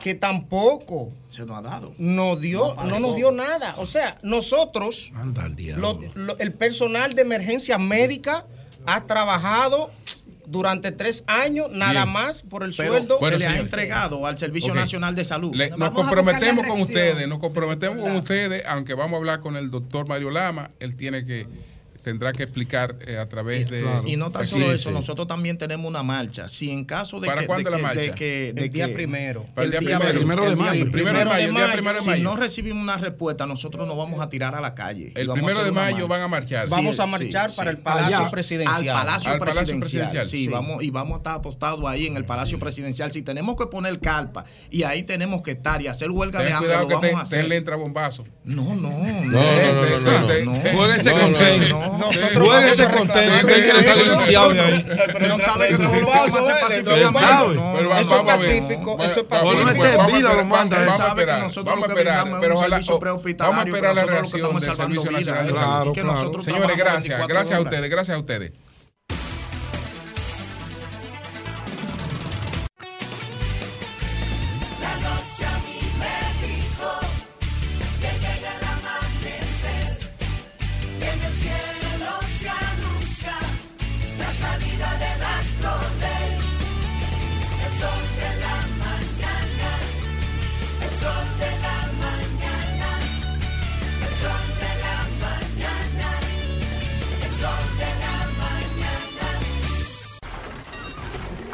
[0.03, 1.95] que tampoco se nos ha dado.
[1.97, 3.75] nos dio, No no, nos dio nada.
[3.79, 5.13] O sea, nosotros,
[5.77, 8.45] lo- lo- el personal de emergencia médica
[8.87, 9.91] ha trabajado
[10.45, 12.13] durante tres años nada Bien.
[12.13, 14.75] más por el Pero sueldo Bueno, le ha entregado al Servicio.
[14.75, 15.55] Nacional de Salud.
[15.55, 19.71] Le- nos comprometemos con ustedes, nos comprometemos con ustedes, aunque vamos a hablar con el
[19.71, 21.47] doctor Mario Lama, él tiene que,
[22.03, 23.85] tendrá que explicar eh, a través de...
[24.07, 24.95] Y no tan Sí, solo eso, sí.
[24.95, 26.49] nosotros también tenemos una marcha.
[26.49, 27.47] Si en caso de ¿Para que.
[27.47, 28.01] cuándo de la que- marcha?
[28.01, 29.47] de que- de El día que- primero.
[29.55, 30.19] Para el día primero.
[30.19, 33.47] Primero de mayo, primero de mayo, el día primero de Si no recibimos una respuesta,
[33.47, 35.13] nosotros nos vamos a tirar a la calle.
[35.15, 36.69] El primero de mayo van a marchar.
[36.69, 38.89] Vamos a marchar para el Palacio Presidencial.
[38.89, 40.27] Al Palacio, Al Palacio Presidencial.
[40.27, 40.49] Sí.
[40.49, 43.13] Vamos, y vamos a estar apostados ahí en el Palacio Presidencial.
[43.13, 46.73] Si tenemos que poner carpa y ahí tenemos que estar y hacer huelga de hambre,
[46.77, 47.49] lo vamos a hacer.
[47.49, 48.25] le entra bombazo.
[48.45, 49.03] No, no, no.
[49.23, 50.01] No, no,
[50.45, 53.39] no, no, Nosotros Jueguese con tenis.
[53.45, 53.55] que
[54.55, 54.87] de ahí.
[55.13, 56.01] Pero no sabe que todo lo que
[56.83, 58.61] Pero no, vamos, es a ver.
[58.63, 59.53] pacífico, eso es vamos, pacífico.
[59.53, 60.15] vamos, a esperar, vamos
[61.01, 61.97] a esperar, vamos a es
[62.41, 62.81] pero ojalá-
[63.39, 66.43] vamos esperar la reacción estamos del salvando Servicio Nacional de Salud.
[66.43, 68.53] Señores, gracias, 24 gracias a ustedes, gracias a ustedes.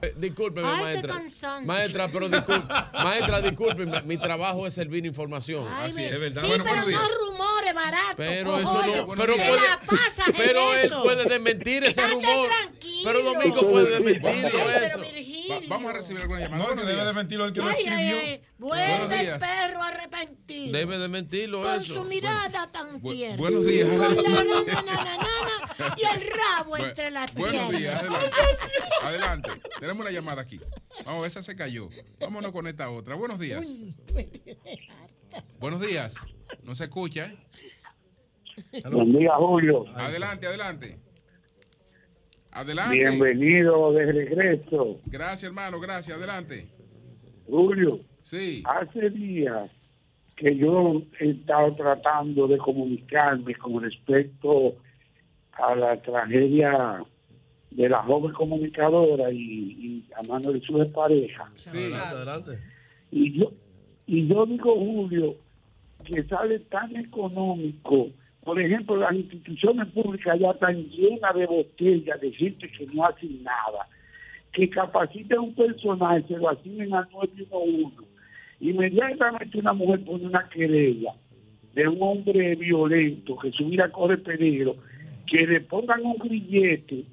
[0.05, 1.23] Eh, Discúlpeme, Ay, maestra.
[1.65, 2.74] Maestra, pero disculpe.
[2.92, 4.02] maestra, discúlpeme.
[4.02, 5.66] Mi trabajo es servir información.
[5.70, 6.20] Ay, Así mi- es.
[6.20, 8.15] Sí, pero no rumores baratos.
[8.16, 9.15] Pero eso no.
[9.15, 9.60] Pero, puede,
[10.36, 11.02] pero él eso.
[11.02, 12.49] puede desmentir ese Estate rumor.
[12.49, 13.02] tranquilo.
[13.05, 14.99] Pero Domingo puede desmentirlo Pero eso.
[15.00, 15.60] Virgilio.
[15.68, 16.58] vamos a recibir alguna llamada.
[16.58, 17.07] No, Buenos que debe días.
[17.15, 18.16] desmentirlo el que lo Ay, ay, escribió.
[18.18, 18.42] ay.
[18.57, 19.39] Vuelve Buenos el días.
[19.41, 20.73] perro arrepentido.
[20.78, 21.94] Debe desmentirlo Con eso.
[21.94, 23.36] su mirada tan tierna.
[23.36, 23.89] buenos días.
[23.89, 24.44] Con la nana,
[24.86, 27.78] nana, nana, y el rabo Bu- entre las Buenos piernas.
[27.78, 28.31] días, adelante.
[29.02, 29.50] Adelante.
[29.94, 30.58] Tenemos una llamada aquí.
[31.06, 31.89] Vamos esa se cayó.
[32.18, 33.14] Vámonos con esta otra.
[33.14, 33.78] Buenos días.
[35.60, 36.16] Buenos días.
[36.64, 38.82] No se escucha, ¿eh?
[38.90, 39.84] Buen día, Julio.
[39.94, 40.98] Adelante, adelante.
[42.50, 42.97] Adelante.
[42.97, 45.00] Bienvenido de regreso.
[45.06, 45.78] Gracias, hermano.
[45.78, 46.16] Gracias.
[46.16, 46.66] Adelante.
[47.47, 48.64] Julio, Sí.
[48.66, 49.70] hace días
[50.34, 54.74] que yo he estado tratando de comunicarme con respecto
[55.52, 57.05] a la tragedia
[57.74, 61.50] de la joven comunicadora y, y a mano de su pareja.
[61.56, 62.50] Sí, adelante, adelante.
[63.10, 63.52] Y yo,
[64.06, 65.36] y yo digo, Julio,
[66.04, 68.10] que sale tan económico.
[68.44, 73.42] Por ejemplo, las instituciones públicas ya están llenas de botellas de gente que no hacen
[73.42, 73.88] nada.
[74.52, 77.96] Que capaciten un personal, se lo asignen al 911.
[78.60, 81.12] Inmediatamente una mujer pone una querella
[81.74, 84.76] de un hombre violento que su vida corre peligro,
[85.26, 87.04] que le pongan un grillete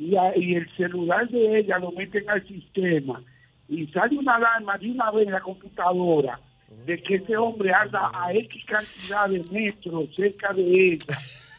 [0.00, 3.22] y, a- y el celular de ella lo meten al sistema
[3.68, 6.40] y sale una alarma de una vez en la computadora
[6.86, 10.62] de que ese hombre anda a X cantidad de metros cerca de
[10.94, 11.18] ella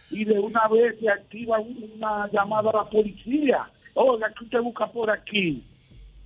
[0.10, 3.70] y de una vez se activa una llamada a la policía.
[3.94, 5.64] Oiga, que usted busca por aquí?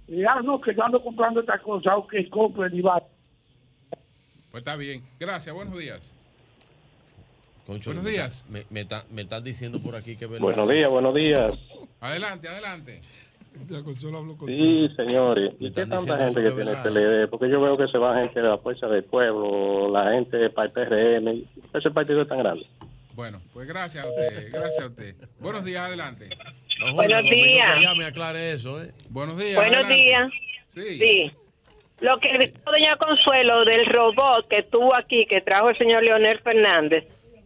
[0.08, 3.04] Y, ah, no, que yo ando comprando esta cosa, ok, compre y va.
[4.52, 5.04] Pues está bien.
[5.20, 6.14] Gracias, buenos días.
[7.68, 8.46] Concho, Buenos días.
[8.50, 10.28] Me, me, está- me están diciendo por aquí que.
[10.28, 11.52] Buenos días, buenos días.
[12.02, 13.02] Adelante, adelante.
[14.46, 15.54] Sí, señores.
[15.60, 17.30] ¿Y qué tanta gente que tiene es el PLD?
[17.30, 20.68] Porque yo veo que se va gente de la Fuerza del Pueblo, la gente para
[20.68, 21.44] el PRM.
[21.74, 22.66] Ese partido es tan grande.
[23.14, 25.16] Bueno, pues gracias a usted, gracias a usted.
[25.40, 26.28] Buenos días, adelante.
[26.80, 27.74] No, Julio, Buenos días.
[27.76, 28.92] que llame, aclare eso, ¿eh?
[29.10, 29.56] Buenos días.
[29.56, 29.96] Buenos adelante.
[29.96, 30.32] días.
[30.68, 31.32] Sí.
[32.02, 36.40] Lo que dijo doña Consuelo del robot que estuvo aquí, que trajo el señor Leonel
[36.42, 37.06] Fernández,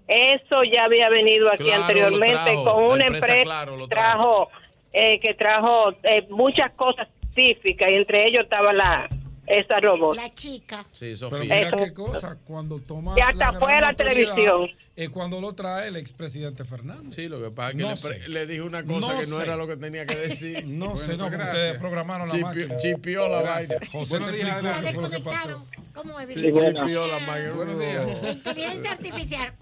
[0.10, 2.64] eso ya había venido aquí Claro, anteriormente trajo.
[2.66, 4.50] con una empresa empresa Claro trajo,
[4.92, 9.08] eh, que trajo eh, muchas cosas científicas y entre ellos estaba la
[9.46, 10.16] esa robot.
[10.16, 10.86] La chica.
[10.92, 11.40] Sí, Pero Sofía.
[11.42, 11.78] mira Eso.
[11.78, 13.16] qué cosa, cuando toma.
[13.18, 14.70] Y hasta la fue a la televisión.
[15.00, 17.16] Es cuando lo trae el expresidente Fernández.
[17.16, 17.84] Sí, lo que pasa es que
[18.28, 19.44] No le, dijo una cosa que no sé.
[19.44, 20.66] era lo que tenía que decir.
[20.68, 21.54] No sé, no, gracias.
[21.54, 22.78] ustedes programaron la Chipi- máquina.
[22.80, 23.76] chipió la vaina.
[23.92, 24.88] José Buenos te días, explicó adelante.
[24.90, 25.66] qué fue lo que pasó.
[25.94, 26.34] ¿Cómo es?
[26.34, 27.52] Sí, chipió la máquina.
[27.54, 28.08] Buenos días.
[28.34, 29.54] Inteligencia artificial.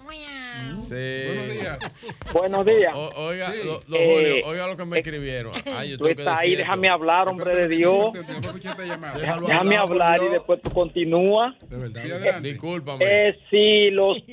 [0.77, 0.95] Sí.
[1.27, 1.80] Buenos días.
[2.33, 2.93] Buenos días.
[2.95, 3.57] O- oiga, Sí.
[3.67, 5.53] do- don Eh, Julio, oiga lo que me escribieron.
[5.66, 8.11] Ay, yo Tú estás ahí, déjame hablar, hombre de Dios.
[9.45, 11.56] Déjame hablar y después tú continúas.
[12.41, 13.06] Discúlpame.
[13.30, 14.22] Eh, si los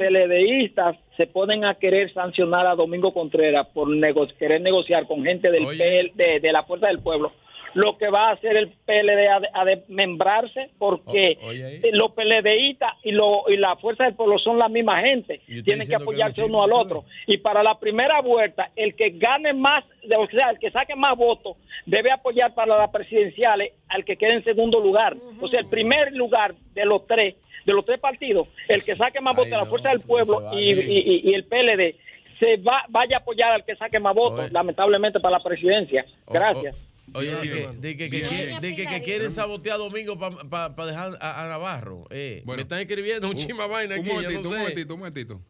[1.16, 5.64] Se ponen a querer sancionar a Domingo Contreras por nego- querer negociar con gente del
[5.78, 7.32] PL de, de la Fuerza del Pueblo,
[7.74, 11.81] lo que va a hacer el PLD a, de- a desmembrarse porque O- oye ahí.
[11.82, 15.40] eh, los PLDistas y, lo- y la Fuerza del Pueblo son la misma gente.
[15.47, 17.05] Tienen que apoyarse no uno al otro.
[17.26, 19.84] Y para la primera vuelta, el que gane más,
[20.16, 21.56] o sea, el que saque más votos,
[21.86, 25.16] debe apoyar para las presidenciales al que quede en segundo lugar.
[25.40, 27.34] O sea, el primer lugar de los tres,
[27.65, 30.73] de los tres partidos, el que saque más votos de la Fuerza del Pueblo y,
[30.73, 31.97] y- y- y el PLD,
[32.39, 34.51] se va, vaya a apoyar al que saque más votos, Oye.
[34.52, 36.05] lamentablemente para la presidencia.
[36.28, 36.75] Gracias.
[37.15, 40.18] o- Oye, di que, di que, que quieren- di que- que quieren sabotear a Domingo
[40.18, 42.05] para dejar a, a Navarro.
[42.10, 44.60] Eh, me están escribiendo un chima vaina Un aquí, yo momentito, no un sé.
[44.60, 45.41] momentito, un momentito.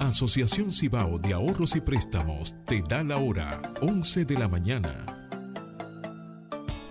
[0.00, 5.21] Asociación Cibao de Ahorros y Préstamos te da la hora 11 de la mañana.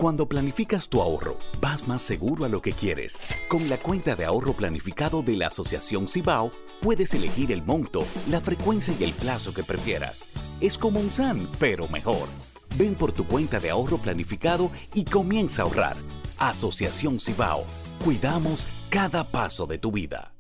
[0.01, 3.19] Cuando planificas tu ahorro, vas más seguro a lo que quieres.
[3.47, 8.41] Con la cuenta de ahorro planificado de la Asociación Cibao, puedes elegir el monto, la
[8.41, 10.27] frecuencia y el plazo que prefieras.
[10.59, 12.27] Es como un SAN, pero mejor.
[12.77, 15.97] Ven por tu cuenta de ahorro planificado y comienza a ahorrar.
[16.39, 17.63] Asociación Cibao.
[18.03, 20.33] Cuidamos cada paso de tu vida.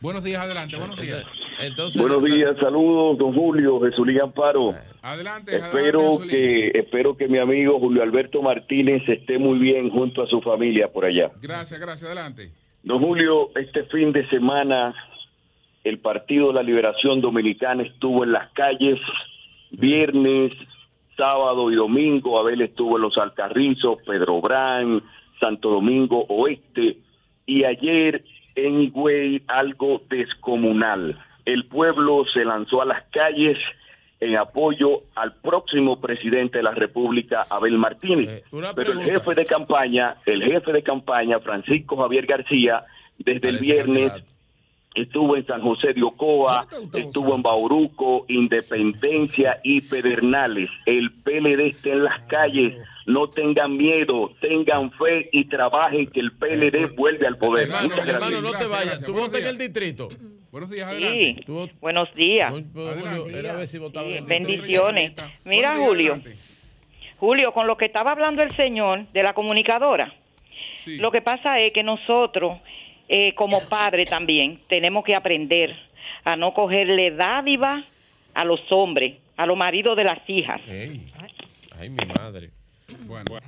[0.00, 1.30] Buenos días, adelante, buenos días.
[1.58, 4.74] Entonces, Buenos días, saludos, don Julio, Jesulín Amparo.
[5.02, 10.26] Adelante, Espero que, espero que mi amigo Julio Alberto Martínez esté muy bien junto a
[10.26, 11.30] su familia por allá.
[11.42, 12.50] Gracias, gracias, adelante.
[12.82, 14.94] Don Julio, este fin de semana
[15.84, 18.98] el Partido de la Liberación Dominicana estuvo en las calles,
[19.70, 20.52] viernes,
[21.14, 25.02] sábado y domingo, Abel estuvo en los Alcarrizos, Pedro Brán,
[25.38, 26.96] Santo Domingo Oeste,
[27.44, 28.24] y ayer
[28.66, 31.18] en Higüey algo descomunal.
[31.44, 33.58] El pueblo se lanzó a las calles
[34.20, 38.44] en apoyo al próximo presidente de la República, Abel Martínez.
[38.52, 42.84] una Pero el jefe de campaña, el jefe de campaña, Francisco Javier García,
[43.18, 44.12] desde el viernes.
[44.94, 50.68] Estuvo en San José de Ocoa, estuvo en Bauruco, Independencia y Pedernales.
[50.86, 52.74] El PLD está en las calles.
[53.06, 57.66] No tengan miedo, tengan fe y trabajen que el PLD vuelve al poder.
[57.68, 58.30] Hermano, Muchas gracias.
[58.30, 59.02] hermano, no te vayas.
[59.04, 60.08] ¿Tú votas en el distrito?
[60.52, 61.36] Buenos días, Sí,
[61.80, 62.52] buenos días.
[62.52, 65.12] Julio, era a ver si votaban en el Bendiciones.
[65.44, 66.20] Mira, Julio.
[67.18, 70.12] Julio, con lo que estaba hablando el señor de la comunicadora,
[70.86, 72.58] lo que pasa es que nosotros,
[73.12, 75.74] eh, como padres también, tenemos que aprender
[76.24, 77.82] a no cogerle dádiva
[78.34, 80.60] a los hombres, a los maridos de las hijas.
[80.68, 81.06] Ey,
[81.78, 82.50] Ay, mi madre.
[83.06, 83.38] Bueno.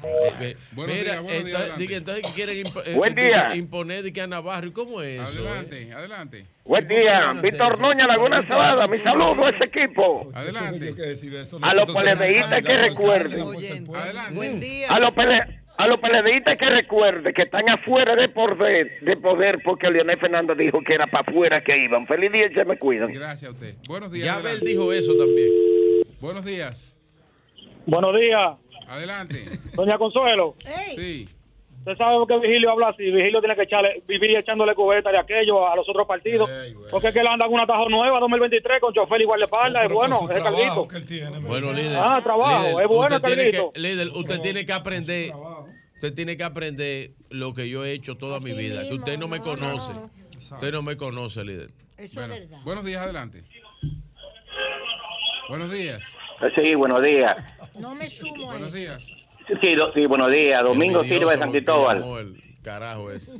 [0.41, 1.83] Eh, Buenos Mira, días, buenos días, entonces, adelante.
[1.83, 3.57] diga, entonces ¿qué quieren imp- eh, Buen eh, día.
[3.57, 4.67] imponer de que a Navarro.
[4.69, 5.41] ¿Y cómo es eso?
[5.41, 5.93] Adelante, eh?
[5.93, 6.47] adelante.
[6.65, 10.31] Buen día, Víctor Noña, Laguna Salada, mi saludo a ese equipo.
[10.33, 10.95] Adelante.
[11.63, 13.41] A los peledeístas que recuerden.
[13.95, 14.87] Adelante.
[14.89, 19.61] A los pele- a los peledeístas que recuerden que están afuera de poder, de poder
[19.65, 22.07] porque Leonel Fernández dijo que era para afuera que iban.
[22.07, 23.13] Feliz día y se me cuidan.
[23.13, 23.75] Gracias a usted.
[23.89, 24.27] Buenos días.
[24.27, 24.37] Ya.
[24.37, 25.49] Abel dijo eso también.
[26.21, 26.97] Buenos días.
[27.85, 28.53] Buenos días,
[28.87, 29.39] Adelante.
[29.75, 30.55] doña Consuelo.
[30.95, 31.29] Sí.
[31.81, 33.03] Usted sabe por qué Vigilio habla así.
[33.11, 36.49] Vigilio tiene que echarle, vivir echándole cubeta de aquello a los otros partidos.
[36.93, 39.83] Porque es que le andan una tajo nueva 2023 con chofer igual de espalda.
[39.83, 40.87] Es bueno, ese carguito.
[41.41, 41.99] Bueno, líder.
[42.01, 43.73] Ah, trabajo, es bueno, usted tiene Carlito.
[43.73, 45.33] que, líder, usted tiene que aprender.
[46.03, 48.83] Usted tiene que aprender lo que yo he hecho toda mi vida.
[48.89, 49.93] que usted no me conoce.
[50.37, 51.71] Usted no me conoce, líder.
[51.97, 52.59] Eso Bueno, es verdad.
[52.65, 53.45] buenos días, adelante.
[55.49, 56.03] Buenos días.
[56.57, 57.37] Sí, buenos días.
[57.79, 58.77] No me sumo Buenos eso.
[58.79, 59.07] días.
[59.63, 60.65] Sí, do- sí, buenos días.
[60.65, 62.03] Domingo Silva de San Cristóbal.
[62.19, 63.37] el Carajo ese.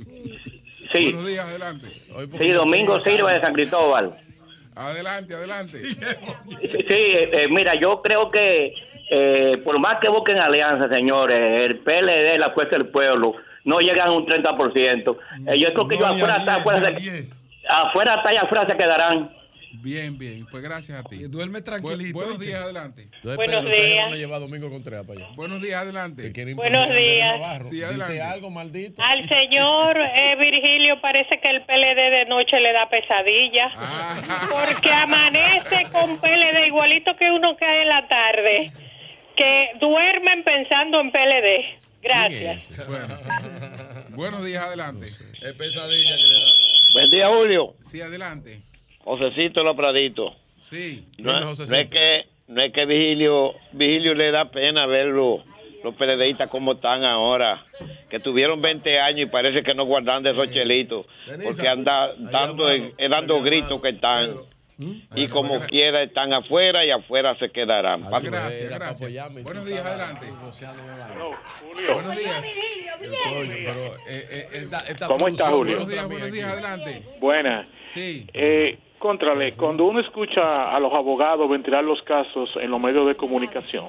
[0.93, 1.89] Sí, Buenos días, adelante.
[2.39, 4.17] Sí, Domingo Silva de San Cristóbal.
[4.77, 5.83] Adelante, adelante.
[5.85, 8.73] Sí, sí, eh, eh, mira, yo creo que
[9.15, 14.09] eh, por más que busquen alianza, señores, el PLD, la Fuerza del Pueblo, no llegan
[14.09, 15.19] a un 30%.
[15.49, 17.25] Eh, yo creo que ellos afuera, hasta afuera, se,
[17.69, 19.31] afuera, hasta allá afuera se quedarán.
[19.83, 20.47] Bien, bien.
[20.51, 21.25] Pues gracias a ti.
[21.29, 22.19] Duerme tranquilito.
[22.19, 23.09] buenos días, adelante.
[23.23, 24.05] Buenos Pedro, días.
[24.05, 25.35] van a llevar a Domingo Contreras para allá.
[25.35, 26.55] Buenos días, adelante.
[26.55, 27.67] Buenos días.
[27.69, 27.83] Sí,
[28.19, 29.03] algo, maldito.
[29.03, 33.71] Al señor eh, Virgilio parece que el PLD de noche le da pesadilla.
[33.75, 34.49] Ah.
[34.51, 38.73] Porque amanece con PLD igualito que uno cae en la tarde.
[39.43, 41.65] Que duermen pensando en PLD.
[42.01, 42.73] Gracias.
[42.87, 43.19] Bueno.
[44.11, 45.07] Buenos días, adelante.
[45.07, 46.93] Es pesadilla que le da.
[46.93, 47.75] Buen día, Julio.
[47.81, 48.63] Sí, adelante.
[49.01, 50.35] Josecito Los Praditos.
[50.61, 51.09] Sí.
[51.19, 55.43] No, es que no es que Vigilio, Vigilio le da pena verlo
[55.83, 57.67] los PLDistas como están ahora,
[58.09, 61.05] que tuvieron 20 años y parece que no guardan de esos chelitos,
[61.43, 64.37] porque anda dando, eh, dando gritos que están.
[65.15, 68.03] Y como quiera están afuera y afuera se quedarán.
[68.09, 69.03] Gracias, gracias.
[69.03, 69.43] apoyarme.
[69.43, 70.27] Buenos días, adelante.
[70.31, 71.95] vaina.
[71.95, 72.55] Buenos días.
[73.01, 75.77] Pero eh, eh, esta, esta ¿Cómo está, Julio?
[75.77, 77.03] Buenos días, buenos días, adelante.
[77.21, 77.67] Buenas.
[77.87, 78.27] Sí.
[78.33, 83.17] Eh, contrale, cuando uno escucha a los abogados ventilar los casos en los medios de
[83.17, 83.89] comunicación,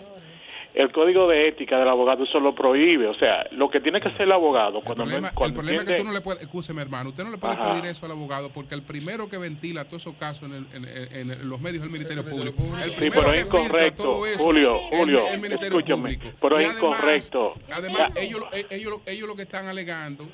[0.74, 3.08] el código de ética del abogado eso lo prohíbe.
[3.08, 5.82] O sea, lo que tiene que hacer el abogado El cuando, problema, el cuando problema
[5.84, 7.72] es que tú no le puedes, escúcheme hermano, usted no le puede Ajá.
[7.72, 10.85] pedir eso al abogado porque el primero que ventila todos esos casos en, el- en-
[11.16, 12.58] en- en los medios es el Ministerio Público.
[12.84, 16.02] El Sí, primero pero que es filtra incorrecto, todo eso Julio, el- Julio, el escúchame,
[16.16, 16.38] Público.
[16.42, 17.53] pero Y es además- incorrecto.
[17.72, 20.27] Además, ellos, lo- eh, ellos, lo- ellos lo que están alegando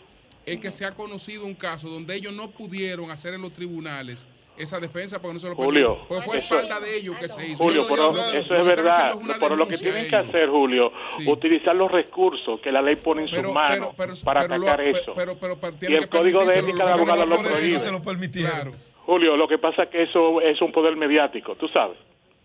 [0.45, 4.25] es que se ha conocido un caso donde ellos no pudieron hacer en los tribunales
[4.59, 6.05] esa defensa porque no se lo Julio.
[6.07, 7.57] Porque fue eso- falta de ellos que se hizo.
[7.57, 9.11] Julio, pero no- eso es verdad.
[9.11, 11.27] es Pero lo que tienen que hacer, Julio, Sí.
[11.29, 14.55] utilizar los recursos que la ley pone en sus Pero- manos pero- pero- para lo-
[14.55, 15.13] atacar eso.
[15.15, 17.79] pero- pero- pero y el que código de ética que abogado no lo prohíbe.
[17.79, 18.51] se lo permitieron.
[18.51, 18.71] Claro.
[19.05, 21.97] Julio, lo que pasa es que eso es un poder mediático, tú sabes.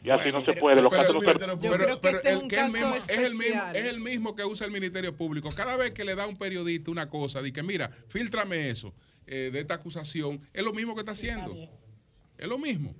[0.02, 0.82] Y así no se puede.
[0.82, 3.34] Los Pero- casos no se- pero- pero- este es el que caso mismo- es el
[3.34, 5.48] mismo es el mismo que usa el Ministerio Público.
[5.56, 8.92] Cada vez que le da a un periodista una cosa, de que mira, fíltrame eso
[9.26, 11.54] eh, de esta acusación, es lo mismo que está haciendo.
[12.38, 12.94] Es lo mismo.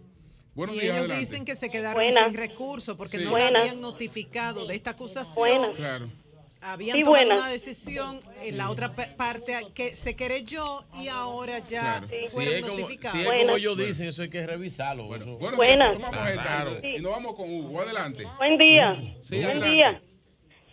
[0.55, 1.27] Buenos y días, ellos adelante.
[1.29, 2.27] dicen que se quedaron Buenas.
[2.27, 3.25] sin recursos porque Sí.
[3.25, 3.63] no Buenas.
[3.63, 5.35] habían notificado de esta acusación.
[5.37, 5.71] Buenas.
[5.77, 6.11] Claro.
[6.67, 7.41] Habían Sí, tomado buenas.
[7.41, 12.09] una decisión en la otra pa- parte que se querelló y ahora ya Claro.
[12.23, 13.19] Si fueron es como, notificados.
[13.21, 15.03] si es como ellos dicen, eso hay que revisarlo.
[15.15, 15.27] eso.
[15.37, 15.91] Buenos Buenas.
[15.91, 16.79] días, tomamos esta Claro.
[16.83, 17.81] y nos vamos con Hugo.
[17.83, 18.25] Adelante.
[18.39, 18.97] Buen día.
[19.23, 19.69] Sí, Buen adelante.
[19.71, 20.03] día.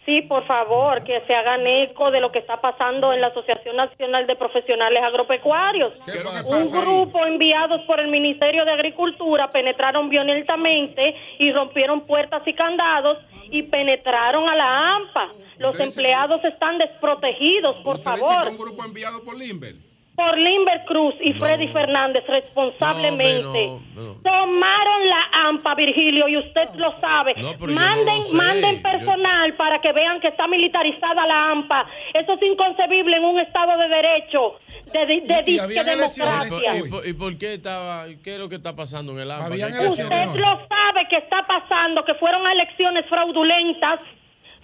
[0.06, 3.76] Sí, por favor, que se hagan eco de lo que está pasando en la Asociación
[3.76, 5.92] Nacional de Profesionales Agropecuarios.
[6.06, 11.52] ¿Qué es lo que Un grupo enviados por el Ministerio de Agricultura penetraron violentamente y
[11.52, 13.20] rompieron puertas y candados
[13.52, 15.30] y penetraron a la AMPA.
[15.60, 18.48] Los empleados están desprotegidos, por favor.
[18.50, 19.91] un grupo enviado por Limber.
[20.16, 26.70] Por Limber Cruz y Freddy Fernández responsablemente No, no, tomaron la AMPA, Virgilio, y usted
[26.76, 27.34] lo sabe.
[27.36, 28.36] Manden, no lo sé.
[28.36, 31.88] manden Yo- personal para que vean que está militarizada la AMPA.
[32.14, 34.60] Eso es inconcebible en un Estado de derecho,
[34.92, 36.50] de, de, de Y- y habían disque elecciones.
[36.50, 36.86] democracia.
[36.86, 39.56] ¿Y por, y por qué estaba, qué es lo que está pasando en el AMPA?
[39.56, 44.04] Usted lo sabe que está pasando, que fueron a elecciones fraudulentas,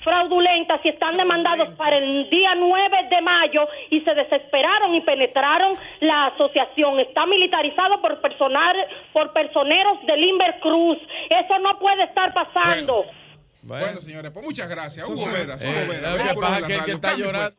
[0.04, 5.74] fraudulentas y están demandados para el día 9 de mayo y se desesperaron y penetraron
[6.02, 7.00] la asociación.
[7.00, 8.76] Está militarizado por personal,
[9.14, 10.98] por personeros del Limber Cruz.
[11.30, 13.06] Eso no puede estar pasando.
[13.64, 15.06] Bueno, señores, pues muchas gracias.
[15.10, 15.62] Hugo Eh, Hugo Veras.
[15.62, 15.68] lo
[16.18, 17.18] que vehículo pasa la que el que está pues.
[17.20, 17.56] llorando-